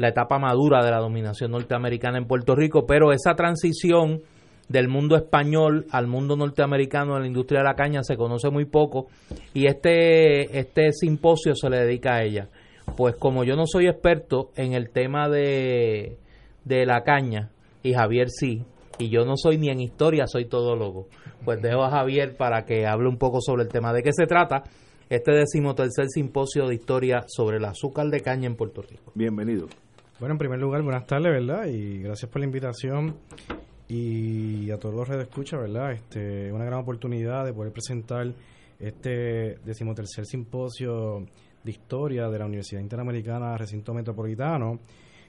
la 0.01 0.09
etapa 0.09 0.39
madura 0.39 0.83
de 0.83 0.91
la 0.91 0.99
dominación 0.99 1.51
norteamericana 1.51 2.17
en 2.17 2.27
Puerto 2.27 2.57
Rico, 2.57 2.87
pero 2.87 3.13
esa 3.13 3.35
transición 3.35 4.23
del 4.67 4.89
mundo 4.89 5.15
español 5.15 5.85
al 5.91 6.07
mundo 6.07 6.37
norteamericano 6.37 7.15
de 7.15 7.21
la 7.21 7.27
industria 7.27 7.61
de 7.61 7.67
la 7.67 7.75
caña 7.75 8.03
se 8.03 8.17
conoce 8.17 8.49
muy 8.49 8.65
poco 8.65 9.09
y 9.53 9.67
este, 9.67 10.59
este 10.59 10.93
simposio 10.93 11.55
se 11.55 11.69
le 11.69 11.81
dedica 11.81 12.15
a 12.15 12.23
ella. 12.23 12.49
Pues 12.97 13.15
como 13.17 13.45
yo 13.45 13.57
no 13.57 13.67
soy 13.67 13.89
experto 13.89 14.53
en 14.57 14.73
el 14.73 14.91
tema 14.91 15.29
de, 15.29 16.17
de 16.65 16.87
la 16.87 17.03
caña 17.03 17.51
y 17.83 17.93
Javier 17.93 18.31
sí, 18.31 18.65
y 18.99 19.11
yo 19.11 19.27
no 19.27 19.37
soy 19.37 19.59
ni 19.59 19.69
en 19.69 19.81
historia, 19.81 20.27
soy 20.27 20.47
todólogo, 20.47 21.09
pues 21.45 21.61
dejo 21.61 21.85
a 21.85 21.91
Javier 21.91 22.37
para 22.39 22.65
que 22.65 22.87
hable 22.87 23.09
un 23.09 23.19
poco 23.19 23.41
sobre 23.43 23.65
el 23.65 23.69
tema 23.69 23.93
de 23.93 24.03
qué 24.03 24.13
se 24.15 24.27
trata 24.27 24.63
este 25.11 25.33
decimotercer 25.33 26.07
simposio 26.09 26.69
de 26.69 26.77
historia 26.77 27.25
sobre 27.27 27.59
el 27.59 27.65
azúcar 27.65 28.07
de 28.07 28.21
caña 28.21 28.47
en 28.47 28.55
Puerto 28.55 28.81
Rico. 28.81 29.13
Bienvenido. 29.15 29.67
Bueno, 30.21 30.35
en 30.35 30.39
primer 30.39 30.59
lugar, 30.59 30.83
buenas 30.83 31.07
tardes, 31.07 31.33
¿verdad? 31.33 31.65
Y 31.65 32.03
gracias 32.03 32.31
por 32.31 32.41
la 32.41 32.45
invitación 32.45 33.17
y 33.89 34.71
a 34.71 34.77
todos 34.77 34.95
los 34.95 35.09
redes 35.09 35.29
escucha, 35.29 35.57
¿verdad? 35.57 35.93
Este, 35.93 36.53
una 36.53 36.67
gran 36.67 36.81
oportunidad 36.81 37.47
de 37.47 37.55
poder 37.55 37.73
presentar 37.73 38.31
este 38.79 39.57
decimotercer 39.65 40.27
simposio 40.27 41.25
de 41.65 41.71
historia 41.71 42.29
de 42.29 42.39
la 42.39 42.45
Universidad 42.45 42.83
Interamericana 42.83 43.57
Recinto 43.57 43.95
Metropolitano. 43.95 44.81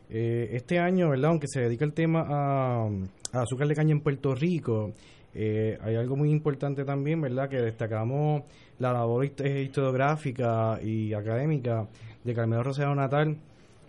Eh, 0.10 0.50
este 0.52 0.78
año, 0.78 1.12
¿verdad? 1.12 1.30
Aunque 1.30 1.48
se 1.48 1.62
dedica 1.62 1.86
el 1.86 1.94
tema 1.94 2.26
a, 2.28 2.90
azúcar 3.32 3.70
de 3.70 3.76
caña 3.76 3.94
en 3.94 4.02
Puerto 4.02 4.36
Rico, 4.36 4.92
eh, 5.34 5.78
hay 5.80 5.96
algo 5.96 6.18
muy 6.18 6.32
importante 6.32 6.84
también, 6.84 7.22
¿verdad? 7.22 7.48
Que 7.48 7.62
destacamos 7.62 8.44
la 8.80 8.92
labor 8.92 9.24
eh, 9.24 9.62
historiográfica 9.62 10.82
y 10.84 11.14
académica 11.14 11.88
de 12.26 12.34
Carmelo 12.34 12.64
Rosero 12.64 12.94
Natal 12.94 13.38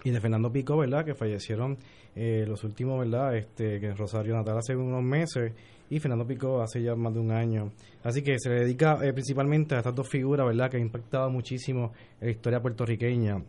y 0.05 0.11
de 0.11 0.20
Fernando 0.20 0.51
Pico, 0.51 0.77
¿verdad? 0.77 1.05
Que 1.05 1.15
fallecieron 1.15 1.79
eh, 2.15 2.45
los 2.47 2.65
últimos, 2.65 2.99
¿verdad? 2.99 3.37
Este, 3.37 3.81
que 3.81 3.95
Rosario 3.95 4.35
Natal 4.35 4.59
hace 4.59 4.74
unos 4.74 5.03
meses 5.03 5.53
y 5.91 6.01
Fernando 6.01 6.27
Pico 6.27 6.61
hace 6.61 6.83
ya 6.83 6.95
más 6.95 7.12
de 7.15 7.20
un 7.20 7.31
año. 7.31 7.73
Así 8.03 8.23
que 8.23 8.39
se 8.39 8.49
le 8.49 8.61
dedica 8.61 8.99
eh, 9.03 9.12
principalmente 9.12 9.74
a 9.74 9.79
estas 9.79 9.95
dos 9.95 10.09
figuras, 10.09 10.47
¿verdad? 10.47 10.70
Que 10.70 10.79
han 10.79 10.85
impactado 10.85 11.31
muchísimo 11.31 11.93
en 12.20 12.27
la 12.27 12.33
historia 12.33 12.61
puertorriqueña. 12.61 13.43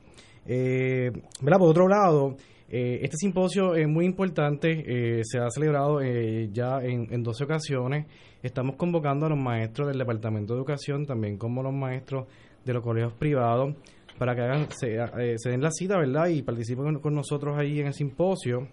Eh, 0.46 1.12
¿verdad? 1.42 1.60
Por 1.60 1.70
otro 1.70 1.88
lado, 1.88 2.36
eh, 2.70 3.00
este 3.02 3.18
simposio 3.18 3.76
es 3.76 3.88
muy 3.88 4.06
importante, 4.06 4.84
eh, 4.86 5.22
se 5.24 5.40
ha 5.40 5.50
celebrado 5.50 6.02
ya 6.02 6.82
en, 6.84 7.08
en 7.12 7.24
12 7.24 7.44
ocasiones. 7.44 8.06
Estamos 8.42 8.76
convocando 8.76 9.26
a 9.26 9.30
los 9.30 9.38
maestros 9.38 9.88
del 9.88 9.98
Departamento 9.98 10.54
de 10.54 10.60
Educación, 10.60 11.06
también 11.06 11.38
como 11.38 11.64
los 11.64 11.74
maestros 11.74 12.28
de 12.66 12.74
los 12.74 12.84
colegios 12.84 13.14
privados, 13.14 13.76
para 14.24 14.36
que 14.36 14.42
hagan, 14.42 14.72
se, 14.72 14.96
eh, 14.96 15.38
se 15.38 15.50
den 15.50 15.62
la 15.62 15.70
cita, 15.70 15.98
¿verdad? 15.98 16.28
Y 16.28 16.44
participen 16.44 16.86
con, 16.86 17.00
con 17.00 17.14
nosotros 17.14 17.58
ahí 17.58 17.82
en 17.82 17.88
el 17.88 17.94
simposio. 17.94 18.70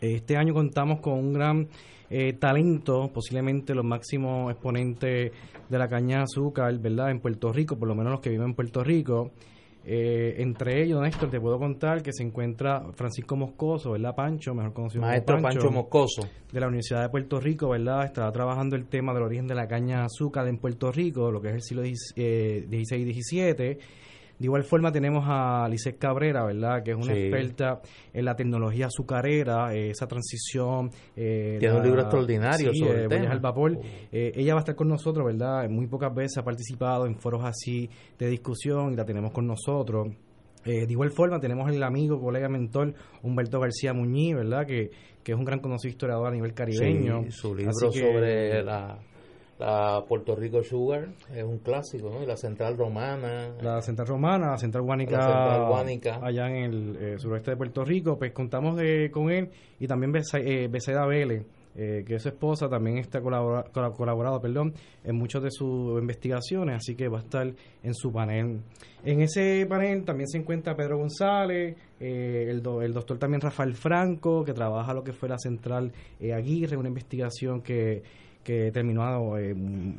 Este 0.00 0.36
año 0.36 0.54
contamos 0.54 1.00
con 1.00 1.14
un 1.14 1.32
gran 1.32 1.68
eh, 2.08 2.34
talento, 2.34 3.10
posiblemente 3.12 3.74
los 3.74 3.84
máximos 3.84 4.52
exponentes 4.52 5.32
de 5.68 5.78
la 5.78 5.88
caña 5.88 6.18
de 6.18 6.22
azúcar, 6.22 6.78
¿verdad? 6.78 7.10
En 7.10 7.18
Puerto 7.18 7.52
Rico, 7.52 7.76
por 7.76 7.88
lo 7.88 7.96
menos 7.96 8.12
los 8.12 8.20
que 8.20 8.30
viven 8.30 8.50
en 8.50 8.54
Puerto 8.54 8.84
Rico. 8.84 9.32
Eh, 9.84 10.36
entre 10.38 10.84
ellos, 10.84 11.02
Néstor, 11.02 11.28
te 11.28 11.40
puedo 11.40 11.58
contar 11.58 12.00
que 12.00 12.12
se 12.12 12.22
encuentra 12.22 12.84
Francisco 12.92 13.34
Moscoso, 13.34 13.90
¿verdad? 13.90 14.14
Pancho, 14.14 14.54
mejor 14.54 14.74
conocido 14.74 15.00
como 15.00 15.10
Maestro 15.10 15.42
Pancho 15.42 15.70
Moscoso. 15.72 16.22
De 16.52 16.60
la 16.60 16.68
Universidad 16.68 17.02
de 17.02 17.08
Puerto 17.08 17.40
Rico, 17.40 17.70
¿verdad? 17.70 18.04
Estaba 18.04 18.30
trabajando 18.30 18.76
el 18.76 18.86
tema 18.86 19.12
del 19.12 19.24
origen 19.24 19.48
de 19.48 19.56
la 19.56 19.66
caña 19.66 19.98
de 19.98 20.04
azúcar 20.04 20.46
en 20.46 20.58
Puerto 20.58 20.92
Rico, 20.92 21.32
lo 21.32 21.40
que 21.40 21.48
es 21.48 21.54
el 21.54 21.62
siglo 21.62 21.82
XVI 21.82 22.96
y 22.96 23.12
XVII. 23.12 23.78
De 24.38 24.46
igual 24.46 24.64
forma 24.64 24.90
tenemos 24.90 25.24
a 25.28 25.68
Lisset 25.70 25.96
Cabrera, 25.98 26.44
¿verdad? 26.44 26.82
Que 26.82 26.90
es 26.90 26.96
una 26.96 27.14
Sí. 27.14 27.20
experta 27.20 27.80
en 28.12 28.24
la 28.24 28.34
tecnología 28.34 28.86
azucarera, 28.86 29.72
eh, 29.74 29.90
esa 29.90 30.06
transición. 30.08 30.90
eh, 31.16 31.56
Tiene 31.60 31.76
un 31.76 31.82
libro 31.84 32.00
extraordinario 32.00 32.72
sí, 32.72 32.78
sobre 32.80 32.92
el 32.92 32.98
eh, 33.04 33.06
Huellas 33.06 33.20
tema. 33.22 33.32
al 33.32 33.40
vapor. 33.40 33.78
Eh, 34.10 34.32
ella 34.34 34.54
va 34.54 34.60
a 34.60 34.62
estar 34.62 34.74
con 34.74 34.88
nosotros, 34.88 35.24
¿verdad? 35.24 35.68
Muy 35.70 35.86
pocas 35.86 36.12
veces 36.14 36.38
ha 36.38 36.42
participado 36.44 37.06
en 37.06 37.16
foros 37.16 37.42
así 37.44 37.88
de 38.18 38.26
discusión 38.28 38.92
y 38.92 38.96
la 38.96 39.04
tenemos 39.04 39.30
con 39.32 39.46
nosotros. 39.46 40.08
Eh, 40.66 40.86
de 40.86 40.92
igual 40.92 41.10
forma 41.10 41.38
tenemos 41.38 41.70
el 41.70 41.82
amigo, 41.82 42.18
colega, 42.20 42.48
mentor 42.48 42.94
Humberto 43.22 43.60
García 43.60 43.92
Muñiz, 43.92 44.34
¿verdad? 44.34 44.66
Que, 44.66 44.90
que 45.22 45.32
es 45.32 45.38
un 45.38 45.44
gran 45.44 45.60
conocido 45.60 45.90
historiador 45.90 46.26
a 46.26 46.30
nivel 46.30 46.54
caribeño. 46.54 47.22
Sí, 47.24 47.30
su 47.30 47.54
libro 47.54 47.72
que- 47.92 48.00
sobre 48.00 48.62
la, 48.64 48.98
la 49.58 50.02
Puerto 50.08 50.34
Rico 50.34 50.62
Sugar 50.62 51.08
es 51.34 51.44
un 51.44 51.58
clásico, 51.58 52.10
¿no? 52.10 52.22
Y 52.22 52.26
la 52.26 52.36
Central 52.36 52.76
Romana. 52.76 53.50
la 53.62 53.80
central 53.82 54.08
romana, 54.08 54.50
la 54.50 54.58
central 54.58 54.82
guánica, 54.84 55.16
La 55.16 55.22
central 55.26 55.68
guánica. 55.68 56.20
allá 56.22 56.48
en 56.48 56.56
el 56.64 56.96
eh, 57.00 57.18
suroeste 57.18 57.52
de 57.52 57.56
Puerto 57.56 57.84
Rico, 57.84 58.18
pues 58.18 58.32
contamos 58.32 58.76
de- 58.76 59.10
con 59.12 59.30
él 59.30 59.50
y 59.78 59.86
también 59.86 60.12
Besa- 60.12 60.38
eh, 60.40 60.68
Vélez, 60.68 61.46
eh, 61.76 62.04
que 62.06 62.14
es 62.16 62.22
su 62.22 62.28
esposa, 62.28 62.68
también 62.68 62.98
está 62.98 63.20
colabora- 63.20 63.64
col- 63.72 63.92
colaborado 63.94 64.40
perdón, 64.40 64.74
en 65.02 65.16
muchas 65.16 65.42
de 65.42 65.50
sus 65.50 66.00
investigaciones, 66.00 66.76
así 66.76 66.94
que 66.94 67.08
va 67.08 67.18
a 67.18 67.22
estar 67.22 67.46
en 67.82 67.94
su 67.94 68.12
panel. 68.12 68.60
En 69.04 69.20
ese 69.20 69.66
panel 69.68 70.04
también 70.04 70.28
se 70.28 70.38
encuentra 70.38 70.76
Pedro 70.76 70.98
González, 70.98 71.76
eh, 72.00 72.46
el, 72.48 72.62
do- 72.62 72.80
el 72.82 72.92
doctor 72.92 73.18
también 73.18 73.40
Rafael 73.40 73.74
Franco, 73.74 74.44
que 74.44 74.52
trabaja 74.52 74.94
lo 74.94 75.02
que 75.04 75.12
fue 75.12 75.28
la 75.28 75.38
central 75.38 75.92
eh, 76.20 76.32
Aguirre, 76.32 76.76
una 76.76 76.88
investigación 76.88 77.60
que 77.60 78.02
que 78.44 78.70
terminó 78.70 79.36
eh, 79.38 79.54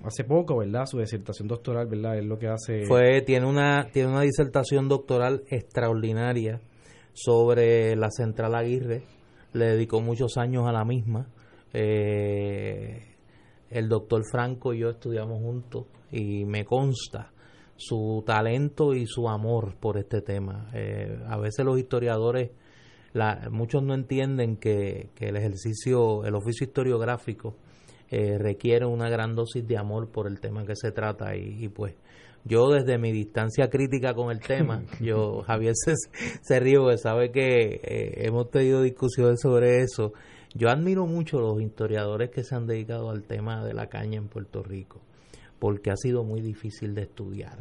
hace 0.06 0.24
poco, 0.24 0.58
¿verdad? 0.58 0.86
Su 0.86 1.00
disertación 1.00 1.48
doctoral, 1.48 1.88
¿verdad? 1.88 2.18
Es 2.18 2.26
lo 2.26 2.38
que 2.38 2.48
hace... 2.48 2.86
Tiene 3.26 3.46
una, 3.46 3.90
tiene 3.92 4.10
una 4.10 4.22
disertación 4.22 4.88
doctoral 4.88 5.44
extraordinaria 5.50 6.62
sobre 7.14 7.96
la 7.96 8.10
Central 8.12 8.56
Aguirre. 8.56 9.04
Le 9.52 9.66
dedicó 9.66 10.00
muchos 10.00 10.38
años 10.38 10.68
a 10.68 10.72
la 10.72 10.86
misma. 10.86 11.28
Eh, 11.74 13.16
el 13.70 13.90
doctor 13.90 14.22
Franco 14.32 14.74
y 14.74 14.80
yo 14.80 14.92
estudiamos 14.92 15.40
juntos 15.40 15.88
y 16.12 16.46
me 16.46 16.64
consta 16.64 17.32
su 17.76 18.24
talento 18.26 18.94
y 18.94 19.08
su 19.08 19.28
amor 19.28 19.76
por 19.80 19.98
este 19.98 20.22
tema. 20.22 20.70
Eh, 20.74 21.20
a 21.28 21.38
veces 21.38 21.66
los 21.66 21.78
historiadores, 21.78 22.52
muchos 23.50 23.82
no 23.82 23.96
entienden 23.96 24.58
que 24.58 25.10
el 25.20 25.36
ejercicio, 25.36 26.24
el 26.24 26.36
oficio 26.36 26.68
historiográfico 26.68 27.56
eh, 28.10 28.38
requiere 28.38 28.86
una 28.86 29.10
gran 29.10 29.36
dosis 29.36 29.68
de 29.68 29.78
amor 29.78 30.10
por 30.10 30.28
el 30.28 30.40
tema 30.40 30.66
que 30.66 30.76
se 30.76 30.92
trata 30.92 31.36
y, 31.36 31.64
y, 31.66 31.70
pues 31.70 31.96
yo 32.44 32.70
desde 32.70 32.98
mi 33.00 33.12
distancia 33.12 33.70
crítica 33.70 34.14
con 34.14 34.32
el 34.32 34.40
tema, 34.40 34.84
yo 35.02 35.42
Javier 35.44 35.74
se, 35.76 35.94
se 36.42 36.60
ríe 36.60 36.78
porque 36.78 36.98
sabe 36.98 37.32
que 37.32 37.80
eh, 37.84 38.26
hemos 38.28 38.52
tenido 38.52 38.82
discusiones 38.84 39.42
sobre 39.42 39.80
eso. 39.82 40.14
Yo 40.54 40.70
admiro 40.70 41.06
mucho 41.06 41.40
los 41.42 41.60
historiadores 41.62 42.30
que 42.30 42.44
se 42.44 42.56
han 42.56 42.66
dedicado 42.68 43.10
al 43.10 43.24
tema 43.24 43.66
de 43.66 43.74
la 43.74 43.88
caña 43.88 44.18
en 44.18 44.28
Puerto 44.28 44.64
Rico 44.64 45.02
porque 45.60 45.90
ha 45.90 45.96
sido 45.98 46.24
muy 46.24 46.42
difícil 46.42 46.94
de 46.94 47.04
estudiar. 47.04 47.58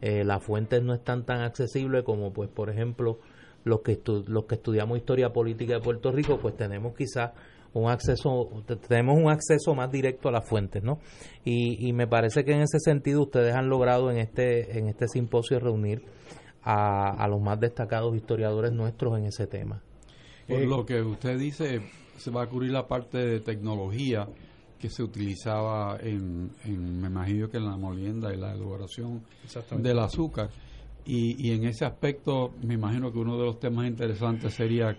Eh, 0.00 0.24
las 0.24 0.42
fuentes 0.42 0.82
no 0.82 0.94
están 0.94 1.26
tan 1.26 1.40
accesibles 1.42 2.02
como, 2.04 2.32
pues, 2.32 2.48
por 2.48 2.70
ejemplo, 2.70 3.18
los 3.64 3.80
que 3.82 4.02
estu- 4.02 4.24
los 4.26 4.44
que 4.46 4.54
estudiamos 4.54 4.96
historia 4.98 5.32
política 5.32 5.74
de 5.74 5.80
Puerto 5.80 6.10
Rico, 6.12 6.38
pues 6.38 6.56
tenemos 6.56 6.94
quizás 6.96 7.32
un 7.74 7.90
acceso, 7.90 8.48
te- 8.66 8.76
tenemos 8.76 9.16
un 9.16 9.30
acceso 9.30 9.74
más 9.74 9.90
directo 9.90 10.28
a 10.28 10.32
las 10.32 10.48
fuentes, 10.48 10.82
¿no? 10.82 10.98
Y, 11.44 11.88
y 11.88 11.92
me 11.92 12.06
parece 12.06 12.44
que 12.44 12.52
en 12.52 12.62
ese 12.62 12.78
sentido 12.80 13.22
ustedes 13.22 13.54
han 13.54 13.68
logrado 13.68 14.10
en 14.10 14.18
este 14.18 14.78
en 14.78 14.88
este 14.88 15.08
simposio 15.08 15.58
reunir 15.60 16.02
a, 16.62 17.10
a 17.22 17.28
los 17.28 17.40
más 17.40 17.60
destacados 17.60 18.16
historiadores 18.16 18.72
nuestros 18.72 19.18
en 19.18 19.26
ese 19.26 19.46
tema. 19.46 19.82
Por 20.48 20.60
Eh, 20.60 20.66
lo 20.66 20.84
que 20.86 21.02
usted 21.02 21.38
dice, 21.38 21.80
se 22.16 22.30
va 22.30 22.42
a 22.44 22.46
cubrir 22.48 22.70
la 22.72 22.86
parte 22.86 23.18
de 23.18 23.40
tecnología 23.40 24.26
que 24.78 24.88
se 24.90 25.02
utilizaba 25.02 25.96
en, 26.00 26.50
en, 26.64 27.00
me 27.00 27.08
imagino 27.08 27.48
que 27.48 27.56
en 27.56 27.64
la 27.64 27.76
molienda 27.76 28.32
y 28.34 28.36
la 28.36 28.52
elaboración 28.54 29.22
del 29.78 29.98
azúcar. 29.98 30.50
Y, 31.06 31.36
y 31.48 31.52
en 31.52 31.64
ese 31.64 31.84
aspecto, 31.84 32.52
me 32.62 32.74
imagino 32.74 33.12
que 33.12 33.18
uno 33.18 33.36
de 33.38 33.44
los 33.44 33.58
temas 33.60 33.86
interesantes 33.86 34.54
sería 34.54 34.96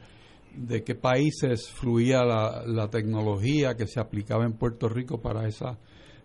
de 0.58 0.84
qué 0.84 0.96
países 0.96 1.70
fluía 1.70 2.24
la, 2.24 2.64
la 2.66 2.90
tecnología 2.90 3.76
que 3.76 3.88
se 3.88 4.00
aplicaba 4.00 4.46
en 4.46 4.54
Puerto 4.54 4.90
Rico 4.90 5.20
para 5.22 5.48
esa 5.48 5.78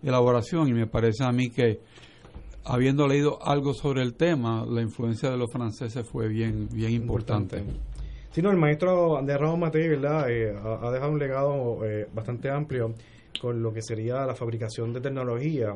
elaboración. 0.03 0.69
Y 0.69 0.73
me 0.73 0.87
parece 0.87 1.25
a 1.25 1.33
mí 1.33 1.51
que, 1.51 1.81
habiendo 2.65 3.07
leído 3.07 3.39
algo 3.43 3.75
sobre 3.75 4.03
el 4.03 4.15
tema, 4.15 4.65
la 4.67 4.83
influencia 4.83 5.31
de 5.31 5.37
los 5.37 5.51
franceses 5.51 6.09
fue 6.09 6.29
bien, 6.29 6.69
bien 6.73 6.93
importante. 6.93 7.65
Sí, 8.33 8.43
no, 8.43 8.51
el 8.51 8.59
maestro 8.59 9.21
de 9.23 9.37
Ramón 9.37 9.61
Matei, 9.61 9.89
¿verdad? 9.89 10.31
Eh, 10.31 10.57
ha, 10.57 10.87
ha 10.87 10.91
dejado 10.93 11.13
un 11.13 11.19
legado 11.19 11.85
eh, 11.85 12.07
bastante 12.15 12.49
amplio 12.49 12.95
con 13.41 13.63
lo 13.63 13.73
que 13.73 13.83
sería 13.83 14.25
la 14.27 14.35
fabricación 14.35 14.93
de 14.93 15.01
tecnología, 15.01 15.75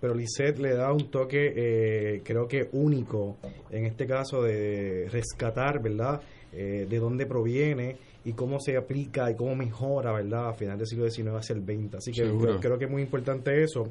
pero 0.00 0.14
Lisset 0.14 0.58
le 0.58 0.74
da 0.74 0.92
un 0.92 1.10
toque, 1.10 1.52
eh, 1.54 2.22
creo 2.24 2.48
que 2.48 2.68
único, 2.72 3.36
en 3.70 3.86
este 3.86 4.06
caso 4.06 4.42
de 4.42 5.08
rescatar, 5.10 5.80
¿verdad? 5.80 6.20
Eh, 6.54 6.86
de 6.88 6.98
dónde 6.98 7.24
proviene 7.26 7.96
y 8.24 8.32
cómo 8.34 8.60
se 8.60 8.76
aplica 8.76 9.30
y 9.30 9.34
cómo 9.34 9.54
mejora, 9.56 10.12
¿verdad? 10.12 10.50
A 10.50 10.52
final 10.52 10.76
del 10.76 10.86
siglo 10.86 11.08
XIX 11.08 11.28
hacia 11.30 11.54
el 11.54 11.62
XX. 11.64 11.94
Así 11.94 12.12
que 12.12 12.22
creo, 12.38 12.60
creo 12.60 12.78
que 12.78 12.84
es 12.84 12.90
muy 12.90 13.00
importante 13.02 13.62
eso. 13.62 13.84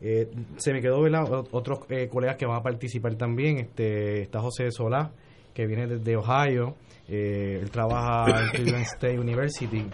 Eh, 0.00 0.28
se 0.56 0.72
me 0.72 0.80
quedó, 0.80 1.00
¿verdad? 1.02 1.22
Ot- 1.22 1.48
Otros 1.52 1.78
eh, 1.88 2.08
colegas 2.08 2.36
que 2.36 2.46
van 2.46 2.56
a 2.58 2.62
participar 2.62 3.14
también. 3.14 3.58
Este, 3.58 4.22
está 4.22 4.40
José 4.40 4.70
Solá, 4.72 5.12
que 5.54 5.66
viene 5.66 5.86
desde 5.86 6.16
Ohio. 6.16 6.74
Eh, 7.08 7.58
él 7.62 7.70
trabaja 7.70 8.24
en 8.42 8.48
Cleveland 8.50 8.84
State 8.86 9.18
University. 9.18 9.86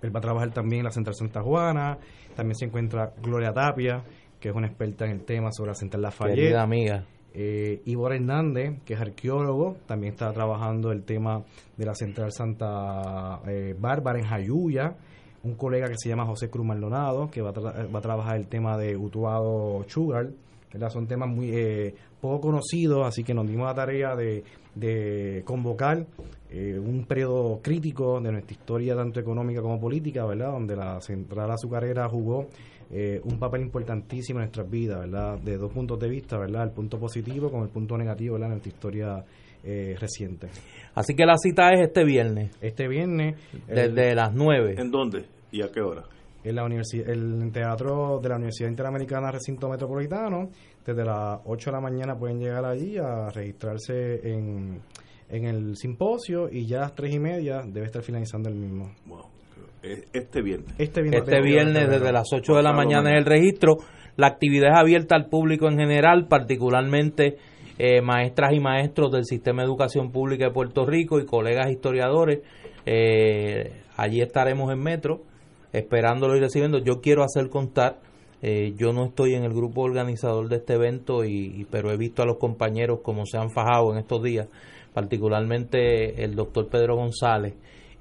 Él 0.00 0.14
va 0.14 0.18
a 0.18 0.22
trabajar 0.22 0.52
también 0.52 0.80
en 0.80 0.84
la 0.84 0.90
Central 0.92 1.14
Santa 1.16 1.42
Juana. 1.42 1.98
También 2.36 2.54
se 2.54 2.66
encuentra 2.66 3.12
Gloria 3.20 3.52
Tapia, 3.52 4.04
que 4.38 4.50
es 4.50 4.54
una 4.54 4.68
experta 4.68 5.04
en 5.06 5.10
el 5.10 5.24
tema 5.24 5.50
sobre 5.50 5.70
la 5.70 5.74
Central 5.74 6.02
Lafayette. 6.02 6.36
Querida 6.36 6.62
amiga. 6.62 7.04
Eh, 7.40 7.82
Hernández, 7.86 8.80
que 8.84 8.94
es 8.94 9.00
arqueólogo, 9.00 9.76
también 9.86 10.12
está 10.12 10.32
trabajando 10.32 10.90
el 10.90 11.04
tema 11.04 11.44
de 11.76 11.86
la 11.86 11.94
Central 11.94 12.32
Santa 12.32 13.40
eh, 13.46 13.76
Bárbara 13.78 14.18
en 14.18 14.24
Jayuya. 14.24 14.96
Un 15.44 15.54
colega 15.54 15.86
que 15.86 15.94
se 15.96 16.08
llama 16.08 16.26
José 16.26 16.50
Cruz 16.50 16.66
Maldonado, 16.66 17.30
que 17.30 17.40
va 17.40 17.50
a, 17.50 17.54
tra- 17.54 17.94
va 17.94 17.98
a 18.00 18.02
trabajar 18.02 18.36
el 18.36 18.48
tema 18.48 18.76
de 18.76 18.96
Utuado 18.96 19.84
Sugar. 19.86 20.30
¿verdad? 20.72 20.90
Son 20.90 21.06
temas 21.06 21.28
muy 21.28 21.50
eh, 21.54 21.94
poco 22.20 22.40
conocidos, 22.40 23.06
así 23.06 23.22
que 23.22 23.32
nos 23.34 23.46
dimos 23.46 23.66
la 23.68 23.74
tarea 23.74 24.16
de, 24.16 24.42
de 24.74 25.42
convocar 25.44 26.04
eh, 26.50 26.76
un 26.78 27.04
periodo 27.04 27.60
crítico 27.62 28.20
de 28.20 28.32
nuestra 28.32 28.52
historia, 28.52 28.96
tanto 28.96 29.20
económica 29.20 29.62
como 29.62 29.80
política, 29.80 30.26
¿verdad? 30.26 30.50
Donde 30.50 30.74
la 30.74 31.00
central 31.00 31.52
azucarera 31.52 32.08
jugó 32.08 32.46
eh, 32.90 33.20
un 33.24 33.38
papel 33.38 33.62
importantísimo 33.62 34.38
en 34.38 34.44
nuestras 34.44 34.70
vidas, 34.70 35.00
¿verdad? 35.00 35.38
De 35.38 35.58
dos 35.58 35.72
puntos 35.72 35.98
de 35.98 36.08
vista, 36.08 36.38
¿verdad? 36.38 36.64
El 36.64 36.70
punto 36.70 36.98
positivo 36.98 37.50
con 37.50 37.62
el 37.62 37.68
punto 37.68 37.98
negativo, 37.98 38.34
¿verdad? 38.34 38.48
En 38.48 38.52
nuestra 38.52 38.72
historia 38.72 39.24
eh, 39.62 39.94
reciente. 39.98 40.48
Así 40.94 41.14
que 41.14 41.26
la 41.26 41.36
cita 41.36 41.70
es 41.72 41.88
este 41.88 42.04
viernes. 42.04 42.56
Este 42.60 42.88
viernes. 42.88 43.36
Desde 43.66 44.12
eh, 44.12 44.14
las 44.14 44.32
9. 44.32 44.76
¿En 44.78 44.90
dónde 44.90 45.26
y 45.52 45.62
a 45.62 45.70
qué 45.70 45.82
hora? 45.82 46.04
En 46.42 46.54
la 46.54 46.64
universidad, 46.64 47.10
el 47.10 47.50
teatro 47.52 48.20
de 48.22 48.28
la 48.28 48.36
Universidad 48.36 48.70
Interamericana 48.70 49.30
Recinto 49.32 49.68
Metropolitano, 49.68 50.48
desde 50.86 51.04
las 51.04 51.40
8 51.44 51.70
de 51.70 51.76
la 51.76 51.80
mañana 51.80 52.16
pueden 52.16 52.38
llegar 52.38 52.64
allí 52.64 52.96
a 52.96 53.28
registrarse 53.28 54.32
en, 54.32 54.80
en 55.28 55.44
el 55.44 55.76
simposio 55.76 56.48
y 56.50 56.64
ya 56.66 56.78
a 56.78 56.80
las 56.82 56.94
3 56.94 57.14
y 57.14 57.18
media 57.18 57.62
debe 57.66 57.86
estar 57.86 58.02
finalizando 58.02 58.48
el 58.48 58.54
mismo. 58.54 58.92
Eh, 59.06 59.37
Este 59.82 60.42
viernes. 60.42 60.74
Este 60.78 61.02
viernes, 61.02 61.22
Este 61.22 61.40
viernes 61.40 61.88
desde 61.88 62.12
las 62.12 62.26
8 62.32 62.54
de 62.56 62.62
la 62.62 62.72
mañana 62.72 63.10
es 63.12 63.18
el 63.18 63.24
registro. 63.24 63.76
La 64.16 64.26
actividad 64.26 64.72
es 64.72 64.78
abierta 64.78 65.14
al 65.14 65.26
público 65.26 65.68
en 65.68 65.78
general, 65.78 66.26
particularmente 66.28 67.36
eh, 67.78 68.00
maestras 68.02 68.52
y 68.52 68.58
maestros 68.60 69.12
del 69.12 69.24
sistema 69.24 69.62
de 69.62 69.66
educación 69.68 70.10
pública 70.10 70.46
de 70.46 70.50
Puerto 70.50 70.84
Rico 70.84 71.20
y 71.20 71.26
colegas 71.26 71.70
historiadores. 71.70 72.40
Eh, 72.86 73.70
allí 73.96 74.20
estaremos 74.20 74.72
en 74.72 74.80
Metro, 74.80 75.22
esperándolo 75.72 76.36
y 76.36 76.40
recibiendo. 76.40 76.78
Yo 76.78 77.00
quiero 77.00 77.22
hacer 77.22 77.48
constar, 77.48 78.00
eh, 78.42 78.72
yo 78.76 78.92
no 78.92 79.04
estoy 79.04 79.34
en 79.34 79.44
el 79.44 79.52
grupo 79.52 79.82
organizador 79.82 80.48
de 80.48 80.56
este 80.56 80.74
evento, 80.74 81.24
y, 81.24 81.60
y- 81.60 81.66
pero 81.70 81.92
he 81.92 81.96
visto 81.96 82.22
a 82.22 82.26
los 82.26 82.38
compañeros 82.38 83.00
como 83.02 83.24
se 83.26 83.38
han 83.38 83.50
fajado 83.50 83.92
en 83.92 83.98
estos 83.98 84.22
días, 84.24 84.48
particularmente 84.94 86.24
el 86.24 86.34
doctor 86.34 86.68
Pedro 86.68 86.96
González, 86.96 87.54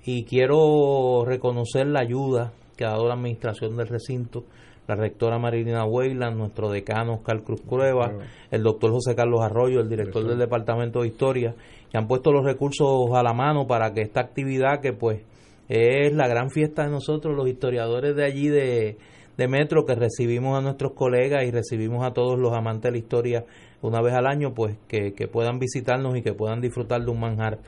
y 0.07 0.23
quiero 0.23 1.25
reconocer 1.25 1.85
la 1.85 1.99
ayuda 1.99 2.53
que 2.77 2.85
ha 2.85 2.91
dado 2.91 3.09
la 3.09 3.15
administración 3.15 3.75
del 3.75 3.89
recinto, 3.89 4.45
la 4.87 4.95
rectora 4.95 5.37
Marilina 5.37 5.83
Weyland, 5.83 6.37
nuestro 6.37 6.69
decano 6.69 7.15
Oscar 7.15 7.43
Cruz 7.43 7.59
Cueva, 7.59 8.13
el 8.49 8.63
doctor 8.63 8.91
José 8.91 9.15
Carlos 9.15 9.41
Arroyo, 9.41 9.81
el 9.81 9.89
director 9.89 10.25
del 10.25 10.39
Departamento 10.39 11.01
de 11.01 11.09
Historia, 11.09 11.55
que 11.91 11.97
han 11.97 12.07
puesto 12.07 12.31
los 12.31 12.45
recursos 12.45 12.87
a 13.15 13.21
la 13.21 13.33
mano 13.33 13.67
para 13.67 13.91
que 13.91 13.99
esta 13.99 14.21
actividad 14.21 14.79
que 14.79 14.93
pues 14.93 15.23
es 15.67 16.13
la 16.13 16.29
gran 16.29 16.51
fiesta 16.51 16.85
de 16.85 16.89
nosotros, 16.89 17.35
los 17.35 17.49
historiadores 17.49 18.15
de 18.15 18.23
allí 18.23 18.47
de, 18.47 18.95
de 19.35 19.47
Metro, 19.49 19.85
que 19.85 19.95
recibimos 19.95 20.57
a 20.57 20.61
nuestros 20.61 20.93
colegas 20.93 21.43
y 21.45 21.51
recibimos 21.51 22.07
a 22.07 22.13
todos 22.13 22.39
los 22.39 22.53
amantes 22.53 22.83
de 22.83 22.91
la 22.91 22.97
historia 22.97 23.45
una 23.81 24.01
vez 24.01 24.13
al 24.13 24.25
año, 24.25 24.53
pues 24.53 24.77
que, 24.87 25.11
que 25.11 25.27
puedan 25.27 25.59
visitarnos 25.59 26.15
y 26.15 26.21
que 26.21 26.31
puedan 26.31 26.61
disfrutar 26.61 27.01
de 27.01 27.11
un 27.11 27.19
manjar 27.19 27.59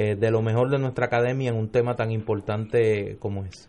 eh, 0.00 0.14
de 0.14 0.30
lo 0.30 0.42
mejor 0.42 0.70
de 0.70 0.78
nuestra 0.78 1.06
academia 1.06 1.50
en 1.50 1.56
un 1.56 1.70
tema 1.70 1.96
tan 1.96 2.12
importante 2.12 3.16
como 3.18 3.44
es. 3.44 3.68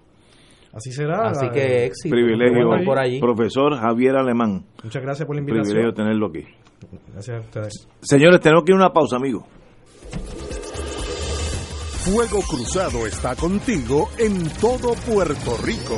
Así 0.72 0.92
será. 0.92 1.30
Así 1.30 1.48
eh, 1.48 1.52
que 1.52 1.86
éxito. 1.86 2.14
Privilegio. 2.14 2.70
Por 2.86 3.00
allí. 3.00 3.20
Profesor 3.20 3.76
Javier 3.76 4.16
Alemán. 4.16 4.64
Muchas 4.84 5.02
gracias 5.02 5.26
por 5.26 5.36
la 5.36 5.40
invitación. 5.40 5.74
Privilegio 5.74 5.94
tenerlo 5.96 6.28
aquí. 6.28 6.46
Gracias 7.14 7.36
a 7.36 7.40
ustedes. 7.40 7.88
Señores, 8.02 8.42
tenemos 8.42 8.64
que 8.64 8.74
ir 8.74 8.76
a 8.76 8.78
una 8.78 8.94
pausa, 8.94 9.16
amigo. 9.16 9.44
Fuego 12.06 12.42
Cruzado 12.48 13.08
está 13.08 13.36
contigo 13.36 14.10
en 14.20 14.48
todo 14.62 14.94
Puerto 15.12 15.58
Rico. 15.66 15.98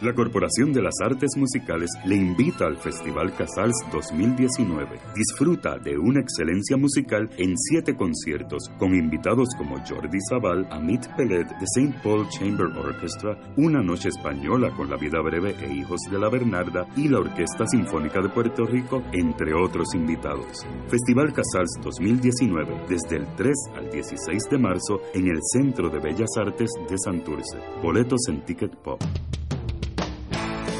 La 0.00 0.14
Corporación 0.14 0.72
de 0.72 0.80
las 0.80 0.94
Artes 1.02 1.30
Musicales 1.36 1.90
le 2.04 2.14
invita 2.14 2.66
al 2.66 2.76
Festival 2.76 3.34
Casals 3.34 3.74
2019. 3.90 4.96
Disfruta 5.12 5.76
de 5.76 5.98
una 5.98 6.20
excelencia 6.20 6.76
musical 6.76 7.28
en 7.36 7.58
siete 7.58 7.96
conciertos 7.96 8.70
con 8.78 8.94
invitados 8.94 9.48
como 9.58 9.76
Jordi 9.84 10.18
Zaval, 10.28 10.68
Amit 10.70 11.04
Pellet 11.16 11.48
de 11.48 11.64
St. 11.64 11.98
Paul 12.04 12.28
Chamber 12.28 12.68
Orchestra, 12.78 13.36
Una 13.56 13.82
Noche 13.82 14.10
Española 14.10 14.70
con 14.76 14.88
La 14.88 14.96
Vida 14.96 15.20
Breve 15.20 15.56
e 15.60 15.74
Hijos 15.74 16.02
de 16.08 16.18
la 16.20 16.30
Bernarda 16.30 16.86
y 16.96 17.08
la 17.08 17.18
Orquesta 17.18 17.66
Sinfónica 17.66 18.22
de 18.22 18.28
Puerto 18.28 18.66
Rico, 18.66 19.02
entre 19.12 19.52
otros 19.52 19.96
invitados. 19.96 20.64
Festival 20.86 21.32
Casals 21.32 21.76
2019 21.82 22.84
desde 22.88 23.16
el 23.16 23.26
3 23.34 23.52
al 23.74 23.90
16 23.90 24.44
de 24.48 24.58
marzo 24.58 25.00
en 25.12 25.26
el 25.26 25.40
Centro 25.42 25.90
de 25.90 25.98
Bellas 25.98 26.30
Artes 26.38 26.70
de 26.88 26.96
Santurce. 26.96 27.58
Boletos 27.82 28.28
en 28.28 28.44
Ticket 28.44 28.76
Pop. 28.76 29.02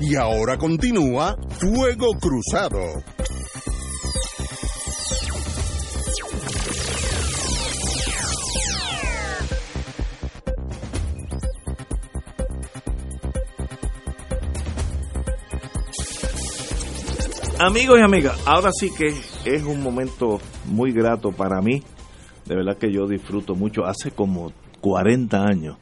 Y 0.00 0.14
ahora 0.14 0.56
continúa 0.56 1.36
Fuego 1.58 2.12
Cruzado. 2.20 2.78
Amigos 17.60 17.98
y 17.98 18.02
amigas, 18.02 18.40
ahora 18.46 18.70
sí 18.72 18.90
que 18.96 19.08
es 19.44 19.64
un 19.64 19.82
momento 19.82 20.38
muy 20.66 20.92
grato 20.92 21.32
para 21.32 21.60
mí. 21.60 21.82
De 22.46 22.54
verdad 22.54 22.78
que 22.78 22.92
yo 22.92 23.08
disfruto 23.08 23.56
mucho. 23.56 23.84
Hace 23.84 24.12
como 24.12 24.52
40 24.80 25.42
años 25.42 25.76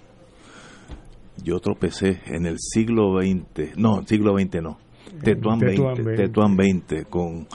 yo 1.46 1.60
tropecé 1.60 2.22
en 2.26 2.44
el 2.44 2.56
siglo 2.58 3.20
XX, 3.22 3.78
no, 3.78 4.02
siglo 4.04 4.36
XX 4.36 4.62
no, 4.62 4.78
Tetuán 5.22 5.60
Tetuán 5.60 5.94
20, 5.94 6.02
20. 6.02 6.22
Tetuán 6.24 6.56
20, 6.56 7.04
con 7.04 7.46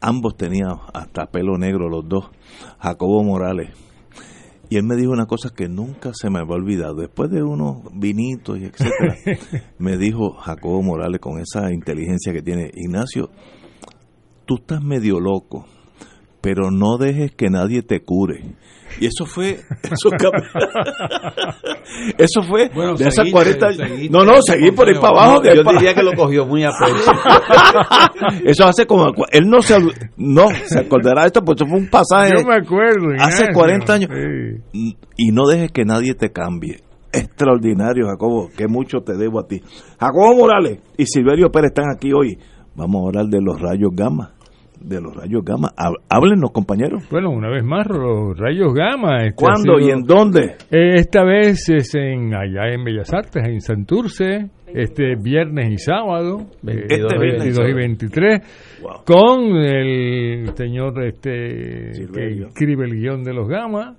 ambos 0.00 0.34
tenían 0.38 0.70
hasta 0.94 1.26
pelo 1.26 1.58
negro 1.58 1.90
los 1.90 2.08
dos, 2.08 2.30
Jacobo 2.78 3.22
Morales. 3.22 3.68
Y 4.70 4.76
él 4.76 4.84
me 4.84 4.96
dijo 4.96 5.12
una 5.12 5.26
cosa 5.26 5.50
que 5.54 5.68
nunca 5.68 6.12
se 6.14 6.30
me 6.30 6.40
va 6.40 6.54
a 6.54 6.58
olvidar. 6.58 6.94
Después 6.94 7.30
de 7.30 7.42
unos 7.42 7.82
vinitos 7.94 8.58
y 8.58 8.64
etcétera, 8.64 9.14
me 9.78 9.98
dijo 9.98 10.32
Jacobo 10.32 10.82
Morales 10.82 11.20
con 11.20 11.38
esa 11.38 11.70
inteligencia 11.70 12.32
que 12.32 12.42
tiene, 12.42 12.70
Ignacio, 12.74 13.28
tú 14.46 14.56
estás 14.56 14.82
medio 14.82 15.20
loco, 15.20 15.66
pero 16.40 16.70
no 16.70 16.96
dejes 16.98 17.32
que 17.32 17.50
nadie 17.50 17.82
te 17.82 18.00
cure. 18.00 18.42
Y 19.00 19.06
eso 19.06 19.26
fue, 19.26 19.50
eso, 19.82 20.08
eso 22.18 22.42
fue 22.42 22.68
Bueno, 22.74 22.94
de 22.94 23.04
esas 23.04 23.14
seguiste, 23.16 23.32
40 23.32 23.66
años. 23.66 23.76
seguiste 23.78 24.08
No, 24.10 24.24
no, 24.24 24.40
seguí 24.42 24.70
por 24.72 24.88
ahí 24.88 24.94
para 24.94 25.08
abajo. 25.08 25.42
No, 25.44 25.54
yo 25.54 25.62
para- 25.62 25.78
diría 25.78 25.94
que 25.94 26.02
lo 26.02 26.12
cogió 26.14 26.46
muy 26.46 26.64
a 26.64 26.70
pecho. 26.70 27.12
eso 28.44 28.66
hace 28.66 28.86
como, 28.86 29.12
él 29.30 29.48
no 29.48 29.60
se, 29.62 29.78
no, 30.16 30.48
se 30.64 30.80
acordará 30.80 31.22
de 31.22 31.26
esto, 31.28 31.42
pues 31.42 31.58
eso 31.60 31.66
fue 31.68 31.78
un 31.78 31.88
pasaje. 31.88 32.32
Yo 32.38 32.44
me 32.46 32.56
acuerdo, 32.56 33.08
Hace 33.18 33.44
Ignacio. 33.44 33.54
40 33.54 33.92
años. 33.92 34.10
Y 34.72 35.30
no 35.32 35.46
dejes 35.46 35.70
que 35.72 35.84
nadie 35.84 36.14
te 36.14 36.32
cambie. 36.32 36.80
Extraordinario, 37.12 38.06
Jacobo, 38.06 38.50
que 38.56 38.68
mucho 38.68 39.00
te 39.00 39.16
debo 39.16 39.40
a 39.40 39.46
ti. 39.46 39.62
Jacobo 39.98 40.34
Morales 40.34 40.80
y 40.96 41.06
Silverio 41.06 41.50
Pérez 41.50 41.70
están 41.70 41.86
aquí 41.94 42.12
hoy. 42.12 42.38
Vamos 42.74 43.02
a 43.02 43.06
hablar 43.08 43.26
de 43.26 43.40
los 43.40 43.60
rayos 43.60 43.90
gamma. 43.94 44.34
De 44.80 45.00
los 45.00 45.14
rayos 45.14 45.44
gamma. 45.44 45.68
Há- 45.76 45.92
Háblenos, 46.08 46.50
compañeros. 46.52 47.02
Bueno, 47.10 47.30
una 47.30 47.50
vez 47.50 47.64
más, 47.64 47.86
los 47.88 48.36
rayos 48.38 48.72
gamma. 48.72 49.24
este 49.24 49.34
¿Cuándo 49.34 49.76
sido- 49.78 49.88
y 49.88 49.90
en 49.90 50.04
dónde? 50.04 50.54
Eh, 50.70 50.94
Esta 50.96 51.24
vez 51.24 51.68
es 51.68 51.94
en 51.94 52.34
allá 52.34 52.72
en 52.72 52.84
Bellas 52.84 53.12
Artes, 53.12 53.42
en 53.46 53.60
Santurce, 53.60 54.50
este 54.72 55.16
viernes 55.16 55.70
y 55.72 55.78
sábado, 55.78 56.46
eh, 56.66 56.86
Este 56.88 57.18
viernes 57.18 57.18
y 57.18 57.18
22 57.18 57.48
y 57.48 57.52
sábado. 57.54 57.74
23, 57.74 58.80
Wow. 58.82 58.92
con 59.04 59.56
el 59.56 60.48
señor 60.56 61.04
este 61.04 61.30
que 62.12 62.42
escribe 62.48 62.84
el 62.86 62.94
guion 63.00 63.22
de 63.24 63.34
los 63.34 63.48
Gamas 63.48 63.96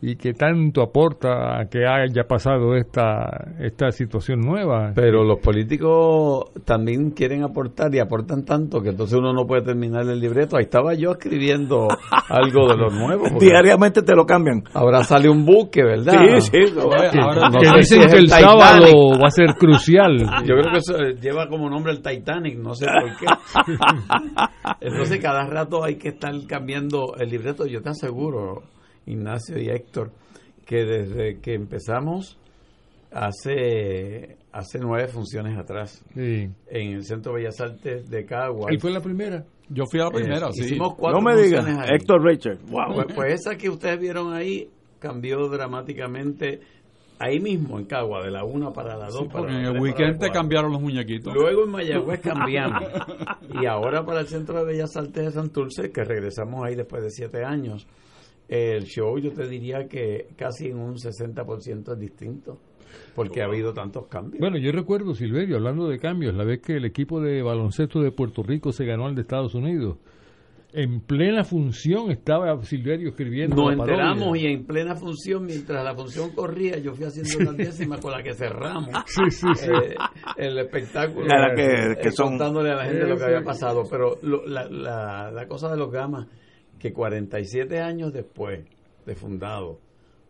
y 0.00 0.14
que 0.16 0.32
tanto 0.32 0.82
aporta 0.82 1.58
a 1.58 1.68
que 1.68 1.84
haya 1.84 2.22
pasado 2.28 2.76
esta, 2.76 3.52
esta 3.58 3.90
situación 3.90 4.40
nueva. 4.40 4.92
Pero 4.94 5.24
los 5.24 5.40
políticos 5.40 6.52
también 6.64 7.10
quieren 7.10 7.42
aportar 7.42 7.92
y 7.94 7.98
aportan 7.98 8.44
tanto 8.44 8.80
que 8.80 8.90
entonces 8.90 9.18
uno 9.18 9.32
no 9.32 9.44
puede 9.44 9.62
terminar 9.62 10.08
el 10.08 10.20
libreto. 10.20 10.56
Ahí 10.56 10.64
estaba 10.64 10.94
yo 10.94 11.12
escribiendo 11.12 11.88
algo 12.28 12.68
de 12.68 12.76
lo 12.76 12.90
nuevo. 12.90 13.24
Diariamente 13.40 14.02
te 14.02 14.14
lo 14.14 14.24
cambian. 14.24 14.62
Ahora 14.72 15.02
sale 15.02 15.28
un 15.28 15.44
buque, 15.44 15.82
¿verdad? 15.82 16.12
Sí, 16.38 16.40
sí. 16.42 16.50
Que, 16.52 16.80
Ahora 16.80 17.50
no 17.50 17.58
que 17.58 17.78
dicen 17.78 18.06
que 18.06 18.16
el, 18.18 18.24
Titanic. 18.24 18.46
sábado 18.46 19.18
va 19.20 19.26
a 19.26 19.30
ser 19.30 19.54
crucial. 19.58 20.16
Yo 20.46 20.54
creo 20.54 20.72
que 20.72 20.78
eso 20.78 20.96
eh, 20.96 21.16
lleva 21.20 21.48
como 21.48 21.68
nombre 21.68 21.92
el 21.92 22.02
Titanic, 22.02 22.56
no 22.56 22.74
sé 22.74 22.86
por 22.86 23.16
qué. 23.16 23.26
Entonces 24.80 25.18
cada 25.20 25.44
rato 25.46 25.82
hay 25.82 25.96
que 25.96 26.10
estar 26.10 26.32
cambiando 26.46 27.16
el 27.18 27.30
libreto. 27.30 27.66
Yo 27.66 27.82
te 27.82 27.90
aseguro, 27.90 28.62
Ignacio 29.08 29.58
y 29.58 29.68
Héctor, 29.68 30.10
que 30.66 30.84
desde 30.84 31.40
que 31.40 31.54
empezamos 31.54 32.38
hace 33.10 34.36
hace 34.52 34.78
nueve 34.78 35.08
funciones 35.08 35.56
atrás 35.58 36.04
Sí. 36.14 36.48
en 36.68 36.92
el 36.92 37.04
Centro 37.04 37.34
Bellas 37.34 37.60
Artes 37.60 38.08
de 38.10 38.24
Cagua. 38.24 38.70
Él 38.70 38.80
fue 38.80 38.90
la 38.90 39.00
primera. 39.00 39.44
Yo 39.68 39.84
fui 39.90 40.00
a 40.00 40.04
la 40.04 40.10
primera, 40.10 40.50
sí. 40.52 40.64
Hicimos 40.64 40.94
cuatro 40.94 41.20
No 41.20 41.24
me 41.24 41.36
digas. 41.40 41.66
Héctor 41.90 42.24
Richard. 42.24 42.58
Wow. 42.68 42.94
Pues, 42.94 43.06
pues 43.14 43.32
esa 43.34 43.56
que 43.56 43.68
ustedes 43.68 44.00
vieron 44.00 44.32
ahí 44.32 44.68
cambió 44.98 45.46
dramáticamente 45.48 46.60
ahí 47.20 47.40
mismo 47.40 47.78
en 47.78 47.84
Cagua, 47.84 48.22
de 48.24 48.30
la 48.30 48.44
una 48.44 48.72
para 48.72 48.96
la 48.96 49.06
dos. 49.08 49.26
para 49.26 49.40
porque 49.40 49.52
la 49.52 49.58
en 49.58 49.64
el 49.66 49.70
para 49.72 49.82
weekend 49.82 50.18
te 50.20 50.30
cambiaron 50.30 50.72
los 50.72 50.80
muñequitos. 50.80 51.34
Luego 51.34 51.64
en 51.64 51.70
Mayagüez 51.70 52.20
cambiamos. 52.22 52.82
y 53.60 53.66
ahora 53.66 54.04
para 54.04 54.20
el 54.20 54.26
Centro 54.28 54.58
de 54.58 54.64
Bellas 54.64 54.96
Artes 54.96 55.24
de 55.26 55.30
Santurce, 55.32 55.90
que 55.90 56.04
regresamos 56.04 56.64
ahí 56.64 56.74
después 56.74 57.02
de 57.02 57.10
siete 57.10 57.44
años, 57.44 57.86
el 58.48 58.84
show 58.84 59.18
yo 59.18 59.32
te 59.32 59.46
diría 59.46 59.86
que 59.88 60.28
casi 60.36 60.68
en 60.68 60.78
un 60.78 60.94
60% 60.96 61.92
es 61.92 61.98
distinto, 61.98 62.58
porque 63.14 63.42
ha 63.42 63.44
habido 63.44 63.72
tantos 63.74 64.06
cambios. 64.06 64.40
Bueno, 64.40 64.56
yo 64.58 64.72
recuerdo, 64.72 65.14
Silverio, 65.14 65.56
hablando 65.56 65.88
de 65.88 65.98
cambios, 65.98 66.34
la 66.34 66.44
vez 66.44 66.60
que 66.60 66.76
el 66.76 66.84
equipo 66.86 67.20
de 67.20 67.42
baloncesto 67.42 68.00
de 68.00 68.10
Puerto 68.12 68.42
Rico 68.42 68.72
se 68.72 68.84
ganó 68.86 69.06
al 69.06 69.14
de 69.14 69.20
Estados 69.22 69.54
Unidos. 69.54 69.98
En 70.70 71.00
plena 71.00 71.44
función 71.44 72.10
estaba 72.10 72.62
Silverio 72.62 73.08
escribiendo. 73.08 73.56
Nos 73.56 73.72
enteramos 73.72 74.36
y 74.38 74.46
en 74.48 74.66
plena 74.66 74.94
función, 74.96 75.46
mientras 75.46 75.82
la 75.82 75.94
función 75.94 76.30
corría, 76.34 76.76
yo 76.78 76.92
fui 76.94 77.06
haciendo 77.06 77.38
una 77.50 77.52
décima 77.56 77.98
con 77.98 78.12
la 78.12 78.22
que 78.22 78.34
cerramos 78.34 78.90
Sí, 79.06 79.30
sí, 79.30 79.46
sí. 79.54 79.70
eh, 79.70 79.94
el 80.36 80.58
espectáculo, 80.58 81.26
que- 81.56 81.62
eh, 81.92 81.96
que 82.02 82.10
son- 82.12 82.28
contándole 82.30 82.70
a 82.70 82.74
la 82.76 82.84
gente 82.84 83.06
lo 83.06 83.14
que 83.14 83.20
Sí, 83.20 83.24
había 83.24 83.42
pasado. 83.42 83.84
Pero 83.90 84.18
lo- 84.22 84.46
la, 84.46 84.68
la, 84.68 85.30
la 85.32 85.46
cosa 85.48 85.70
de 85.70 85.78
los 85.78 85.90
gamas, 85.90 86.26
que 86.78 86.92
47 86.92 87.80
años 87.80 88.12
después 88.12 88.64
de 89.06 89.14
fundado, 89.14 89.78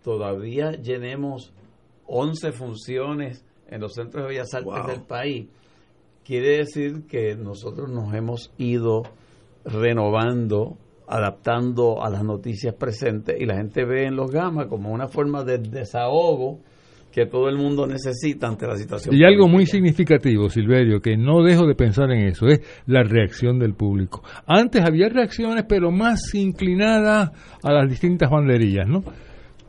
todavía 0.03 0.73
llenemos 0.73 1.53
11 2.07 2.53
funciones 2.53 3.45
en 3.69 3.81
los 3.81 3.95
centros 3.95 4.25
de 4.25 4.29
bellas 4.31 4.55
artes 4.55 4.73
Wow. 4.73 4.87
del 4.87 5.03
país, 5.03 5.47
quiere 6.25 6.59
decir 6.59 7.07
que 7.07 7.35
nosotros 7.37 7.91
nos 7.91 8.15
hemos 8.15 8.53
ido 8.59 9.03
renovando, 9.65 10.77
adaptando 11.07 12.03
a 12.03 12.11
las 12.11 12.23
noticias 12.25 12.75
presentes 12.75 13.41
y 13.41 13.47
la 13.47 13.57
gente 13.57 13.85
ve 13.85 14.07
en 14.07 14.17
los 14.17 14.31
gamas 14.31 14.67
como 14.67 14.91
una 14.93 15.09
forma 15.09 15.45
de 15.45 15.59
desahogo 15.59 16.61
que 17.13 17.27
todo 17.27 17.49
el 17.49 17.57
mundo 17.57 17.87
necesita 17.87 18.49
ante 18.49 18.67
la 18.67 18.77
situación. 18.77 19.15
Y 19.15 19.25
algo 19.25 19.49
muy 19.49 19.67
significativo, 19.67 20.49
Silverio, 20.49 21.01
que 21.01 21.17
no 21.17 21.43
dejo 21.43 21.67
de 21.67 21.75
pensar 21.75 22.11
en 22.11 22.29
eso, 22.29 22.47
es 22.47 22.61
la 22.87 23.03
reacción 23.03 23.59
del 23.59 23.75
público. 23.75 24.23
Antes 24.47 24.83
había 24.85 25.09
reacciones, 25.09 25.65
pero 25.69 25.91
más 25.91 26.35
inclinadas 26.35 27.31
a 27.63 27.73
las 27.73 27.89
distintas 27.89 28.31
banderillas, 28.31 28.87
¿no? 28.87 29.03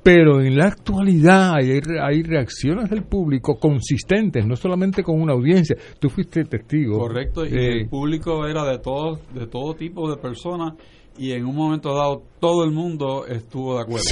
Pero 0.02 0.42
en 0.42 0.58
la 0.58 0.68
actualidad 0.68 1.56
hay, 1.56 1.80
hay 2.02 2.24
reacciones 2.24 2.90
del 2.90 3.04
público 3.04 3.56
consistentes, 3.60 4.46
no 4.46 4.56
solamente 4.56 5.04
con 5.04 5.22
una 5.22 5.34
audiencia. 5.34 5.76
Tú 6.00 6.10
fuiste 6.10 6.46
testigo. 6.46 7.00
Correcto, 7.00 7.46
y 7.46 7.50
Eh, 7.50 7.82
el 7.82 7.90
público 7.90 8.48
era 8.48 8.64
de 8.64 8.80
todo, 8.80 9.20
de 9.34 9.48
todo 9.48 9.74
tipo 9.76 10.10
de 10.10 10.18
personas 10.18 10.74
y 11.20 11.34
en 11.34 11.46
un 11.46 11.56
momento 11.56 11.94
dado 11.94 12.24
todo 12.40 12.64
el 12.64 12.72
mundo 12.72 13.26
estuvo 13.28 13.76
de 13.76 13.82
acuerdo. 13.82 14.06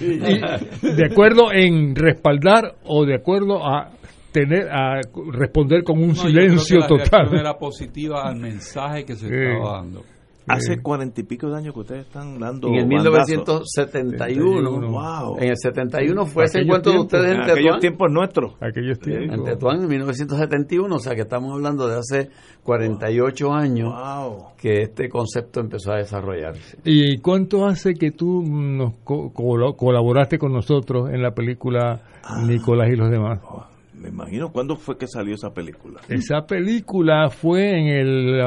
y 0.00 0.96
de 0.96 1.06
acuerdo 1.10 1.52
en 1.52 1.94
respaldar 1.94 2.74
o 2.84 3.04
de 3.04 3.14
acuerdo 3.16 3.64
a 3.66 3.90
tener 4.32 4.68
a 4.70 5.00
responder 5.32 5.84
con 5.84 5.98
un 5.98 6.08
No, 6.08 6.14
yo 6.14 6.22
creo 6.22 6.30
silencio 6.32 6.76
que 6.76 6.80
la 6.80 6.86
total. 6.86 7.34
era 7.38 7.54
positiva 7.58 8.22
al 8.26 8.36
mensaje 8.36 9.04
que 9.04 9.14
se 9.14 9.28
Sí. 9.28 9.34
estaba 9.34 9.78
dando. 9.82 10.02
Hace 10.48 10.82
cuarenta 10.82 11.20
y 11.20 11.24
pico 11.24 11.48
de 11.48 11.56
años 11.56 11.72
que 11.74 11.80
ustedes 11.80 12.06
están 12.06 12.38
dando. 12.38 12.68
En 12.68 12.74
el 12.74 12.86
bandazos. 12.88 13.28
1971, 13.28 14.90
Wow. 14.90 15.36
en 15.38 15.48
el 15.50 15.56
71 15.56 16.26
fue 16.26 16.44
ese 16.44 16.58
Aquellos 16.58 16.66
encuentro 16.78 16.92
de 16.92 16.98
ustedes 16.98 17.30
en 17.34 17.40
aquellos 17.42 17.56
Tetuán. 17.56 17.80
tiempos 17.80 18.08
nuestros. 18.12 18.52
Aquellos 18.60 18.98
tiempos. 18.98 19.38
En 19.38 19.44
Tetuán 19.44 19.82
en 19.82 19.88
1971, 19.88 20.94
o 20.94 20.98
sea 20.98 21.14
que 21.14 21.20
estamos 21.22 21.52
hablando 21.52 21.86
de 21.88 21.98
hace 21.98 22.30
48 22.64 23.52
años 23.52 23.92
que 24.56 24.82
este 24.82 25.08
concepto 25.08 25.60
empezó 25.60 25.92
a 25.92 25.96
desarrollarse. 25.96 26.78
¿Y 26.84 27.18
cuánto 27.18 27.66
hace 27.66 27.94
que 27.94 28.10
tú 28.10 28.42
nos 28.42 28.94
co- 29.04 29.32
colo- 29.32 29.76
colaboraste 29.76 30.38
con 30.38 30.52
nosotros 30.52 31.10
en 31.10 31.22
la 31.22 31.32
película 31.32 32.02
Ah. 32.24 32.42
Nicolás 32.46 32.88
y 32.92 32.96
los 32.96 33.10
demás? 33.10 33.40
Me 34.02 34.08
imagino, 34.08 34.50
¿cuándo 34.50 34.74
fue 34.74 34.98
que 34.98 35.06
salió 35.06 35.36
esa 35.36 35.54
película? 35.54 36.00
Esa 36.08 36.44
película 36.44 37.30
fue 37.30 37.78
en 37.78 37.86
el 37.86 38.40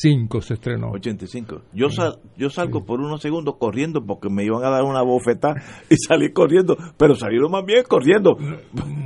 85 0.00 0.40
se 0.40 0.54
estrenó. 0.54 0.90
85. 0.92 1.62
Yo, 1.72 1.90
sal- 1.90 2.16
yo 2.36 2.48
salgo 2.50 2.84
por 2.84 3.00
unos 3.00 3.20
segundos 3.20 3.56
corriendo 3.58 4.00
porque 4.06 4.28
me 4.30 4.44
iban 4.44 4.64
a 4.64 4.70
dar 4.70 4.82
una 4.84 5.02
bofetada 5.02 5.54
y 5.90 5.96
salí 5.96 6.32
corriendo, 6.32 6.76
pero 6.96 7.14
salieron 7.14 7.50
más 7.50 7.64
bien 7.64 7.84
corriendo, 7.88 8.36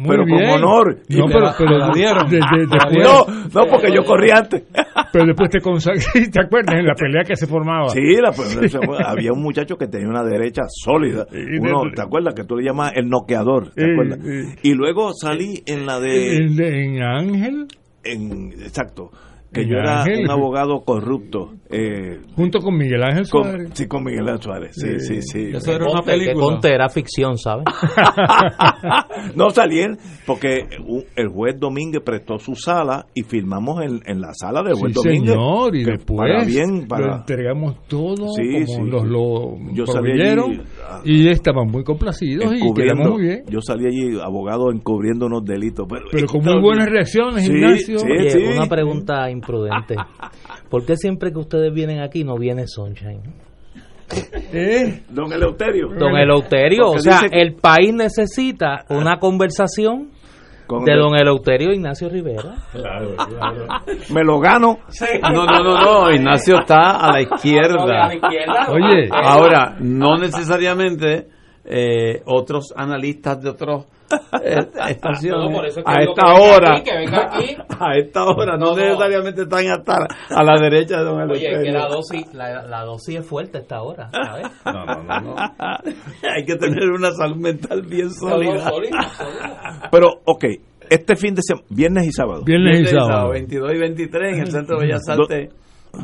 pero 0.07 0.25
bien. 0.25 0.39
con 0.51 0.63
honor. 0.63 0.99
No, 1.09 1.27
pero- 1.27 1.51
pero 1.59 1.79
la 1.79 1.91
dieron. 1.93 2.29
de- 2.31 2.37
de- 2.39 2.67
después- 2.71 3.05
no, 3.05 3.27
no, 3.27 3.71
porque 3.71 3.93
yo 3.95 4.05
corrí 4.05 4.31
antes. 4.31 4.63
Pero 5.13 5.27
después 5.27 5.49
te 5.49 5.61
consagraste, 5.61 6.29
¿te 6.29 6.41
acuerdas? 6.41 6.75
En 6.77 6.87
la 6.87 6.95
pelea 6.95 7.23
que 7.23 7.37
se 7.37 7.47
formaba. 7.47 7.89
Sí, 7.91 8.01
la- 8.21 8.33
pues, 8.33 8.57
eso 8.57 8.81
fue- 8.83 8.99
había 9.05 9.33
un 9.33 9.43
muchacho 9.43 9.77
que 9.77 9.87
tenía 9.87 10.09
una 10.09 10.25
derecha 10.25 10.63
sólida. 10.69 11.25
Uno, 11.61 11.83
¿Te 11.95 12.03
acuerdas? 12.03 12.35
Que 12.35 12.43
tú 12.43 12.57
le 12.57 12.65
llamas 12.65 12.93
el 12.97 13.09
noqueador. 13.09 13.71
¿Te 13.75 13.93
acuerdas? 13.93 14.19
Y 14.65 14.75
luego 14.75 15.13
salí 15.15 15.63
en 15.67 15.87
la 15.87 16.01
de... 16.01 16.37
En, 16.39 16.61
en 16.61 17.03
Ángel, 17.03 17.67
en- 18.03 18.53
exacto. 18.61 19.11
Que 19.55 19.67
yo 19.67 19.77
era 19.77 20.03
Ángel. 20.03 20.25
un 20.25 20.31
abogado 20.31 20.83
corrupto. 20.85 21.53
Eh, 21.71 22.21
junto 22.37 22.61
con 22.61 22.77
Miguel 22.77 23.03
Ángel 23.03 23.29
con- 23.31 23.43
Suárez. 23.45 23.71
sí, 23.75 23.87
con 23.89 24.05
Miguel 24.05 24.29
Ángel 24.29 24.43
Suárez. 24.43 24.71
Sí, 24.75 25.01
sí, 25.01 25.23
sí. 25.23 25.53
Conte, 25.53 26.19
que 26.19 26.33
conte, 26.35 26.73
era 26.75 26.89
ficción, 26.89 27.39
¿sabes? 27.39 27.65
no 29.35 29.51
salí 29.51 29.75
porque 30.27 30.67
el 31.17 31.29
juez 31.29 31.59
Domínguez 31.59 32.03
prestó 32.05 32.39
su 32.39 32.55
sala 32.55 33.07
y 33.15 33.23
filmamos 33.23 33.83
en, 33.83 34.01
en 34.07 34.21
la 34.21 34.33
sala 34.35 34.63
del 34.63 34.75
juez 34.75 34.95
Sí, 34.95 35.01
Domínguez. 35.03 35.31
señor, 35.35 35.77
y 35.77 35.85
después 35.85 36.19
para 36.19 36.45
bien, 36.45 36.87
lo 36.89 37.17
entregamos 37.17 37.87
todo 37.89 38.29
Sí, 38.37 38.65
como 38.67 38.85
sí. 38.85 38.91
los 38.91 39.05
lo 39.07 39.57
Yo 39.73 39.87
salí 39.87 40.13
allí, 40.13 40.61
y 41.05 41.29
estaban 41.29 41.69
muy 41.71 41.83
complacidos 41.85 42.53
y 42.55 42.73
quedamos 42.75 43.11
muy 43.13 43.23
bien. 43.23 43.43
Yo 43.49 43.61
salí 43.61 43.87
allí 43.87 44.19
abogado 44.23 44.71
encubriendo 44.73 45.27
unos 45.27 45.45
delitos. 45.45 45.87
Pero, 45.89 46.07
Pero 46.11 46.27
con 46.27 46.45
muy 46.45 46.61
buenas 46.61 46.89
reacciones, 46.89 47.45
Sí, 47.47 47.53
Ignacio. 47.53 47.99
sí, 47.99 48.07
Oye, 48.11 48.31
sí. 48.31 48.39
una 48.57 48.67
pregunta 48.67 49.31
imprudente. 49.31 49.97
¿Por 50.71 50.85
qué 50.87 50.97
siempre 50.97 51.31
que 51.33 51.39
ustedes 51.39 51.73
vienen 51.73 52.01
aquí 52.01 52.25
no 52.25 52.37
viene 52.37 52.67
Sunshine? 52.67 53.23
¿Eh? 54.53 55.03
Don 55.11 55.33
Eleuterio. 55.33 55.89
Don 55.99 56.15
Eleuterio, 56.17 56.85
Porque 56.93 56.99
o 56.99 57.03
sea, 57.03 57.21
que- 57.29 57.41
el 57.41 57.55
país 57.55 57.93
necesita 57.95 58.85
una 58.91 59.19
conversación 59.19 60.11
Con 60.67 60.85
de 60.85 60.93
el- 60.93 60.99
don 61.01 61.15
Eleuterio 61.17 61.73
Ignacio 61.73 62.09
Rivera. 62.09 62.55
Me 64.13 64.23
lo 64.25 64.39
gano. 64.41 64.79
No, 65.23 65.45
no, 65.45 65.59
no, 65.63 65.81
no, 65.81 66.11
Ignacio 66.11 66.61
está 66.61 66.97
a 66.99 67.13
la 67.13 67.21
izquierda. 67.23 68.11
Oye, 68.69 69.09
ahora, 69.13 69.77
no 69.81 70.17
necesariamente 70.17 71.29
eh, 71.65 72.23
otros 72.27 72.73
analistas 72.77 73.41
de 73.43 73.51
otros 73.51 73.87
estaciones 74.89 75.51
No, 75.51 75.57
por 75.57 75.67
eso 75.67 75.81
es 75.81 75.87
que 75.87 75.91
a 75.91 76.03
esta 76.03 76.35
hora, 76.35 76.73
aquí, 76.75 76.83
que 76.83 76.97
venga 76.97 77.25
aquí. 77.27 77.57
a 77.81 77.97
esta 77.97 78.25
hora, 78.25 78.57
no, 78.57 78.67
No, 78.67 78.77
no. 78.77 78.77
necesariamente 78.77 79.43
están 79.43 79.67
a 79.67 79.75
estar 79.75 80.09
a 80.31 80.45
la 80.45 80.61
derecha 80.61 80.99
de 80.99 81.05
don 81.05 81.31
Oye, 81.31 81.49
que 81.63 81.71
la 81.73 81.89
dosis, 81.89 82.35
la, 82.35 82.63
la 82.67 82.85
dosis 82.85 83.21
es 83.21 83.27
fuerte 83.27 83.59
a 83.59 83.61
esta 83.61 83.83
hora, 83.83 84.11
¿sabes? 84.11 84.47
No, 84.65 84.85
no, 84.85 85.03
no, 85.03 85.21
no. 85.21 85.37
Hay 86.35 86.45
que 86.45 86.57
tener 86.57 86.91
una 86.91 87.11
salud 87.13 87.37
mental 87.37 87.83
bien 87.83 88.11
sólida. 88.11 88.71
Pero, 89.91 90.09
ok, 90.25 90.45
este 90.91 91.17
fin 91.17 91.35
de 91.35 91.43
semana, 91.43 91.67
viernes 91.71 92.07
y 92.07 92.13
sábado. 92.13 92.43
Viernes 92.45 92.81
y 92.81 92.87
sábado. 92.87 93.31
22 93.31 93.73
y 93.73 93.79
23 93.79 94.33
en 94.35 94.41
el 94.41 94.51
Centro 94.51 94.79
de 94.79 94.87
Bellas 94.87 95.09
Artes 95.09 95.51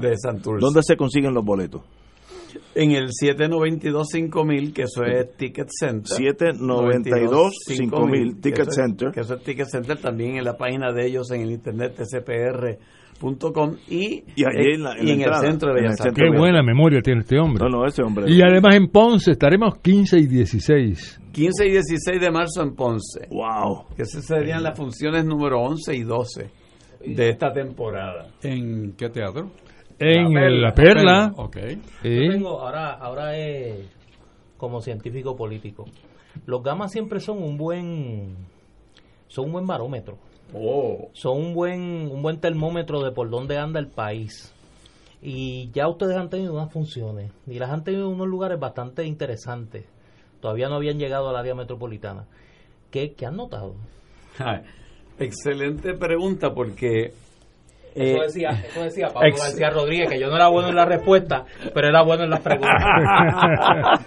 de 0.01 0.17
Santurce. 0.17 0.65
¿Dónde 0.65 0.81
se 0.83 0.97
consiguen 0.97 1.35
los 1.35 1.45
boletos? 1.45 1.83
En 2.75 2.93
el 2.93 3.09
792-5000, 3.09 4.73
que 4.73 4.83
eso 4.83 5.03
es 5.05 5.37
Ticket 5.37 5.69
Center. 5.71 6.17
792-5000, 6.19 8.41
Ticket 8.41 8.55
que 8.55 8.63
eso 8.63 8.71
es- 8.71 8.77
Center. 8.77 9.11
Que 9.13 9.21
eso 9.21 9.35
es 9.35 9.43
Ticket 9.43 9.67
Center 9.69 9.99
también 9.99 10.37
en 10.37 10.45
la 10.45 10.57
página 10.57 10.93
de 10.93 11.07
ellos 11.07 11.31
en 11.33 11.43
el 11.43 11.51
internet 11.51 11.95
tcpr.com 11.97 13.77
y, 13.89 14.23
Y 14.37 14.45
allí 14.45 14.75
en 14.75 14.83
la- 14.83 14.93
en 14.93 15.03
y 15.03 15.07
la 15.07 15.09
en 15.09 15.09
el 15.09 15.11
entrada, 15.25 15.41
Centro 15.41 15.73
de 15.75 15.81
el 15.81 15.87
Bellas. 15.89 16.01
Qué 16.15 16.31
buena 16.31 16.63
memoria 16.63 17.01
tiene 17.03 17.21
este 17.21 17.39
hombre. 17.39 17.65
No, 17.65 17.71
no, 17.79 17.87
ese 17.87 18.03
hombre. 18.03 18.31
Y 18.31 18.41
además 18.43 18.75
en 18.77 18.89
Ponce 18.89 19.33
estaremos 19.33 19.79
15 19.79 20.19
y 20.19 20.27
16. 20.27 21.21
15 21.33 21.67
y 21.67 21.71
16 21.73 22.21
de 22.21 22.31
marzo 22.31 22.63
en 22.63 22.75
Ponce. 22.75 23.27
¡Wow! 23.31 23.87
Que 23.97 24.03
esas 24.03 24.25
serían 24.25 24.63
las 24.63 24.77
funciones 24.77 25.25
número 25.25 25.61
11 25.61 25.95
y 25.97 26.03
12 26.03 26.51
de 27.05 27.29
esta 27.31 27.53
temporada. 27.53 28.29
¿En 28.43 28.93
qué 28.97 29.09
teatro? 29.11 29.51
En 30.01 30.33
La 30.35 30.47
el- 30.47 30.63
La 30.63 30.75
Perla. 30.75 31.33
Perla. 31.33 31.33
Ok. 31.37 31.57
Sí. 32.03 32.25
Yo 32.27 32.33
tengo, 32.33 32.61
ahora, 32.61 32.95
ahora 32.95 33.37
es 33.37 33.87
como 34.57 34.81
científico 34.81 35.37
político. 35.37 35.85
Los 36.47 36.63
gamas 36.63 36.91
siempre 36.93 37.21
son 37.21 37.43
un 37.43 37.57
buen, 37.57 38.35
son 39.29 39.47
un 39.47 39.53
buen 39.53 39.67
barómetro. 39.67 40.19
Oh. 40.55 41.09
Son 41.13 41.37
un 41.39 41.55
buen, 41.55 41.81
un 42.11 42.23
buen 42.23 42.41
termómetro 42.41 43.01
de 43.03 43.13
por 43.13 43.31
dónde 43.31 43.59
anda 43.59 43.79
el 43.79 43.89
país. 43.89 44.55
Y 45.23 45.71
ya 45.73 45.87
ustedes 45.87 46.17
han 46.17 46.31
tenido 46.31 46.55
unas 46.55 46.73
funciones 46.73 47.31
y 47.47 47.59
las 47.59 47.71
han 47.71 47.85
tenido 47.85 48.09
en 48.09 48.15
unos 48.15 48.27
lugares 48.29 48.59
bastante 48.59 49.05
interesantes. 49.05 49.85
Todavía 50.41 50.69
no 50.69 50.77
habían 50.77 50.99
llegado 50.99 51.29
al 51.29 51.37
área 51.37 51.55
metropolitana. 51.55 52.25
¿Qué, 52.91 53.13
qué 53.13 53.27
han 53.27 53.37
notado? 53.37 53.75
Ay, 54.39 54.63
excelente 55.19 55.93
pregunta 55.95 56.55
porque... 56.55 57.13
Eso 57.95 58.19
eh, 58.19 58.27
decía, 58.27 58.51
eso 58.69 58.83
decía 58.83 59.09
Pablo 59.09 59.29
ex- 59.29 59.41
García 59.43 59.71
Rodríguez, 59.71 60.09
que 60.11 60.21
yo 60.21 60.29
no 60.29 60.37
era 60.37 60.49
bueno 60.49 60.69
en 60.69 60.77
la 60.77 60.85
respuesta, 60.85 61.45
pero 61.75 61.89
era 61.89 62.03
bueno 62.03 62.25
en 62.25 62.31
las 62.31 62.41
preguntas. 62.41 62.77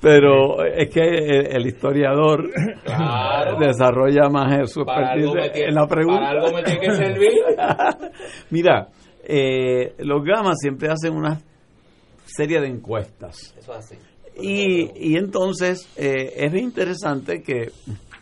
Pero 0.00 0.64
es 0.64 0.90
que 0.90 1.00
el, 1.00 1.56
el 1.56 1.66
historiador 1.66 2.50
Claro. 2.84 3.58
desarrolla 3.58 4.28
más 4.28 4.70
su 4.70 4.82
expertise 4.82 5.50
en 5.54 5.74
la 5.74 5.86
pregunta. 5.86 6.20
para 6.20 6.30
algo 6.30 6.52
me 6.56 6.62
tiene 6.62 6.80
que 6.80 6.90
servir. 6.92 7.32
Mira, 8.50 8.88
eh, 9.24 9.94
los 9.98 10.22
gamas 10.24 10.56
siempre 10.60 10.88
hacen 10.90 11.14
una 11.14 11.40
serie 12.26 12.60
de 12.60 12.68
encuestas. 12.68 13.54
Eso 13.58 13.72
es 13.72 13.78
así. 13.78 13.96
Y, 14.40 15.12
y 15.12 15.16
entonces 15.16 15.88
eh, 15.96 16.32
es 16.36 16.54
interesante 16.54 17.42
que 17.42 17.70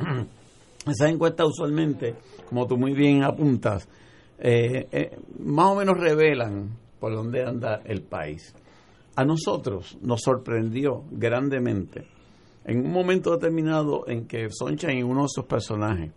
esas 0.87 1.09
encuestas 1.11 1.47
usualmente, 1.49 2.15
como 2.49 2.67
tú 2.67 2.77
muy 2.77 2.93
bien 2.93 3.25
apuntas, 3.25 3.89
eh, 4.45 4.89
eh, 4.93 5.17
más 5.39 5.67
o 5.71 5.77
menos 5.77 5.97
revelan 5.99 6.77
por 7.01 7.15
dónde 7.15 7.45
anda 7.45 7.81
el 7.85 8.03
país. 8.03 8.55
A 9.17 9.25
nosotros 9.25 9.97
nos 10.03 10.21
sorprendió 10.23 11.05
grandemente 11.11 12.07
en 12.65 12.85
un 12.87 12.93
momento 12.93 13.31
determinado 13.33 14.05
en 14.09 14.27
que 14.27 14.49
Sunshine, 14.51 15.05
uno 15.05 15.23
de 15.23 15.29
sus 15.29 15.45
personajes, 15.45 16.11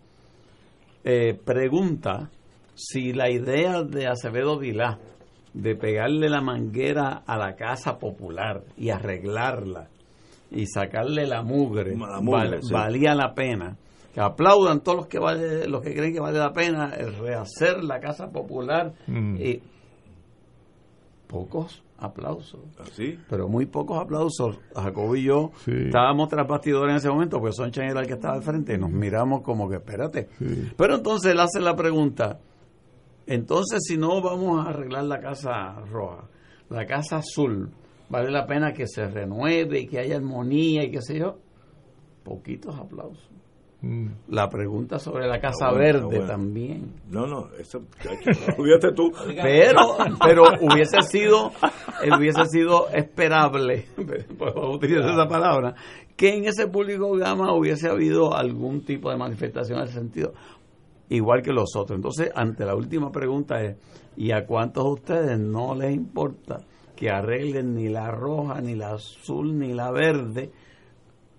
eh, 1.04 1.38
pregunta 1.44 2.30
si 2.74 3.12
la 3.12 3.30
idea 3.30 3.82
de 3.82 4.06
Acevedo 4.06 4.58
Vilá 4.58 4.98
de 5.54 5.74
pegarle 5.76 6.28
la 6.28 6.40
manguera 6.40 7.22
a 7.26 7.36
la 7.38 7.54
casa 7.56 7.98
popular 7.98 8.62
y 8.76 8.90
arreglarla 8.90 9.88
y 10.50 10.66
sacarle 10.66 11.26
la 11.26 11.42
mugre, 11.42 11.96
La 11.96 12.20
mugre, 12.20 12.50
val- 12.50 12.62
sí. 12.62 12.72
valía 12.72 13.14
la 13.14 13.34
pena. 13.34 13.76
Que 14.16 14.22
aplaudan 14.22 14.80
todos 14.80 14.96
los 14.96 15.06
que 15.08 15.18
vale, 15.18 15.68
los 15.68 15.82
que 15.82 15.92
creen 15.94 16.14
que 16.14 16.20
vale 16.20 16.38
la 16.38 16.50
pena 16.50 16.94
el 16.96 17.18
rehacer 17.18 17.84
la 17.84 18.00
casa 18.00 18.30
popular 18.30 18.94
Mm. 19.06 19.36
y 19.36 19.60
pocos 21.26 21.82
aplausos. 21.98 22.60
¿Así? 22.78 23.18
Pero 23.28 23.46
muy 23.46 23.66
pocos 23.66 24.00
aplausos. 24.00 24.58
Jacobo 24.74 25.16
y 25.16 25.24
yo 25.24 25.50
Sí. 25.64 25.72
estábamos 25.86 26.30
tras 26.30 26.48
bastidores 26.48 26.92
en 26.92 26.96
ese 26.96 27.10
momento, 27.10 27.38
porque 27.38 27.52
Sonchen 27.52 27.90
era 27.90 28.00
el 28.00 28.06
que 28.06 28.14
estaba 28.14 28.34
al 28.36 28.42
frente, 28.42 28.72
y 28.74 28.78
nos 28.78 28.90
miramos 28.90 29.42
como 29.42 29.68
que, 29.68 29.76
espérate. 29.76 30.28
Pero 30.78 30.94
entonces 30.94 31.32
él 31.32 31.40
hace 31.40 31.60
la 31.60 31.76
pregunta, 31.76 32.38
entonces 33.26 33.80
si 33.86 33.98
no 33.98 34.22
vamos 34.22 34.64
a 34.64 34.70
arreglar 34.70 35.04
la 35.04 35.20
casa 35.20 35.72
roja, 35.90 36.24
la 36.70 36.86
casa 36.86 37.16
azul, 37.18 37.68
¿vale 38.08 38.30
la 38.30 38.46
pena 38.46 38.72
que 38.72 38.86
se 38.86 39.06
renueve 39.08 39.80
y 39.80 39.86
que 39.86 39.98
haya 39.98 40.16
armonía 40.16 40.84
y 40.84 40.90
qué 40.90 41.02
sé 41.02 41.18
yo? 41.18 41.36
Poquitos 42.24 42.74
aplausos. 42.78 43.28
La 44.28 44.48
pregunta 44.48 44.98
sobre 44.98 45.26
la 45.26 45.40
casa 45.40 45.70
bueno, 45.70 45.78
verde 45.78 46.18
bueno. 46.18 46.26
también. 46.26 46.94
No, 47.10 47.26
no, 47.26 47.48
eso, 47.58 47.82
olvídate 48.58 48.92
tú. 48.92 49.12
Pero, 49.42 49.96
pero 50.22 50.44
hubiese 50.60 51.00
sido, 51.02 51.52
eh, 52.02 52.10
hubiese 52.16 52.44
sido 52.46 52.88
esperable, 52.88 53.86
utilizar 54.72 55.10
esa 55.10 55.28
palabra, 55.28 55.74
que 56.16 56.34
en 56.34 56.44
ese 56.44 56.68
público 56.68 57.12
gama 57.16 57.54
hubiese 57.54 57.88
habido 57.88 58.34
algún 58.34 58.84
tipo 58.84 59.10
de 59.10 59.16
manifestación 59.16 59.78
en 59.78 59.84
ese 59.84 59.94
sentido, 59.94 60.32
igual 61.08 61.42
que 61.42 61.52
los 61.52 61.76
otros. 61.76 61.96
Entonces, 61.96 62.30
ante 62.34 62.64
la 62.64 62.74
última 62.74 63.10
pregunta 63.10 63.62
es, 63.62 63.76
¿y 64.16 64.32
a 64.32 64.46
cuántos 64.46 64.84
de 64.84 64.90
ustedes 64.90 65.38
no 65.38 65.74
les 65.74 65.94
importa 65.94 66.58
que 66.94 67.10
arreglen 67.10 67.74
ni 67.74 67.88
la 67.88 68.10
roja, 68.10 68.60
ni 68.60 68.74
la 68.74 68.94
azul, 68.94 69.58
ni 69.58 69.72
la 69.74 69.90
verde? 69.90 70.50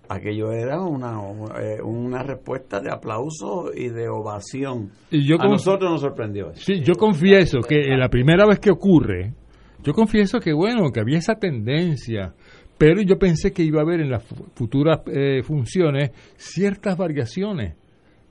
Aquello 0.08 0.52
era 0.52 0.80
una, 0.80 1.20
eh, 1.60 1.82
una 1.82 2.22
respuesta 2.22 2.80
de 2.80 2.90
aplauso 2.90 3.70
y 3.74 3.88
de 3.88 4.08
ovación. 4.08 4.90
Y 5.10 5.26
yo 5.26 5.36
a 5.36 5.38
conf- 5.44 5.50
nosotros 5.50 5.90
nos 5.90 6.00
sorprendió 6.00 6.50
eso. 6.50 6.62
Sí, 6.64 6.80
yo 6.82 6.94
confieso 6.94 7.60
que 7.60 7.94
la 7.96 8.08
primera 8.08 8.46
vez 8.46 8.58
que 8.58 8.70
ocurre, 8.70 9.34
yo 9.82 9.92
confieso 9.92 10.40
que 10.40 10.52
bueno, 10.52 10.90
que 10.90 11.00
había 11.00 11.18
esa 11.18 11.34
tendencia, 11.34 12.32
pero 12.78 13.02
yo 13.02 13.18
pensé 13.18 13.52
que 13.52 13.62
iba 13.62 13.80
a 13.80 13.82
haber 13.82 14.00
en 14.00 14.10
las 14.10 14.24
fu- 14.24 14.46
futuras 14.54 15.00
eh, 15.06 15.42
funciones 15.42 16.10
ciertas 16.36 16.96
variaciones. 16.96 17.74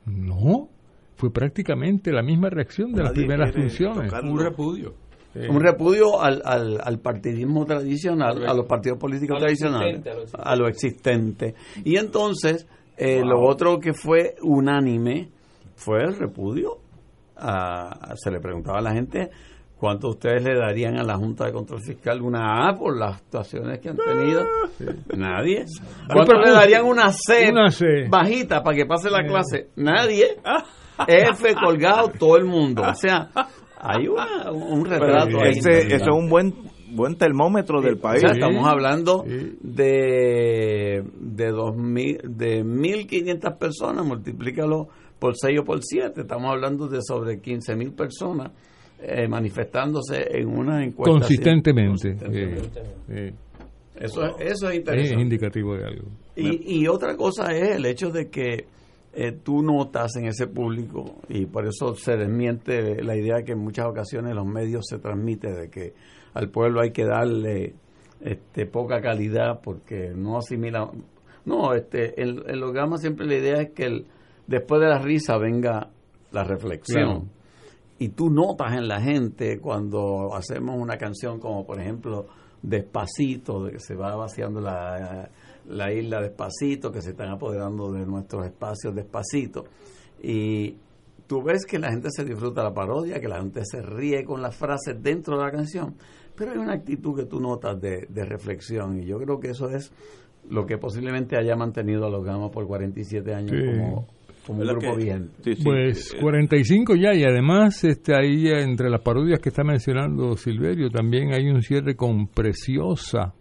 No, 0.06 0.70
fue 1.16 1.32
prácticamente 1.32 2.12
la 2.12 2.24
misma 2.24 2.50
reacción 2.50 2.92
de 2.94 3.04
las 3.04 3.12
primeras 3.14 3.52
funciones. 3.52 4.06
tocarlo. 4.10 4.32
Un 4.32 4.40
repudio. 4.40 4.94
Un 5.50 5.60
repudio 5.62 6.22
al, 6.22 6.42
al, 6.46 6.80
al 6.84 7.00
partidismo 7.00 7.66
tradicional, 7.66 8.48
a 8.48 8.54
los 8.54 8.66
partidos 8.66 8.98
políticos 8.98 9.38
A 9.38 9.40
tradicionales, 9.40 10.02
a 10.06 10.14
lo 10.14 10.20
existente. 10.22 10.42
a 10.44 10.56
lo 10.56 10.68
existente. 10.68 11.56
Y 11.84 11.98
entonces, 11.98 12.68
eh, 12.98 13.22
lo 13.24 13.42
otro 13.42 13.80
que 13.80 13.94
fue 13.94 14.36
unánime 14.42 15.30
fue 15.76 16.04
el 16.04 16.18
repudio. 16.18 16.78
a- 17.40 18.14
se 18.16 18.32
le 18.32 18.40
preguntaba 18.40 18.80
a 18.80 18.82
la 18.82 18.94
gente 18.94 19.30
cuánto 19.78 20.10
ustedes 20.10 20.44
le 20.44 20.58
darían 20.58 20.98
a 20.98 21.04
la 21.04 21.16
Junta 21.18 21.46
de 21.46 21.52
Control 21.52 21.80
Fiscal 21.82 22.20
una 22.24 22.68
A 22.68 22.74
por 22.74 22.98
las 22.98 23.18
actuaciones 23.18 23.78
que 23.80 23.90
han 23.90 23.98
tenido. 23.98 24.44
Nadie. 25.16 25.66
¿Cuánto 26.12 26.34
le 26.40 26.50
darían 26.50 26.84
una 26.86 27.12
C, 27.12 27.52
Una 27.52 27.70
C. 27.70 28.08
bajita 28.10 28.64
para 28.64 28.76
que 28.76 28.86
pase 28.88 29.12
la 29.12 29.24
clase? 29.24 29.68
Nadie. 29.76 30.38
F 31.08 31.54
colgado 31.64 32.08
todo 32.18 32.38
el 32.38 32.46
mundo. 32.46 32.82
O 32.82 32.96
sea, 32.96 33.30
hay 33.80 34.08
una- 34.08 34.52
un 34.52 34.86
retrato 34.86 35.40
ahí. 35.42 35.52
ese, 35.52 35.80
ese 35.88 35.96
es 35.96 36.08
un 36.08 36.30
buen 36.30 36.54
buen 36.90 37.16
termómetro 37.18 37.82
del 37.82 37.96
O 37.96 38.00
país. 38.00 38.22
sea, 38.22 38.32
estamos 38.32 38.66
hablando 38.68 39.24
de 39.88 41.04
de 41.20 41.48
2000 41.52 42.18
de 42.24 42.64
1500 42.64 43.54
personas, 43.60 44.06
multiplícalo 44.06 44.88
por 45.20 45.36
6 45.36 45.60
o 45.60 45.64
por 45.64 45.80
7, 45.84 46.22
estamos 46.22 46.50
hablando 46.52 46.88
de 46.88 47.00
sobre 47.02 47.42
15.000 47.42 47.94
personas 47.96 48.52
eh, 49.00 49.28
manifestándose 49.28 50.26
en 50.40 50.48
una 50.48 50.84
encuesta. 50.84 51.12
Consistentemente. 51.12 52.16
Consistentemente. 52.16 52.80
eh, 53.10 53.30
eh. 53.30 53.34
Eso, 54.00 54.24
es- 54.26 54.36
eso 54.54 54.68
es 54.70 54.74
Es 54.74 54.78
interesante. 54.80 55.22
indicativo 55.22 55.76
de 55.76 55.86
algo. 55.86 56.08
Y, 56.36 56.82
y 56.82 56.88
otra 56.88 57.16
cosa 57.16 57.52
es 57.52 57.76
el 57.78 57.86
hecho 57.86 58.10
de 58.12 58.30
que 58.30 58.66
eh, 59.20 59.32
tú 59.32 59.64
notas 59.64 60.16
en 60.18 60.26
ese 60.28 60.46
público, 60.48 61.16
y 61.28 61.48
por 61.48 61.66
eso 61.66 61.96
se 61.96 62.16
desmiente 62.18 63.02
la 63.04 63.16
idea 63.16 63.42
que 63.44 63.54
en 63.54 63.60
muchas 63.60 63.88
ocasiones 63.88 64.36
los 64.36 64.46
medios 64.46 64.86
se 64.88 65.00
transmite 65.00 65.52
de 65.52 65.70
que 65.70 65.94
al 66.36 66.50
pueblo 66.52 66.82
hay 66.82 66.92
que 66.92 67.04
darle 67.04 67.74
este, 68.22 68.66
poca 68.68 69.02
calidad 69.02 69.60
porque 69.64 70.12
no 70.16 70.38
asimila. 70.38 70.92
No, 71.46 71.74
este, 71.74 72.14
los 72.26 72.72
gamas 72.74 73.02
siempre 73.02 73.26
la 73.26 73.36
idea 73.36 73.62
es 73.62 73.72
que 73.72 73.84
el- 73.86 74.06
después 74.46 74.82
de 74.82 74.88
la 74.88 75.00
risa 75.00 75.38
venga 75.38 75.90
la 76.32 76.44
reflexión. 76.44 77.30
Y 78.00 78.10
tú 78.10 78.30
notas 78.30 78.74
en 78.74 78.88
la 78.88 79.02
gente 79.02 79.60
cuando 79.60 80.36
hacemos 80.36 80.76
una 80.80 80.98
canción 80.98 81.40
como 81.40 81.66
por 81.66 81.80
ejemplo 81.82 82.28
Despacito, 82.62 83.64
de 83.66 83.72
que 83.74 83.80
se 83.80 83.96
va 83.96 84.16
vaciando 84.16 84.60
la, 84.62 85.30
la 85.68 85.92
isla 85.94 86.22
despacito, 86.22 86.92
que 86.92 87.02
se 87.02 87.12
están 87.12 87.30
apoderando 87.30 87.92
de 87.92 88.06
nuestros 88.06 88.46
espacios 88.46 88.96
despacito. 88.96 89.66
Y 90.22 90.76
tú 91.28 91.44
ves 91.44 91.66
que 91.66 91.78
la 91.80 91.92
gente 91.92 92.10
se 92.12 92.24
disfruta 92.24 92.64
la 92.64 92.74
parodia, 92.74 93.20
que 93.20 93.28
la 93.28 93.40
gente 93.40 93.62
se 93.66 93.82
ríe 93.82 94.24
con 94.24 94.42
las 94.42 94.56
frases 94.56 95.02
dentro 95.02 95.38
de 95.38 95.44
la 95.44 95.52
canción, 95.52 95.96
pero 96.36 96.52
hay 96.52 96.58
una 96.58 96.74
actitud 96.74 97.16
que 97.16 97.26
tú 97.26 97.40
notas 97.40 97.80
de, 97.82 98.08
de 98.10 98.26
reflexión 98.26 99.00
y 99.02 99.06
yo 99.06 99.18
creo 99.20 99.40
que 99.40 99.50
eso 99.50 99.70
es 99.70 99.92
lo 100.50 100.66
que 100.66 100.78
posiblemente 100.78 101.36
haya 101.38 101.56
mantenido 101.56 102.06
a 102.06 102.10
los 102.10 102.24
Gamas 102.24 102.52
por 102.52 102.66
47 102.66 103.34
años 103.34 103.52
Sí. 103.52 103.66
como, 103.66 104.08
como 104.46 104.60
un 104.62 104.66
¿Verdad 104.66 104.74
grupo 104.80 104.96
que- 104.98 105.04
vigente. 105.04 105.56
Pues 105.64 106.16
45 106.22 106.96
ya 106.96 107.14
y 107.14 107.24
además 107.26 107.84
este 107.84 108.16
ahí 108.16 108.48
eh, 108.48 108.62
entre 108.62 108.90
las 108.90 109.02
parodias 109.02 109.40
que 109.42 109.50
está 109.50 109.64
mencionando 109.66 110.38
Silverio 110.38 110.90
también 110.90 111.34
hay 111.34 111.50
un 111.50 111.62
cierre 111.62 111.96
con 111.98 112.28
Preciosa. 112.28 113.34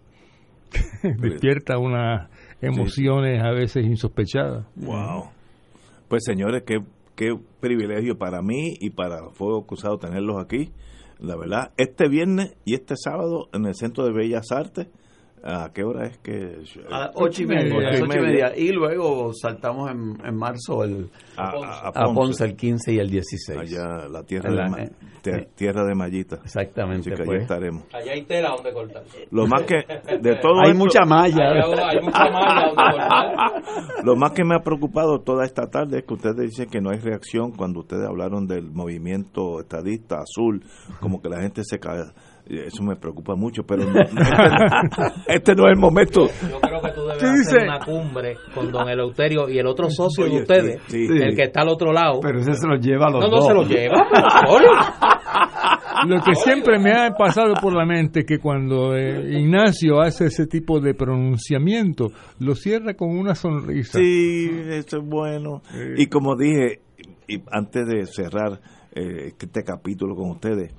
Despierta 1.03 1.77
unas 1.77 2.29
emociones 2.61 3.43
a 3.43 3.51
veces 3.51 3.85
insospechadas. 3.85 4.65
Wow. 4.75 5.29
Pues 6.07 6.23
señores, 6.23 6.63
qué, 6.65 6.83
qué 7.15 7.37
privilegio 7.59 8.17
para 8.17 8.41
mí 8.41 8.75
y 8.79 8.91
para 8.91 9.29
Fuego 9.29 9.65
Cruzado 9.65 9.97
tenerlos 9.97 10.41
aquí. 10.41 10.71
La 11.19 11.35
verdad, 11.35 11.71
este 11.77 12.07
viernes 12.07 12.55
y 12.63 12.75
este 12.75 12.95
sábado 12.95 13.49
en 13.53 13.65
el 13.65 13.75
Centro 13.75 14.05
de 14.05 14.13
Bellas 14.13 14.51
Artes, 14.51 14.87
¿a 15.43 15.71
qué 15.73 15.83
hora 15.83 16.07
es 16.07 16.17
que? 16.19 16.57
A 16.91 17.11
ocho 17.15 17.43
y 17.43 17.45
media, 17.47 17.75
Ocho 17.75 17.81
y 17.83 17.85
ocho 18.01 18.05
y 18.05 18.07
media. 18.07 18.21
media. 18.49 18.57
Y 18.57 18.69
luego 18.71 19.31
saltamos 19.33 19.89
en, 19.91 20.17
en 20.25 20.35
marzo 20.35 20.83
el, 20.83 21.09
A- 21.37 21.43
a, 21.43 21.49
a- 21.49 21.87
a 21.89 21.91
Ponce. 22.05 22.13
Ponce. 22.15 22.45
el 22.45 22.55
15 22.55 22.93
y 22.93 22.97
el 22.99 23.09
16. 23.09 23.59
Allá, 23.59 24.07
la 24.09 24.23
tierra, 24.23 24.49
de, 24.49 24.55
la- 24.55 24.67
Ma- 24.69 24.81
eh, 24.83 24.89
te- 25.21 25.47
tierra 25.55 25.83
de 25.85 25.95
Mallita. 25.95 26.37
Exactamente, 26.43 27.11
Así 27.11 27.21
que 27.21 27.25
pues. 27.25 27.29
allí 27.29 27.41
estaremos. 27.43 27.83
Allá 27.93 28.11
hay 28.13 28.23
tela 28.23 28.49
donde 28.55 28.73
cortar. 28.73 29.03
Lo 29.31 29.47
más 29.47 29.63
que 29.63 29.75
de 29.75 30.35
todo 30.41 30.59
Hay 30.61 30.71
esto- 30.71 30.77
mucha 30.83 31.05
malla. 31.05 31.49
Allá 31.51 31.87
hay 31.89 32.01
mucha 32.01 32.29
malla 32.29 32.67
donde 32.67 32.83
cortar. 32.83 33.37
Lo 34.03 34.15
más 34.15 34.31
que 34.31 34.43
me 34.43 34.55
ha 34.55 34.59
preocupado 34.59 35.19
toda 35.21 35.43
esta 35.45 35.67
tarde 35.69 35.99
es 35.99 36.05
que 36.05 36.13
ustedes 36.13 36.37
dicen 36.37 36.69
que 36.69 36.79
no 36.81 36.91
hay 36.91 36.99
reacción 36.99 37.51
cuando 37.51 37.81
ustedes 37.81 38.07
hablaron 38.07 38.47
del 38.47 38.71
movimiento 38.71 39.59
estadista 39.59 40.17
azul, 40.19 40.63
como 40.99 41.21
que 41.21 41.29
la 41.29 41.41
gente 41.41 41.61
se 41.63 41.79
cae. 41.79 42.03
Eso 42.49 42.83
me 42.83 42.95
preocupa 42.95 43.35
mucho, 43.35 43.63
pero 43.63 43.83
no- 43.85 43.99
este, 44.01 44.15
este 45.27 45.55
no 45.55 45.65
es 45.67 45.73
el 45.75 45.79
momento. 45.79 46.27
Yo 46.27 46.59
creo 46.61 46.81
que 46.81 46.91
tú 46.91 47.01
debes 47.01 47.17
¿Qué 47.19 47.25
hacer 47.25 47.37
dice? 47.39 47.57
una 47.63 47.79
cumbre 47.79 48.35
con 48.55 48.71
don 48.71 48.87
Eleuterio 48.89 49.49
y 49.49 49.57
el 49.59 49.67
otro 49.67 49.89
socio 49.89 50.25
Oye, 50.25 50.35
de 50.35 50.41
ustedes, 50.41 50.81
sí, 50.87 51.07
sí. 51.07 51.13
el 51.21 51.35
que 51.35 51.43
está 51.43 51.61
al 51.61 51.69
otro 51.69 51.91
lado. 51.91 52.19
Pero 52.21 52.39
ese 52.39 52.53
se 52.53 52.67
lo 52.67 52.75
lleva 52.77 53.07
a 53.07 53.09
los 53.11 53.21
no, 53.21 53.27
no 53.29 53.35
dos. 53.37 53.47
se 53.47 53.53
lo 53.53 53.63
lleva. 53.63 54.07
Lo 56.07 56.21
que 56.21 56.35
siempre 56.35 56.77
me 56.79 56.91
ha 56.91 57.11
pasado 57.11 57.53
por 57.61 57.73
la 57.75 57.85
mente 57.85 58.23
que 58.23 58.37
cuando 58.37 58.95
eh, 58.95 59.39
Ignacio 59.39 59.99
hace 59.99 60.25
ese 60.25 60.45
tipo 60.45 60.79
de 60.79 60.93
pronunciamiento, 60.93 62.09
lo 62.39 62.53
cierra 62.55 62.93
con 62.93 63.09
una 63.17 63.33
sonrisa. 63.35 63.97
Sí, 63.99 64.47
eso 64.69 64.97
es 64.99 65.03
bueno. 65.05 65.61
Y 65.97 66.05
como 66.07 66.35
dije, 66.35 66.81
y 67.27 67.41
antes 67.51 67.87
de 67.87 68.05
cerrar 68.05 68.59
eh, 68.93 69.33
este 69.39 69.63
capítulo 69.63 70.15
con 70.15 70.29
ustedes, 70.31 70.71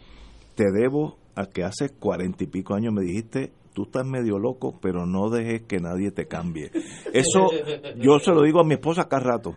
te 0.55 0.65
debo 0.73 1.16
a 1.39 1.47
que 1.47 1.62
hace 1.62 1.90
cuarenta 1.90 2.43
y 2.44 2.48
pico 2.48 2.74
años 2.74 2.93
me 2.93 3.02
dijiste, 3.02 3.52
tú 3.78 3.84
estás 3.84 4.05
medio 4.05 4.40
loco, 4.40 4.76
pero 4.82 5.06
no 5.06 5.30
dejes 5.30 5.62
que 5.68 5.78
nadie 5.78 6.10
te 6.10 6.26
cambie. 6.26 6.72
Eso 7.12 7.46
yo 7.96 8.18
se 8.18 8.32
lo 8.32 8.42
digo 8.42 8.59
a 8.60 8.64
mi 8.64 8.74
esposa 8.74 9.06
cada 9.09 9.22
rato. 9.22 9.55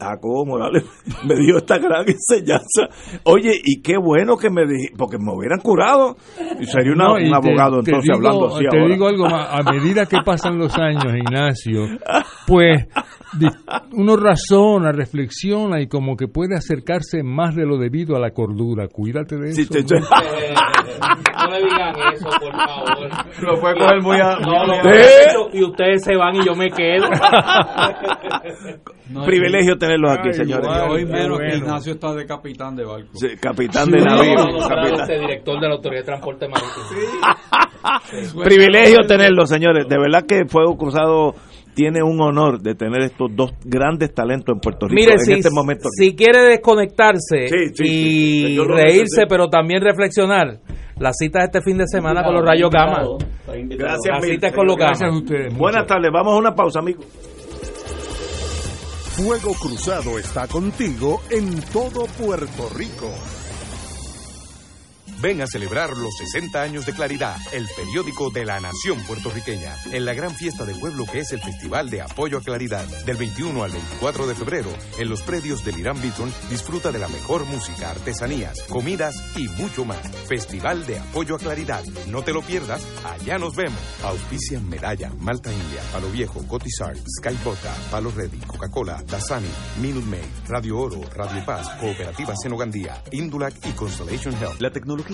Jacobo 0.00 0.46
Morales 0.46 0.84
me 1.26 1.34
dio 1.34 1.56
esta 1.58 1.78
gran 1.78 2.04
enseñanza. 2.08 2.88
Oye, 3.24 3.50
y 3.64 3.82
qué 3.82 3.96
bueno 3.98 4.36
que 4.36 4.48
me 4.48 4.64
dijiste, 4.64 4.94
porque 4.96 5.18
me 5.18 5.32
hubieran 5.34 5.58
curado. 5.60 6.14
Y 6.60 6.66
sería 6.66 6.92
una- 6.92 7.04
No, 7.08 7.18
y 7.18 7.24
un 7.24 7.30
te- 7.30 7.36
abogado 7.48 7.82
te 7.82 7.90
entonces 7.90 8.02
digo- 8.04 8.14
hablando 8.16 8.46
así 8.54 8.64
Te 8.70 8.78
ahora. 8.78 8.94
digo 8.94 9.08
algo 9.08 9.24
más, 9.28 9.48
a 9.50 9.72
medida 9.72 10.06
que 10.06 10.18
pasan 10.24 10.56
los 10.56 10.78
años, 10.78 11.06
Ignacio, 11.16 11.80
pues 12.46 12.86
uno 13.92 14.16
razona, 14.16 14.92
reflexiona 14.92 15.80
y 15.80 15.88
como 15.88 16.16
que 16.16 16.28
puede 16.28 16.54
acercarse 16.54 17.24
más 17.24 17.56
de 17.56 17.66
lo 17.66 17.76
debido 17.78 18.14
a 18.14 18.20
la 18.20 18.30
cordura. 18.30 18.86
Cuídate 18.86 19.36
de 19.36 19.48
eso. 19.50 19.62
Sí, 19.62 19.66
te- 19.68 19.82
¿no? 19.82 20.06
No 21.44 21.50
le 21.50 21.58
digan 21.58 21.94
eso, 22.14 22.28
por 22.40 22.52
favor. 22.52 23.10
Fue 23.64 23.74
coger 23.78 24.02
muy 24.02 24.16
a- 24.20 24.36
No, 24.40 24.66
no, 24.66 24.74
¿Eh? 24.74 24.78
muchachos, 24.82 25.48
y 25.54 25.64
ustedes 25.64 26.04
se 26.04 26.16
van 26.16 26.36
y 26.36 26.44
yo 26.44 26.54
me 26.54 26.70
quedo. 26.70 27.06
Privilegio 29.24 29.76
tenerlos 29.76 30.10
aquí, 30.12 30.28
Ay, 30.28 30.34
señores. 30.34 30.64
igual, 30.66 30.90
hoy 30.90 31.04
Qué 31.06 31.12
menos 31.12 31.38
que 31.38 31.44
bueno. 31.44 31.56
Ignacio 31.58 31.92
está 31.94 32.14
de 32.14 32.26
capitán 32.26 32.76
de 32.76 32.84
barco. 32.84 33.08
Sí, 33.14 33.28
capitán 33.40 33.90
de 33.90 34.00
navío. 34.00 34.34
No, 34.34 34.44
no, 34.46 34.52
no, 34.60 34.68
capitán. 34.68 35.00
este 35.00 35.18
director 35.18 35.60
de 35.60 35.68
la 35.68 35.74
Autoridad 35.74 36.00
de 36.02 36.06
Transporte 36.06 36.48
Marítimo. 36.48 38.42
Privilegio 38.44 38.98
tenerlos, 39.06 39.48
señores. 39.48 39.86
De 39.88 39.98
verdad 39.98 40.24
que 40.26 40.44
Fuego 40.46 40.76
Cruzado 40.76 41.34
tiene 41.74 42.02
un 42.02 42.20
honor 42.20 42.60
de 42.60 42.74
tener 42.74 43.02
estos 43.02 43.34
dos 43.34 43.52
grandes 43.64 44.14
talentos 44.14 44.54
en 44.54 44.60
Puerto 44.60 44.86
Rico 44.86 44.94
Mire, 45.00 45.12
en 45.14 45.18
si, 45.20 45.32
este 45.32 45.50
momento. 45.50 45.88
si 45.90 46.14
quiere 46.14 46.42
desconectarse 46.44 47.48
Sí, 47.48 47.68
sí, 47.74 47.84
y 47.84 48.46
sí. 48.56 48.58
Reírse, 48.66 49.26
pero 49.28 49.48
también 49.48 49.82
reflexionar, 49.82 50.60
la 50.98 51.12
cita 51.12 51.40
es 51.40 51.44
este 51.46 51.60
fin 51.62 51.76
de 51.78 51.86
semana 51.86 52.22
con 52.24 52.34
los 52.34 52.44
rayos 52.44 52.70
gamma. 52.70 53.02
Gracias, 53.46 54.14
La 54.14 54.20
mil, 54.20 54.30
cita 54.34 54.46
es 54.48 54.54
con 54.54 54.66
los 54.66 54.76
señor. 54.76 55.24
gamma. 55.24 55.56
Buenas 55.58 55.86
tardes, 55.86 56.10
vamos 56.12 56.34
a 56.34 56.36
una 56.38 56.54
pausa, 56.54 56.78
amigos. 56.78 57.04
Fuego 59.16 59.54
Cruzado 59.54 60.18
está 60.18 60.46
contigo 60.48 61.20
en 61.30 61.60
todo 61.72 62.06
Puerto 62.18 62.68
Rico. 62.76 63.10
Ven 65.24 65.40
a 65.40 65.46
celebrar 65.46 65.96
los 65.96 66.18
60 66.18 66.60
años 66.60 66.84
de 66.84 66.92
Claridad, 66.92 67.38
el 67.50 67.66
periódico 67.74 68.28
de 68.28 68.44
la 68.44 68.60
nación 68.60 69.02
puertorriqueña, 69.06 69.74
en 69.90 70.04
la 70.04 70.12
gran 70.12 70.32
fiesta 70.34 70.66
del 70.66 70.78
pueblo 70.78 71.06
que 71.10 71.20
es 71.20 71.32
el 71.32 71.40
Festival 71.40 71.88
de 71.88 72.02
Apoyo 72.02 72.36
a 72.36 72.42
Claridad. 72.42 72.84
Del 73.06 73.16
21 73.16 73.64
al 73.64 73.70
24 73.70 74.26
de 74.26 74.34
febrero, 74.34 74.68
en 74.98 75.08
los 75.08 75.22
predios 75.22 75.64
del 75.64 75.78
Irán 75.78 75.98
Beaton, 76.02 76.30
disfruta 76.50 76.92
de 76.92 76.98
la 76.98 77.08
mejor 77.08 77.46
música, 77.46 77.92
artesanías, 77.92 78.64
comidas 78.64 79.14
y 79.34 79.48
mucho 79.48 79.86
más. 79.86 80.06
Festival 80.28 80.84
de 80.84 80.98
Apoyo 80.98 81.36
a 81.36 81.38
Claridad. 81.38 81.82
No 82.10 82.22
te 82.22 82.34
lo 82.34 82.42
pierdas, 82.42 82.86
allá 83.06 83.38
nos 83.38 83.56
vemos. 83.56 83.80
Auspician 84.02 84.68
Medalla, 84.68 85.10
Malta 85.20 85.50
India, 85.50 85.80
Palo 85.90 86.10
Viejo, 86.10 86.46
Cotizar, 86.46 86.94
Sky 86.98 87.34
Vodka, 87.42 87.74
Palo 87.90 88.12
Ready, 88.14 88.40
Coca-Cola, 88.40 89.02
Dasani, 89.06 89.48
Minute 89.80 90.06
Maid, 90.06 90.48
Radio 90.48 90.76
Oro, 90.76 91.00
Radio 91.14 91.42
Paz, 91.46 91.66
Cooperativa 91.80 92.34
Senogandía, 92.36 93.02
Indulac 93.10 93.54
y 93.66 93.72
Constellation 93.72 94.34
Health. 94.34 94.60
La 94.60 94.70
tecnología 94.70 95.13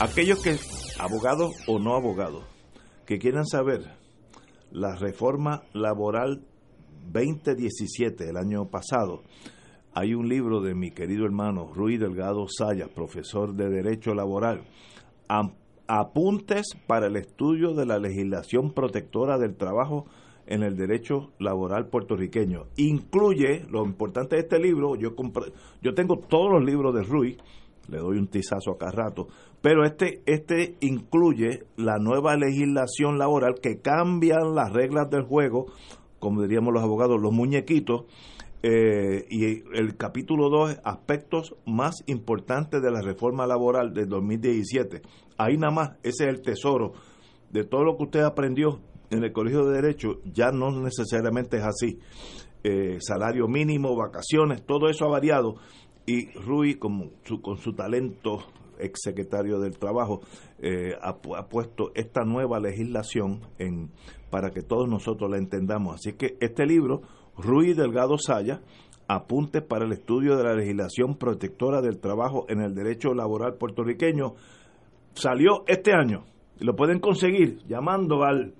aquellos 0.00 0.42
que, 0.42 0.56
abogados 1.00 1.54
o 1.66 1.78
no 1.78 1.94
abogados, 1.94 2.44
que 3.06 3.18
quieran 3.18 3.46
saber 3.46 3.82
la 4.70 4.96
reforma 4.96 5.62
laboral 5.72 6.42
2017, 7.12 8.28
el 8.30 8.36
año 8.36 8.68
pasado, 8.68 9.22
hay 9.94 10.14
un 10.14 10.28
libro 10.28 10.60
de 10.60 10.74
mi 10.74 10.90
querido 10.90 11.24
hermano 11.24 11.70
Rui 11.72 11.96
Delgado 11.96 12.46
Sayas, 12.48 12.88
profesor 12.90 13.54
de 13.54 13.68
Derecho 13.68 14.14
Laboral, 14.14 14.64
Apuntes 15.88 16.66
para 16.88 17.06
el 17.06 17.14
estudio 17.16 17.72
de 17.72 17.86
la 17.86 17.98
legislación 18.00 18.72
protectora 18.72 19.38
del 19.38 19.54
trabajo 19.56 20.06
en 20.48 20.64
el 20.64 20.76
derecho 20.76 21.30
laboral 21.38 21.86
puertorriqueño. 21.86 22.64
Incluye, 22.76 23.64
lo 23.70 23.84
importante 23.84 24.34
de 24.34 24.42
este 24.42 24.58
libro, 24.58 24.96
yo, 24.96 25.14
compré- 25.14 25.52
yo 25.82 25.94
tengo 25.94 26.18
todos 26.18 26.50
los 26.50 26.64
libros 26.64 26.92
de 26.92 27.04
Rui, 27.04 27.36
le 27.88 27.98
doy 27.98 28.18
un 28.18 28.28
tizazo 28.28 28.72
a 28.72 28.78
cada 28.78 28.92
rato, 28.92 29.28
pero 29.62 29.84
este, 29.84 30.22
este 30.26 30.76
incluye 30.80 31.64
la 31.76 31.98
nueva 31.98 32.36
legislación 32.36 33.18
laboral 33.18 33.54
que 33.60 33.80
cambian 33.80 34.54
las 34.54 34.72
reglas 34.72 35.10
del 35.10 35.22
juego, 35.22 35.66
como 36.18 36.42
diríamos 36.42 36.72
los 36.72 36.82
abogados, 36.82 37.20
los 37.20 37.32
muñequitos, 37.32 38.04
eh, 38.62 39.26
y 39.30 39.62
el 39.78 39.96
capítulo 39.96 40.48
2, 40.50 40.80
aspectos 40.82 41.54
más 41.66 42.02
importantes 42.06 42.82
de 42.82 42.90
la 42.90 43.00
reforma 43.00 43.46
laboral 43.46 43.92
del 43.92 44.08
2017. 44.08 45.02
Ahí 45.38 45.56
nada 45.56 45.72
más, 45.72 45.90
ese 46.02 46.24
es 46.24 46.30
el 46.30 46.42
tesoro 46.42 46.92
de 47.50 47.64
todo 47.64 47.84
lo 47.84 47.96
que 47.96 48.04
usted 48.04 48.20
aprendió 48.22 48.80
en 49.10 49.22
el 49.22 49.32
Colegio 49.32 49.64
de 49.66 49.80
Derecho, 49.80 50.20
ya 50.24 50.50
no 50.50 50.70
necesariamente 50.70 51.58
es 51.58 51.64
así. 51.64 51.98
Eh, 52.64 52.98
salario 53.00 53.46
mínimo, 53.46 53.94
vacaciones, 53.94 54.64
todo 54.66 54.88
eso 54.88 55.04
ha 55.04 55.08
variado 55.08 55.54
y 56.06 56.30
Rui, 56.38 56.76
con 56.76 57.10
su, 57.24 57.40
con 57.40 57.58
su 57.58 57.72
talento 57.74 58.38
exsecretario 58.78 59.58
del 59.58 59.78
Trabajo, 59.78 60.20
eh, 60.60 60.94
ha, 61.00 61.14
pu- 61.20 61.36
ha 61.36 61.48
puesto 61.48 61.90
esta 61.94 62.24
nueva 62.24 62.60
legislación 62.60 63.40
en, 63.58 63.90
para 64.30 64.50
que 64.50 64.62
todos 64.62 64.88
nosotros 64.88 65.30
la 65.30 65.38
entendamos. 65.38 65.96
Así 65.96 66.12
que 66.12 66.36
este 66.40 66.66
libro, 66.66 67.02
Rui 67.36 67.74
Delgado 67.74 68.18
Saya, 68.18 68.60
Apuntes 69.08 69.62
para 69.62 69.84
el 69.84 69.92
estudio 69.92 70.36
de 70.36 70.42
la 70.42 70.54
legislación 70.54 71.14
protectora 71.16 71.80
del 71.80 72.00
trabajo 72.00 72.44
en 72.48 72.60
el 72.60 72.74
derecho 72.74 73.14
laboral 73.14 73.54
puertorriqueño, 73.54 74.34
salió 75.14 75.62
este 75.68 75.92
año. 75.92 76.24
Lo 76.58 76.74
pueden 76.74 76.98
conseguir 76.98 77.58
llamando 77.68 78.24
al 78.24 78.54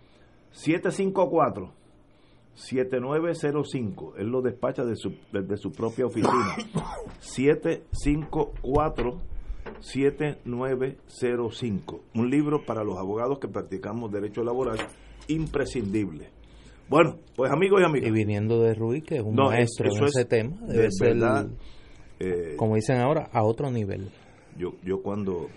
754 0.53 1.73
7905. 2.57 4.15
Él 4.19 4.27
lo 4.29 4.43
despacha 4.43 4.85
de 4.85 4.97
su, 4.97 5.15
desde 5.33 5.57
su 5.57 5.73
propia 5.73 6.07
oficina. 6.07 6.57
754 7.21 9.21
7905. 9.81 12.01
Un 12.15 12.31
libro 12.31 12.65
para 12.65 12.85
los 12.85 12.99
abogados 12.99 13.39
que 13.39 13.49
practicamos 13.49 14.11
derecho 14.13 14.43
laboral 14.43 14.79
imprescindible. 15.29 16.31
Bueno, 16.89 17.17
pues 17.35 17.51
amigos 17.53 17.81
y 17.81 17.85
amigas. 17.85 18.09
Y 18.09 18.13
viniendo 18.13 18.63
de 18.63 18.75
Rui, 18.75 19.03
que 19.03 19.17
es 19.17 19.23
un 19.23 19.35
No, 19.35 19.51
es- 19.51 19.59
maestro 19.59 19.89
eso 19.89 19.99
en 19.99 20.05
es 20.05 20.17
ese 20.17 20.25
tema, 20.25 20.57
de 20.67 20.73
debe 20.75 20.89
ser, 20.93 21.15
verdad, 21.15 21.49
eh, 22.21 22.55
como 22.57 22.77
dicen 22.77 23.01
ahora, 23.01 23.29
a 23.33 23.43
otro 23.43 23.71
nivel. 23.71 24.09
Yo, 24.57 24.75
yo 24.85 25.03
cuando, 25.03 25.49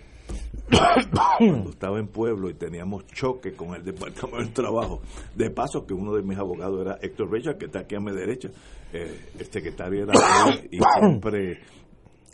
cuando 1.38 1.70
estaba 1.70 1.98
en 1.98 2.08
Pueblo 2.08 2.48
y 2.50 2.54
teníamos 2.54 3.06
choque 3.08 3.52
con 3.52 3.74
el 3.74 3.84
Departamento 3.84 4.36
del 4.38 4.52
Trabajo, 4.52 5.00
de 5.34 5.50
paso 5.50 5.86
que 5.86 5.94
uno 5.94 6.14
de 6.14 6.22
mis 6.22 6.38
abogados 6.38 6.80
era 6.80 6.98
Héctor 7.02 7.30
Richard, 7.32 7.58
que 7.58 7.66
está 7.66 7.80
aquí 7.80 7.96
a 7.96 8.00
mi 8.00 8.12
derecha, 8.12 8.50
eh, 8.92 9.30
el 9.38 9.46
secretario 9.46 10.04
era 10.04 10.12
él, 10.48 10.68
y 10.70 10.78
siempre 10.98 11.60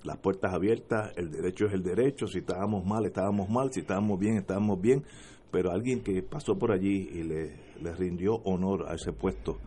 las 0.04 0.18
puertas 0.18 0.52
abiertas, 0.52 1.12
el 1.16 1.30
derecho 1.30 1.66
es 1.66 1.72
el 1.72 1.82
derecho, 1.82 2.26
si 2.26 2.38
estábamos 2.38 2.84
mal, 2.84 3.04
estábamos 3.06 3.48
mal, 3.48 3.72
si 3.72 3.80
estábamos 3.80 4.18
bien, 4.18 4.36
estábamos 4.36 4.80
bien, 4.80 5.02
pero 5.50 5.70
alguien 5.70 6.00
que 6.02 6.22
pasó 6.22 6.58
por 6.58 6.72
allí 6.72 7.08
y 7.12 7.22
le, 7.22 7.56
le 7.82 7.94
rindió 7.94 8.36
honor 8.44 8.86
a 8.88 8.94
ese 8.94 9.12
puesto 9.12 9.58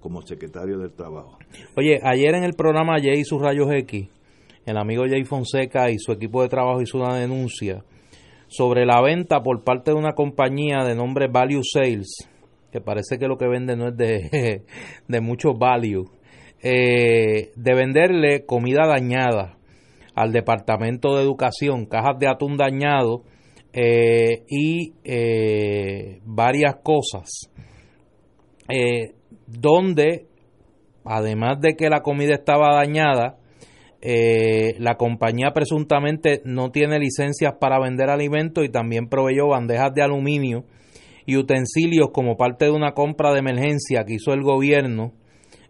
como 0.00 0.22
secretario 0.22 0.78
del 0.78 0.92
Trabajo. 0.92 1.38
Oye, 1.76 2.00
ayer 2.02 2.34
en 2.34 2.44
el 2.44 2.54
programa 2.54 2.94
Jay 3.00 3.20
y 3.20 3.24
sus 3.24 3.40
rayos 3.40 3.68
X, 3.72 4.08
el 4.66 4.76
amigo 4.76 5.04
Jay 5.08 5.24
Fonseca 5.24 5.90
y 5.90 5.98
su 5.98 6.12
equipo 6.12 6.42
de 6.42 6.48
trabajo 6.48 6.82
hizo 6.82 6.98
una 6.98 7.16
denuncia 7.16 7.84
sobre 8.48 8.84
la 8.84 9.00
venta 9.00 9.40
por 9.42 9.62
parte 9.64 9.92
de 9.92 9.96
una 9.96 10.12
compañía 10.12 10.84
de 10.84 10.96
nombre 10.96 11.28
Value 11.28 11.62
Sales, 11.62 12.28
que 12.72 12.80
parece 12.80 13.18
que 13.18 13.28
lo 13.28 13.38
que 13.38 13.46
vende 13.46 13.76
no 13.76 13.88
es 13.88 13.96
de, 13.96 14.62
mucho 15.20 15.54
value, 15.54 16.04
eh, 16.62 17.52
de 17.54 17.74
venderle 17.74 18.44
comida 18.44 18.86
dañada 18.86 19.56
al 20.14 20.32
Departamento 20.32 21.14
de 21.14 21.22
Educación, 21.22 21.86
cajas 21.86 22.18
de 22.18 22.28
atún 22.28 22.56
dañado 22.56 23.22
eh, 23.72 24.44
y 24.48 24.94
eh, 25.04 26.20
varias 26.24 26.76
cosas, 26.82 27.50
donde 29.46 30.26
además 31.04 31.60
de 31.60 31.76
que 31.76 31.88
la 31.88 32.00
comida 32.00 32.34
estaba 32.34 32.74
dañada, 32.74 33.38
eh, 34.08 34.76
la 34.78 34.94
compañía 34.94 35.50
presuntamente 35.52 36.40
no 36.44 36.70
tiene 36.70 37.00
licencias 37.00 37.54
para 37.58 37.80
vender 37.80 38.08
alimentos 38.08 38.64
y 38.64 38.68
también 38.68 39.08
proveyó 39.08 39.48
bandejas 39.48 39.92
de 39.94 40.02
aluminio 40.02 40.64
y 41.26 41.36
utensilios 41.36 42.10
como 42.12 42.36
parte 42.36 42.66
de 42.66 42.70
una 42.70 42.92
compra 42.92 43.32
de 43.32 43.40
emergencia 43.40 44.04
que 44.04 44.14
hizo 44.14 44.32
el 44.32 44.42
gobierno 44.42 45.12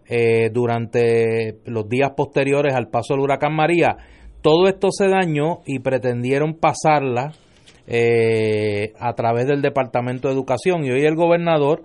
eh, 0.07 0.51
durante 0.53 1.61
los 1.65 1.89
días 1.89 2.11
posteriores 2.15 2.75
al 2.75 2.91
paso 2.91 3.15
del 3.15 3.23
huracán 3.23 3.57
María. 3.57 3.97
Todo 4.43 4.69
esto 4.69 4.89
se 4.91 5.09
dañó 5.09 5.63
y 5.65 5.79
pretendieron 5.79 6.59
pasarla 6.59 7.33
eh, 7.87 8.93
a 9.01 9.15
través 9.15 9.47
del 9.47 9.63
Departamento 9.63 10.29
de 10.29 10.35
Educación 10.35 10.85
y 10.85 10.91
hoy 10.91 11.07
el 11.07 11.17
gobernador 11.17 11.85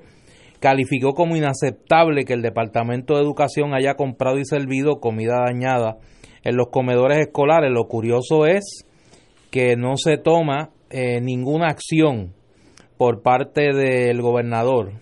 calificó 0.59 1.13
como 1.13 1.37
inaceptable 1.37 2.25
que 2.25 2.33
el 2.33 2.41
Departamento 2.41 3.15
de 3.15 3.21
Educación 3.21 3.73
haya 3.73 3.93
comprado 3.93 4.37
y 4.37 4.43
servido 4.43 4.99
comida 4.99 5.45
dañada 5.45 5.95
en 6.43 6.55
los 6.55 6.69
comedores 6.69 7.19
escolares. 7.19 7.71
Lo 7.71 7.87
curioso 7.87 8.45
es 8.45 8.85
que 9.49 9.75
no 9.75 9.97
se 9.97 10.17
toma 10.17 10.71
eh, 10.89 11.21
ninguna 11.21 11.67
acción 11.67 12.33
por 12.97 13.21
parte 13.21 13.73
del 13.73 14.21
gobernador 14.21 14.93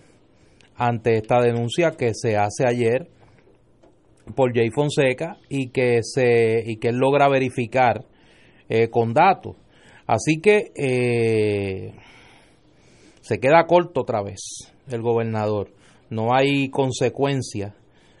ante 0.76 1.16
esta 1.16 1.40
denuncia 1.40 1.92
que 1.92 2.12
se 2.14 2.36
hace 2.36 2.66
ayer 2.66 3.08
por 4.34 4.54
Jay 4.54 4.70
Fonseca 4.70 5.36
y 5.48 5.68
que 5.68 5.98
se 6.02 6.62
y 6.64 6.76
que 6.76 6.88
él 6.88 6.96
logra 6.96 7.28
verificar 7.28 8.04
eh, 8.68 8.88
con 8.88 9.12
datos. 9.12 9.56
Así 10.06 10.40
que 10.40 10.72
eh, 10.74 11.92
se 13.20 13.38
queda 13.38 13.66
corto 13.66 14.00
otra 14.00 14.22
vez 14.22 14.40
el 14.88 15.02
gobernador. 15.02 15.70
No 16.08 16.34
hay 16.34 16.70
consecuencias 16.70 17.74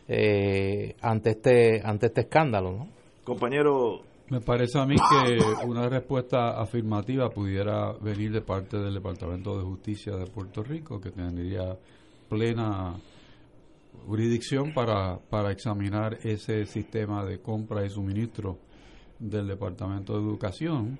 eh, 0.06 0.94
ante 1.00 1.30
este 1.30 1.80
ante 1.82 2.06
este 2.06 2.22
escándalo, 2.22 2.72
¿no? 2.72 2.99
Compañero, 3.30 4.02
Me 4.28 4.40
parece 4.40 4.80
a 4.80 4.84
mí 4.84 4.96
que 4.96 5.64
una 5.64 5.88
respuesta 5.88 6.60
afirmativa 6.60 7.30
pudiera 7.30 7.92
venir 7.92 8.32
de 8.32 8.40
parte 8.40 8.76
del 8.76 8.94
Departamento 8.94 9.56
de 9.56 9.62
Justicia 9.62 10.16
de 10.16 10.26
Puerto 10.26 10.64
Rico, 10.64 11.00
que 11.00 11.12
tendría 11.12 11.78
plena 12.28 12.96
jurisdicción 14.04 14.74
para, 14.74 15.16
para 15.16 15.52
examinar 15.52 16.18
ese 16.24 16.66
sistema 16.66 17.24
de 17.24 17.40
compra 17.40 17.86
y 17.86 17.90
suministro 17.90 18.58
del 19.20 19.46
Departamento 19.46 20.14
de 20.14 20.28
Educación. 20.28 20.98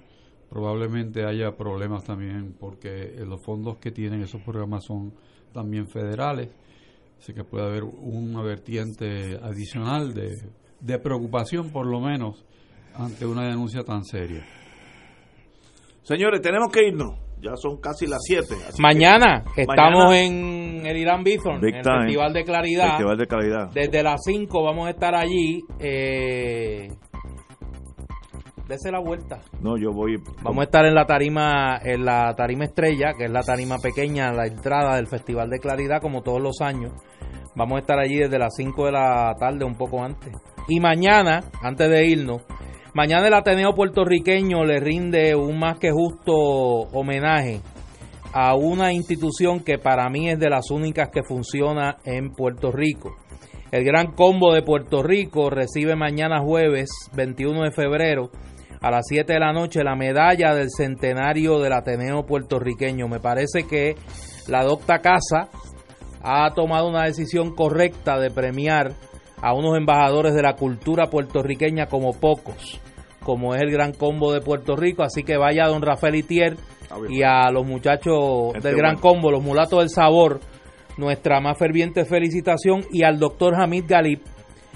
Probablemente 0.48 1.24
haya 1.24 1.56
problemas 1.56 2.04
también 2.04 2.54
porque 2.60 3.06
eh, 3.06 3.26
los 3.26 3.42
fondos 3.42 3.78
que 3.78 3.90
tienen 3.90 4.22
esos 4.22 4.40
programas 4.42 4.84
son 4.84 5.12
también 5.52 5.88
federales, 5.88 6.48
así 7.18 7.34
que 7.34 7.42
puede 7.42 7.64
haber 7.64 7.82
una 7.82 8.40
vertiente 8.40 9.36
adicional 9.42 10.14
de, 10.14 10.59
de 10.80 10.98
preocupación 10.98 11.70
por 11.70 11.86
lo 11.86 12.00
menos 12.00 12.44
ante 12.94 13.26
una 13.26 13.46
denuncia 13.46 13.82
tan 13.82 14.04
seria. 14.04 14.44
señores, 16.02 16.40
tenemos 16.40 16.70
que 16.72 16.88
irnos. 16.88 17.14
Ya 17.42 17.56
son 17.56 17.80
casi 17.80 18.06
las 18.06 18.20
7. 18.22 18.54
Mañana 18.80 19.42
estamos 19.56 20.14
en 20.14 20.84
el 20.84 20.96
Irán 20.96 21.24
Big 21.24 21.40
en 21.46 21.54
el 21.54 21.82
time. 21.82 22.02
Festival 22.02 22.32
de 22.34 22.44
Claridad. 22.44 22.88
Festival 22.88 23.16
de 23.16 23.26
Claridad. 23.26 23.70
Desde 23.72 24.02
las 24.02 24.20
5 24.24 24.62
vamos 24.62 24.86
a 24.88 24.90
estar 24.90 25.14
allí. 25.14 25.62
Eh, 25.78 26.88
dese 28.68 28.92
la 28.92 29.00
vuelta. 29.00 29.40
No, 29.62 29.78
yo 29.78 29.90
voy. 29.90 30.16
Vamos 30.42 30.60
a 30.60 30.64
estar 30.64 30.84
en 30.84 30.94
la 30.94 31.06
tarima, 31.06 31.78
en 31.82 32.04
la 32.04 32.34
tarima 32.36 32.64
estrella, 32.64 33.14
que 33.16 33.24
es 33.24 33.30
la 33.30 33.42
tarima 33.42 33.78
pequeña, 33.78 34.32
la 34.32 34.46
entrada 34.46 34.96
del 34.96 35.06
Festival 35.06 35.48
de 35.48 35.60
Claridad, 35.60 36.02
como 36.02 36.22
todos 36.22 36.42
los 36.42 36.60
años. 36.60 36.92
Vamos 37.54 37.76
a 37.76 37.80
estar 37.80 37.98
allí 37.98 38.16
desde 38.16 38.38
las 38.38 38.54
5 38.56 38.86
de 38.86 38.92
la 38.92 39.34
tarde, 39.38 39.64
un 39.64 39.74
poco 39.74 40.02
antes. 40.02 40.32
Y 40.68 40.80
mañana, 40.80 41.44
antes 41.62 41.90
de 41.90 42.06
irnos, 42.06 42.42
mañana 42.94 43.26
el 43.26 43.34
Ateneo 43.34 43.74
puertorriqueño 43.74 44.64
le 44.64 44.78
rinde 44.78 45.34
un 45.34 45.58
más 45.58 45.78
que 45.78 45.90
justo 45.90 46.32
homenaje 46.32 47.60
a 48.32 48.54
una 48.54 48.92
institución 48.92 49.60
que 49.60 49.78
para 49.78 50.08
mí 50.08 50.30
es 50.30 50.38
de 50.38 50.50
las 50.50 50.70
únicas 50.70 51.08
que 51.10 51.22
funciona 51.24 51.96
en 52.04 52.32
Puerto 52.32 52.70
Rico. 52.70 53.16
El 53.72 53.84
Gran 53.84 54.12
Combo 54.12 54.52
de 54.52 54.62
Puerto 54.62 55.02
Rico 55.02 55.50
recibe 55.50 55.96
mañana 55.96 56.40
jueves 56.40 56.90
21 57.14 57.62
de 57.64 57.72
febrero 57.72 58.30
a 58.80 58.90
las 58.90 59.06
7 59.08 59.32
de 59.32 59.38
la 59.38 59.52
noche 59.52 59.84
la 59.84 59.94
medalla 59.94 60.54
del 60.54 60.70
centenario 60.70 61.58
del 61.60 61.72
Ateneo 61.72 62.24
puertorriqueño. 62.24 63.08
Me 63.08 63.20
parece 63.20 63.64
que 63.68 63.94
la 64.48 64.64
docta 64.64 65.00
Casa 65.00 65.48
ha 66.22 66.50
tomado 66.54 66.88
una 66.88 67.04
decisión 67.04 67.54
correcta 67.54 68.18
de 68.18 68.30
premiar 68.30 68.92
a 69.42 69.54
unos 69.54 69.76
embajadores 69.76 70.34
de 70.34 70.42
la 70.42 70.54
cultura 70.54 71.08
puertorriqueña 71.08 71.86
como 71.86 72.12
pocos, 72.12 72.80
como 73.22 73.54
es 73.54 73.62
el 73.62 73.70
Gran 73.70 73.92
Combo 73.92 74.32
de 74.32 74.40
Puerto 74.40 74.76
Rico. 74.76 75.02
Así 75.02 75.22
que 75.22 75.36
vaya 75.36 75.64
a 75.64 75.68
don 75.68 75.82
Rafael 75.82 76.16
Itier 76.16 76.56
y 77.08 77.22
a 77.22 77.50
los 77.50 77.66
muchachos 77.66 78.52
del 78.62 78.76
Gran. 78.76 78.96
Combo, 78.96 79.30
los 79.30 79.42
mulatos 79.42 79.78
del 79.78 79.88
sabor, 79.88 80.40
nuestra 80.98 81.40
más 81.40 81.56
ferviente 81.56 82.04
felicitación 82.04 82.84
y 82.92 83.04
al 83.04 83.18
doctor 83.18 83.54
Hamid 83.54 83.84
Galip 83.88 84.22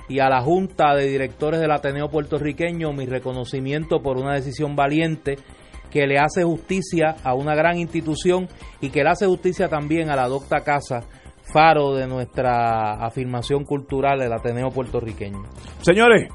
y 0.09 0.21
a 0.21 0.29
la 0.29 0.43
Junta 0.43 0.95
de 0.95 1.07
Directores 1.07 1.61
del 1.61 1.71
Ateneo 1.71 2.09
Puertorriqueño 2.09 2.93
mi 2.93 3.07
reconocimiento 3.07 4.03
por 4.03 4.19
una 4.19 4.35
decisión 4.35 4.77
valiente 4.77 5.37
que 5.91 6.07
le 6.07 6.19
hace 6.19 6.43
justicia 6.43 7.17
a 7.23 7.35
una 7.35 7.55
gran 7.55 7.79
institución 7.79 8.49
y 8.81 8.91
que 8.91 9.05
le 9.05 9.11
hace 9.11 9.27
justicia 9.27 9.69
también 9.69 10.11
a 10.11 10.17
la 10.17 10.27
docta 10.27 10.61
Casa, 10.61 11.05
faro 11.55 11.95
de 11.95 12.09
nuestra 12.09 12.95
afirmación 13.07 13.65
cultural 13.65 14.19
del 14.19 14.33
Ateneo 14.33 14.71
Puertorriqueño. 14.71 15.43
Señores, 15.83 16.29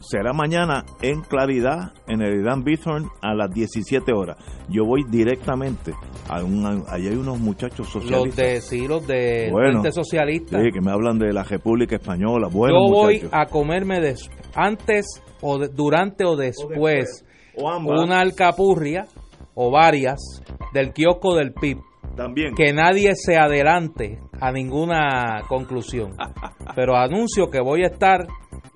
será 0.00 0.34
mañana 0.34 0.84
en 1.00 1.22
Claridad, 1.22 1.92
en 2.06 2.20
el 2.20 2.40
Irán 2.42 2.62
Bithorn, 2.62 3.08
a 3.22 3.34
las 3.34 3.50
17 3.54 4.12
horas. 4.12 4.36
Yo 4.68 4.84
voy 4.84 5.02
directamente 5.08 5.92
a 6.28 6.44
un. 6.44 6.84
Allí 6.88 7.08
hay 7.08 7.16
unos 7.16 7.38
muchachos 7.40 7.80
Los 7.94 8.04
socialistas. 8.04 8.44
de, 8.46 8.60
sí, 8.60 8.86
los 8.86 9.06
del 9.06 9.50
Bueno, 9.50 9.82
Socialista. 9.90 10.60
Sí, 10.60 10.70
que 10.72 10.80
me 10.82 10.92
hablan 10.92 11.18
de 11.18 11.32
la 11.32 11.42
República 11.42 11.96
Española. 11.96 12.48
Bueno, 12.52 12.74
Yo 12.86 12.92
voy 12.92 13.14
muchachos. 13.14 13.30
a 13.32 13.46
comerme 13.46 14.14
antes 14.54 15.06
o 15.40 15.58
de- 15.58 15.68
durante 15.68 16.24
o 16.26 16.36
después, 16.36 17.24
O 17.56 17.70
ambas. 17.70 17.98
una 18.02 18.20
alcapurria 18.20 19.06
o 19.54 19.70
varias 19.70 20.20
del 20.74 20.92
kiosco 20.92 21.34
del 21.34 21.54
PIB. 21.54 21.78
También. 22.16 22.54
Que 22.54 22.72
nadie 22.72 23.12
se 23.16 23.36
adelante 23.36 24.20
a 24.44 24.52
ninguna 24.52 25.40
conclusión. 25.48 26.12
Pero 26.74 26.96
anuncio 26.96 27.48
que 27.50 27.60
voy 27.60 27.82
a 27.82 27.86
estar 27.86 28.26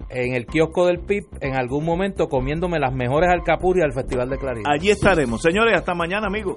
en 0.09 0.35
el 0.35 0.47
kiosco 0.47 0.86
del 0.86 1.01
PIB 1.01 1.27
en 1.43 1.57
algún 1.57 1.85
momento 1.85 2.28
comiéndome 2.28 2.78
las 2.78 2.95
mejores 2.95 3.28
alcapurrias 3.31 3.85
del 3.85 3.93
Festival 3.93 4.31
de 4.31 4.39
Claridad. 4.39 4.73
Allí 4.73 4.89
estaremos. 4.89 5.43
Señores, 5.43 5.77
hasta 5.77 5.93
mañana, 5.93 6.27
amigos. 6.27 6.57